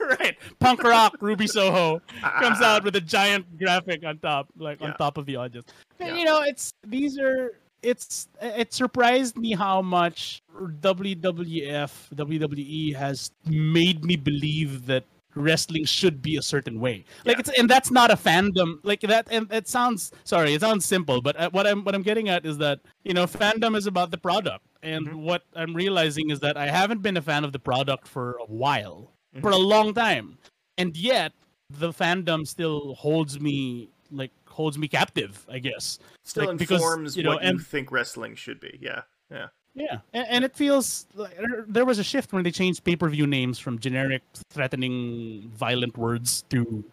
right. 0.00 0.36
Punk 0.58 0.82
rock 0.82 1.16
Ruby 1.20 1.46
Soho 1.46 2.00
comes 2.40 2.60
out 2.60 2.84
with 2.84 2.96
a 2.96 3.00
giant 3.00 3.58
graphic 3.58 4.04
on 4.04 4.18
top, 4.18 4.48
like 4.56 4.80
on 4.80 4.94
top 4.96 5.18
of 5.18 5.26
the 5.26 5.36
audience. 5.36 5.66
But, 5.98 6.08
Yeah. 6.08 6.16
You 6.16 6.24
know, 6.24 6.42
it's 6.42 6.72
these 6.86 7.18
are 7.18 7.52
it's 7.82 8.28
it 8.40 8.72
surprised 8.72 9.36
me 9.36 9.52
how 9.54 9.82
much 9.82 10.42
WWF 10.56 11.90
WWE 12.14 12.94
has 12.96 13.30
made 13.46 14.04
me 14.04 14.16
believe 14.16 14.86
that 14.86 15.04
wrestling 15.36 15.84
should 15.84 16.20
be 16.22 16.36
a 16.36 16.42
certain 16.42 16.80
way. 16.80 17.04
Like 17.24 17.36
Yeah. 17.36 17.40
it's 17.40 17.58
and 17.58 17.68
that's 17.70 17.90
not 17.90 18.10
a 18.10 18.16
fandom 18.16 18.78
like 18.82 19.02
that 19.02 19.28
and 19.30 19.46
it 19.52 19.68
sounds 19.68 20.10
sorry, 20.24 20.54
it 20.54 20.60
sounds 20.62 20.84
simple, 20.84 21.20
but 21.22 21.36
uh, 21.38 21.50
what 21.50 21.66
I'm 21.66 21.84
what 21.84 21.94
I'm 21.94 22.02
getting 22.02 22.28
at 22.28 22.44
is 22.46 22.58
that, 22.58 22.80
you 23.04 23.14
know, 23.14 23.26
fandom 23.26 23.76
is 23.76 23.86
about 23.86 24.10
the 24.10 24.18
product. 24.18 24.64
And 24.82 25.06
Mhm. 25.08 25.14
what 25.28 25.42
I'm 25.54 25.74
realizing 25.74 26.30
is 26.30 26.40
that 26.40 26.56
I 26.56 26.66
haven't 26.66 27.02
been 27.02 27.16
a 27.16 27.22
fan 27.22 27.44
of 27.44 27.52
the 27.52 27.58
product 27.58 28.08
for 28.08 28.38
a 28.40 28.46
while 28.46 29.12
Mm-hmm. 29.34 29.42
for 29.42 29.50
a 29.50 29.56
long 29.56 29.92
time 29.92 30.38
and 30.78 30.96
yet 30.96 31.32
the 31.68 31.92
fandom 31.92 32.46
still 32.46 32.94
holds 32.94 33.38
me 33.40 33.90
like 34.10 34.30
holds 34.48 34.78
me 34.78 34.86
captive 34.88 35.44
i 35.50 35.58
guess 35.58 35.98
Still 36.22 36.46
Like, 36.46 36.58
because, 36.58 36.80
informs 36.80 37.16
you 37.16 37.22
know, 37.24 37.30
what 37.34 37.42
you 37.42 37.48
and- 37.50 37.60
think 37.60 37.92
wrestling 37.92 38.34
should 38.36 38.58
be. 38.60 38.78
Yeah. 38.80 39.02
Yeah. 39.30 39.48
Yeah. 39.76 39.98
And, 40.14 40.26
and 40.28 40.44
it 40.44 40.56
feels 40.56 41.06
like 41.14 41.36
there- 41.36 41.64
there 41.68 41.84
was 41.84 41.98
a 41.98 42.04
shift 42.04 42.32
when 42.32 42.42
they 42.42 42.50
changed 42.50 42.82
pay-per-view 42.82 43.26
names 43.26 43.58
from 43.58 43.78
generic 43.78 44.22
threatening 44.50 45.50
violent 45.54 45.96
words 45.96 46.44
to 46.50 46.84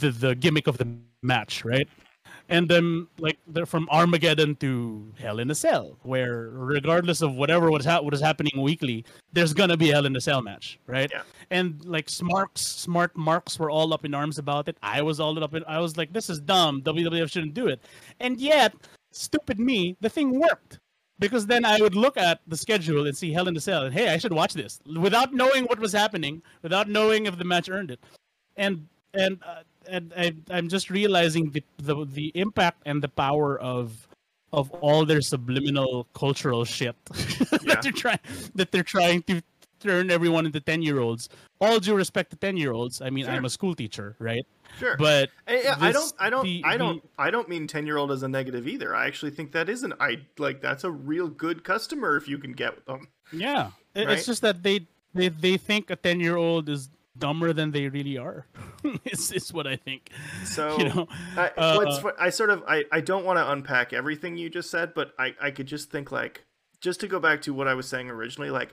the 0.00 0.10
the 0.10 0.34
gimmick 0.34 0.66
of 0.66 0.78
the 0.78 0.88
match 1.22 1.64
right? 1.64 1.88
And 2.48 2.68
then 2.68 3.06
like 3.18 3.38
they're 3.46 3.66
from 3.66 3.88
armageddon 3.90 4.56
to 4.56 5.12
hell 5.18 5.38
in 5.38 5.50
a 5.50 5.54
cell 5.54 5.96
where 6.02 6.48
regardless 6.52 7.20
of 7.22 7.34
whatever 7.36 7.70
was, 7.70 7.84
ha- 7.84 8.00
what 8.00 8.12
is 8.14 8.20
happening 8.20 8.60
weekly 8.60 9.04
there's 9.32 9.52
gonna 9.54 9.76
be 9.76 9.88
hell 9.88 10.06
in 10.06 10.16
a 10.16 10.20
cell 10.20 10.42
match 10.42 10.78
right? 10.86 11.10
Yeah. 11.12 11.22
and 11.50 11.84
like 11.84 12.08
smarks 12.08 12.62
smart 12.62 13.16
marks 13.16 13.58
were 13.58 13.70
all 13.70 13.92
up 13.94 14.04
in 14.04 14.14
arms 14.14 14.38
about 14.38 14.66
it. 14.68 14.76
I 14.82 15.02
was 15.02 15.20
all 15.20 15.42
up 15.44 15.54
in 15.54 15.62
i 15.68 15.78
was 15.78 15.96
like 15.96 16.12
this 16.12 16.30
is 16.30 16.40
dumb. 16.40 16.82
Wwf 16.82 17.30
shouldn't 17.30 17.54
do 17.54 17.68
it. 17.68 17.80
And 18.18 18.40
yet 18.40 18.74
stupid 19.12 19.60
me 19.60 19.96
the 20.00 20.08
thing 20.08 20.40
worked 20.40 20.78
because 21.20 21.46
then 21.46 21.64
i 21.64 21.78
would 21.80 21.94
look 21.94 22.16
at 22.16 22.40
the 22.48 22.56
schedule 22.56 23.06
and 23.06 23.16
see 23.16 23.32
hell 23.32 23.46
in 23.46 23.54
the 23.54 23.60
cell 23.60 23.84
and 23.84 23.94
hey 23.94 24.08
i 24.08 24.18
should 24.18 24.32
watch 24.32 24.54
this 24.54 24.80
without 24.98 25.32
knowing 25.32 25.64
what 25.64 25.78
was 25.78 25.92
happening 25.92 26.42
without 26.62 26.88
knowing 26.88 27.26
if 27.26 27.38
the 27.38 27.44
match 27.44 27.70
earned 27.70 27.90
it 27.92 28.00
and 28.56 28.88
and 29.14 29.38
uh, 29.46 29.62
and 29.88 30.12
I, 30.16 30.34
i'm 30.50 30.68
just 30.68 30.90
realizing 30.90 31.50
the, 31.50 31.62
the 31.78 32.04
the 32.06 32.32
impact 32.34 32.82
and 32.86 33.00
the 33.02 33.08
power 33.08 33.58
of 33.60 34.08
of 34.52 34.70
all 34.72 35.04
their 35.06 35.20
subliminal 35.20 36.08
cultural 36.14 36.64
shit 36.64 36.96
Yeah. 37.14 37.58
that 37.74 37.82
they're 37.82 37.92
trying 37.92 38.18
that 38.56 38.72
they're 38.72 38.82
trying 38.82 39.22
to 39.24 39.42
turn 39.80 40.10
everyone 40.10 40.46
into 40.46 40.60
10 40.60 40.82
year 40.82 41.00
olds. 41.00 41.28
All 41.60 41.78
due 41.80 41.94
respect 41.94 42.30
to 42.30 42.36
10 42.36 42.56
year 42.56 42.72
olds. 42.72 43.00
I 43.02 43.10
mean, 43.10 43.24
Sure. 43.24 43.34
I'm 43.34 43.44
a 43.44 43.50
school 43.50 43.74
teacher, 43.74 44.16
right? 44.18 44.44
Sure. 44.78 44.96
But 44.96 45.30
I, 45.48 45.52
I- 45.78 45.92
this- 45.92 46.12
don't 46.12 46.14
I 46.20 46.30
don't 46.30 46.44
the- 46.44 46.62
I 46.64 46.76
don't 46.76 47.02
I 47.18 47.30
don't 47.30 47.48
mean 47.48 47.66
10-year-old 47.66 48.12
as 48.12 48.22
a 48.22 48.28
negative 48.28 48.68
either. 48.68 48.94
I 48.94 49.06
actually 49.06 49.32
think 49.32 49.52
that 49.52 49.68
is 49.68 49.82
an 49.82 49.94
I 50.00 50.18
like 50.38 50.60
that's 50.60 50.84
a 50.84 50.90
real 50.90 51.28
good 51.28 51.64
customer 51.64 52.16
if 52.16 52.28
you 52.28 52.38
can 52.38 52.52
get 52.52 52.86
them. 52.86 53.08
Yeah, 53.32 53.70
Right? 53.96 54.10
it's 54.10 54.26
just 54.26 54.42
that 54.42 54.62
they 54.62 54.86
they 55.14 55.28
they 55.28 55.56
think 55.56 55.90
a 55.90 55.96
ten 55.96 56.20
year 56.20 56.36
old 56.36 56.68
is 56.68 56.88
dumber 57.18 57.52
than 57.52 57.72
they 57.72 57.88
really 57.88 58.16
are. 58.16 58.46
it's, 59.04 59.30
it's 59.32 59.52
what 59.52 59.66
I 59.66 59.76
think. 59.76 60.10
So 60.44 60.78
you 60.78 60.84
know, 60.88 61.08
I, 61.36 61.48
uh, 61.56 61.74
what's 61.76 61.98
fu- 61.98 62.12
I 62.18 62.30
sort 62.30 62.50
of 62.50 62.62
I, 62.66 62.84
I 62.92 63.00
don't 63.00 63.24
want 63.24 63.38
to 63.38 63.50
unpack 63.50 63.92
everything 63.92 64.36
you 64.36 64.48
just 64.48 64.70
said, 64.70 64.94
but 64.94 65.12
I, 65.18 65.34
I 65.40 65.50
could 65.50 65.66
just 65.66 65.90
think 65.90 66.10
like 66.12 66.44
just 66.80 67.00
to 67.00 67.08
go 67.08 67.18
back 67.20 67.42
to 67.42 67.52
what 67.52 67.66
I 67.68 67.74
was 67.74 67.86
saying 67.88 68.08
originally, 68.08 68.50
like 68.50 68.70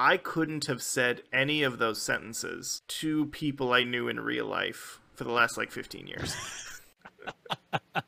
I 0.00 0.16
couldn't 0.16 0.64
have 0.64 0.82
said 0.82 1.24
any 1.30 1.62
of 1.62 1.76
those 1.76 2.00
sentences 2.00 2.80
to 2.88 3.26
people 3.26 3.74
I 3.74 3.84
knew 3.84 4.08
in 4.08 4.18
real 4.18 4.46
life 4.46 4.98
for 5.14 5.24
the 5.24 5.30
last 5.30 5.58
like 5.58 5.70
15 5.70 6.06
years. 6.06 6.34
uh, 7.84 8.00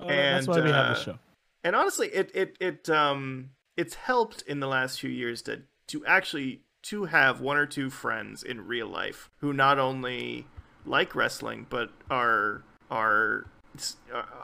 that's 0.00 0.48
why 0.48 0.60
we 0.60 0.70
have 0.70 0.86
uh, 0.86 0.94
the 0.94 1.00
show. 1.00 1.18
and 1.62 1.76
honestly 1.76 2.08
it 2.08 2.32
it 2.34 2.56
it 2.58 2.90
um 2.90 3.50
it's 3.76 3.94
helped 3.94 4.42
in 4.42 4.58
the 4.58 4.66
last 4.66 4.98
few 4.98 5.08
years 5.08 5.40
to 5.42 5.62
to 5.86 6.04
actually 6.04 6.62
to 6.82 7.04
have 7.04 7.40
one 7.40 7.56
or 7.56 7.66
two 7.66 7.88
friends 7.88 8.42
in 8.42 8.66
real 8.66 8.88
life 8.88 9.30
who 9.36 9.52
not 9.52 9.78
only 9.78 10.48
like 10.84 11.14
wrestling 11.14 11.64
but 11.70 11.90
are 12.10 12.64
are 12.90 13.46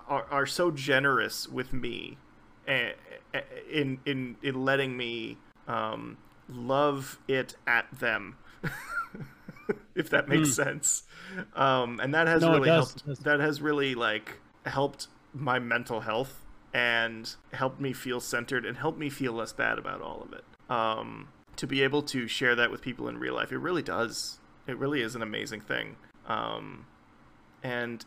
are, 0.09 0.25
are 0.31 0.47
so 0.47 0.71
generous 0.71 1.49
with 1.49 1.73
me 1.73 2.17
eh, 2.69 2.93
in 3.71 3.99
in 4.05 4.37
in 4.43 4.65
letting 4.65 4.97
me 4.97 5.39
um 5.69 6.17
love 6.49 7.19
it 7.29 7.57
at 7.67 7.87
them 7.99 8.37
if 9.95 10.11
that 10.11 10.29
makes 10.29 10.53
sense 10.55 11.05
um 11.55 12.01
and 12.01 12.15
that 12.15 12.27
has. 12.27 12.43
No, 12.43 12.53
really 12.53 12.69
does, 12.69 12.89
helped 12.89 13.07
does. 13.07 13.19
that 13.21 13.41
has 13.41 13.63
really 13.63 13.95
like 13.95 14.39
helped 14.67 15.09
my 15.33 15.59
mental 15.59 16.01
health 16.01 16.45
and 16.75 17.35
helped 17.53 17.81
me 17.81 17.93
feel 17.93 18.21
centered 18.21 18.65
and 18.65 18.77
helped 18.77 18.99
me 18.99 19.09
feel 19.11 19.33
less 19.33 19.53
bad 19.53 19.79
about 19.79 20.01
all 20.01 20.23
of 20.23 20.33
it 20.33 20.45
um 20.71 21.29
to 21.57 21.67
be 21.67 21.83
able 21.83 22.03
to 22.03 22.27
share 22.27 22.55
that 22.55 22.71
with 22.71 22.81
people 22.81 23.09
in 23.09 23.19
real 23.19 23.35
life 23.35 23.53
it 23.53 23.59
really 23.59 23.83
does 23.83 24.39
it 24.67 24.77
really 24.77 25.01
is 25.01 25.15
an 25.15 25.23
amazing 25.23 25.61
thing 25.61 25.97
um 26.27 26.87
and 27.63 28.05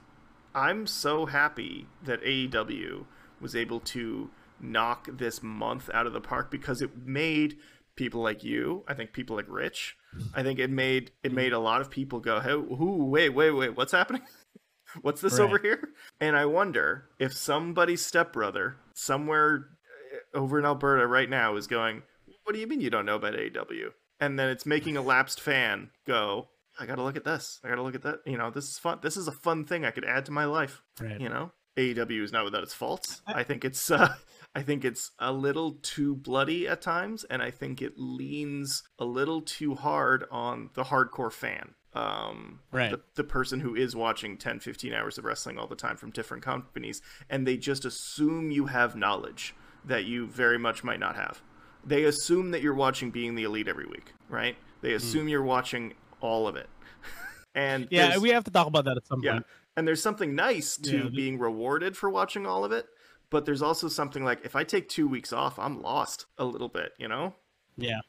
i'm 0.54 0.88
so 0.88 1.26
happy 1.26 1.88
that 2.04 2.22
aew 2.24 3.06
was 3.42 3.56
able 3.56 3.80
to 3.80 4.30
knock 4.60 5.08
this 5.12 5.42
month 5.44 5.90
out 5.94 6.08
of 6.08 6.14
the 6.14 6.22
park 6.22 6.50
because 6.52 6.82
it 6.82 6.98
made 6.98 7.58
people 7.96 8.22
like 8.22 8.44
you 8.44 8.84
i 8.88 8.94
think 8.94 9.14
people 9.14 9.36
like 9.36 9.46
rich 9.48 9.96
i 10.34 10.44
think 10.44 10.60
it 10.60 10.70
made 10.70 11.12
it 11.24 11.32
made 11.32 11.54
a 11.54 11.60
lot 11.60 11.80
of 11.82 11.90
people 11.90 12.20
go 12.20 12.40
hey 12.42 12.52
who 12.52 13.06
wait 13.06 13.30
wait 13.30 13.52
wait 13.52 13.76
what's 13.76 13.92
happening? 13.92 14.22
What's 15.02 15.20
this 15.20 15.40
Right. 15.40 15.46
over 15.46 15.58
here? 15.58 15.90
And 16.22 16.38
i 16.38 16.46
wonder 16.46 17.10
if 17.20 17.34
somebody's 17.34 18.06
stepbrother 18.06 18.78
somewhere 18.94 19.68
uh, 20.34 20.38
over 20.38 20.58
in 20.60 20.66
alberta 20.66 21.06
right 21.06 21.30
now 21.30 21.56
is 21.58 21.68
going 21.68 22.02
what 22.44 22.54
do 22.54 22.60
you 22.60 22.68
mean 22.68 22.80
you 22.82 22.90
don't 22.90 23.06
know 23.06 23.16
about 23.16 23.34
aew 23.34 23.92
and 24.22 24.40
then 24.40 24.48
it's 24.50 24.66
making 24.66 24.96
a 24.96 25.02
lapsed 25.02 25.42
fan 25.42 25.90
go 26.08 26.48
i 26.80 26.86
gotta 26.86 27.04
look 27.04 27.16
at 27.18 27.24
this. 27.26 27.60
I 27.64 27.70
gotta 27.70 27.82
look 27.82 27.96
at 27.96 28.04
that. 28.04 28.20
You 28.26 28.38
know 28.38 28.52
this 28.52 28.70
is 28.70 28.78
fun. 28.78 29.00
This 29.02 29.16
is 29.18 29.28
a 29.28 29.32
fun 29.34 29.66
thing 29.66 29.84
i 29.86 29.92
could 29.92 30.06
add 30.06 30.26
to 30.26 30.32
my 30.32 30.46
life. 30.46 30.82
Right. 31.00 31.20
you 31.20 31.30
know? 31.30 31.52
AEW 31.78 32.24
is 32.24 32.32
not 32.32 32.46
without 32.46 32.64
its 32.64 32.74
faults. 32.74 33.22
I 33.28 33.44
think 33.44 33.66
it's 33.66 33.92
uh, 33.92 34.16
I 34.56 34.62
think 34.62 34.86
it's 34.86 35.12
a 35.20 35.34
little 35.34 35.74
too 35.82 36.16
bloody 36.16 36.66
at 36.66 36.82
times, 36.82 37.26
and 37.26 37.42
I 37.42 37.52
think 37.52 37.82
it 37.82 37.96
leans 37.98 38.84
a 38.98 39.04
little 39.04 39.42
too 39.42 39.76
hard 39.76 40.24
on 40.32 40.70
the 40.76 40.86
hardcore 40.86 41.32
fan. 41.32 41.74
Um, 41.94 42.60
Right. 42.72 42.92
The, 42.92 43.02
the 43.16 43.24
person 43.26 43.60
who 43.60 43.76
is 43.76 43.96
watching 43.96 44.38
10, 44.38 44.62
15 44.62 44.94
hours 44.94 45.18
of 45.18 45.26
wrestling 45.26 45.58
all 45.58 45.68
the 45.68 45.76
time 45.76 45.98
from 45.98 46.12
different 46.12 46.42
companies, 46.44 47.02
and 47.30 47.46
they 47.46 47.58
just 47.58 47.84
assume 47.84 48.50
you 48.50 48.68
have 48.68 48.96
knowledge 48.96 49.54
that 49.84 50.06
you 50.06 50.26
very 50.28 50.58
much 50.58 50.84
might 50.84 51.00
not 51.00 51.16
have. 51.16 51.42
They 51.86 52.06
assume 52.06 52.52
that 52.52 52.62
you're 52.62 52.74
watching 52.74 53.12
Being 53.12 53.36
the 53.36 53.44
Elite 53.44 53.68
every 53.68 53.86
week, 53.86 54.14
right? 54.30 54.56
They 54.82 54.94
assume 54.94 55.28
you're 55.28 55.44
watching 55.44 55.94
all 56.22 56.48
of 56.48 56.56
it. 56.56 56.70
and 57.56 57.88
Yeah, 57.92 58.18
we 58.18 58.30
have 58.30 58.44
to 58.46 58.52
talk 58.52 58.68
about 58.68 58.86
that 58.86 58.98
at 58.98 59.06
some 59.06 59.22
yeah. 59.22 59.34
point. 59.34 59.46
And 59.78 59.88
there's 59.88 60.02
something 60.02 60.34
nice 60.34 60.78
to 60.78 60.98
Yeah, 60.98 61.10
being 61.10 61.38
rewarded 61.38 61.98
for 61.98 62.10
watching 62.10 62.46
all 62.48 62.64
of 62.64 62.72
it, 62.72 62.88
but 63.30 63.46
there's 63.46 63.62
also 63.62 63.88
something 63.88 64.24
like 64.24 64.46
if 64.46 64.56
I 64.56 64.64
take 64.64 64.90
two 64.90 65.08
weeks 65.08 65.34
off, 65.34 65.58
I'm 65.60 65.82
lost 65.82 66.26
a 66.38 66.46
little 66.46 66.70
bit, 66.70 66.94
you 66.98 67.08
know? 67.08 67.34
Yeah, 67.78 68.00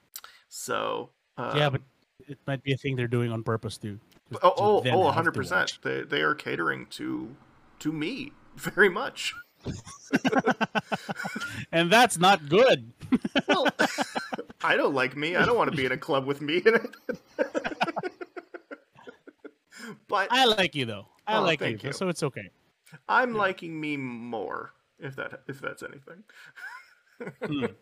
So. 0.49 1.11
Um, 1.39 1.57
yeah, 1.59 1.69
but 1.71 1.83
it 2.29 2.39
might 2.47 2.63
be 2.63 2.73
a 2.73 2.77
thing 2.77 2.97
they're 2.97 3.07
doing 3.09 3.31
on 3.33 3.43
purpose 3.43 3.77
too. 3.79 3.99
to- 4.33 4.39
Oh, 4.43 4.55
oh, 4.57 4.83
oh, 4.87 5.13
100%. 5.13 5.81
They, 5.83 6.03
they 6.03 6.23
are 6.23 6.35
catering 6.35 6.87
to 6.91 7.35
to 7.81 7.93
me 7.93 8.33
very 8.57 8.89
much. 8.89 9.35
and 11.73 11.91
that's 11.91 12.19
not 12.19 12.49
good. 12.49 12.93
Well, 13.49 13.67
I 14.65 14.77
don't 14.77 14.95
like 14.95 15.17
me. 15.17 15.37
I 15.37 15.45
don't 15.45 15.57
want 15.57 15.71
to 15.71 15.77
be 15.77 15.85
in 15.85 15.93
a 15.93 15.97
club 15.99 16.25
with 16.27 16.41
me 16.41 16.59
in 16.65 16.75
it. 16.77 16.95
but 20.09 20.29
I 20.31 20.45
like 20.47 20.75
you 20.75 20.87
though. 20.87 21.07
I 21.27 21.39
Oh, 21.39 21.43
like 21.43 21.61
you, 21.61 21.79
you. 21.83 21.93
so 21.93 22.09
it's 22.09 22.23
okay. 22.23 22.49
I'm 23.09 23.35
liking 23.35 23.79
me 23.81 23.97
more, 23.97 24.73
if 24.99 25.17
that 25.17 25.43
if 25.49 25.61
that's 25.61 25.83
anything. 25.83 26.23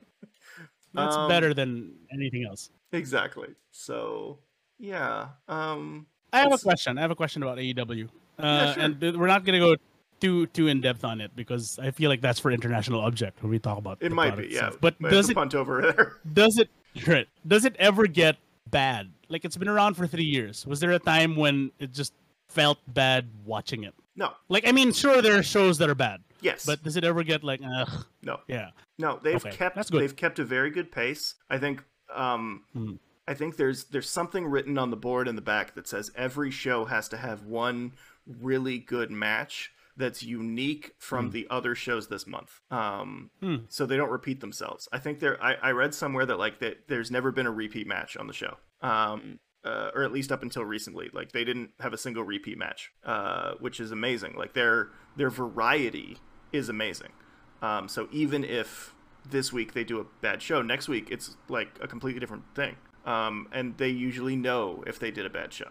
That's 0.94 1.16
Um, 1.16 1.28
better 1.28 1.52
than 1.54 1.92
anything 2.12 2.44
else. 2.48 2.70
Exactly. 2.92 3.48
So 3.72 4.38
yeah. 4.78 5.28
Um 5.48 6.06
I 6.32 6.38
have 6.40 6.52
a 6.52 6.58
question. 6.58 6.98
I 6.98 7.00
have 7.00 7.10
a 7.10 7.16
question 7.16 7.42
about 7.42 7.58
AEW, 7.58 8.04
uh, 8.04 8.08
Yeah, 8.42 8.74
sure. 8.74 8.82
and 8.82 9.00
we're 9.18 9.26
not 9.26 9.44
gonna 9.44 9.58
go 9.58 9.76
too 10.20 10.46
too 10.48 10.68
in 10.68 10.80
depth 10.80 11.04
on 11.04 11.20
it 11.20 11.34
because 11.34 11.78
I 11.80 11.90
feel 11.90 12.10
like 12.10 12.20
that's 12.20 12.38
for 12.38 12.50
international 12.52 13.00
object 13.00 13.42
when 13.42 13.50
we 13.50 13.58
talk 13.58 13.78
about 13.78 13.98
it 14.00 14.10
the 14.10 14.14
might 14.14 14.36
be, 14.36 14.44
yeah. 14.44 14.66
itself. 14.66 14.78
But 14.80 15.00
does 15.00 15.30
it 15.30 15.34
punt 15.34 15.54
over 15.54 15.82
there? 15.82 16.18
does 16.32 16.58
it 16.58 16.70
right, 17.08 17.26
does 17.46 17.64
it 17.64 17.74
ever 17.80 18.06
get 18.06 18.36
bad? 18.70 19.10
Like 19.28 19.44
it's 19.44 19.56
been 19.56 19.68
around 19.68 19.94
for 19.94 20.06
three 20.06 20.24
years. 20.24 20.64
Was 20.66 20.78
there 20.78 20.92
a 20.92 20.98
time 21.00 21.34
when 21.34 21.72
it 21.80 21.92
just 21.92 22.12
felt 22.48 22.78
bad 22.86 23.28
watching 23.44 23.82
it? 23.82 23.94
No. 24.14 24.30
Like 24.48 24.68
I 24.68 24.70
mean, 24.72 24.92
sure 24.92 25.20
there 25.22 25.36
are 25.36 25.42
shows 25.42 25.78
that 25.78 25.90
are 25.90 25.94
bad, 25.96 26.20
Yes. 26.45 26.64
but 26.66 26.82
does 26.82 26.97
it 26.97 27.05
ever 27.05 27.22
get 27.24 27.42
like, 27.42 27.61
ugh, 27.64 28.07
no. 28.22 28.38
yeah, 28.47 28.70
No, 28.99 29.18
they've 29.22 29.36
Okay, 29.45 29.51
kept 29.51 29.90
they've 29.90 30.14
kept 30.14 30.38
a 30.38 30.45
very 30.45 30.70
good 30.70 30.92
pace. 30.92 31.34
I 31.51 31.59
think 31.59 31.82
um 32.14 32.64
Hmm. 32.72 32.92
I 33.26 33.32
think 33.34 33.57
there's 33.57 33.84
there's 33.84 34.09
something 34.11 34.45
written 34.47 34.76
on 34.78 34.90
the 34.90 34.97
board 34.97 35.26
in 35.28 35.34
the 35.36 35.42
back 35.42 35.74
that 35.74 35.88
says 35.88 36.11
every 36.14 36.51
show 36.51 36.84
has 36.84 37.09
to 37.09 37.16
have 37.16 37.42
one 37.45 37.92
really 38.26 38.78
good 38.78 39.11
match 39.11 39.72
that's 39.97 40.22
unique 40.22 40.92
from 40.99 41.30
the 41.30 41.47
other 41.51 41.74
shows 41.74 42.09
this 42.09 42.26
month. 42.26 42.61
Um 42.70 43.30
Hmm. 43.40 43.57
so 43.68 43.86
they 43.86 43.97
don't 43.97 44.11
repeat 44.11 44.40
themselves. 44.40 44.88
I 44.92 44.99
think 44.99 45.20
there 45.20 45.42
I, 45.42 45.55
I 45.55 45.70
read 45.70 45.95
somewhere 45.95 46.26
that 46.26 46.38
like 46.38 46.59
that 46.61 46.88
there's 46.88 47.11
never 47.11 47.32
been 47.32 47.47
a 47.47 47.51
repeat 47.53 47.86
match 47.86 48.16
on 48.18 48.26
the 48.26 48.34
show. 48.34 48.58
Um 48.83 49.38
uh, 49.64 49.91
or 49.95 50.03
at 50.03 50.12
least 50.12 50.30
up 50.30 50.42
until 50.42 50.62
recently, 50.62 51.08
like 51.14 51.33
they 51.33 51.42
didn't 51.42 51.71
have 51.80 51.95
a 51.95 51.96
single 51.96 52.22
repeat 52.22 52.58
match, 52.58 52.92
uh, 53.03 53.54
which 53.61 53.80
is 53.80 53.92
amazing. 53.92 54.34
Like 54.37 54.53
their 54.53 54.91
their 55.16 55.30
variety 55.30 56.18
is 56.55 56.68
amazing. 56.68 57.13
Um, 57.61 57.89
so 57.89 58.09
even 58.13 58.45
if 58.45 58.95
this 59.29 59.53
week 59.53 59.75
they 59.75 59.85
do 59.85 60.01
a 60.01 60.05
bad 60.21 60.41
show, 60.41 60.63
next 60.63 60.89
week 60.89 61.09
it's 61.11 61.37
like 61.49 61.68
a 61.81 61.89
completely 61.89 62.21
different 62.21 62.45
thing. 62.55 62.76
Um, 63.05 63.49
and 63.53 63.76
they 63.76 63.89
usually 63.89 64.37
know 64.37 64.83
if 64.87 64.99
they 64.99 65.11
did 65.11 65.26
a 65.26 65.31
bad 65.31 65.53
show. 65.53 65.68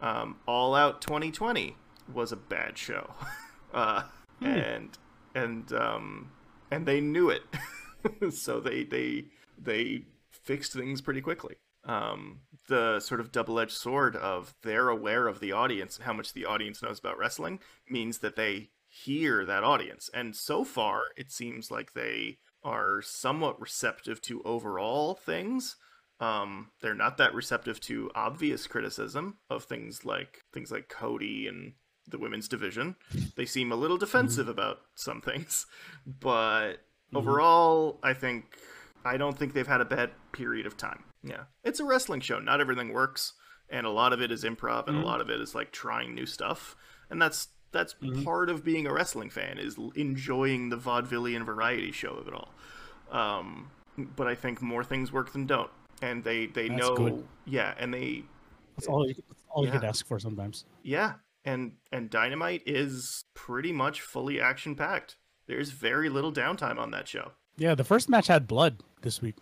Um, 0.00 0.36
All 0.46 0.74
Out 0.74 1.00
2020 1.00 1.76
was 2.12 2.32
a 2.32 2.36
bad 2.36 2.76
show, 2.76 3.14
uh, 3.74 4.02
and 4.42 4.90
and 5.34 5.72
um, 5.72 6.32
and 6.70 6.84
they 6.84 7.00
knew 7.00 7.30
it, 7.30 7.42
so 8.30 8.60
they 8.60 8.84
they 8.84 9.24
they 9.58 10.02
fixed 10.30 10.74
things 10.74 11.00
pretty 11.00 11.22
quickly. 11.22 11.54
Um, 11.84 12.40
the 12.68 12.98
sort 12.98 13.20
of 13.20 13.30
double-edged 13.30 13.72
sword 13.72 14.16
of 14.16 14.54
they're 14.62 14.88
aware 14.88 15.28
of 15.28 15.38
the 15.38 15.52
audience 15.52 15.96
and 15.96 16.04
how 16.04 16.12
much 16.12 16.32
the 16.32 16.44
audience 16.44 16.82
knows 16.82 16.98
about 16.98 17.16
wrestling 17.16 17.60
means 17.88 18.18
that 18.18 18.34
they 18.34 18.70
hear 19.04 19.44
that 19.44 19.64
audience. 19.64 20.10
And 20.14 20.34
so 20.34 20.64
far, 20.64 20.98
mm-hmm. 20.98 21.20
it 21.20 21.30
seems 21.30 21.70
like 21.70 21.92
they 21.92 22.38
are 22.62 23.00
somewhat 23.02 23.60
receptive 23.60 24.20
to 24.22 24.42
overall 24.42 25.14
things. 25.14 25.76
Um, 26.18 26.70
they're 26.80 26.94
not 26.94 27.18
that 27.18 27.34
receptive 27.34 27.78
to 27.80 28.10
obvious 28.14 28.66
criticism 28.66 29.38
of 29.50 29.64
things 29.64 30.04
like 30.04 30.42
things 30.52 30.70
like 30.70 30.88
Cody 30.88 31.46
and 31.46 31.74
the 32.08 32.18
women's 32.18 32.48
division. 32.48 32.96
They 33.36 33.44
seem 33.44 33.70
a 33.70 33.76
little 33.76 33.96
mm-hmm. 33.96 34.04
defensive 34.04 34.48
about 34.48 34.78
some 34.94 35.20
things, 35.24 35.66
but 36.06 36.72
mm-hmm. 36.72 37.16
overall, 37.18 37.98
I 38.02 38.14
think 38.14 38.56
I 39.04 39.16
don't 39.16 39.38
think 39.38 39.52
they've 39.52 39.66
had 39.66 39.80
a 39.80 39.86
bad 39.86 40.10
period 40.32 40.66
of 40.66 40.76
time. 40.76 41.04
Yeah, 41.22 41.44
it's 41.64 41.80
a 41.80 41.84
wrestling 41.84 42.20
show. 42.20 42.38
Not 42.38 42.60
everything 42.60 42.92
works, 42.92 43.34
and 43.68 43.86
a 43.86 43.90
lot 43.90 44.12
of 44.12 44.22
it 44.22 44.32
is 44.32 44.42
improv, 44.42 44.88
and 44.88 44.96
a 44.96 45.06
lot 45.06 45.20
of 45.20 45.28
it 45.28 45.40
is 45.40 45.54
like 45.54 45.70
trying 45.70 46.14
new 46.14 46.26
stuff, 46.26 46.76
and 47.10 47.20
that's 47.20 47.48
that's 47.72 47.94
part 48.24 48.48
of 48.48 48.64
being 48.64 48.86
a 48.86 48.92
wrestling 48.92 49.30
fan 49.30 49.58
is 49.58 49.76
enjoying 49.94 50.68
the 50.70 50.76
vaudevillian 50.76 51.44
variety 51.44 51.92
show 51.92 52.10
of 52.14 52.28
it 52.28 52.34
all. 52.34 52.52
Um, 53.10 53.70
but 53.96 54.26
I 54.26 54.34
think 54.34 54.60
more 54.62 54.84
things 54.84 55.12
work 55.12 55.32
than 55.32 55.46
don't, 55.46 55.70
and 56.02 56.24
they 56.24 56.46
they 56.46 56.68
That's 56.68 56.80
know. 56.80 56.96
good. 56.96 57.24
Yeah, 57.44 57.74
and 57.78 57.92
they 57.92 58.24
That's 58.76 58.86
all. 58.88 59.06
You, 59.06 59.14
that's 59.14 59.44
all 59.50 59.64
you 59.64 59.70
could 59.70 59.84
ask 59.84 60.06
for 60.06 60.18
sometimes. 60.18 60.64
yeah, 60.82 61.14
and 61.44 61.72
and 61.92 62.10
Dynamite 62.10 62.62
is 62.66 63.24
pretty 63.34 63.72
much 63.72 64.00
fully 64.00 64.40
action 64.40 64.74
packed. 64.74 65.16
There's 65.46 65.70
very 65.70 66.08
little 66.08 66.32
downtime 66.32 66.78
on 66.78 66.90
that 66.90 67.06
show. 67.08 67.32
Yeah, 67.56 67.74
the 67.74 67.84
first 67.84 68.08
match 68.08 68.26
had 68.26 68.46
blood 68.46 68.82
this 69.02 69.22
week. 69.22 69.36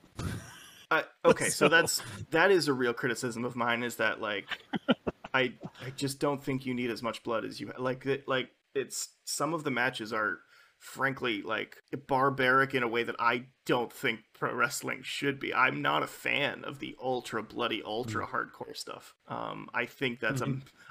Uh, 0.90 1.02
okay, 1.24 1.46
so 1.48 1.50
So- 1.66 1.68
that's 1.68 2.02
that 2.30 2.50
is 2.50 2.68
a 2.68 2.72
real 2.74 2.92
criticism 2.92 3.44
of 3.44 3.56
mine 3.56 3.82
is 3.82 3.96
that 3.96 4.20
like 4.20 4.46
I 5.34 5.54
I 5.84 5.90
just 5.96 6.20
don't 6.20 6.42
think 6.42 6.64
you 6.64 6.72
need 6.74 6.90
as 6.90 7.02
much 7.02 7.22
blood 7.22 7.44
as 7.44 7.60
you 7.60 7.72
like 7.78 8.06
it 8.06 8.26
like 8.28 8.50
it's 8.74 9.08
some 9.24 9.52
of 9.52 9.64
the 9.64 9.70
matches 9.70 10.12
are 10.12 10.38
frankly 10.78 11.42
like 11.42 11.76
barbaric 12.08 12.74
in 12.74 12.82
a 12.82 12.88
way 12.88 13.02
that 13.04 13.16
I 13.18 13.44
don't 13.64 13.92
think 13.92 14.20
pro 14.34 14.54
wrestling 14.54 15.00
should 15.02 15.40
be. 15.40 15.54
I'm 15.54 15.80
not 15.82 16.02
a 16.02 16.06
fan 16.06 16.64
of 16.64 16.78
the 16.78 16.94
ultra 17.02 17.42
bloody 17.42 17.82
ultra 17.84 18.26
hardcore 18.26 18.76
stuff. 18.76 19.14
Um 19.28 19.68
I 19.74 19.86
think 19.86 20.20
that's 20.20 20.40
a 20.40 20.44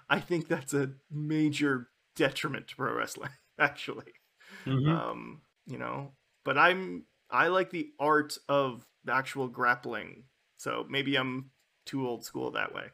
I 0.10 0.20
think 0.20 0.48
that's 0.48 0.74
a 0.74 0.92
major 1.12 1.90
detriment 2.16 2.68
to 2.70 2.76
pro 2.76 2.94
wrestling 2.94 3.32
actually 3.60 4.14
Mhm. 4.66 4.88
um 4.90 5.42
you 5.66 5.78
know 5.78 6.12
but 6.46 6.58
i'm 6.58 7.06
i 7.32 7.48
like 7.48 7.72
the 7.72 7.90
art 8.00 8.38
of 8.48 8.86
actual 9.10 9.48
grappling 9.48 10.24
so 10.58 10.86
maybe 10.90 11.16
i'm 11.16 11.50
too 11.86 12.08
old 12.08 12.24
school 12.24 12.52
that 12.52 12.74
way 12.74 12.86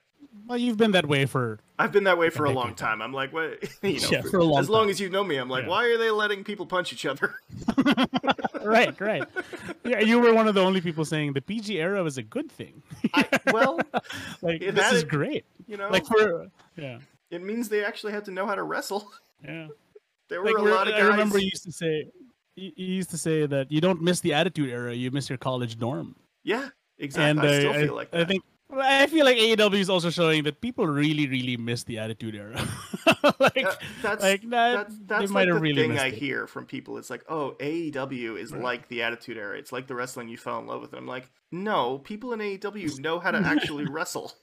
well, 0.47 0.57
you've 0.57 0.77
been 0.77 0.91
that 0.91 1.07
way 1.07 1.25
for. 1.25 1.59
i've 1.77 1.91
been 1.91 2.05
that 2.05 2.17
way 2.17 2.29
for 2.29 2.45
a 2.45 2.49
long 2.51 2.73
time 2.75 3.01
i'm 3.01 3.13
like 3.13 3.31
what 3.33 3.61
you 3.83 3.99
know 3.99 4.07
Yeah, 4.11 4.21
for 4.23 4.37
a 4.39 4.43
long 4.43 4.59
as 4.59 4.69
long 4.69 4.83
time. 4.83 4.89
as 4.91 4.99
you 4.99 5.09
know 5.09 5.23
me 5.23 5.37
i'm 5.37 5.49
like 5.49 5.63
Yeah. 5.63 5.69
why 5.69 5.85
are 5.85 5.97
they 5.97 6.09
letting 6.11 6.43
people 6.43 6.65
punch 6.65 6.91
each 6.93 7.05
other 7.05 7.35
right, 8.63 8.99
right. 8.99 9.23
Yeah, 9.85 9.99
you 9.99 10.19
were 10.19 10.33
one 10.33 10.47
of 10.47 10.55
the 10.55 10.61
only 10.61 10.81
people 10.81 11.05
saying 11.05 11.33
the 11.33 11.41
PG 11.41 11.79
era 11.79 12.03
was 12.03 12.17
a 12.17 12.23
good 12.23 12.51
thing. 12.51 12.81
I, 13.13 13.25
well 13.53 13.79
like 14.41 14.61
this 14.61 14.91
is 14.91 15.03
great. 15.03 15.45
you 15.67 15.77
know 15.77 15.89
Like 15.89 16.05
for 16.05 16.47
yeah, 16.75 16.99
it 17.31 17.41
means 17.43 17.69
they 17.69 17.83
actually 17.85 18.13
had 18.13 18.25
to 18.25 18.31
know 18.31 18.45
how 18.45 18.55
to 18.55 18.63
wrestle 18.63 19.11
yeah. 19.43 19.67
there 20.29 20.41
were 20.41 20.51
Like 20.51 20.57
a 20.57 20.61
lot 20.61 20.87
of 20.87 20.93
I 20.95 21.01
remember 21.01 21.37
you 21.37 21.45
used 21.51 21.63
to 21.63 21.71
say. 21.71 22.07
You 22.55 22.71
used 22.75 23.09
to 23.11 23.17
say 23.17 23.45
that 23.45 23.71
you 23.71 23.79
don't 23.79 24.01
miss 24.01 24.19
the 24.19 24.33
attitude 24.33 24.69
era, 24.69 24.93
you 24.93 25.11
miss 25.11 25.29
your 25.29 25.37
college 25.37 25.77
dorm. 25.79 26.15
yeah 26.43 26.69
exactly 26.97 27.29
and 27.29 27.39
i 27.39 27.59
still 27.59 27.73
I, 27.73 27.95
like 27.95 28.11
that 28.11 28.21
I 28.21 28.25
think 28.25 28.43
well, 28.69 28.81
I 28.83 29.07
feel 29.07 29.25
like 29.25 29.37
AEW 29.37 29.79
is 29.79 29.89
also 29.89 30.09
showing 30.09 30.43
that 30.43 30.61
people 30.61 30.85
really, 30.87 31.27
really 31.27 31.57
miss 31.57 31.83
the 31.83 31.97
attitude 31.97 32.35
era. 32.35 32.55
like, 33.39 33.65
Uh, 33.65 33.73
that's 34.01 34.23
like 34.23 34.49
that, 34.49 34.73
that's 34.89 34.95
that's 35.05 35.31
like 35.31 35.47
the 35.47 35.55
really 35.55 35.81
thing 35.87 35.97
I 35.99 36.07
it. 36.07 36.13
hear 36.13 36.47
from 36.47 36.65
people. 36.65 36.97
It's 36.97 37.09
like, 37.09 37.23
oh, 37.27 37.55
AEW 37.59 38.39
is 38.39 38.51
Right. 38.53 38.61
like 38.63 38.87
the 38.87 39.01
Attitude 39.03 39.37
Era. 39.37 39.57
It's 39.57 39.71
like 39.71 39.87
the 39.87 39.95
wrestling 39.95 40.29
you 40.29 40.37
fell 40.37 40.59
in 40.59 40.67
love 40.67 40.81
with. 40.81 40.91
And 40.93 40.99
I'm 40.99 41.07
like, 41.07 41.29
no, 41.51 41.97
people 41.99 42.31
in 42.33 42.39
AEW 42.39 42.99
know 43.01 43.19
how 43.19 43.31
to 43.31 43.39
actually 43.39 43.85
wrestle. 43.85 44.33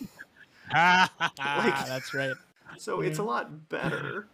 that's 0.72 2.14
right. 2.14 2.34
So 2.78 3.00
it's 3.00 3.18
a 3.18 3.22
lot 3.22 3.68
better 3.68 4.26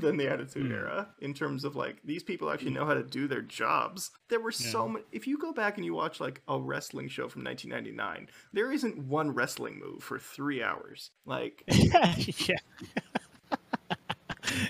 than 0.00 0.16
the 0.16 0.28
Attitude 0.28 0.66
Hmm. 0.66 0.72
Era 0.72 1.08
in 1.20 1.34
terms 1.34 1.64
of 1.64 1.76
like 1.76 1.98
these 2.04 2.22
people 2.22 2.50
actually 2.50 2.72
know 2.72 2.86
how 2.86 2.94
to 2.94 3.02
do 3.02 3.28
their 3.28 3.42
jobs. 3.42 4.10
There 4.28 4.40
were 4.40 4.52
so 4.52 4.88
many. 4.88 5.04
If 5.12 5.26
you 5.26 5.38
go 5.38 5.52
back 5.52 5.76
and 5.76 5.84
you 5.84 5.94
watch 5.94 6.20
like 6.20 6.42
a 6.48 6.58
wrestling 6.58 7.08
show 7.08 7.28
from 7.28 7.44
1999, 7.44 8.28
there 8.52 8.72
isn't 8.72 8.98
one 8.98 9.30
wrestling 9.30 9.78
move 9.78 10.02
for 10.02 10.18
three 10.18 10.62
hours. 10.62 11.10
Like, 11.24 11.62
yeah. 11.68 12.14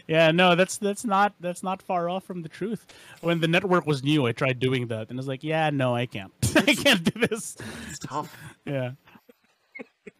yeah, 0.06 0.30
no, 0.30 0.54
that's 0.54 0.78
that's 0.78 1.04
not 1.04 1.34
that's 1.40 1.62
not 1.62 1.82
far 1.82 2.08
off 2.08 2.24
from 2.24 2.42
the 2.42 2.48
truth. 2.48 2.86
When 3.20 3.40
the 3.40 3.48
network 3.48 3.86
was 3.86 4.02
new, 4.02 4.26
I 4.26 4.32
tried 4.32 4.58
doing 4.58 4.88
that, 4.88 5.08
and 5.08 5.18
I 5.18 5.20
was 5.20 5.28
like, 5.28 5.44
yeah, 5.44 5.70
no, 5.70 5.94
I 5.94 6.06
can't, 6.06 6.32
I 6.56 6.74
can't 6.74 7.02
do 7.02 7.26
this. 7.26 7.56
it's 7.88 7.98
tough. 8.00 8.36
Yeah, 8.66 8.92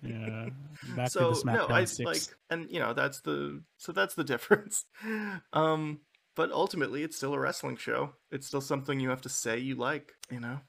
yeah. 0.02 0.48
Back 0.96 1.10
so 1.10 1.32
to 1.34 1.40
the 1.40 1.52
no 1.52 1.66
i 1.68 1.84
six. 1.84 2.06
like 2.06 2.22
and 2.50 2.70
you 2.70 2.80
know 2.80 2.92
that's 2.92 3.20
the 3.20 3.62
so 3.78 3.92
that's 3.92 4.14
the 4.14 4.24
difference 4.32 4.84
um 5.52 6.00
but 6.36 6.50
ultimately 6.52 7.02
it's 7.02 7.16
still 7.16 7.34
a 7.34 7.38
wrestling 7.38 7.76
show 7.76 8.12
it's 8.30 8.46
still 8.46 8.60
something 8.60 9.00
you 9.00 9.10
have 9.10 9.22
to 9.22 9.28
say 9.28 9.58
you 9.58 9.74
like 9.74 10.12
you 10.30 10.40
know 10.40 10.60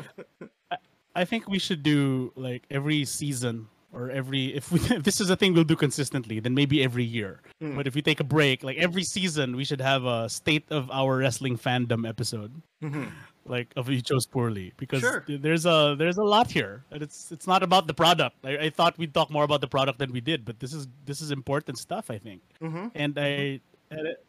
I 1.14 1.24
think 1.24 1.48
we 1.48 1.58
should 1.58 1.82
do 1.82 2.32
like 2.36 2.64
every 2.70 3.04
season 3.04 3.68
or 3.92 4.10
every 4.10 4.54
if 4.56 4.72
we 4.72 4.80
if 4.80 5.02
this 5.02 5.20
is 5.20 5.28
a 5.28 5.36
thing 5.36 5.52
we'll 5.52 5.64
do 5.64 5.76
consistently, 5.76 6.40
then 6.40 6.54
maybe 6.54 6.82
every 6.82 7.04
year. 7.04 7.42
Mm. 7.62 7.76
But 7.76 7.86
if 7.86 7.94
we 7.94 8.02
take 8.02 8.20
a 8.20 8.24
break, 8.24 8.62
like 8.62 8.78
every 8.78 9.04
season, 9.04 9.54
we 9.56 9.64
should 9.64 9.80
have 9.80 10.04
a 10.04 10.28
state 10.28 10.64
of 10.70 10.90
our 10.90 11.18
wrestling 11.18 11.58
fandom 11.58 12.08
episode. 12.08 12.62
Mhm. 12.82 13.10
Like 13.46 13.72
of 13.76 13.88
you 13.88 14.00
chose 14.00 14.26
poorly 14.26 14.72
because 14.76 15.00
Sure. 15.00 15.24
there's 15.28 15.66
a 15.66 15.94
there's 15.98 16.18
a 16.18 16.22
lot 16.24 16.50
here 16.50 16.84
and 16.90 17.02
it's 17.02 17.32
it's 17.32 17.46
not 17.46 17.62
about 17.62 17.86
the 17.86 17.94
product 17.94 18.36
I, 18.44 18.56
I 18.66 18.70
thought 18.70 18.96
we'd 18.98 19.12
talk 19.14 19.30
more 19.30 19.44
about 19.44 19.60
the 19.60 19.68
product 19.68 19.98
than 19.98 20.12
we 20.12 20.20
did 20.20 20.44
but 20.44 20.60
this 20.60 20.72
is 20.72 20.86
this 21.06 21.20
is 21.20 21.30
important 21.30 21.78
stuff 21.78 22.10
i 22.10 22.18
think 22.18 22.40
Mhm. 22.62 22.90
and 22.94 23.18
i 23.18 23.60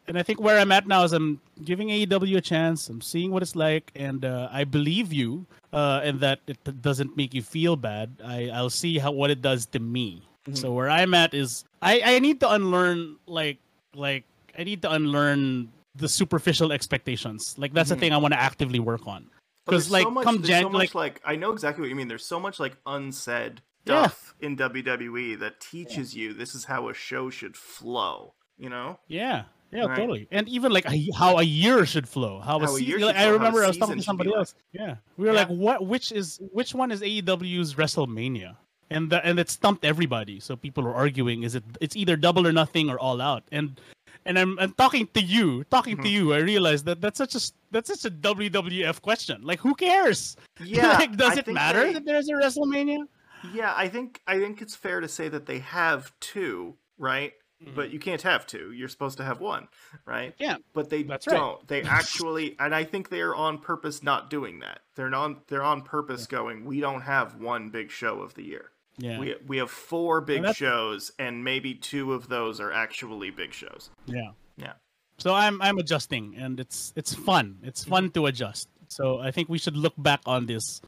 and 0.08 0.18
I- 0.18 0.22
think 0.22 0.40
where 0.40 0.58
i'm 0.58 0.72
at 0.72 0.86
now 0.86 1.04
is 1.04 1.12
i'm 1.12 1.40
giving 1.64 1.88
aew 1.88 2.36
a 2.36 2.40
chance 2.40 2.88
i'm 2.88 3.00
seeing 3.00 3.30
what 3.30 3.42
it's 3.42 3.54
like 3.56 3.92
and 3.94 4.24
uh, 4.24 4.48
i 4.52 4.64
believe 4.64 5.12
you 5.12 5.46
uh 5.72 6.00
and 6.04 6.20
that 6.20 6.40
it 6.46 6.58
doesn't 6.82 7.16
make 7.16 7.32
you 7.34 7.42
feel 7.42 7.76
bad 7.76 8.10
i 8.24 8.50
i'll 8.50 8.68
see 8.82 8.98
how 8.98 9.10
what 9.12 9.30
it 9.30 9.40
does 9.40 9.64
to 9.66 9.78
me 9.78 10.22
Mhm. 10.48 10.58
so 10.58 10.72
where 10.76 10.90
i'm 10.90 11.14
at 11.14 11.32
is 11.32 11.64
i 11.80 12.02
i 12.04 12.18
need 12.18 12.40
to 12.40 12.50
unlearn 12.50 13.16
like 13.26 13.56
like 13.94 14.24
i 14.58 14.64
need 14.64 14.82
to 14.82 14.90
unlearn 14.92 15.70
the 15.94 16.08
superficial 16.08 16.72
expectations 16.72 17.54
like 17.58 17.72
that's 17.72 17.88
Mhm. 17.90 17.94
the 17.94 18.00
thing 18.00 18.12
i 18.12 18.16
want 18.16 18.34
to 18.34 18.40
actively 18.40 18.80
work 18.80 19.06
on 19.06 19.30
because 19.66 19.90
like 19.90 20.02
so 20.04 20.10
much, 20.10 20.24
come 20.24 20.42
Jan, 20.42 20.62
so 20.64 20.68
much, 20.70 20.94
like 20.94 20.94
like 20.94 21.20
i 21.24 21.36
know 21.36 21.52
exactly 21.52 21.82
what 21.82 21.88
you 21.90 21.94
mean 21.96 22.08
there's 22.08 22.26
so 22.26 22.40
much 22.40 22.58
like 22.60 22.76
unsaid 22.86 23.62
Yeah. 23.86 24.06
stuff 24.08 24.34
in 24.40 24.56
wwe 24.56 25.38
that 25.38 25.60
teaches 25.60 26.14
you 26.16 26.32
this 26.34 26.54
is 26.54 26.64
how 26.64 26.88
a 26.88 26.94
show 26.94 27.30
should 27.30 27.56
flow 27.56 28.34
you 28.58 28.68
know 28.68 28.98
yeah, 29.08 29.44
yeah, 29.72 29.86
Right. 29.86 29.96
totally. 29.96 30.28
And 30.30 30.48
even 30.48 30.70
like 30.70 30.86
a, 30.88 31.10
how 31.18 31.38
a 31.38 31.42
year 31.42 31.84
should 31.84 32.08
flow. 32.08 32.38
How, 32.38 32.60
How 32.60 32.76
a 32.76 32.80
year 32.80 33.00
like, 33.00 33.16
I 33.16 33.22
flow, 33.22 33.24
how 33.24 33.30
a 33.30 33.32
remember 33.32 33.64
I 33.64 33.66
was 33.66 33.74
season 33.74 33.80
talking 33.88 33.96
to 33.98 34.04
somebody 34.04 34.30
like. 34.30 34.38
else. 34.38 34.54
Yeah, 34.72 34.96
we 35.16 35.26
were 35.26 35.32
Yeah. 35.32 35.40
like, 35.40 35.48
what? 35.48 35.84
Which 35.84 36.12
is 36.12 36.38
which 36.52 36.72
one 36.76 36.92
is 36.92 37.00
AEW's 37.02 37.74
WrestleMania? 37.74 38.54
And 38.90 39.10
the, 39.10 39.18
and 39.26 39.40
it 39.40 39.50
stumped 39.50 39.84
everybody. 39.84 40.38
So 40.38 40.54
people 40.54 40.84
were 40.84 40.94
arguing: 40.94 41.42
is 41.42 41.56
it 41.56 41.64
it's 41.80 41.96
either 41.96 42.14
Double 42.16 42.46
or 42.46 42.52
Nothing 42.52 42.88
or 42.88 43.00
All 43.00 43.20
Out? 43.20 43.42
And 43.50 43.80
and 44.26 44.38
I'm, 44.38 44.58
I'm 44.58 44.72
talking 44.72 45.08
to 45.14 45.20
you, 45.20 45.64
talking 45.64 45.96
to 45.98 46.02
Mhm. 46.02 46.10
you. 46.10 46.34
I 46.34 46.38
realized 46.38 46.84
that 46.86 47.00
that's 47.00 47.18
such 47.18 47.34
a 47.34 47.40
that's 47.70 47.88
such 47.88 48.04
a 48.04 48.14
WWF 48.14 49.02
question. 49.02 49.42
Like, 49.42 49.60
who 49.60 49.74
cares? 49.74 50.36
yeah 50.64 50.92
like, 50.98 51.16
does 51.16 51.36
I 51.36 51.40
it 51.40 51.48
matter 51.48 51.84
they- 51.86 51.92
that 51.94 52.04
there's 52.04 52.28
a 52.28 52.32
WrestleMania? 52.32 53.04
Yeah, 53.52 53.74
I 53.76 53.88
think 53.88 54.20
I 54.26 54.38
think 54.38 54.62
it's 54.62 54.74
fair 54.74 55.00
to 55.00 55.08
say 55.08 55.28
that 55.28 55.44
they 55.46 55.58
have 55.58 56.12
two, 56.20 56.76
right? 56.98 57.32
But 57.74 57.90
you 57.92 57.98
can't 57.98 58.20
have 58.22 58.46
two. 58.46 58.72
You're 58.72 58.88
supposed 58.90 59.16
to 59.18 59.24
have 59.24 59.40
one, 59.40 59.68
right? 60.04 60.34
Yeah, 60.38 60.56
But 60.74 60.90
they 60.90 61.02
that's 61.02 61.24
don't. 61.24 61.66
They 61.66 61.80
actually, 61.82 62.56
and 62.58 62.74
I 62.74 62.84
think 62.84 63.08
they 63.08 63.22
are 63.22 63.34
on 63.34 63.56
purpose 63.56 64.02
not 64.02 64.28
doing 64.28 64.58
that. 64.58 64.80
They're 64.96 65.08
not. 65.08 65.46
They're 65.48 65.62
on 65.62 65.80
purpose 65.80 66.26
going. 66.26 66.66
We 66.66 66.80
don't 66.80 67.00
have 67.02 67.36
one 67.36 67.70
big 67.70 67.90
show 67.90 68.20
of 68.20 68.34
the 68.34 68.42
year. 68.42 68.70
Yeah, 68.98 69.18
We 69.18 69.34
we 69.46 69.56
have 69.58 69.70
four 69.70 70.20
big 70.20 70.42
that's- 70.42 70.56
shows, 70.56 71.12
and 71.18 71.42
maybe 71.44 71.74
two 71.74 72.12
of 72.12 72.28
those 72.28 72.60
are 72.60 72.72
actually 72.72 73.30
big 73.30 73.52
shows. 73.52 73.90
yeah. 74.06 74.30
Yeah. 74.56 74.74
So 75.18 75.34
I'm 75.34 75.60
I'm 75.62 75.78
adjusting, 75.78 76.34
and 76.36 76.58
it's 76.60 76.92
it's 76.96 77.14
fun. 77.14 77.58
It's 77.62 77.84
fun 77.84 78.10
to 78.10 78.26
adjust. 78.26 78.68
So 78.88 79.18
I 79.18 79.30
think 79.30 79.48
we 79.48 79.58
should 79.58 79.76
look 79.76 79.94
back 79.98 80.20
on 80.26 80.46
this, 80.46 80.80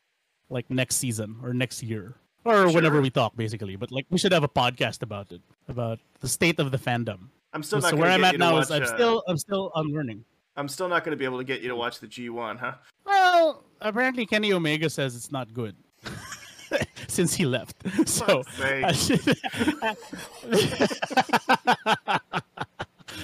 like 0.51 0.71
next 0.71 0.97
season 0.97 1.37
or 1.43 1.53
next 1.55 1.83
year 1.83 2.15
or 2.45 2.67
whenever 2.71 3.01
we 3.01 3.11
talk, 3.11 3.37
basically. 3.37 3.75
But 3.77 3.91
like 3.91 4.07
we 4.11 4.19
should 4.19 4.33
have 4.33 4.45
a 4.45 4.49
podcast 4.49 5.03
about 5.03 5.33
it, 5.33 5.41
about 5.69 5.99
the 6.21 6.29
state 6.29 6.59
of 6.61 6.71
the 6.71 6.79
fandom. 6.79 7.31
I'm 7.53 7.63
still 7.63 7.81
So, 7.81 7.91
not. 7.91 7.99
where 7.99 8.11
I'm 8.11 8.23
at 8.25 8.39
now 8.39 8.53
watch, 8.55 8.65
is 8.65 8.71
I'm 8.71 8.83
uh, 8.83 8.87
still 8.87 9.23
I'm 9.29 9.37
still 9.39 9.73
unlearning. 9.75 10.25
I'm 10.57 10.69
still 10.69 10.89
not 10.89 11.05
going 11.05 11.11
to 11.13 11.17
be 11.19 11.25
able 11.25 11.39
to 11.39 11.45
get 11.45 11.61
you 11.63 11.69
to 11.69 11.77
watch 11.77 11.99
the 12.01 12.07
G1, 12.07 12.59
huh? 12.59 12.75
Well, 13.05 13.65
apparently 13.81 14.27
Kenny 14.27 14.53
Omega 14.53 14.89
says 14.91 15.15
it's 15.17 15.31
not 15.33 15.53
good. 15.53 15.75
Since 17.09 17.35
he 17.35 17.47
left, 17.47 17.77
so 18.09 18.43
Fuck's 18.43 18.57
sake. 18.57 18.85
I 18.85 18.93
should- 18.93 19.37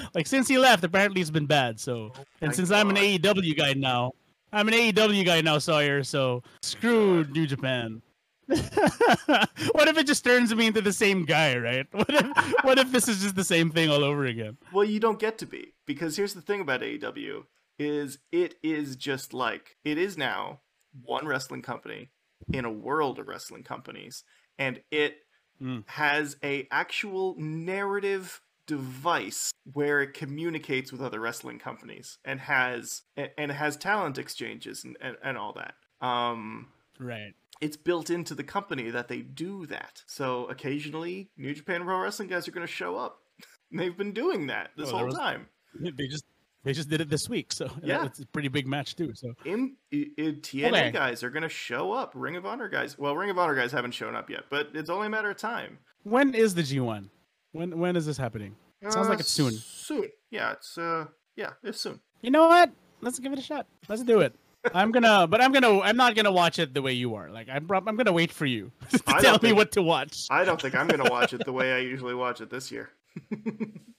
like 0.13 0.27
since 0.27 0.47
he 0.47 0.57
left, 0.57 0.83
apparently 0.83 1.21
it's 1.21 1.29
been 1.29 1.45
bad. 1.45 1.79
So, 1.79 2.11
oh 2.15 2.23
and 2.41 2.49
my 2.49 2.53
since 2.53 2.71
I'm 2.71 2.89
an 2.89 2.95
AEW 2.95 3.57
guy 3.57 3.73
now, 3.73 4.13
I'm 4.51 4.67
an 4.67 4.73
AEW 4.73 5.25
guy 5.25 5.41
now, 5.41 5.57
Sawyer. 5.57 6.03
So 6.03 6.43
screw 6.61 7.23
New 7.25 7.45
Japan. 7.47 8.01
what 8.47 9.87
if 9.87 9.97
it 9.97 10.05
just 10.05 10.23
turns 10.23 10.53
me 10.53 10.67
into 10.67 10.81
the 10.81 10.91
same 10.93 11.25
guy, 11.25 11.57
right? 11.57 11.87
What 11.91 12.09
if 12.09 12.53
what 12.63 12.77
if 12.77 12.91
this 12.91 13.07
is 13.07 13.21
just 13.21 13.35
the 13.35 13.43
same 13.43 13.71
thing 13.71 13.89
all 13.89 14.03
over 14.03 14.25
again? 14.25 14.57
Well, 14.71 14.83
you 14.83 14.99
don't 14.99 15.19
get 15.19 15.37
to 15.39 15.45
be 15.45 15.73
because 15.85 16.17
here's 16.17 16.33
the 16.33 16.41
thing 16.41 16.61
about 16.61 16.81
AEW 16.81 17.43
is 17.79 18.19
it 18.31 18.55
is 18.61 18.95
just 18.95 19.33
like 19.33 19.77
it 19.83 19.97
is 19.97 20.17
now 20.17 20.59
one 21.03 21.25
wrestling 21.25 21.61
company 21.61 22.11
in 22.51 22.65
a 22.65 22.71
world 22.71 23.19
of 23.19 23.27
wrestling 23.27 23.63
companies 23.63 24.23
and 24.57 24.81
it 24.91 25.17
Mm. 25.61 25.87
has 25.87 26.35
a 26.43 26.67
actual 26.71 27.35
narrative 27.37 28.41
device 28.65 29.51
where 29.71 30.01
it 30.01 30.13
communicates 30.15 30.91
with 30.91 30.99
other 31.01 31.19
wrestling 31.19 31.59
companies 31.59 32.17
and 32.25 32.39
has 32.41 33.03
and 33.15 33.51
has 33.51 33.77
talent 33.77 34.17
exchanges 34.17 34.83
and, 34.83 34.97
and, 34.99 35.15
and 35.23 35.37
all 35.37 35.53
that 35.53 35.75
Um, 36.05 36.69
Right. 36.99 37.33
it's 37.61 37.77
built 37.77 38.09
into 38.09 38.33
the 38.35 38.43
company 38.43 38.89
that 38.89 39.07
they 39.09 39.21
do 39.21 39.65
that. 39.67 40.01
So 40.07 40.47
occasionally, 40.47 41.29
New 41.37 41.53
Japan 41.53 41.83
Pro 41.83 41.99
Wrestling 41.99 42.29
guys 42.29 42.47
are 42.47 42.51
going 42.51 42.65
to 42.67 42.73
show 42.73 42.97
up. 42.97 43.21
They've 43.71 43.95
been 43.95 44.11
doing 44.11 44.47
that 44.47 44.71
this 44.75 44.89
Oh, 44.89 44.97
whole 44.97 45.05
was- 45.05 45.15
time. 45.15 45.47
They 45.79 46.07
just 46.07 46.25
they 46.63 46.73
just 46.73 46.89
did 46.89 47.01
it 47.01 47.09
this 47.09 47.27
week, 47.29 47.51
so 47.51 47.69
Yeah. 47.83 48.05
it's 48.05 48.19
a 48.19 48.25
pretty 48.27 48.47
big 48.47 48.67
match 48.67 48.95
too. 48.95 49.13
So 49.15 49.33
In, 49.45 49.75
i 49.93 50.05
i- 50.17 50.21
TNA 50.41 50.67
Okay. 50.67 50.91
guys 50.91 51.23
are 51.23 51.29
going 51.29 51.43
to 51.43 51.49
show 51.49 51.91
up. 51.91 52.11
Ring 52.15 52.35
of 52.35 52.45
Honor 52.45 52.69
guys. 52.69 52.97
Well, 52.97 53.15
Ring 53.15 53.29
of 53.29 53.37
Honor 53.37 53.55
guys 53.55 53.71
haven't 53.71 53.93
shown 53.93 54.15
up 54.15 54.29
yet, 54.29 54.45
but 54.49 54.69
it's 54.73 54.89
only 54.89 55.07
a 55.07 55.09
matter 55.09 55.29
of 55.29 55.37
time. 55.37 55.77
when 56.03 56.33
is 56.33 56.55
the 56.55 56.61
G1? 56.63 57.09
When 57.51 57.77
when 57.79 57.95
is 57.95 58.05
this 58.05 58.17
happening? 58.17 58.55
Sounds 58.89 59.07
like 59.07 59.19
Uh, 59.19 59.21
it's 59.21 59.31
soon. 59.31 59.51
Soon. 59.53 60.09
Yeah, 60.31 60.51
it's 60.53 60.77
uh, 60.77 61.05
yeah, 61.35 61.51
it's 61.63 61.79
soon. 61.79 61.99
You 62.21 62.31
know 62.31 62.47
what? 62.47 62.71
Let's 63.01 63.19
give 63.19 63.31
it 63.33 63.39
a 63.39 63.41
shot. 63.43 63.67
Let's 63.87 64.03
do 64.03 64.19
it. 64.21 64.33
I'm 64.73 64.91
gonna, 64.91 65.27
but 65.31 65.39
I'm 65.41 65.51
gonna, 65.51 65.79
I'm 65.81 65.95
not 65.97 66.15
gonna 66.15 66.31
watch 66.31 66.57
it 66.59 66.73
the 66.73 66.81
way 66.81 66.93
you 66.93 67.15
are. 67.15 67.29
Like 67.29 67.47
I'm, 67.49 67.69
I'm 67.71 67.95
gonna 67.95 68.11
wait 68.11 68.31
for 68.31 68.45
you 68.45 68.71
to 68.89 68.97
tell 68.99 69.21
don't 69.21 69.43
me 69.43 69.51
what 69.53 69.71
to 69.73 69.81
watch. 69.83 70.27
I 70.31 70.43
don't 70.45 70.59
think 70.61 70.73
I'm 70.75 70.87
going 70.87 71.03
to 71.03 71.11
watch 71.11 71.33
it 71.33 71.43
the 71.45 71.51
way 71.53 71.73
I 71.73 71.79
usually 71.79 72.15
watch 72.15 72.41
it 72.41 72.49
this 72.49 72.71
year. 72.71 72.89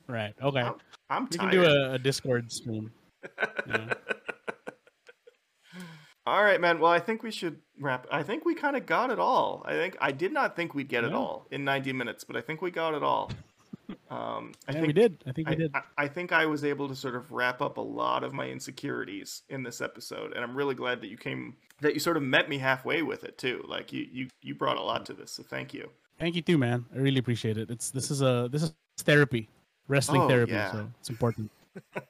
Right. 0.07 0.35
Okay. 0.43 0.69
I'm, 1.15 1.24
We 1.24 1.36
tired. 1.36 1.51
can 1.53 1.61
do 1.62 1.66
a, 1.66 1.93
a 1.95 1.99
Discord 1.99 2.51
stream. 2.53 2.91
Yeah. 3.66 3.95
All 6.27 6.43
right, 6.43 6.61
man. 6.61 6.81
Well, 6.81 6.91
I 6.91 7.01
think 7.01 7.23
we 7.23 7.31
should 7.31 7.59
wrap. 7.78 8.07
I 8.11 8.23
think 8.23 8.47
we 8.47 8.55
kind 8.55 8.77
of 8.77 8.86
got 8.86 9.11
it 9.11 9.19
all. 9.19 9.62
I 9.66 9.73
think 9.73 9.97
I 10.01 10.11
did 10.11 10.32
not 10.32 10.57
think 10.57 10.74
we'd 10.74 10.89
get 10.89 11.05
it 11.05 11.12
all 11.12 11.47
in 11.51 11.65
90 11.65 11.93
minutes, 11.93 12.24
but 12.24 12.35
I 12.35 12.41
think 12.41 12.62
we 12.62 12.70
got 12.70 12.95
it 12.95 13.03
all. 13.03 13.31
Um, 14.11 14.53
I 14.69 14.73
yeah, 14.73 14.73
think 14.73 14.86
we 14.86 14.93
did. 14.93 15.24
I 15.27 15.32
think 15.32 15.49
we 15.49 15.55
I, 15.55 15.59
did. 15.59 15.70
I, 15.74 15.82
I 15.99 16.09
think 16.09 16.32
I 16.32 16.47
was 16.47 16.65
able 16.65 16.89
to 16.89 16.95
sort 16.95 17.16
of 17.16 17.31
wrap 17.32 17.61
up 17.61 17.77
a 17.77 17.82
lot 17.82 18.23
of 18.23 18.32
my 18.32 18.49
insecurities 18.49 19.43
in 19.49 19.62
this 19.62 19.81
episode, 19.81 20.32
and 20.32 20.43
I'm 20.43 20.55
really 20.55 20.74
glad 20.74 21.01
that 21.03 21.09
you 21.09 21.19
came, 21.19 21.57
that 21.81 21.93
you 21.93 22.01
sort 22.01 22.16
of 22.16 22.23
met 22.23 22.49
me 22.49 22.57
halfway 22.59 23.03
with 23.03 23.24
it 23.24 23.36
too. 23.36 23.62
Like 23.69 23.93
you, 23.93 24.07
you, 24.11 24.28
you 24.41 24.55
brought 24.55 24.78
a 24.78 24.82
lot 24.82 25.05
to 25.07 25.12
this, 25.12 25.32
so 25.32 25.43
thank 25.43 25.74
you. 25.74 25.91
Thank 26.19 26.35
you 26.36 26.43
too, 26.43 26.57
man. 26.57 26.86
I 26.95 26.99
really 26.99 27.19
appreciate 27.19 27.59
it. 27.59 27.70
It's 27.70 27.91
this 27.91 28.11
is 28.11 28.23
a 28.23 28.49
this 28.51 28.62
is 28.62 28.74
therapy, 28.99 29.49
wrestling 29.89 30.23
Oh, 30.23 30.28
therapy. 30.28 30.52
yeah. 30.52 30.73
So 30.73 30.90
it's 31.01 31.11
important. 31.11 31.51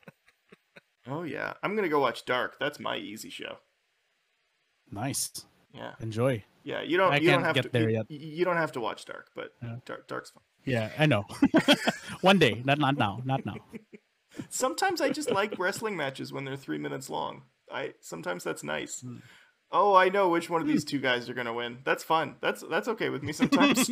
Oh 1.07 1.23
yeah, 1.23 1.53
I'm 1.63 1.77
gonna 1.77 1.91
go 1.91 2.01
watch 2.01 2.25
Dark. 2.25 2.57
That's 2.59 2.81
my 2.81 2.97
easy 2.97 3.29
show. 3.29 3.59
Nice. 4.91 5.31
Yeah, 5.75 5.93
Enjoy. 6.01 6.43
yeah. 6.63 6.81
You 6.81 6.97
don't, 6.97 7.13
I 7.13 7.19
you 7.19 7.31
don't 7.31 7.43
have 7.45 7.55
get 7.55 7.65
to. 7.65 7.69
there 7.69 7.91
you, 7.91 7.97
yet. 7.97 8.11
you 8.11 8.45
don't 8.47 8.57
have 8.57 8.73
to 8.73 8.81
watch 8.81 9.05
Dark, 9.05 9.29
but 9.37 9.53
Yeah. 9.63 9.77
Dark, 9.85 10.09
Dark's 10.09 10.31
fun. 10.31 10.43
Yeah, 10.65 10.89
I 10.99 11.05
know. 11.05 11.27
One 12.23 12.39
day, 12.39 12.63
not 12.65 12.79
not 12.79 12.97
now, 12.97 13.21
not 13.23 13.45
now. 13.45 13.57
Sometimes 14.49 15.03
I 15.03 15.11
just 15.11 15.31
like 15.31 15.59
wrestling 15.59 15.95
matches 15.95 16.33
when 16.33 16.47
they're 16.47 16.57
three 16.57 16.79
minutes 16.79 17.11
long. 17.11 17.43
I 17.71 17.93
sometimes 18.01 18.43
that's 18.43 18.65
nice. 18.65 19.03
Hmm. 19.03 19.17
Oh, 19.71 19.95
I 19.95 20.09
know 20.09 20.31
which 20.31 20.49
one 20.49 20.63
of 20.63 20.69
these 20.69 20.85
two 20.87 21.01
guys 21.01 21.29
are 21.29 21.35
gonna 21.35 21.53
win. 21.53 21.81
That's 21.85 22.03
fun. 22.03 22.37
That's 22.41 22.65
that's 22.71 22.89
okay 22.89 23.11
with 23.11 23.23
me 23.23 23.33
sometimes. 23.35 23.91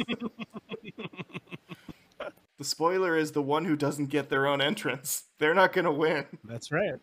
The 2.62 2.68
spoiler 2.68 3.16
is 3.16 3.32
the 3.32 3.42
one 3.42 3.64
who 3.64 3.74
doesn't 3.76 4.06
get 4.06 4.28
their 4.28 4.46
own 4.46 4.60
entrance. 4.60 5.24
They're 5.38 5.54
not 5.54 5.72
gonna 5.72 5.92
win. 5.92 6.24
That's 6.44 6.70
right. 6.70 6.94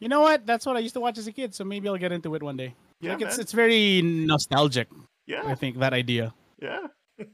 You 0.00 0.08
know 0.08 0.22
what? 0.22 0.46
That's 0.46 0.64
what 0.64 0.76
I 0.76 0.78
used 0.80 0.94
to 0.94 1.00
watch 1.00 1.18
as 1.18 1.26
a 1.26 1.32
kid. 1.32 1.54
So 1.54 1.64
maybe 1.64 1.88
I'll 1.88 1.98
get 1.98 2.12
into 2.12 2.34
it 2.34 2.42
one 2.42 2.56
day. 2.56 2.74
Yeah, 3.00 3.12
like 3.12 3.22
it's 3.22 3.38
it's 3.38 3.52
very 3.52 4.00
nostalgic. 4.02 4.88
Yeah. 5.26 5.42
I 5.44 5.54
think 5.54 5.78
that 5.78 5.92
idea. 5.92 6.34
yeah. 6.60 6.86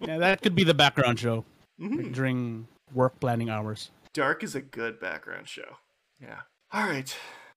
Yeah, 0.00 0.18
that 0.18 0.42
could 0.42 0.54
be 0.54 0.64
the 0.64 0.74
background 0.74 1.18
show 1.18 1.44
Mhm. 1.80 1.96
like, 2.04 2.12
during 2.12 2.68
work 2.92 3.18
planning 3.20 3.48
hours. 3.48 3.90
Dark 4.12 4.44
is 4.44 4.54
a 4.54 4.60
good 4.60 5.00
background 5.00 5.48
show. 5.48 5.78
Yeah. 6.20 6.40
All 6.72 6.86
right. 6.86 7.16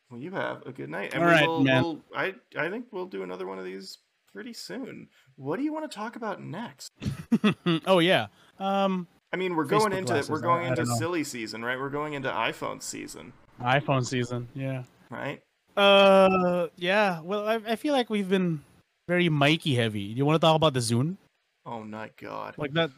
Well, 0.10 0.20
you 0.22 0.32
have 0.32 0.66
a 0.66 0.72
good 0.72 0.90
night. 0.90 1.14
And 1.14 1.22
All 1.24 1.30
we'll, 1.30 1.64
man. 1.64 1.84
We'll, 1.84 2.00
I 2.16 2.34
I 2.58 2.70
think 2.70 2.86
we'll 2.92 3.06
do 3.06 3.22
another 3.24 3.46
one 3.46 3.60
of 3.60 3.66
these 3.66 3.98
pretty 4.34 4.54
soon. 4.54 5.10
What 5.36 5.58
do 5.58 5.64
you 5.64 5.74
want 5.74 5.92
to 5.92 5.96
talk 5.96 6.16
about 6.16 6.42
next? 6.42 6.94
oh 7.86 8.00
yeah. 8.00 8.28
Um, 8.60 9.08
I 9.34 9.38
mean, 9.38 9.56
we're 9.56 9.66
going 9.66 9.92
Facebook 9.92 9.98
into 9.98 10.14
glasses, 10.14 10.30
we're 10.30 10.40
going 10.40 10.64
into 10.64 10.76
don't 10.78 10.90
know. 10.90 10.96
silly 10.96 11.24
season, 11.24 11.64
right? 11.64 11.80
We're 11.80 11.90
going 11.90 12.14
into 12.14 12.30
iPhone 12.30 12.82
season, 12.82 13.34
iPhone 13.62 14.06
season. 14.06 14.48
Yeah. 14.54 14.84
right? 15.10 15.42
Uh, 15.76 16.68
yeah. 16.76 17.22
Well, 17.22 17.48
I, 17.48 17.60
I 17.68 17.76
feel 17.76 17.94
like 17.94 18.10
we've 18.10 18.30
been 18.30 18.64
very 19.08 19.30
Mikey 19.30 19.76
heavy. 19.76 20.14
Do 20.14 20.18
you 20.18 20.26
want 20.26 20.42
to 20.42 20.46
talk 20.46 20.56
about 20.56 20.74
the 20.74 20.80
Zune? 20.80 21.18
Oh 21.66 21.84
my 21.84 22.10
god. 22.20 22.56
Like 22.58 22.74
that. 22.74 22.92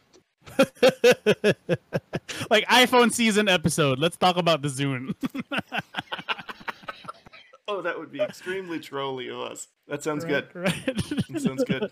like 2.50 2.66
iPhone 2.68 3.12
season 3.12 3.48
episode. 3.50 4.00
Let's 4.00 4.18
talk 4.18 4.38
about 4.38 4.62
the 4.62 4.70
Zune. 4.70 5.16
Oh, 7.78 7.82
that 7.84 8.00
would 8.00 8.12
be 8.12 8.20
extremely 8.20 8.80
trolly 8.80 9.30
of 9.30 9.40
us. 9.42 9.68
That 9.88 10.02
sounds 10.04 10.26
good. 10.26 10.48
Right. 10.56 10.74
That 10.86 11.42
sounds 11.42 11.64
good. 11.64 11.88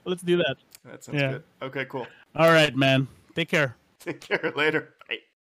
Let's 0.06 0.22
do 0.22 0.38
that. 0.38 0.56
That 0.84 1.04
sounds 1.04 1.20
Yeah. 1.20 1.32
good. 1.32 1.42
Okay, 1.62 1.84
cool. 1.84 2.06
All 2.34 2.48
right, 2.50 2.74
man. 2.74 3.06
Take 3.34 3.48
care. 3.50 3.76
Take 4.00 4.20
care 4.20 4.52
later. 4.56 4.94
Bye. 5.08 5.18